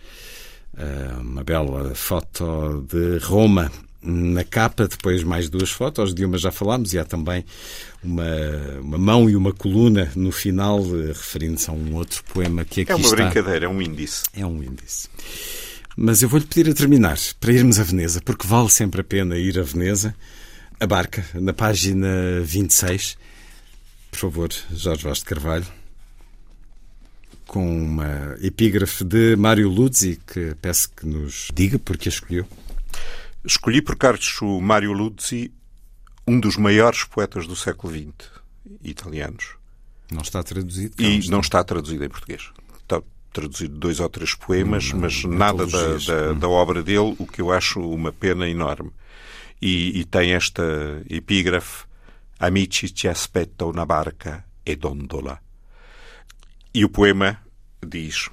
Ah, 0.76 1.20
uma 1.22 1.44
bela 1.44 1.94
foto 1.94 2.86
de 2.90 3.18
Roma 3.20 3.72
na 4.02 4.44
capa, 4.44 4.88
depois 4.88 5.24
mais 5.24 5.48
duas 5.48 5.70
fotos, 5.70 6.12
de 6.12 6.26
uma 6.26 6.40
já 6.40 6.52
falámos, 6.52 6.92
e 6.94 6.98
há 6.98 7.06
também 7.06 7.46
uma, 8.04 8.26
uma 8.82 8.98
mão 8.98 9.30
e 9.30 9.36
uma 9.36 9.54
coluna 9.54 10.12
no 10.16 10.32
final, 10.32 10.80
eh, 10.80 11.10
referindo-se 11.10 11.70
a 11.70 11.74
um 11.74 11.94
outro 11.94 12.24
poema 12.24 12.66
que 12.66 12.82
aqui 12.82 12.92
está. 12.92 12.94
É 12.94 12.96
uma 12.96 13.06
está. 13.06 13.16
brincadeira, 13.16 13.66
é 13.68 13.70
um 13.70 13.80
índice. 13.80 14.24
É 14.34 14.44
um 14.44 14.64
índice. 14.64 15.08
Mas 15.96 16.24
eu 16.24 16.30
vou-lhe 16.30 16.48
pedir 16.48 16.68
a 16.72 16.74
terminar, 16.74 17.20
para 17.40 17.54
irmos 17.54 17.80
a 17.80 17.84
Veneza, 17.84 18.22
porque 18.26 18.48
vale 18.48 18.72
sempre 18.72 19.02
a 19.02 19.04
pena 19.04 19.38
ir 19.38 19.60
a 19.60 19.64
Veneza. 19.64 20.16
A 20.80 20.88
barca, 20.88 21.24
na 21.36 21.54
página 21.54 22.42
26. 22.44 23.16
Por 24.12 24.20
favor, 24.20 24.50
Jorge 24.72 25.04
Vaz 25.04 25.20
de 25.20 25.26
Carvalho. 25.26 25.66
Com 27.48 27.84
uma 27.84 28.38
epígrafe 28.42 29.04
de 29.04 29.36
Mário 29.36 29.70
Luzzi, 29.70 30.20
que 30.28 30.54
peço 30.62 30.92
que 30.92 31.06
nos 31.06 31.48
diga 31.54 31.80
porque 31.80 32.08
a 32.08 32.12
escolheu. 32.12 32.46
Escolhi 33.44 33.82
por 33.82 33.96
acho 33.96 34.62
Mário 34.62 34.94
Luzzi 34.94 35.52
um 36.28 36.40
dos 36.40 36.56
maiores 36.58 37.04
poetas 37.04 37.48
do 37.48 37.56
século 37.56 37.94
XX, 37.94 38.30
italianos. 38.84 39.56
Não 40.12 40.22
está 40.22 40.44
traduzido? 40.44 40.94
E 41.02 41.30
não 41.30 41.40
está 41.40 41.64
traduzido 41.64 42.04
em 42.04 42.10
português. 42.10 42.50
Está 42.82 43.02
traduzido 43.34 43.78
dois 43.78 44.00
ou 44.00 44.10
três 44.10 44.36
poemas, 44.36 44.92
uma, 44.92 45.04
mas 45.04 45.24
nada 45.24 45.66
da, 45.66 45.98
da, 45.98 46.34
da, 46.34 46.50
obra 46.50 46.84
dele, 46.84 47.16
o 47.18 47.26
que 47.26 47.42
eu 47.42 47.52
acho 47.52 47.80
uma 47.80 48.12
pena 48.12 48.48
enorme. 48.48 48.92
E, 49.62 50.00
e 50.00 50.06
tem 50.06 50.34
esta 50.34 50.64
epígrafe: 51.10 51.86
Amici 52.44 52.92
ci 52.92 53.08
aspetta 53.08 53.66
una 53.66 53.86
barca 53.86 54.44
e 54.64 54.76
dondola. 54.76 55.40
E 56.72 56.84
o 56.84 56.90
poema 56.90 57.40
diz: 57.80 58.32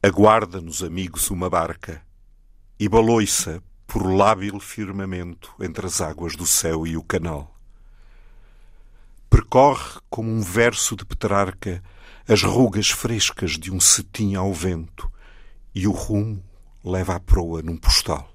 Aguarda-nos, 0.00 0.82
amigos, 0.82 1.30
uma 1.30 1.48
barca 1.48 2.04
e 2.76 2.88
baloiça 2.88 3.62
por 3.86 4.04
lábil 4.04 4.58
firmamento 4.58 5.54
entre 5.60 5.86
as 5.86 6.00
águas 6.00 6.34
do 6.34 6.44
céu 6.44 6.84
e 6.84 6.96
o 6.96 7.04
canal. 7.04 7.56
Percorre 9.30 10.00
como 10.10 10.28
um 10.28 10.42
verso 10.42 10.96
de 10.96 11.04
Petrarca 11.04 11.80
as 12.26 12.42
rugas 12.42 12.90
frescas 12.90 13.52
de 13.52 13.70
um 13.70 13.78
cetim 13.78 14.34
ao 14.34 14.52
vento 14.52 15.08
e 15.72 15.86
o 15.86 15.92
rumo 15.92 16.42
leva 16.82 17.14
à 17.14 17.20
proa 17.20 17.62
num 17.62 17.76
postal. 17.76 18.28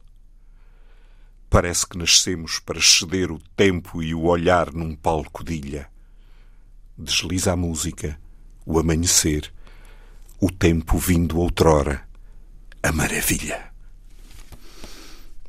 Parece 1.53 1.85
que 1.85 1.99
nascemos 1.99 2.57
para 2.57 2.81
ceder 2.81 3.31
o 3.31 3.39
tempo 3.55 4.01
e 4.01 4.15
o 4.15 4.23
olhar 4.23 4.73
num 4.73 4.95
palco 4.95 5.43
de 5.43 5.53
ilha. 5.53 5.88
Desliza 6.97 7.51
a 7.51 7.55
música, 7.55 8.19
o 8.65 8.80
amanhecer, 8.80 9.53
o 10.41 10.49
tempo 10.49 10.97
vindo 10.97 11.38
outrora, 11.38 12.09
a 12.81 12.91
maravilha. 12.91 13.71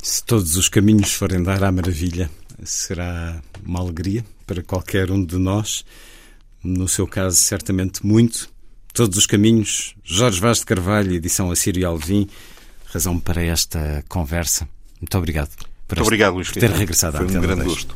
Se 0.02 0.22
todos 0.22 0.58
os 0.58 0.68
caminhos 0.68 1.14
forem 1.14 1.42
dar 1.42 1.64
à 1.64 1.72
maravilha, 1.72 2.30
será 2.62 3.42
uma 3.64 3.80
alegria 3.80 4.22
para 4.46 4.62
qualquer 4.62 5.10
um 5.10 5.24
de 5.24 5.38
nós. 5.38 5.86
No 6.62 6.86
seu 6.86 7.06
caso, 7.06 7.38
certamente 7.38 8.04
muito. 8.04 8.50
Todos 8.92 9.16
os 9.16 9.24
caminhos. 9.24 9.96
Jorge 10.04 10.38
Vaz 10.38 10.58
de 10.58 10.66
Carvalho, 10.66 11.14
edição 11.14 11.50
Assírio 11.50 11.88
Alvim. 11.88 12.28
Razão 12.92 13.18
para 13.18 13.42
esta 13.42 14.04
conversa. 14.06 14.68
Muito 15.00 15.16
obrigado. 15.16 15.73
Muito 15.88 16.02
obrigado, 16.02 16.34
Luís 16.34 16.50
por 16.50 16.60
ter 16.60 16.70
regressado 16.70 17.18
Foi 17.18 17.26
um 17.26 17.40
grande 17.40 17.64
gosto. 17.64 17.94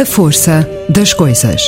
A 0.00 0.06
força 0.06 0.66
das 0.88 1.12
coisas. 1.12 1.60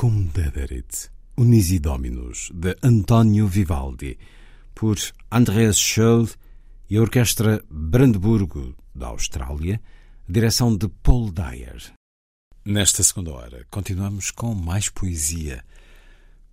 Cum 0.00 0.24
Dederit, 0.32 1.10
Unisi 1.36 1.78
Dominus, 1.78 2.50
de 2.54 2.74
António 2.82 3.46
Vivaldi, 3.46 4.18
por 4.74 4.96
Andreas 5.30 5.76
Scholl 5.76 6.26
e 6.88 6.96
a 6.96 7.02
Orquestra 7.02 7.62
Brandburgo, 7.68 8.74
da 8.94 9.08
Austrália, 9.08 9.78
direção 10.26 10.74
de 10.74 10.88
Paul 10.88 11.30
Dyer. 11.30 11.92
Nesta 12.64 13.02
segunda 13.02 13.32
hora, 13.32 13.66
continuamos 13.70 14.30
com 14.30 14.54
mais 14.54 14.88
poesia. 14.88 15.62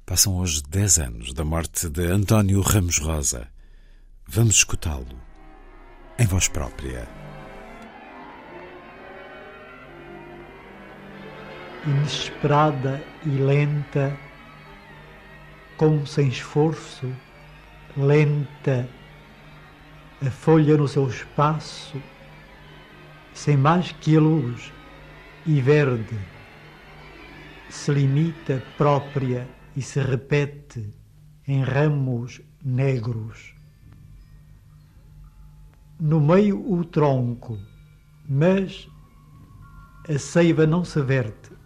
Passam 0.05 0.35
hoje 0.35 0.61
10 0.69 0.99
anos 0.99 1.33
da 1.33 1.45
morte 1.45 1.87
de 1.87 2.05
António 2.05 2.59
Ramos 2.59 2.97
Rosa. 2.97 3.47
Vamos 4.27 4.55
escutá-lo 4.55 5.17
em 6.19 6.25
voz 6.25 6.49
própria. 6.49 7.26
Inesperada 11.87 13.01
e 13.25 13.29
lenta, 13.29 14.13
como 15.77 16.05
sem 16.05 16.27
esforço, 16.27 17.09
lenta, 17.95 18.89
a 20.21 20.29
folha 20.29 20.75
no 20.75 20.85
seu 20.85 21.07
espaço, 21.07 22.01
sem 23.33 23.55
mais 23.55 23.93
que 23.93 24.17
a 24.17 24.19
luz 24.19 24.73
e 25.45 25.61
verde, 25.61 26.19
se 27.69 27.93
limita 27.93 28.61
própria 28.77 29.47
e 29.73 29.81
se 29.81 30.01
repete 30.01 30.93
em 31.47 31.63
ramos 31.63 32.41
negros. 32.61 33.55
No 35.97 36.19
meio 36.19 36.69
o 36.69 36.83
tronco, 36.83 37.57
mas 38.27 38.89
a 40.09 40.19
seiva 40.19 40.67
não 40.67 40.83
se 40.83 41.01
verte, 41.01 41.56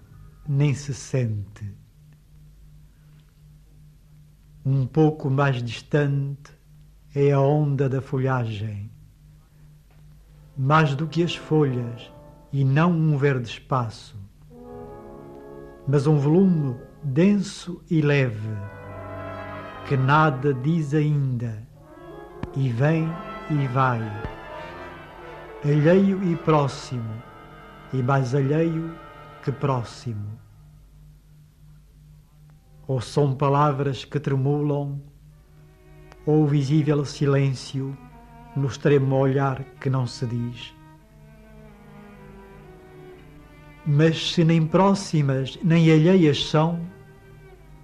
nem 0.47 0.73
se 0.73 0.93
sente. 0.93 1.75
Um 4.65 4.85
pouco 4.85 5.29
mais 5.29 5.61
distante 5.61 6.51
é 7.15 7.31
a 7.31 7.39
onda 7.39 7.89
da 7.89 8.01
folhagem. 8.01 8.91
Mais 10.57 10.95
do 10.95 11.07
que 11.07 11.23
as 11.23 11.35
folhas, 11.35 12.11
e 12.53 12.63
não 12.63 12.91
um 12.91 13.17
verde 13.17 13.47
espaço, 13.47 14.15
mas 15.87 16.05
um 16.05 16.17
volume 16.17 16.75
denso 17.03 17.81
e 17.89 18.01
leve, 18.01 18.55
que 19.87 19.95
nada 19.95 20.53
diz 20.53 20.93
ainda, 20.93 21.65
e 22.55 22.69
vem 22.69 23.07
e 23.49 23.67
vai, 23.67 24.01
alheio 25.63 26.23
e 26.23 26.35
próximo, 26.35 27.23
e 27.93 28.03
mais 28.03 28.35
alheio 28.35 28.93
que 29.41 29.51
próximo. 29.51 30.39
Ou 32.87 33.01
são 33.01 33.35
palavras 33.35 34.05
que 34.05 34.19
tremulam, 34.19 35.01
ou 36.25 36.45
visível 36.45 37.03
silêncio 37.05 37.97
no 38.55 38.67
extremo 38.67 39.15
olhar 39.15 39.63
que 39.79 39.89
não 39.89 40.05
se 40.05 40.25
diz. 40.27 40.75
Mas 43.85 44.33
se 44.33 44.43
nem 44.43 44.65
próximas 44.65 45.57
nem 45.63 45.91
alheias 45.91 46.45
são, 46.45 46.79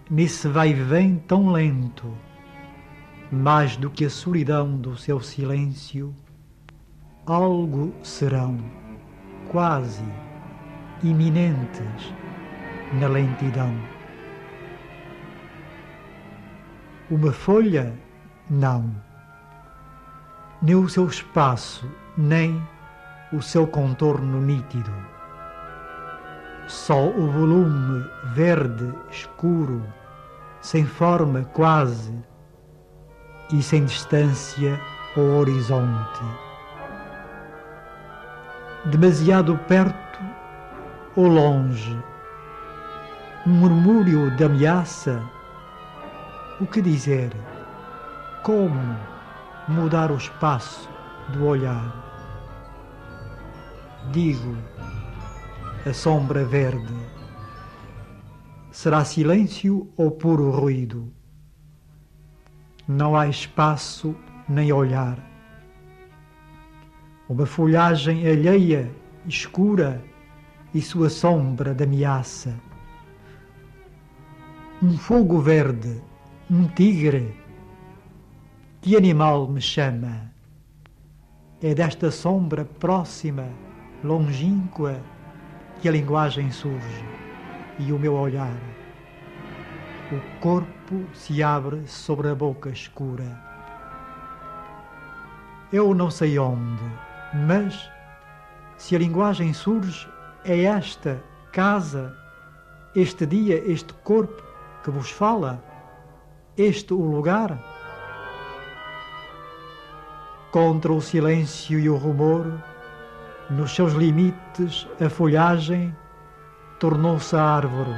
nesse 0.09 0.47
vai 0.47 0.73
vem 0.73 1.17
tão 1.17 1.51
lento, 1.51 2.15
mais 3.31 3.75
do 3.77 3.89
que 3.89 4.05
a 4.05 4.09
solidão 4.09 4.77
do 4.77 4.95
seu 4.95 5.19
silêncio, 5.19 6.15
algo 7.25 7.93
serão, 8.03 8.59
quase 9.49 10.03
iminentes 11.03 12.13
na 12.93 13.07
lentidão. 13.07 13.73
Uma 17.09 17.31
folha, 17.31 17.93
não, 18.49 18.93
nem 20.61 20.75
o 20.75 20.89
seu 20.89 21.07
espaço, 21.07 21.89
nem 22.17 22.61
o 23.31 23.41
seu 23.41 23.65
contorno 23.67 24.41
nítido 24.41 24.91
só 26.67 27.07
o 27.07 27.31
volume 27.31 28.05
verde 28.33 28.93
escuro, 29.09 29.81
sem 30.61 30.85
forma 30.85 31.43
quase 31.53 32.13
e 33.53 33.63
sem 33.63 33.85
distância 33.85 34.79
ao 35.15 35.23
horizonte. 35.23 36.23
Demasiado 38.85 39.57
perto 39.67 40.19
ou 41.17 41.27
longe, 41.27 41.97
um 43.43 43.49
murmúrio 43.49 44.29
de 44.35 44.43
ameaça. 44.43 45.27
O 46.61 46.67
que 46.67 46.79
dizer? 46.79 47.35
Como 48.43 48.95
mudar 49.67 50.11
o 50.11 50.15
espaço 50.15 50.87
do 51.29 51.43
olhar? 51.43 51.91
Digo, 54.11 54.55
a 55.87 55.91
sombra 55.91 56.45
verde. 56.45 56.93
Será 58.69 59.03
silêncio 59.03 59.91
ou 59.97 60.11
puro 60.11 60.51
ruído? 60.51 61.11
Não 62.87 63.15
há 63.15 63.27
espaço 63.27 64.15
nem 64.47 64.71
olhar. 64.71 65.17
Uma 67.27 67.47
folhagem 67.47 68.27
alheia, 68.27 68.91
escura, 69.25 69.99
e 70.73 70.81
sua 70.81 71.09
sombra 71.09 71.73
de 71.73 71.83
ameaça. 71.83 72.53
Um 74.81 74.97
fogo 74.97 75.39
verde, 75.39 76.01
um 76.49 76.67
tigre. 76.67 77.35
Que 78.81 78.95
animal 78.95 79.47
me 79.47 79.61
chama? 79.61 80.31
É 81.61 81.73
desta 81.73 82.11
sombra 82.11 82.63
próxima, 82.63 83.49
longínqua, 84.03 85.01
que 85.81 85.89
a 85.89 85.91
linguagem 85.91 86.51
surge 86.51 87.05
e 87.79 87.91
o 87.91 87.99
meu 87.99 88.13
olhar. 88.13 88.57
O 90.11 90.39
corpo 90.39 91.05
se 91.13 91.41
abre 91.41 91.87
sobre 91.87 92.29
a 92.29 92.35
boca 92.35 92.69
escura. 92.69 93.43
Eu 95.71 95.93
não 95.93 96.09
sei 96.09 96.39
onde, 96.39 96.83
mas 97.47 97.89
se 98.77 98.95
a 98.95 98.99
linguagem 98.99 99.51
surge, 99.53 100.07
é 100.47 100.63
esta 100.63 101.21
casa, 101.51 102.15
este 102.95 103.25
dia, 103.25 103.61
este 103.69 103.93
corpo 103.95 104.41
que 104.81 104.89
vos 104.89 105.11
fala, 105.11 105.61
este 106.57 106.93
o 106.93 107.01
lugar. 107.01 107.59
Contra 110.51 110.93
o 110.93 111.01
silêncio 111.01 111.77
e 111.77 111.89
o 111.89 111.97
rumor, 111.97 112.45
nos 113.49 113.75
seus 113.75 113.91
limites, 113.91 114.87
a 115.05 115.09
folhagem 115.09 115.93
tornou-se 116.79 117.35
árvore, 117.35 117.93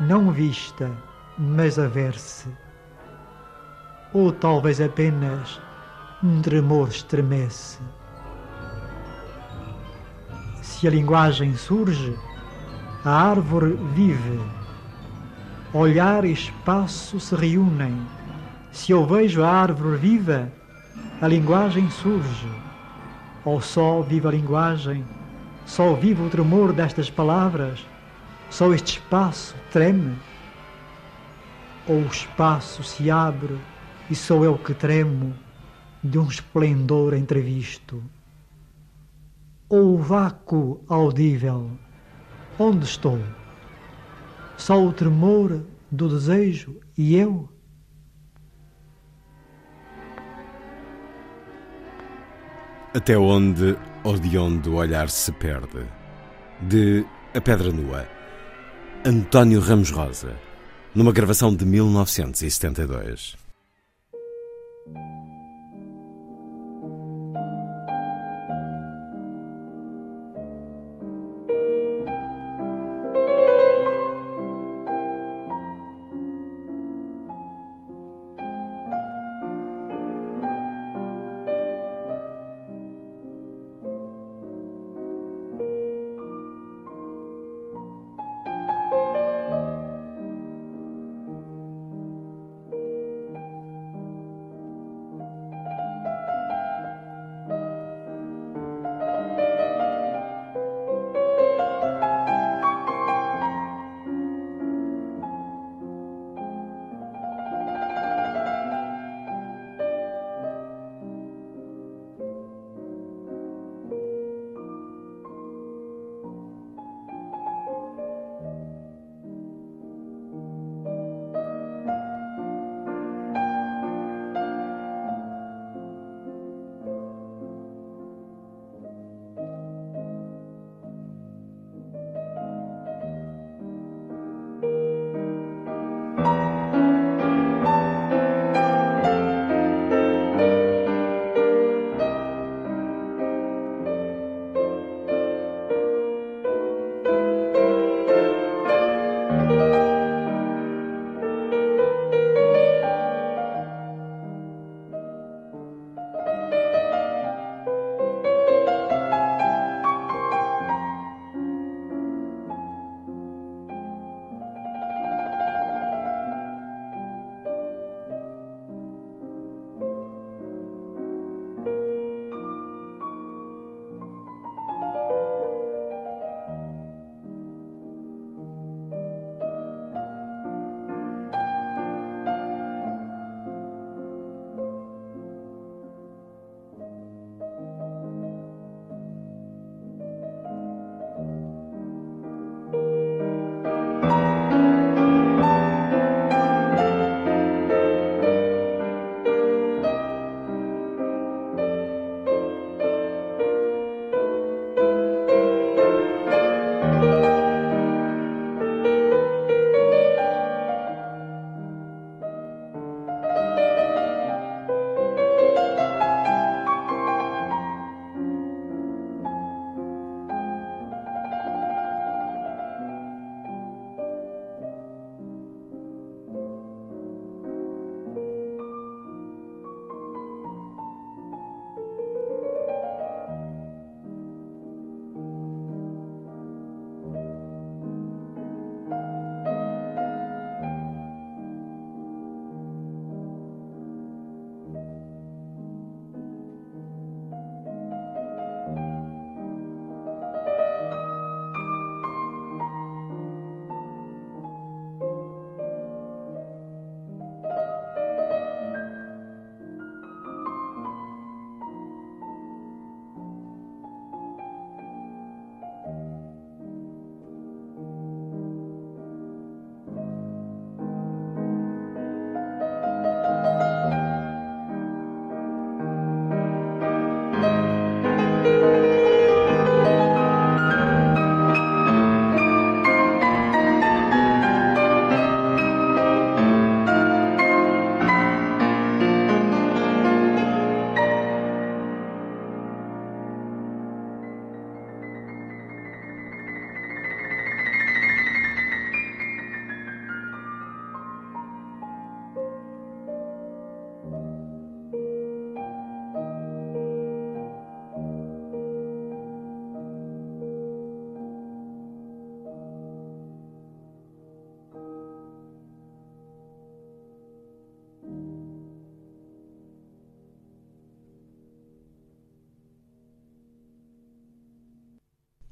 não 0.00 0.32
vista, 0.32 0.90
mas 1.38 1.78
a 1.78 1.86
ver-se. 1.86 2.48
Ou 4.12 4.32
talvez 4.32 4.80
apenas 4.80 5.60
um 6.22 6.42
tremor 6.42 6.88
estremece. 6.88 7.78
Se 10.76 10.86
a 10.86 10.90
linguagem 10.90 11.56
surge, 11.56 12.14
a 13.02 13.10
árvore 13.10 13.78
vive. 13.94 14.38
Olhar 15.72 16.22
e 16.26 16.32
espaço 16.32 17.18
se 17.18 17.34
reúnem. 17.34 17.96
Se 18.72 18.92
eu 18.92 19.06
vejo 19.06 19.42
a 19.42 19.48
árvore 19.48 19.96
viva, 19.96 20.52
a 21.22 21.26
linguagem 21.26 21.88
surge 21.88 22.46
ou 23.42 23.58
só 23.62 24.02
viva 24.02 24.28
a 24.28 24.32
linguagem, 24.32 25.02
só 25.64 25.94
vive 25.94 26.20
o 26.22 26.28
tremor 26.28 26.74
destas 26.74 27.08
palavras, 27.08 27.82
só 28.50 28.70
este 28.74 28.98
espaço 28.98 29.54
treme? 29.72 30.14
Ou 31.88 32.02
o 32.02 32.06
espaço 32.06 32.84
se 32.84 33.10
abre 33.10 33.56
e 34.10 34.14
sou 34.14 34.44
eu 34.44 34.58
que 34.58 34.74
tremo 34.74 35.34
de 36.04 36.18
um 36.18 36.28
esplendor 36.28 37.14
entrevisto? 37.14 38.02
Ou 39.68 39.94
o 39.94 39.98
vácuo 39.98 40.84
audível, 40.88 41.70
onde 42.58 42.84
estou? 42.84 43.18
Só 44.56 44.80
o 44.80 44.92
tremor 44.92 45.64
do 45.90 46.08
desejo 46.08 46.80
e 46.96 47.16
eu? 47.16 47.48
Até 52.94 53.18
onde 53.18 53.76
ou 54.04 54.16
de 54.16 54.38
onde 54.38 54.68
o 54.68 54.76
olhar 54.76 55.10
se 55.10 55.32
perde. 55.32 55.84
De 56.62 57.04
A 57.34 57.40
Pedra 57.40 57.72
Nua. 57.72 58.06
António 59.04 59.60
Ramos 59.60 59.90
Rosa. 59.90 60.36
Numa 60.94 61.12
gravação 61.12 61.54
de 61.54 61.66
1972. 61.66 63.45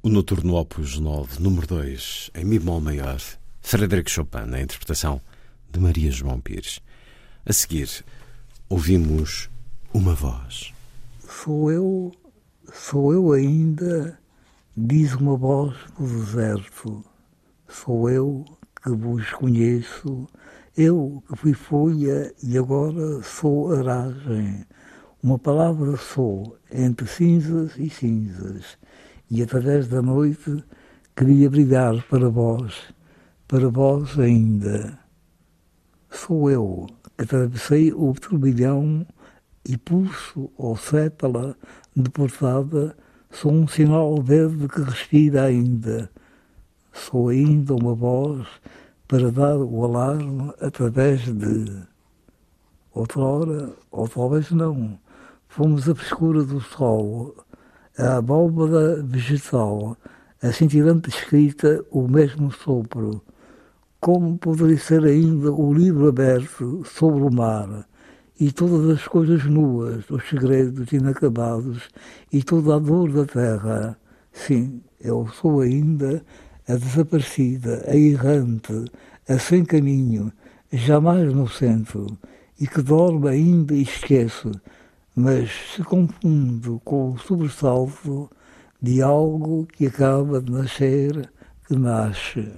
O 0.06 0.10
Noturno 0.10 0.56
Opus 0.56 0.98
9, 0.98 1.42
número 1.42 1.66
2, 1.66 2.32
em 2.34 2.44
Mi 2.44 2.58
bemol 2.58 2.78
maior, 2.78 3.18
Frederic 3.62 4.10
Chopin, 4.10 4.44
na 4.46 4.60
interpretação 4.60 5.18
de 5.72 5.80
Maria 5.80 6.10
João 6.10 6.38
Pires. 6.38 6.78
A 7.46 7.54
seguir, 7.54 8.04
ouvimos 8.68 9.48
uma 9.94 10.12
voz. 10.12 10.74
Sou 11.26 11.72
eu, 11.72 12.12
sou 12.70 13.14
eu 13.14 13.32
ainda, 13.32 14.20
diz 14.76 15.14
uma 15.14 15.38
voz 15.38 15.74
do 15.98 16.06
deserto. 16.06 17.02
Sou 17.66 18.10
eu 18.10 18.44
que 18.82 18.90
vos 18.90 19.30
conheço, 19.30 20.28
eu 20.76 21.24
que 21.26 21.34
fui 21.34 21.54
folha 21.54 22.30
e 22.42 22.58
agora 22.58 23.22
sou 23.22 23.72
aragem. 23.72 24.66
Uma 25.22 25.38
palavra 25.38 25.96
sou, 25.96 26.58
entre 26.70 27.06
cinzas 27.06 27.72
e 27.78 27.88
cinzas, 27.88 28.76
e 29.30 29.42
através 29.42 29.88
da 29.88 30.02
noite 30.02 30.62
queria 31.16 31.48
brilhar 31.48 32.02
para 32.08 32.28
vós, 32.28 32.74
para 33.46 33.68
vós 33.68 34.18
ainda. 34.18 34.98
Sou 36.10 36.50
eu 36.50 36.86
que 37.16 37.24
atravessei 37.24 37.92
o 37.92 38.12
turbilhão 38.14 39.06
e 39.64 39.76
pulso 39.76 40.50
ou 40.56 40.76
sépala 40.76 41.56
deportada, 41.94 42.96
sou 43.30 43.52
um 43.52 43.66
sinal 43.66 44.20
verde 44.22 44.68
que 44.68 44.80
respira 44.82 45.44
ainda. 45.44 46.10
Sou 46.92 47.28
ainda 47.28 47.74
uma 47.74 47.94
voz 47.94 48.46
para 49.08 49.30
dar 49.30 49.56
o 49.56 49.84
alarme 49.84 50.52
através 50.60 51.22
de. 51.22 51.82
Outrora, 52.92 53.72
ou 53.90 54.08
talvez 54.08 54.52
não, 54.52 54.96
fomos 55.48 55.88
a 55.88 55.94
frescura 55.96 56.44
do 56.44 56.60
sol, 56.60 57.34
a 57.98 58.16
abóbada 58.16 59.02
vegetal, 59.02 59.96
a 60.42 60.52
cintilante 60.52 61.08
escrita, 61.08 61.84
o 61.90 62.08
mesmo 62.08 62.50
sopro. 62.52 63.22
Como 64.00 64.36
poderia 64.38 64.78
ser 64.78 65.04
ainda 65.04 65.52
o 65.52 65.72
livro 65.72 66.08
aberto 66.08 66.82
sobre 66.84 67.22
o 67.22 67.30
mar? 67.30 67.86
e 68.38 68.50
todas 68.50 68.90
as 68.90 69.06
coisas 69.06 69.44
nuas, 69.44 70.10
os 70.10 70.28
segredos 70.28 70.92
inacabados 70.92 71.88
e 72.32 72.42
toda 72.42 72.76
a 72.76 72.78
dor 72.78 73.12
da 73.12 73.24
terra. 73.24 73.98
Sim, 74.32 74.82
eu 75.00 75.28
sou 75.40 75.60
ainda 75.60 76.24
a 76.66 76.74
desaparecida, 76.74 77.84
a 77.86 77.96
errante, 77.96 78.84
a 79.28 79.38
sem 79.38 79.64
caminho, 79.64 80.32
jamais 80.72 81.32
no 81.32 81.48
centro, 81.48 82.06
e 82.58 82.66
que 82.66 82.82
dorme 82.82 83.28
ainda 83.28 83.74
e 83.74 83.82
esquece, 83.82 84.50
mas 85.14 85.50
se 85.74 85.82
confundo 85.82 86.80
com 86.84 87.12
o 87.12 87.18
sobressalto 87.18 88.30
de 88.82 89.00
algo 89.00 89.66
que 89.66 89.86
acaba 89.86 90.40
de 90.40 90.50
nascer, 90.50 91.30
que 91.66 91.76
nasce. 91.76 92.52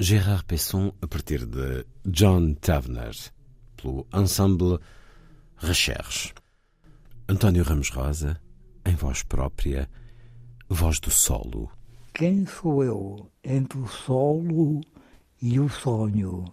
Gérard 0.00 0.44
Pesson 0.44 0.92
a 1.02 1.06
partir 1.08 1.44
de 1.44 1.84
John 2.06 2.54
Tavener, 2.54 3.14
pelo 3.76 4.06
ensemble 4.14 4.78
Recherche. 5.56 6.32
António 7.28 7.64
Ramos 7.64 7.90
Rosa, 7.90 8.40
em 8.86 8.94
voz 8.94 9.24
própria, 9.24 9.90
voz 10.68 11.00
do 11.00 11.10
solo. 11.10 11.68
Quem 12.14 12.46
sou 12.46 12.84
eu 12.84 13.30
entre 13.42 13.78
o 13.78 13.88
solo 13.88 14.80
e 15.42 15.58
o 15.58 15.68
sonho? 15.68 16.44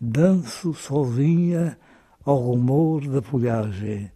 Danço 0.00 0.72
sozinha 0.72 1.76
ao 2.24 2.38
rumor 2.38 3.06
da 3.08 3.20
folhagem. 3.20 4.12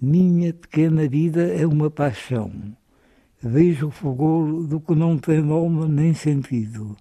Minha 0.00 0.52
pequena 0.52 1.08
vida 1.08 1.42
é 1.42 1.66
uma 1.66 1.90
paixão. 1.90 2.76
Vejo 3.42 3.88
o 3.88 3.90
fulgor 3.90 4.66
do 4.66 4.80
que 4.80 4.94
não 4.94 5.16
tem 5.18 5.40
nome 5.40 5.86
nem 5.88 6.14
sentido 6.14 6.96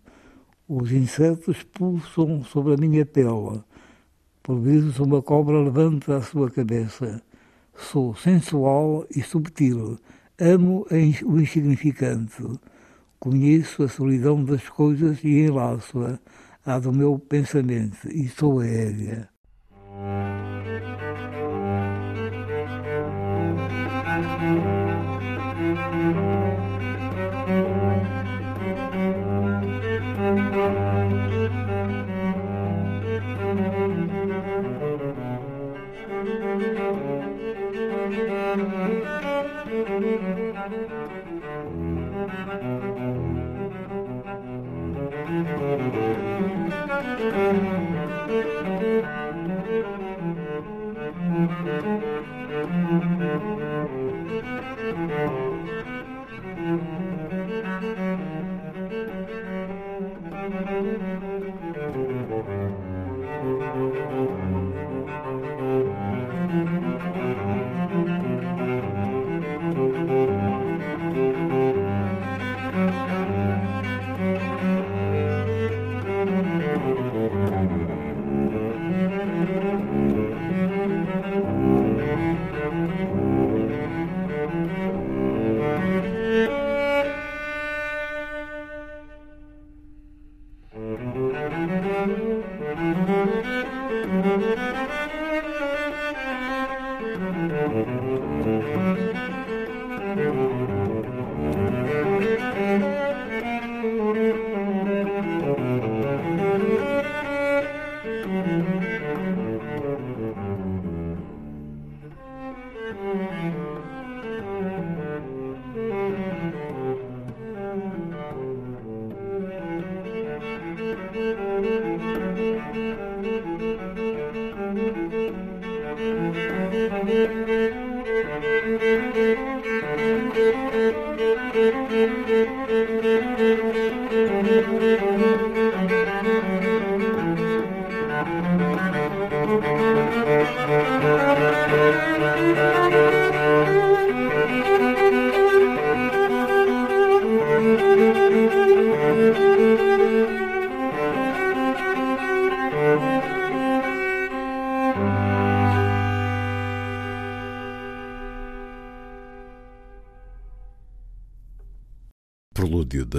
os 0.68 0.92
insetos 0.92 1.64
pulsam 1.64 2.44
sobre 2.44 2.74
a 2.74 2.78
minha 2.78 3.06
tela. 3.06 3.64
Por 4.44 4.60
vezes 4.60 5.00
uma 5.00 5.22
cobra 5.22 5.62
levanta 5.62 6.18
a 6.18 6.22
sua 6.22 6.52
cabeça. 6.52 7.22
Sou 7.76 8.16
sensual 8.16 9.06
e 9.16 9.22
subtil. 9.22 9.98
Amo 10.40 10.86
o 11.26 11.40
insignificante. 11.40 12.44
Conheço 13.20 13.84
a 13.84 13.88
solidão 13.88 14.44
das 14.44 14.68
coisas 14.68 15.24
e 15.24 15.46
enlaço-a 15.46 16.20
à 16.66 16.80
do 16.80 16.92
meu 16.92 17.18
pensamento 17.18 18.08
e 18.10 18.28
sou 18.28 18.60
aérea. 18.60 19.30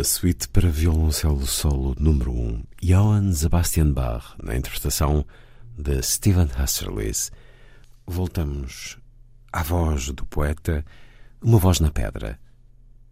Suíte 0.08 0.48
para 0.48 0.70
violoncelo 0.70 1.46
solo 1.46 1.94
número 2.00 2.32
1, 2.32 2.62
Johann 2.82 3.30
Sebastian 3.30 3.92
Bach, 3.92 4.34
na 4.42 4.56
interpretação 4.56 5.22
de 5.76 6.02
Stephen 6.02 6.48
Husserlis. 6.58 7.30
Voltamos 8.06 8.96
à 9.52 9.62
voz 9.62 10.08
do 10.08 10.24
poeta, 10.24 10.82
uma 11.42 11.58
voz 11.58 11.78
na 11.78 11.90
pedra, 11.90 12.38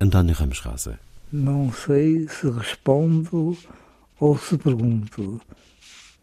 António 0.00 0.34
Ramos 0.34 0.58
Rosa. 0.60 0.98
Não 1.30 1.70
sei 1.70 2.26
se 2.28 2.48
respondo 2.48 3.54
ou 4.18 4.38
se 4.38 4.56
pergunto. 4.56 5.38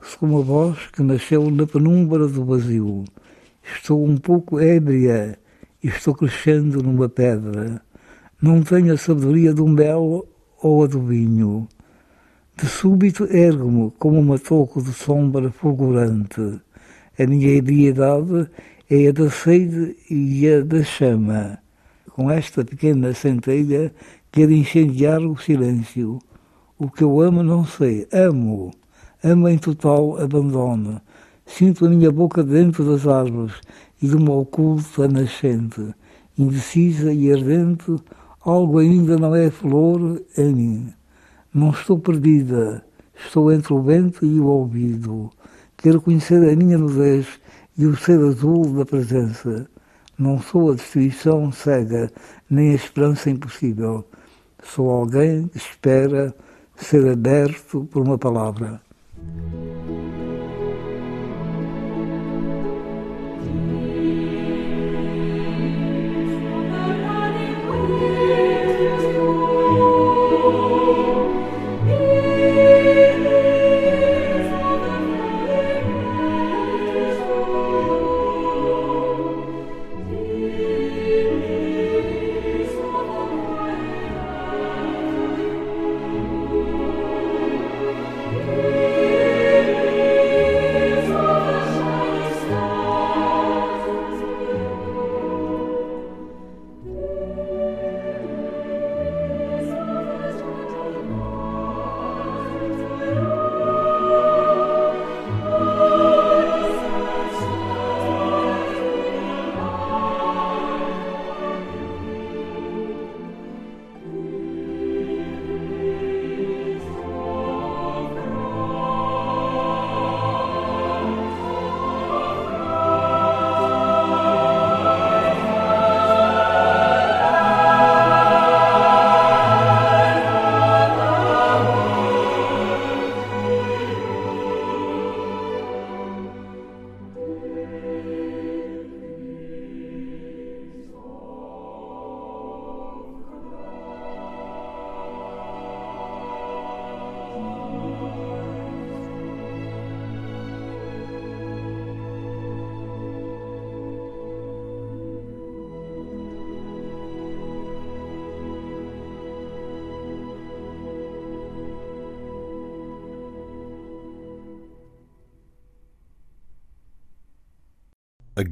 Sou 0.01 0.27
uma 0.27 0.41
voz 0.41 0.87
que 0.91 1.03
nasceu 1.03 1.51
na 1.51 1.67
penumbra 1.67 2.27
do 2.27 2.43
vazio. 2.43 3.05
Estou 3.63 4.03
um 4.03 4.17
pouco 4.17 4.59
ébria 4.59 5.37
e 5.83 5.87
estou 5.87 6.15
crescendo 6.15 6.81
numa 6.81 7.07
pedra 7.07 7.79
não 8.43 8.61
tenho 8.61 8.93
a 8.93 8.97
sabedoria 8.97 9.53
do 9.53 9.65
mel 9.65 10.27
ou 10.63 10.85
a 10.85 10.87
do 10.87 11.01
vinho. 11.01 11.67
De 12.55 12.65
súbito 12.65 13.25
ergo-me 13.25 13.91
como 13.99 14.19
uma 14.19 14.39
toco 14.39 14.81
de 14.81 14.93
sombra 14.93 15.51
fulgurante. 15.51 16.61
A 17.19 17.27
minha 17.27 17.55
ideidade 17.55 18.49
é 18.89 19.09
a 19.09 19.11
da 19.11 19.29
sede 19.29 19.95
e 20.09 20.47
a 20.47 20.61
da 20.61 20.81
chama. 20.81 21.59
Com 22.11 22.31
esta 22.31 22.63
pequena 22.63 23.13
centelha 23.13 23.93
quero 24.31 24.53
incendiar 24.53 25.21
o 25.21 25.37
silêncio. 25.37 26.19
O 26.79 26.89
que 26.89 27.03
eu 27.03 27.21
amo 27.21 27.43
não 27.43 27.65
sei, 27.65 28.07
amo. 28.11 28.71
Amo 29.21 29.49
em 29.49 29.57
total 29.57 30.17
abandono. 30.21 31.01
Sinto 31.45 31.85
a 31.85 31.89
minha 31.89 32.11
boca 32.11 32.41
dentro 32.41 32.85
das 32.85 33.05
árvores 33.05 33.55
e 34.01 34.07
de 34.07 34.15
uma 34.15 34.33
oculta 34.33 35.07
nascente, 35.07 35.93
indecisa 36.37 37.11
e 37.11 37.31
ardente, 37.31 37.95
Algo 38.45 38.79
ainda 38.79 39.15
não 39.17 39.33
é 39.33 39.49
flor 39.49 40.21
em 40.37 40.53
mim. 40.53 40.93
Não 41.53 41.69
estou 41.69 41.97
perdida, 41.97 42.83
estou 43.15 43.49
entre 43.53 43.73
o 43.73 43.81
vento 43.81 44.25
e 44.25 44.37
o 44.37 44.47
ouvido. 44.47 45.29
Quero 45.77 46.01
conhecer 46.01 46.43
a 46.51 46.53
minha 46.53 46.77
nudez 46.77 47.25
e 47.77 47.85
o 47.85 47.95
ser 47.95 48.19
azul 48.19 48.65
da 48.73 48.85
presença. 48.85 49.65
Não 50.19 50.41
sou 50.41 50.71
a 50.71 50.75
destruição 50.75 51.53
cega, 51.53 52.11
nem 52.49 52.71
a 52.71 52.75
esperança 52.75 53.29
impossível. 53.29 54.05
Sou 54.61 54.89
alguém 54.89 55.47
que 55.47 55.57
espera 55.57 56.35
ser 56.75 57.09
aberto 57.09 57.87
por 57.91 58.01
uma 58.01 58.17
palavra. 58.17 58.81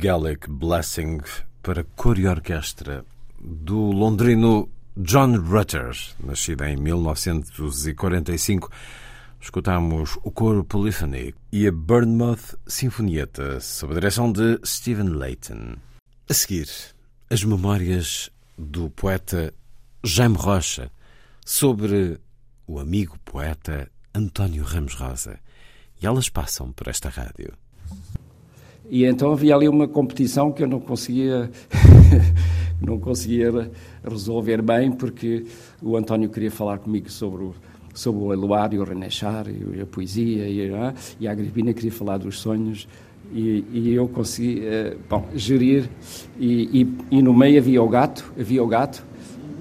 A 0.01 0.03
Gallic 0.03 0.49
Blessing 0.49 1.19
para 1.61 1.83
cor 1.83 2.17
e 2.17 2.25
orquestra 2.25 3.05
do 3.39 3.91
londrino 3.91 4.67
John 4.97 5.37
Rutter, 5.37 5.95
nascido 6.19 6.63
em 6.63 6.75
1945. 6.75 8.67
Escutamos 9.39 10.17
o 10.23 10.31
coro 10.31 10.63
Polyphony 10.63 11.35
e 11.51 11.67
a 11.67 11.71
Bournemouth 11.71 12.57
Sinfonieta, 12.65 13.59
sob 13.59 13.93
a 13.93 13.95
direção 13.99 14.31
de 14.31 14.59
Stephen 14.65 15.09
Layton. 15.09 15.75
A 16.27 16.33
seguir, 16.33 16.67
as 17.29 17.43
memórias 17.43 18.31
do 18.57 18.89
poeta 18.89 19.53
Jaime 20.03 20.35
Rocha 20.35 20.91
sobre 21.45 22.19
o 22.65 22.79
amigo 22.79 23.19
poeta 23.23 23.87
António 24.15 24.63
Ramos 24.63 24.95
Rosa. 24.95 25.39
E 26.01 26.07
elas 26.07 26.27
passam 26.27 26.71
por 26.71 26.87
esta 26.87 27.07
rádio. 27.07 27.53
E 28.91 29.05
então 29.05 29.31
havia 29.31 29.55
ali 29.55 29.69
uma 29.69 29.87
competição 29.87 30.51
que 30.51 30.61
eu 30.61 30.67
não 30.67 30.81
conseguia, 30.81 31.49
não 32.85 32.99
conseguia 32.99 33.71
resolver 34.03 34.61
bem, 34.61 34.91
porque 34.91 35.45
o 35.81 35.95
António 35.95 36.27
queria 36.27 36.51
falar 36.51 36.77
comigo 36.79 37.09
sobre 37.09 37.45
o, 37.45 37.55
sobre 37.93 38.21
o 38.21 38.33
Eloar 38.33 38.73
e 38.73 38.79
o 38.79 38.83
René 38.83 39.09
Char, 39.09 39.47
e 39.47 39.79
a 39.79 39.85
poesia, 39.85 40.45
e, 40.45 40.69
e 41.21 41.25
a 41.25 41.31
Agripina 41.31 41.73
queria 41.73 41.91
falar 41.91 42.17
dos 42.17 42.39
sonhos, 42.39 42.85
e, 43.31 43.63
e 43.71 43.93
eu 43.93 44.09
consegui, 44.09 44.59
uh, 44.59 44.97
bom, 45.09 45.25
gerir, 45.35 45.89
e, 46.37 46.81
e, 46.81 46.97
e, 47.11 47.21
no 47.21 47.33
meio 47.33 47.59
havia 47.59 47.81
o 47.81 47.87
gato, 47.87 48.33
havia 48.37 48.61
o 48.61 48.67
gato, 48.67 49.05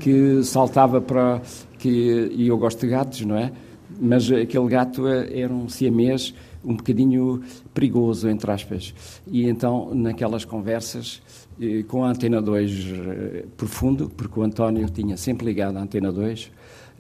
que 0.01 0.43
saltava 0.43 1.01
para, 1.01 1.41
que, 1.79 2.33
e 2.35 2.49
eu 2.49 2.59
gosto 2.59 2.81
de 2.81 2.89
gatos, 2.89 3.21
não 3.21 3.37
é? 3.37 3.53
Mas 4.01 4.29
aquele 4.33 4.67
gato 4.67 5.07
eh, 5.07 5.41
era 5.41 5.53
um 5.53 5.69
siamês, 5.69 6.35
um 6.65 6.77
bocadinho 6.77 7.43
perigoso, 7.73 8.29
entre 8.29 8.51
aspas. 8.51 8.95
E 9.27 9.49
então, 9.49 9.95
naquelas 9.95 10.45
conversas, 10.45 11.23
eh, 11.61 11.83
com 11.85 12.05
a 12.05 12.11
Antena 12.11 12.41
2 12.41 12.87
eh, 12.93 13.45
profundo, 13.57 14.11
porque 14.11 14.39
o 14.39 14.43
António 14.43 14.89
tinha 14.91 15.17
sempre 15.17 15.47
ligado 15.47 15.77
à 15.77 15.83
Antena 15.83 16.13
2, 16.13 16.51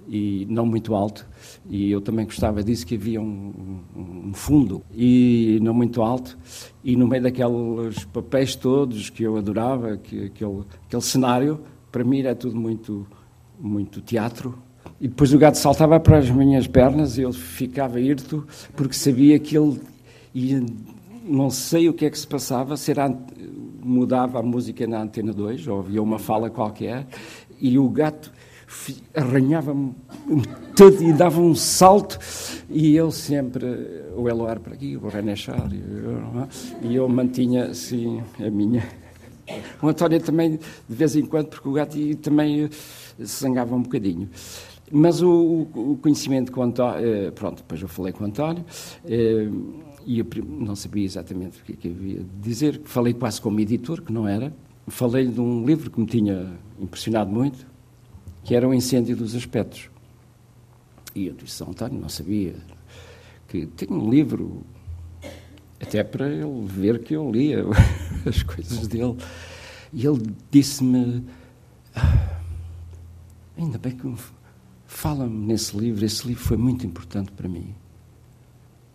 e 0.08 0.44
não 0.50 0.66
muito 0.66 0.94
alto, 0.94 1.26
e 1.68 1.90
eu 1.90 2.00
também 2.00 2.24
gostava 2.24 2.64
disso, 2.64 2.84
que 2.84 2.96
havia 2.96 3.20
um, 3.20 3.80
um, 3.96 4.34
fundo, 4.34 4.82
e 4.92 5.60
não 5.62 5.72
muito 5.72 6.02
alto, 6.02 6.36
e 6.82 6.96
no 6.96 7.06
meio 7.06 7.22
daqueles 7.22 8.04
papéis 8.06 8.56
todos 8.56 9.08
que 9.08 9.22
eu 9.22 9.36
adorava, 9.36 9.96
que, 9.96 10.24
aquele, 10.24 10.64
aquele 10.86 11.02
cenário, 11.02 11.60
para 11.92 12.02
mim 12.02 12.20
era 12.20 12.34
tudo 12.34 12.56
muito, 12.56 13.06
muito 13.58 14.00
teatro, 14.00 14.58
E 15.00 15.08
depois 15.08 15.32
o 15.32 15.38
gato 15.38 15.56
saltava 15.56 15.98
para 15.98 16.18
as 16.18 16.28
minhas 16.28 16.66
pernas 16.66 17.16
e 17.16 17.22
eu 17.22 17.32
ficava 17.32 17.98
hirto 17.98 18.46
porque 18.76 18.94
sabia 18.94 19.38
que 19.38 19.56
ele 19.56 19.80
ia, 20.34 20.62
não 21.24 21.50
sei 21.50 21.88
o 21.88 21.92
que 21.94 22.04
é 22.04 22.10
que 22.10 22.18
se 22.18 22.26
passava, 22.26 22.76
se 22.76 22.90
era, 22.90 23.10
mudava 23.82 24.40
a 24.40 24.42
música 24.42 24.86
na 24.86 25.02
Antena 25.02 25.32
2, 25.32 25.66
ou 25.68 25.80
havia 25.80 26.02
uma 26.02 26.18
fala 26.18 26.50
qualquer, 26.50 27.06
e 27.58 27.78
o 27.78 27.88
gato 27.88 28.30
arranhava-me 29.14 29.94
todo 30.76 31.02
e 31.02 31.12
dava 31.12 31.40
um 31.40 31.54
salto 31.54 32.18
e 32.68 32.94
eu 32.94 33.10
sempre, 33.10 33.66
o 34.16 34.28
Eloar 34.28 34.60
para 34.60 34.74
aqui, 34.74 34.96
o 34.96 35.08
René 35.08 35.34
Char, 35.34 35.70
e 36.82 36.94
eu 36.94 37.08
mantinha 37.08 37.66
assim 37.66 38.22
a 38.38 38.50
minha. 38.50 38.86
O 39.82 39.88
António 39.88 40.20
também, 40.20 40.52
de 40.88 40.94
vez 40.94 41.16
em 41.16 41.26
quando, 41.26 41.48
porque 41.48 41.68
o 41.68 41.72
gato 41.72 41.96
também 42.16 42.70
se 43.18 43.42
zangava 43.42 43.74
um 43.74 43.82
bocadinho. 43.82 44.28
Mas 44.92 45.22
o, 45.22 45.68
o 45.74 45.98
conhecimento 46.02 46.50
com 46.50 46.60
o 46.60 46.64
António, 46.64 47.06
eh, 47.06 47.30
pronto, 47.30 47.58
depois 47.58 47.80
eu 47.80 47.86
falei 47.86 48.12
com 48.12 48.24
o 48.24 48.26
António, 48.26 48.64
eh, 49.04 49.48
e 50.04 50.24
não 50.44 50.74
sabia 50.74 51.04
exatamente 51.04 51.60
o 51.60 51.64
que, 51.64 51.72
é 51.72 51.76
que 51.76 51.88
havia 51.88 52.20
de 52.20 52.40
dizer, 52.40 52.80
falei 52.84 53.14
quase 53.14 53.40
como 53.40 53.60
editor, 53.60 54.02
que 54.02 54.12
não 54.12 54.26
era, 54.26 54.52
falei 54.88 55.28
de 55.28 55.40
um 55.40 55.64
livro 55.64 55.90
que 55.90 56.00
me 56.00 56.06
tinha 56.06 56.52
impressionado 56.80 57.30
muito, 57.30 57.64
que 58.42 58.54
era 58.54 58.68
o 58.68 58.74
incêndio 58.74 59.16
dos 59.16 59.36
aspectos. 59.36 59.88
E 61.14 61.26
eu 61.26 61.34
disse, 61.34 61.62
António, 61.62 62.00
não 62.00 62.08
sabia 62.08 62.56
que 63.46 63.66
tinha 63.66 63.96
um 63.96 64.10
livro, 64.10 64.64
até 65.80 66.02
para 66.02 66.28
ele 66.28 66.64
ver 66.66 67.00
que 67.00 67.14
eu 67.14 67.30
lia 67.30 67.64
as 68.26 68.42
coisas 68.42 68.88
dele. 68.88 69.16
E 69.92 70.06
ele 70.06 70.34
disse-me, 70.50 71.24
ah, 71.94 72.40
ainda 73.56 73.78
bem 73.78 73.96
que 73.96 74.06
Fala-me 74.90 75.46
nesse 75.46 75.74
livro. 75.78 76.04
Esse 76.04 76.26
livro 76.26 76.42
foi 76.42 76.56
muito 76.56 76.84
importante 76.84 77.30
para 77.30 77.48
mim, 77.48 77.72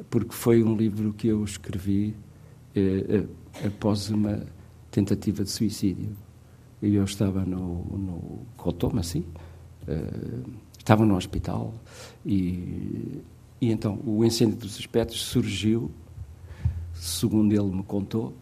porque 0.09 0.33
foi 0.33 0.61
um 0.61 0.75
livro 0.75 1.13
que 1.13 1.29
eu 1.29 1.43
escrevi 1.43 2.13
eh, 2.75 3.05
eh, 3.07 3.65
após 3.65 4.09
uma 4.09 4.45
tentativa 4.91 5.43
de 5.43 5.49
suicídio. 5.49 6.09
E 6.81 6.93
eu 6.93 7.03
estava 7.05 7.45
no, 7.45 7.85
no 7.97 8.41
Cotoma, 8.57 8.99
assim, 8.99 9.23
eh, 9.87 10.41
estava 10.77 11.05
no 11.05 11.15
hospital, 11.15 11.73
e, 12.25 13.21
e 13.61 13.71
então 13.71 13.97
o 14.05 14.23
incêndio 14.23 14.57
dos 14.57 14.77
aspectos 14.77 15.23
surgiu, 15.23 15.89
segundo 16.93 17.53
ele 17.53 17.73
me 17.73 17.83
contou, 17.83 18.35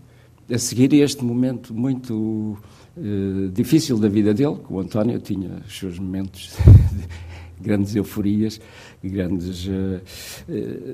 a 0.51 0.57
seguir 0.57 0.91
este 0.95 1.23
momento 1.23 1.73
muito 1.73 2.57
eh, 2.97 3.49
difícil 3.53 3.99
da 3.99 4.09
vida 4.09 4.33
dele, 4.33 4.55
que 4.55 4.73
o 4.73 4.79
António 4.79 5.19
tinha 5.19 5.61
os 5.65 5.77
seus 5.77 5.99
momentos 5.99 6.57
grandes 7.63 7.95
euforias, 7.95 8.59
grandes 9.03 9.65
uh, 9.65 10.01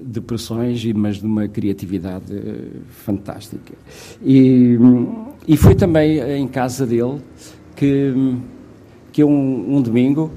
depressões, 0.04 0.86
mas 0.94 1.18
de 1.18 1.26
uma 1.26 1.48
criatividade 1.48 2.34
uh, 2.34 2.82
fantástica. 2.90 3.74
E, 4.24 4.78
e 5.48 5.58
foi 5.58 5.76
também 5.76 6.20
em 6.20 6.48
casa 6.48 6.86
dele 6.86 7.20
que, 7.76 8.14
que 9.12 9.24
um, 9.24 9.78
um 9.78 9.82
domingo 9.82 10.32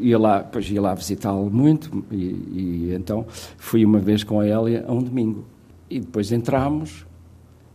ia 0.00 0.18
lá, 0.18 0.40
pois 0.44 0.70
ia 0.70 0.80
lá 0.80 0.94
visitá-lo 0.94 1.50
muito, 1.50 2.04
e, 2.10 2.16
e, 2.16 2.94
então 2.94 3.26
fui 3.58 3.84
uma 3.84 3.98
vez 3.98 4.22
com 4.22 4.40
a 4.40 4.46
Hélia 4.46 4.84
a 4.86 4.92
um 4.92 5.02
domingo. 5.02 5.44
E 5.90 6.00
depois 6.00 6.32
entramos 6.32 7.04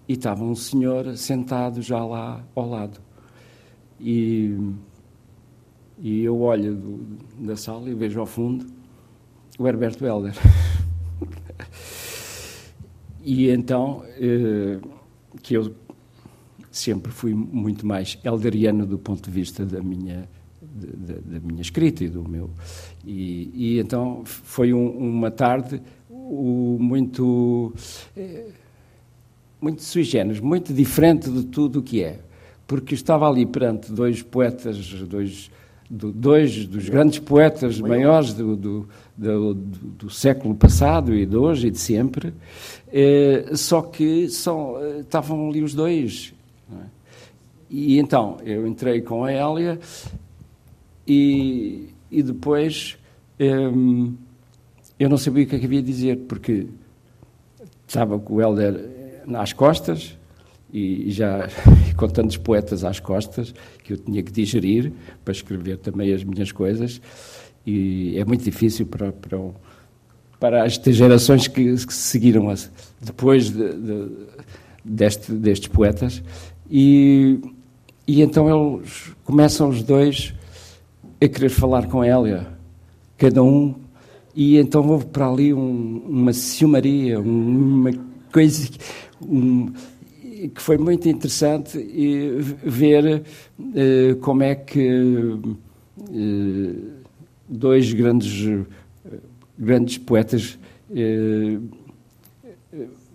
e 0.07 0.13
estava 0.13 0.43
um 0.43 0.55
senhor 0.55 1.15
sentado 1.15 1.81
já 1.81 2.03
lá 2.03 2.43
ao 2.55 2.67
lado. 2.67 2.99
E 3.99 4.57
e 5.99 6.23
eu 6.23 6.39
olho 6.41 6.75
do, 6.75 7.17
da 7.37 7.55
sala 7.55 7.89
e 7.89 7.93
vejo 7.93 8.19
ao 8.19 8.25
fundo 8.25 8.65
o 9.57 9.67
Herberto 9.67 10.05
Helder. 10.05 10.33
e 13.21 13.49
então, 13.49 14.03
eh, 14.17 14.79
que 15.43 15.55
eu 15.55 15.75
sempre 16.71 17.11
fui 17.11 17.33
muito 17.33 17.85
mais 17.85 18.17
elderiano 18.23 18.85
do 18.85 18.97
ponto 18.97 19.23
de 19.23 19.31
vista 19.31 19.65
da 19.65 19.81
minha, 19.81 20.29
da, 20.61 21.15
da 21.15 21.39
minha 21.45 21.61
escrita 21.61 22.05
e 22.05 22.07
do 22.07 22.27
meu. 22.27 22.49
E, 23.05 23.51
e 23.53 23.79
então 23.79 24.23
foi 24.23 24.73
um, 24.73 24.89
uma 24.89 25.29
tarde 25.29 25.81
o, 26.09 26.77
muito. 26.79 27.73
Eh, 28.15 28.47
muito 29.61 29.83
sui 29.83 30.03
generis, 30.03 30.39
muito 30.39 30.73
diferente 30.73 31.29
de 31.29 31.43
tudo 31.43 31.79
o 31.79 31.83
que 31.83 32.01
é. 32.01 32.21
Porque 32.65 32.93
estava 32.93 33.27
ali 33.27 33.45
perante 33.45 33.91
dois 33.91 34.21
poetas, 34.21 34.77
dois 35.03 35.51
do, 35.89 36.11
dois 36.11 36.67
dos 36.67 36.87
grandes 36.87 37.17
poetas 37.17 37.79
maiores 37.79 38.33
do, 38.33 38.55
do, 38.55 38.89
do, 39.17 39.53
do, 39.53 40.09
século 40.09 40.53
passado 40.53 41.15
e 41.15 41.25
de 41.25 41.35
hoje 41.35 41.67
e 41.67 41.71
de 41.71 41.79
sempre, 41.79 42.33
eh, 42.93 43.51
só 43.55 43.81
que 43.81 44.29
são, 44.29 44.77
eh, 44.79 44.99
estavam 44.99 45.49
ali 45.49 45.63
os 45.63 45.73
dois. 45.73 46.33
É? 46.71 46.85
E 47.71 47.97
então 47.97 48.37
eu 48.45 48.67
entrei 48.67 49.01
com 49.01 49.23
a 49.23 49.31
Hélia 49.31 49.79
e, 51.07 51.89
e 52.11 52.21
depois 52.21 52.97
eh, 53.39 53.71
eu 54.99 55.09
não 55.09 55.17
sabia 55.17 55.43
o 55.43 55.47
que, 55.47 55.55
é 55.55 55.59
que 55.59 55.65
havia 55.65 55.81
de 55.81 55.87
dizer, 55.87 56.17
porque 56.27 56.67
estava 57.87 58.19
com 58.19 58.35
o 58.35 58.41
Helder 58.41 59.23
nas 59.25 59.53
costas 59.53 60.18
e 60.71 61.11
já 61.11 61.49
com 61.97 62.07
tantos 62.07 62.37
poetas 62.37 62.83
às 62.83 62.99
costas 62.99 63.53
que 63.83 63.93
eu 63.93 63.97
tinha 63.97 64.21
que 64.21 64.31
digerir 64.31 64.91
para 65.23 65.31
escrever 65.31 65.77
também 65.77 66.13
as 66.13 66.23
minhas 66.23 66.51
coisas. 66.51 67.01
E 67.65 68.17
é 68.17 68.25
muito 68.25 68.43
difícil 68.43 68.85
para, 68.85 69.11
para, 69.11 69.37
para 70.39 70.65
estas 70.65 70.95
gerações 70.95 71.47
que, 71.47 71.75
que 71.85 71.93
seguiram 71.93 72.53
depois 73.01 73.49
de, 73.49 73.73
de, 73.73 74.11
deste, 74.83 75.31
destes 75.33 75.67
poetas. 75.67 76.23
E, 76.69 77.39
e 78.07 78.21
então 78.21 78.47
eles 78.49 79.11
começam 79.23 79.69
os 79.69 79.83
dois 79.83 80.33
a 81.21 81.27
querer 81.27 81.49
falar 81.49 81.87
com 81.87 82.03
Hélia, 82.03 82.47
cada 83.17 83.43
um. 83.43 83.75
E 84.35 84.57
então 84.57 84.87
houve 84.87 85.05
para 85.07 85.27
ali 85.27 85.53
um, 85.53 86.03
uma 86.07 86.31
ciumaria, 86.31 87.19
uma 87.19 87.91
coisa, 88.31 88.69
um, 89.21 89.71
que 90.47 90.61
foi 90.61 90.77
muito 90.77 91.09
interessante 91.09 91.77
ver 92.63 93.23
uh, 93.59 94.15
como 94.21 94.43
é 94.43 94.55
que 94.55 94.89
uh, 94.91 95.57
dois 97.47 97.91
grandes, 97.91 98.65
grandes 99.57 99.97
poetas 99.97 100.57
uh, 100.91 101.69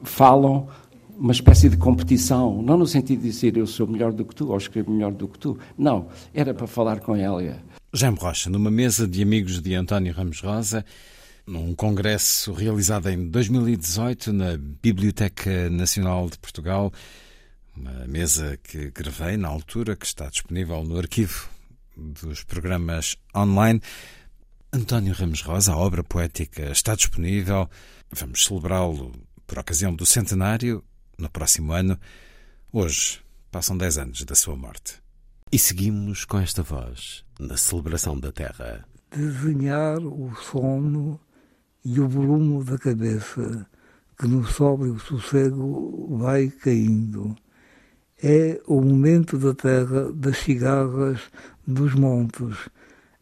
falam 0.03 0.69
uma 1.17 1.33
espécie 1.33 1.69
de 1.69 1.77
competição, 1.77 2.61
não 2.61 2.77
no 2.77 2.87
sentido 2.87 3.23
de 3.23 3.29
dizer 3.31 3.57
eu 3.57 3.67
sou 3.67 3.87
melhor 3.87 4.13
do 4.13 4.25
que 4.25 4.35
tu 4.35 4.51
ou 4.51 4.59
escrevo 4.59 4.91
melhor 4.91 5.13
do 5.13 5.29
que 5.29 5.39
tu, 5.39 5.59
não, 5.79 6.09
era 6.35 6.53
para 6.53 6.67
falar 6.67 7.01
com 7.01 7.15
Hélia. 7.17 7.57
Jaime 7.93 8.19
Rocha, 8.21 8.51
numa 8.51 8.71
mesa 8.71 9.07
de 9.07 9.23
amigos 9.23 9.63
de 9.63 9.75
António 9.75 10.13
Ramos 10.13 10.41
Rosa, 10.41 10.85
num 11.47 11.75
congresso 11.75 12.53
realizado 12.53 13.09
em 13.09 13.29
2018 13.29 14.33
na 14.33 14.57
Biblioteca 14.57 15.69
Nacional 15.71 16.29
de 16.29 16.39
Portugal, 16.39 16.93
uma 17.77 18.07
mesa 18.07 18.57
que 18.63 18.91
gravei 18.91 19.37
na 19.37 19.49
altura, 19.49 19.97
que 19.97 20.07
está 20.07 20.29
disponível 20.29 20.83
no 20.85 20.99
arquivo 20.99 21.49
dos 21.97 22.45
programas 22.45 23.17
online. 23.35 23.81
António 24.73 25.15
Ramos 25.15 25.43
Rosa, 25.43 25.73
a 25.73 25.77
obra 25.77 26.03
poética 26.03 26.71
está 26.71 26.95
disponível. 26.95 27.69
Vamos 28.11 28.45
celebrá-lo 28.45 29.13
por 29.47 29.59
ocasião 29.59 29.95
do 29.95 30.07
centenário 30.07 30.83
no 31.19 31.29
próximo 31.29 31.73
ano. 31.73 31.99
Hoje 32.73 33.21
passam 33.51 33.77
10 33.77 33.99
anos 33.99 34.25
da 34.25 34.35
sua 34.35 34.57
morte. 34.57 35.01
E 35.53 35.59
seguimos 35.59 36.25
com 36.25 36.39
esta 36.39 36.63
voz 36.63 37.25
na 37.39 37.57
celebração 37.57 38.19
da 38.19 38.33
Terra. 38.33 38.85
Desenhar 39.15 39.99
o 39.99 40.35
sono 40.35 41.21
e 41.85 42.01
o 42.01 42.09
volume 42.09 42.65
da 42.65 42.79
cabeça 42.79 43.67
que 44.19 44.27
no 44.27 44.45
sóbrio 44.45 44.99
sossego 44.99 46.17
vai 46.19 46.49
caindo. 46.49 47.37
É 48.23 48.61
o 48.67 48.81
momento 48.81 49.37
da 49.37 49.53
terra, 49.53 50.11
das 50.13 50.39
cigarras, 50.39 51.21
dos 51.67 51.95
montes. 51.95 52.57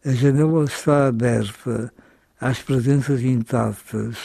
A 0.05 0.13
janela 0.13 0.65
está 0.65 1.09
aberta 1.09 1.93
às 2.41 2.63
presenças 2.63 3.23
intactas. 3.23 4.17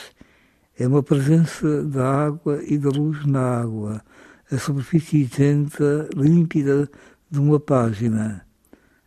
É 0.77 0.87
uma 0.87 1.01
presença 1.01 1.83
da 1.83 2.25
água 2.25 2.61
e 2.63 2.77
da 2.77 2.89
luz 2.89 3.25
na 3.25 3.61
água, 3.61 4.03
a 4.51 4.57
superfície 4.57 5.21
isenta, 5.23 6.07
límpida 6.15 6.87
de 7.31 7.39
uma 7.39 7.59
página. 7.59 8.45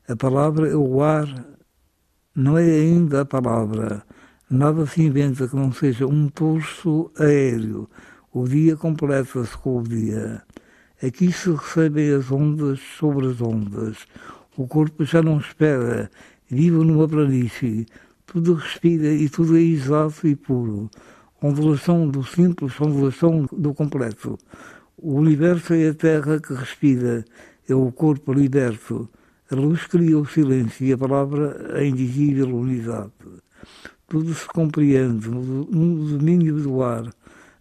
A 0.08 0.16
palavra 0.16 0.68
é 0.68 0.74
o 0.74 1.00
ar, 1.00 1.28
não 2.34 2.58
é 2.58 2.64
ainda 2.64 3.20
a 3.20 3.24
palavra 3.24 4.04
Nada 4.50 4.84
se 4.84 5.02
inventa 5.02 5.46
que 5.46 5.54
não 5.54 5.72
seja 5.72 6.06
um 6.06 6.28
pulso 6.28 7.10
aéreo. 7.16 7.88
O 8.32 8.48
dia 8.48 8.76
completa-se 8.76 9.56
com 9.56 9.78
o 9.78 9.82
dia. 9.82 10.42
Aqui 11.00 11.30
se 11.32 11.52
recebem 11.52 12.12
as 12.12 12.32
ondas 12.32 12.80
sobre 12.98 13.28
as 13.28 13.40
ondas. 13.40 13.98
O 14.56 14.66
corpo 14.66 15.04
já 15.04 15.22
não 15.22 15.38
espera 15.38 16.10
Vivo 16.52 16.82
numa 16.82 17.06
planície, 17.06 17.86
tudo 18.26 18.54
respira 18.54 19.06
e 19.06 19.28
tudo 19.28 19.56
é 19.56 19.60
exato 19.60 20.26
e 20.26 20.34
puro. 20.34 20.90
Ondulação 21.40 22.08
do 22.08 22.24
simples, 22.24 22.80
ondulação 22.80 23.48
do 23.52 23.72
completo. 23.72 24.36
O 24.98 25.14
universo 25.14 25.74
é 25.74 25.90
a 25.90 25.94
terra 25.94 26.40
que 26.40 26.52
respira, 26.52 27.24
é 27.68 27.72
o 27.72 27.92
corpo 27.92 28.32
liberto. 28.32 29.08
A 29.48 29.54
luz 29.54 29.86
cria 29.86 30.18
o 30.18 30.26
silêncio 30.26 30.84
e 30.84 30.92
a 30.92 30.98
palavra 30.98 31.76
a 31.78 31.84
indizível 31.84 32.48
unidade. 32.48 33.12
Tudo 34.10 34.34
se 34.34 34.44
compreende 34.48 35.28
no 35.28 36.18
domínio 36.18 36.56
do 36.56 36.82
ar. 36.82 37.08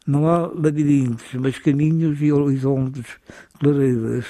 Não 0.08 0.28
há 0.28 0.48
labirintos, 0.48 1.32
mas 1.36 1.60
caminhos 1.60 2.20
e 2.24 2.32
horizontes, 2.32 3.06
clareiras. 3.60 4.26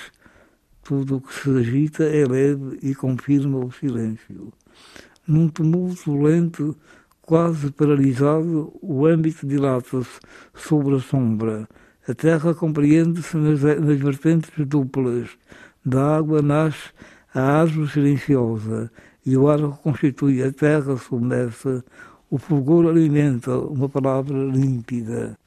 Tudo 0.84 1.16
o 1.16 1.22
que 1.22 1.34
se 1.34 1.50
agita 1.50 2.04
é 2.04 2.26
leve 2.26 2.78
e 2.84 2.94
confirma 2.94 3.60
o 3.60 3.72
silêncio. 3.72 4.52
Num 5.26 5.48
tumulto 5.48 6.22
lento, 6.22 6.76
quase 7.22 7.72
paralisado, 7.72 8.78
o 8.82 9.06
âmbito 9.06 9.48
dilata-se 9.48 10.20
sobre 10.54 10.98
a 10.98 11.00
sombra. 11.00 11.70
A 12.06 12.14
terra 12.14 12.54
compreende-se 12.54 13.38
nas, 13.38 13.62
nas 13.62 13.98
vertentes 13.98 14.52
duplas. 14.68 15.30
Da 15.86 16.18
água 16.18 16.42
nasce 16.42 16.90
a 17.34 17.62
árvore 17.62 17.88
silenciosa 17.88 18.92
e 19.26 19.38
o 19.38 19.48
ar 19.48 19.60
constitui 19.84 20.42
a 20.42 20.52
terra 20.52 20.98
submersa, 20.98 21.84
o 22.30 22.38
fulgor 22.38 22.88
alimenta 22.88 23.58
uma 23.58 23.90
palavra 23.90 24.38
límpida. 24.38 25.38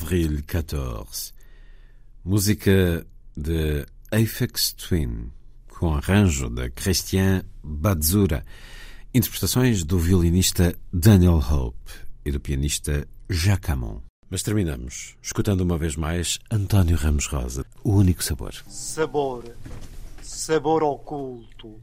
Avril 0.00 0.42
14. 0.46 1.32
Música 2.24 3.06
de 3.36 3.84
Aphex 4.10 4.72
Twin, 4.72 5.30
com 5.68 5.92
arranjo 5.92 6.48
de 6.48 6.70
Christian 6.70 7.44
Badzura. 7.62 8.42
Interpretações 9.12 9.84
do 9.84 9.98
violinista 9.98 10.74
Daniel 10.90 11.34
Hope 11.34 11.92
e 12.24 12.32
do 12.32 12.40
pianista 12.40 13.06
Jacques 13.28 13.68
Amon. 13.68 14.00
Mas 14.30 14.42
terminamos 14.42 15.18
escutando 15.20 15.60
uma 15.60 15.76
vez 15.76 15.96
mais 15.96 16.38
António 16.50 16.96
Ramos 16.96 17.26
Rosa, 17.26 17.66
O 17.84 17.92
Único 17.92 18.24
Sabor. 18.24 18.54
Sabor, 18.68 19.54
sabor 20.22 20.82
oculto, 20.82 21.78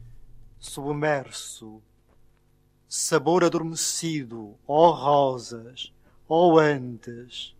submerso, 0.58 1.80
sabor 2.88 3.44
adormecido, 3.44 4.56
ó 4.66 4.88
oh 4.88 4.92
rosas, 4.92 5.92
ó 6.28 6.48
oh 6.48 6.58
antes, 6.58 7.56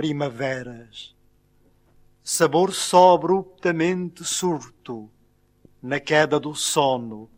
primaveras. 0.00 1.14
Sabor 2.24 2.72
só 2.72 3.16
abruptamente 3.16 4.24
surto, 4.24 5.10
na 5.82 6.00
queda 6.00 6.40
do 6.40 6.54
sono, 6.54 7.28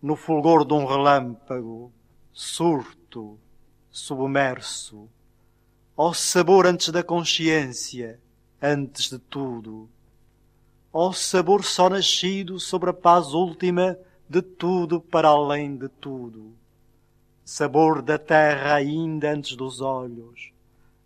no 0.00 0.14
fulgor 0.14 0.64
de 0.64 0.72
um 0.72 0.86
relâmpago, 0.86 1.92
surto, 2.32 3.40
submerso. 3.90 5.08
Ó 5.96 6.10
oh, 6.10 6.14
sabor 6.14 6.64
antes 6.64 6.90
da 6.90 7.02
consciência, 7.02 8.20
antes 8.62 9.10
de 9.10 9.18
tudo. 9.18 9.90
Ó 10.92 11.08
oh, 11.08 11.12
sabor 11.12 11.64
só 11.64 11.90
nascido 11.90 12.60
sobre 12.60 12.90
a 12.90 12.94
paz 12.94 13.34
última 13.34 13.98
de 14.28 14.42
tudo 14.42 15.00
para 15.00 15.26
além 15.26 15.76
de 15.76 15.88
tudo. 15.88 16.54
Sabor 17.44 18.00
da 18.00 18.16
terra 18.16 18.74
ainda 18.74 19.32
antes 19.32 19.56
dos 19.56 19.80
olhos 19.80 20.51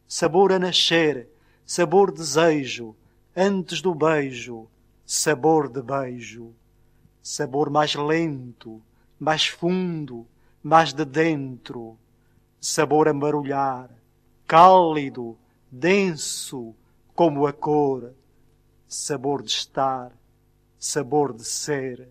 sabor 0.09 0.53
a 0.53 0.59
nascer, 0.59 1.29
sabor 1.65 2.13
desejo, 2.13 2.95
antes 3.35 3.81
do 3.81 3.95
beijo, 3.95 4.69
sabor 5.05 5.69
de 5.69 5.83
beijo, 5.83 6.55
sabor 7.23 7.71
mais 7.71 7.95
lento, 7.95 8.81
mais 9.19 9.47
fundo, 9.47 10.27
mais 10.63 10.93
de 10.93 11.05
dentro, 11.05 11.97
sabor 12.61 13.09
a 13.09 13.13
marulhar, 13.13 13.91
cálido, 14.47 15.37
denso, 15.71 16.75
como 17.15 17.47
a 17.47 17.53
cor, 17.53 18.13
sabor 18.87 19.43
de 19.43 19.51
estar, 19.51 20.13
sabor 20.79 21.33
de 21.33 21.45
ser. 21.45 22.09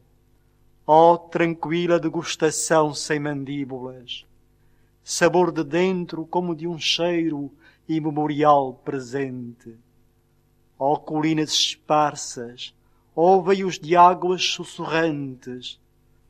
Oh, 0.85 1.17
tranquila 1.17 1.99
degustação 1.99 2.93
sem 2.93 3.19
mandíbulas, 3.19 4.25
sabor 5.03 5.51
de 5.51 5.63
dentro 5.63 6.25
como 6.25 6.55
de 6.55 6.67
um 6.67 6.77
cheiro 6.77 7.51
imemorial 7.87 8.73
presente. 8.83 9.77
Ó 10.77 10.97
colinas 10.97 11.51
esparsas, 11.51 12.73
ó 13.15 13.41
veios 13.41 13.79
de 13.79 13.95
águas 13.95 14.43
sussurrantes, 14.43 15.79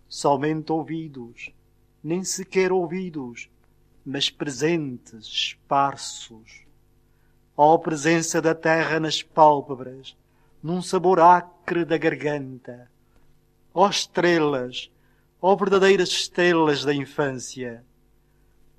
somente 0.08 0.72
ouvidos, 0.72 1.52
nem 2.04 2.24
sequer 2.24 2.72
ouvidos, 2.72 3.50
mas 4.06 4.30
presentes, 4.30 5.26
esparsos. 5.26 6.66
Ó 7.58 7.78
presença 7.78 8.42
da 8.42 8.54
terra 8.54 9.00
nas 9.00 9.24
pálpebras, 9.24 10.16
num 10.62 10.82
sabor 10.82 11.20
acre 11.20 11.86
da 11.86 11.98
garganta. 11.98 12.92
Ó 13.74 13.90
estrelas, 13.90 14.92
ó 15.42 15.56
verdadeiras 15.56 16.10
estrelas 16.10 16.84
da 16.84 16.94
infância. 16.94 17.84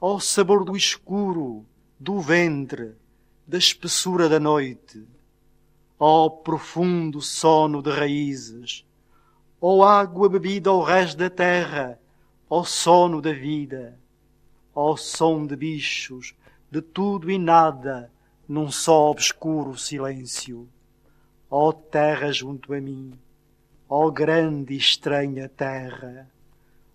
Ó 0.00 0.20
sabor 0.20 0.64
do 0.64 0.76
escuro, 0.76 1.64
do 1.98 2.20
ventre, 2.20 2.94
da 3.46 3.56
espessura 3.56 4.28
da 4.28 4.38
noite. 4.38 5.02
Ó 5.98 6.28
profundo 6.28 7.22
sono 7.22 7.80
de 7.80 7.90
raízes, 7.90 8.84
ou 9.58 9.82
água 9.82 10.28
bebida 10.28 10.68
ao 10.68 10.82
resto 10.82 11.16
da 11.16 11.30
terra, 11.30 11.98
ao 12.50 12.64
sono 12.64 13.22
da 13.22 13.32
vida, 13.32 13.98
ao 14.74 14.94
som 14.96 15.46
de 15.46 15.56
bichos, 15.56 16.34
de 16.70 16.82
tudo 16.82 17.30
e 17.30 17.38
nada, 17.38 18.12
num 18.46 18.70
só 18.70 19.10
obscuro 19.10 19.78
silêncio. 19.78 20.68
Ó 21.50 21.72
terra 21.72 22.30
junto 22.30 22.74
a 22.74 22.80
mim, 22.80 23.18
ó 23.88 24.10
grande 24.10 24.74
e 24.74 24.76
estranha 24.76 25.48
terra, 25.48 26.28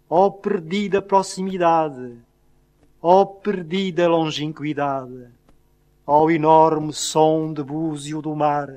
ó 0.07 0.29
perdida 0.29 1.01
proximidade, 1.01 2.19
ó 3.01 3.25
perdida 3.25 4.07
longínquidade, 4.07 5.27
ó 6.05 6.29
enorme 6.29 6.93
som 6.93 7.51
de 7.51 7.63
búzio 7.63 8.21
do 8.21 8.35
mar, 8.35 8.71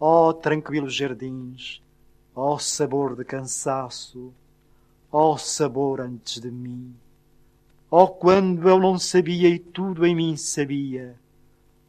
ó 0.00 0.32
tranquilos 0.32 0.94
jardins, 0.94 1.82
ó 2.34 2.58
sabor 2.58 3.14
de 3.14 3.26
cansaço, 3.26 4.32
ó 5.12 5.36
sabor 5.36 6.00
antes 6.00 6.40
de 6.40 6.50
mim, 6.50 6.94
ó 7.90 8.06
quando 8.06 8.66
eu 8.66 8.80
não 8.80 8.98
sabia 8.98 9.50
e 9.50 9.58
tudo 9.58 10.06
em 10.06 10.16
mim 10.16 10.34
sabia, 10.34 11.14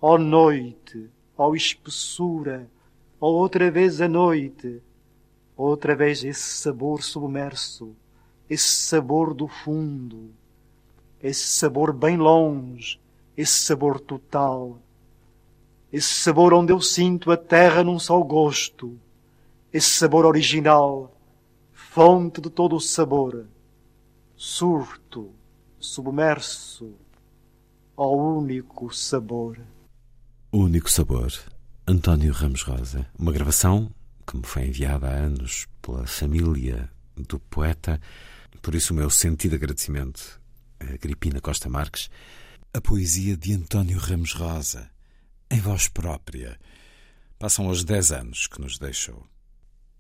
ó 0.02 0.18
noite, 0.18 1.10
ó 1.38 1.56
espessura, 1.56 2.70
ó 3.20 3.30
outra 3.30 3.72
vez 3.72 4.02
a 4.02 4.10
noite, 4.10 4.82
outra 5.56 5.96
vez 5.96 6.22
esse 6.22 6.58
sabor 6.58 7.02
submerso, 7.02 7.96
esse 8.50 8.68
sabor 8.68 9.34
do 9.34 9.48
fundo, 9.48 10.38
esse 11.22 11.48
sabor 11.48 11.94
bem 11.94 12.18
longe, 12.18 13.00
esse 13.36 13.60
sabor 13.60 14.00
total, 14.00 14.80
esse 15.92 16.14
sabor 16.14 16.54
onde 16.54 16.72
eu 16.72 16.82
sinto 16.82 17.32
a 17.32 17.38
terra 17.38 17.84
num 17.84 18.00
só 18.00 18.20
gosto, 18.22 18.98
esse 19.72 19.90
sabor 19.90 20.26
original, 20.26 21.16
fonte 21.74 22.40
de 22.40 22.50
todo 22.50 22.76
o 22.76 22.80
sabor, 22.80 23.46
surto, 24.36 25.32
submerso, 25.80 26.94
ao 27.96 28.18
único 28.18 28.94
sabor. 28.94 29.60
O 30.52 30.60
único 30.60 30.90
sabor. 30.90 31.34
António 31.86 32.32
Ramos 32.32 32.64
Rosa. 32.64 33.06
Uma 33.18 33.32
gravação 33.32 33.90
que 34.26 34.38
me 34.38 34.44
foi 34.44 34.68
enviada 34.68 35.08
há 35.08 35.12
anos 35.12 35.68
pela 35.82 36.08
família 36.08 36.90
do 37.18 37.40
poeta. 37.40 38.00
Por 38.62 38.74
isso, 38.74 38.94
o 38.94 38.96
meu 38.96 39.10
sentido 39.10 39.56
agradecimento 39.56 40.39
a 40.80 40.98
Gripina 40.98 41.42
Costa 41.42 41.70
Marques. 41.70 42.10
A 42.74 42.80
poesia 42.80 43.36
de 43.36 43.54
António 43.54 43.98
Ramos 43.98 44.34
Rosa, 44.34 44.90
em 45.50 45.60
voz 45.60 45.88
própria. 45.88 46.60
Passam 47.38 47.68
os 47.68 47.84
10 47.84 48.12
anos 48.12 48.48
que 48.48 48.62
nos 48.62 48.78
deixou. 48.78 49.26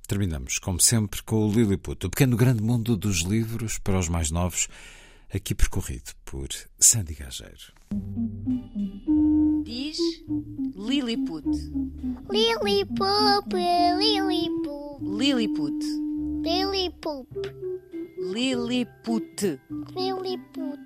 Terminamos, 0.07 0.59
como 0.59 0.79
sempre, 0.79 1.21
com 1.23 1.47
o 1.47 1.51
Lilliput, 1.51 2.05
o 2.05 2.09
pequeno 2.09 2.35
grande 2.35 2.61
mundo 2.61 2.97
dos 2.97 3.21
livros 3.21 3.77
para 3.77 3.99
os 3.99 4.09
mais 4.09 4.31
novos, 4.31 4.67
aqui 5.33 5.53
percorrido 5.53 6.11
por 6.25 6.47
Sandy 6.79 7.15
Gageiro. 7.15 7.73
Diz 9.63 9.97
Lilliput. 10.75 11.45
Lilliput, 12.29 13.53
Lilliput. 13.91 15.03
Lilliput. 15.03 15.85
Lilliput. 16.43 17.27
Lilliput. 18.21 19.59
Lilliput. 19.95 20.79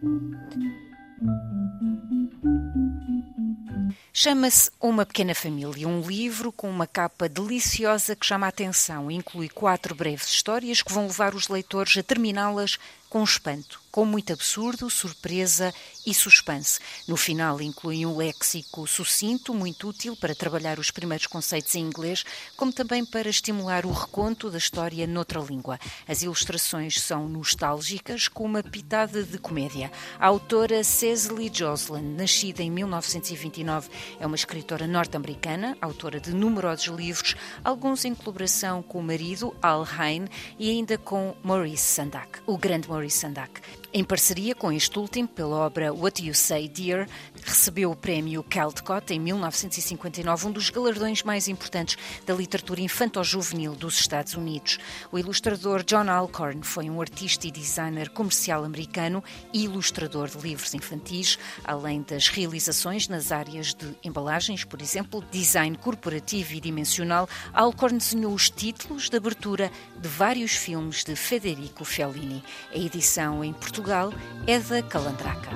Chama-se 4.14 4.70
Uma 4.80 5.06
Pequena 5.06 5.34
Família, 5.34 5.88
um 5.88 6.02
livro 6.02 6.52
com 6.52 6.70
uma 6.70 6.86
capa 6.86 7.28
deliciosa 7.28 8.16
que 8.16 8.26
chama 8.26 8.46
a 8.46 8.50
atenção. 8.50 9.10
Inclui 9.10 9.50
quatro 9.50 9.96
breves 9.96 10.28
histórias 10.28 10.84
que 10.84 10.94
vão 10.94 11.08
levar 11.08 11.34
os 11.34 11.48
leitores 11.48 11.98
a 11.98 12.04
terminá-las 12.04 12.78
com 13.10 13.24
espanto, 13.24 13.82
com 13.94 14.06
muito 14.06 14.34
absurdo, 14.34 14.90
surpresa 14.90 15.72
e 16.04 16.16
suspense. 16.16 16.80
No 17.08 17.16
final 17.16 17.62
inclui 17.62 18.04
um 18.08 18.18
léxico 18.18 18.88
sucinto, 18.88 19.54
muito 19.54 19.90
útil 19.90 20.16
para 20.16 20.34
trabalhar 20.34 20.80
os 20.80 20.90
primeiros 20.90 21.28
conceitos 21.28 21.76
em 21.76 21.86
inglês, 21.86 22.26
como 22.58 22.74
também 22.74 23.06
para 23.06 23.30
estimular 23.30 23.86
o 23.86 23.92
reconto 23.92 24.50
da 24.50 24.58
história 24.58 25.06
noutra 25.06 25.40
língua. 25.40 25.80
As 26.08 26.24
ilustrações 26.24 27.00
são 27.00 27.30
nostálgicas, 27.30 28.28
com 28.28 28.46
uma 28.46 28.64
pitada 28.64 29.22
de 29.22 29.38
comédia. 29.38 29.92
A 30.20 30.26
autora 30.26 30.84
Cecily 30.84 31.52
Joslin, 31.54 32.16
nascida 32.16 32.64
em 32.64 32.72
1929, 32.72 33.92
é 34.20 34.26
uma 34.26 34.36
escritora 34.36 34.88
norte-americana, 34.88 35.78
autora 35.80 36.20
de 36.20 36.34
numerosos 36.34 36.88
livros, 36.88 37.36
alguns 37.64 38.06
em 38.06 38.16
colaboração 38.16 38.82
com 38.82 38.98
o 38.98 39.04
marido, 39.04 39.56
Al 39.62 39.88
Hain, 39.96 40.28
e 40.58 40.72
ainda 40.72 40.98
com 40.98 41.36
Maurice 41.44 41.84
Sendak, 41.84 42.40
o 42.48 42.58
grande 42.58 42.90
Maurice 42.90 43.20
Sendak. 43.20 43.62
Em 43.96 44.04
parceria 44.04 44.56
com 44.56 44.72
este 44.72 44.98
último, 44.98 45.28
pela 45.28 45.56
obra 45.56 45.94
What 45.94 46.26
You 46.26 46.34
Say, 46.34 46.68
Dear, 46.68 47.08
recebeu 47.46 47.92
o 47.92 47.96
prémio 47.96 48.44
Caldecott 48.44 49.14
em 49.14 49.20
1959, 49.20 50.48
um 50.48 50.52
dos 50.52 50.70
galardões 50.70 51.24
mais 51.24 51.48
importantes 51.48 51.98
da 52.26 52.34
literatura 52.34 52.82
infanto-juvenil 52.82 53.76
dos 53.76 54.00
Estados 54.00 54.34
Unidos. 54.36 54.80
O 55.12 55.20
ilustrador 55.20 55.84
John 55.84 56.10
Alcorn 56.10 56.64
foi 56.64 56.90
um 56.90 57.02
artista 57.02 57.48
e 57.48 57.52
designer 57.52 58.10
comercial 58.10 58.64
americano 58.64 59.24
e 59.54 59.64
ilustrador 59.64 60.30
de 60.30 60.38
livros 60.38 60.74
infantis, 60.74 61.38
além 61.64 62.02
das 62.02 62.28
realizações 62.28 63.08
nas 63.08 63.32
áreas 63.32 63.74
de 63.74 63.96
embalagens, 64.04 64.64
por 64.64 64.82
exemplo, 64.82 65.24
design 65.32 65.78
corporativo 65.78 66.54
e 66.54 66.62
dimensional. 66.62 67.28
Alcorn 67.54 67.98
desenhou 67.98 68.34
os 68.34 68.50
títulos 68.50 69.10
de 69.10 69.18
abertura 69.18 69.72
de 70.00 70.08
vários 70.08 70.54
filmes 70.54 71.04
de 71.04 71.16
Federico 71.16 71.84
Fellini. 71.84 72.44
A 72.74 72.78
edição 72.78 73.44
em 73.44 73.54
Portugal 73.54 74.14
é 74.48 74.60
da 74.60 74.82
Calandraca. 74.84 75.52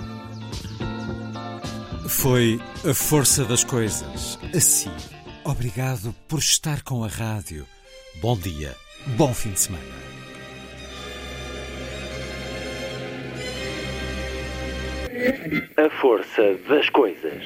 Foi 2.08 2.58
a 2.90 2.94
força 2.94 3.44
das 3.44 3.66
coisas. 3.66 4.40
Assim, 4.56 4.92
obrigado 5.44 6.16
por 6.28 6.40
estar 6.40 6.82
com 6.82 7.04
a 7.04 7.08
rádio. 7.08 7.68
Bom 8.22 8.38
dia, 8.38 8.74
bom 9.18 9.34
fim 9.34 9.52
de 9.52 9.60
semana. 9.60 9.84
A 15.76 15.90
força 16.02 16.58
das 16.70 16.90
coisas. 16.90 17.44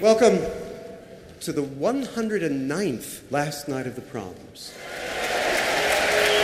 Welcome 0.00 0.40
to 1.40 1.52
the 1.52 1.60
109th 1.60 3.30
last 3.30 3.68
night 3.68 3.86
of 3.86 3.94
the 3.94 4.00
proms. 4.00 4.72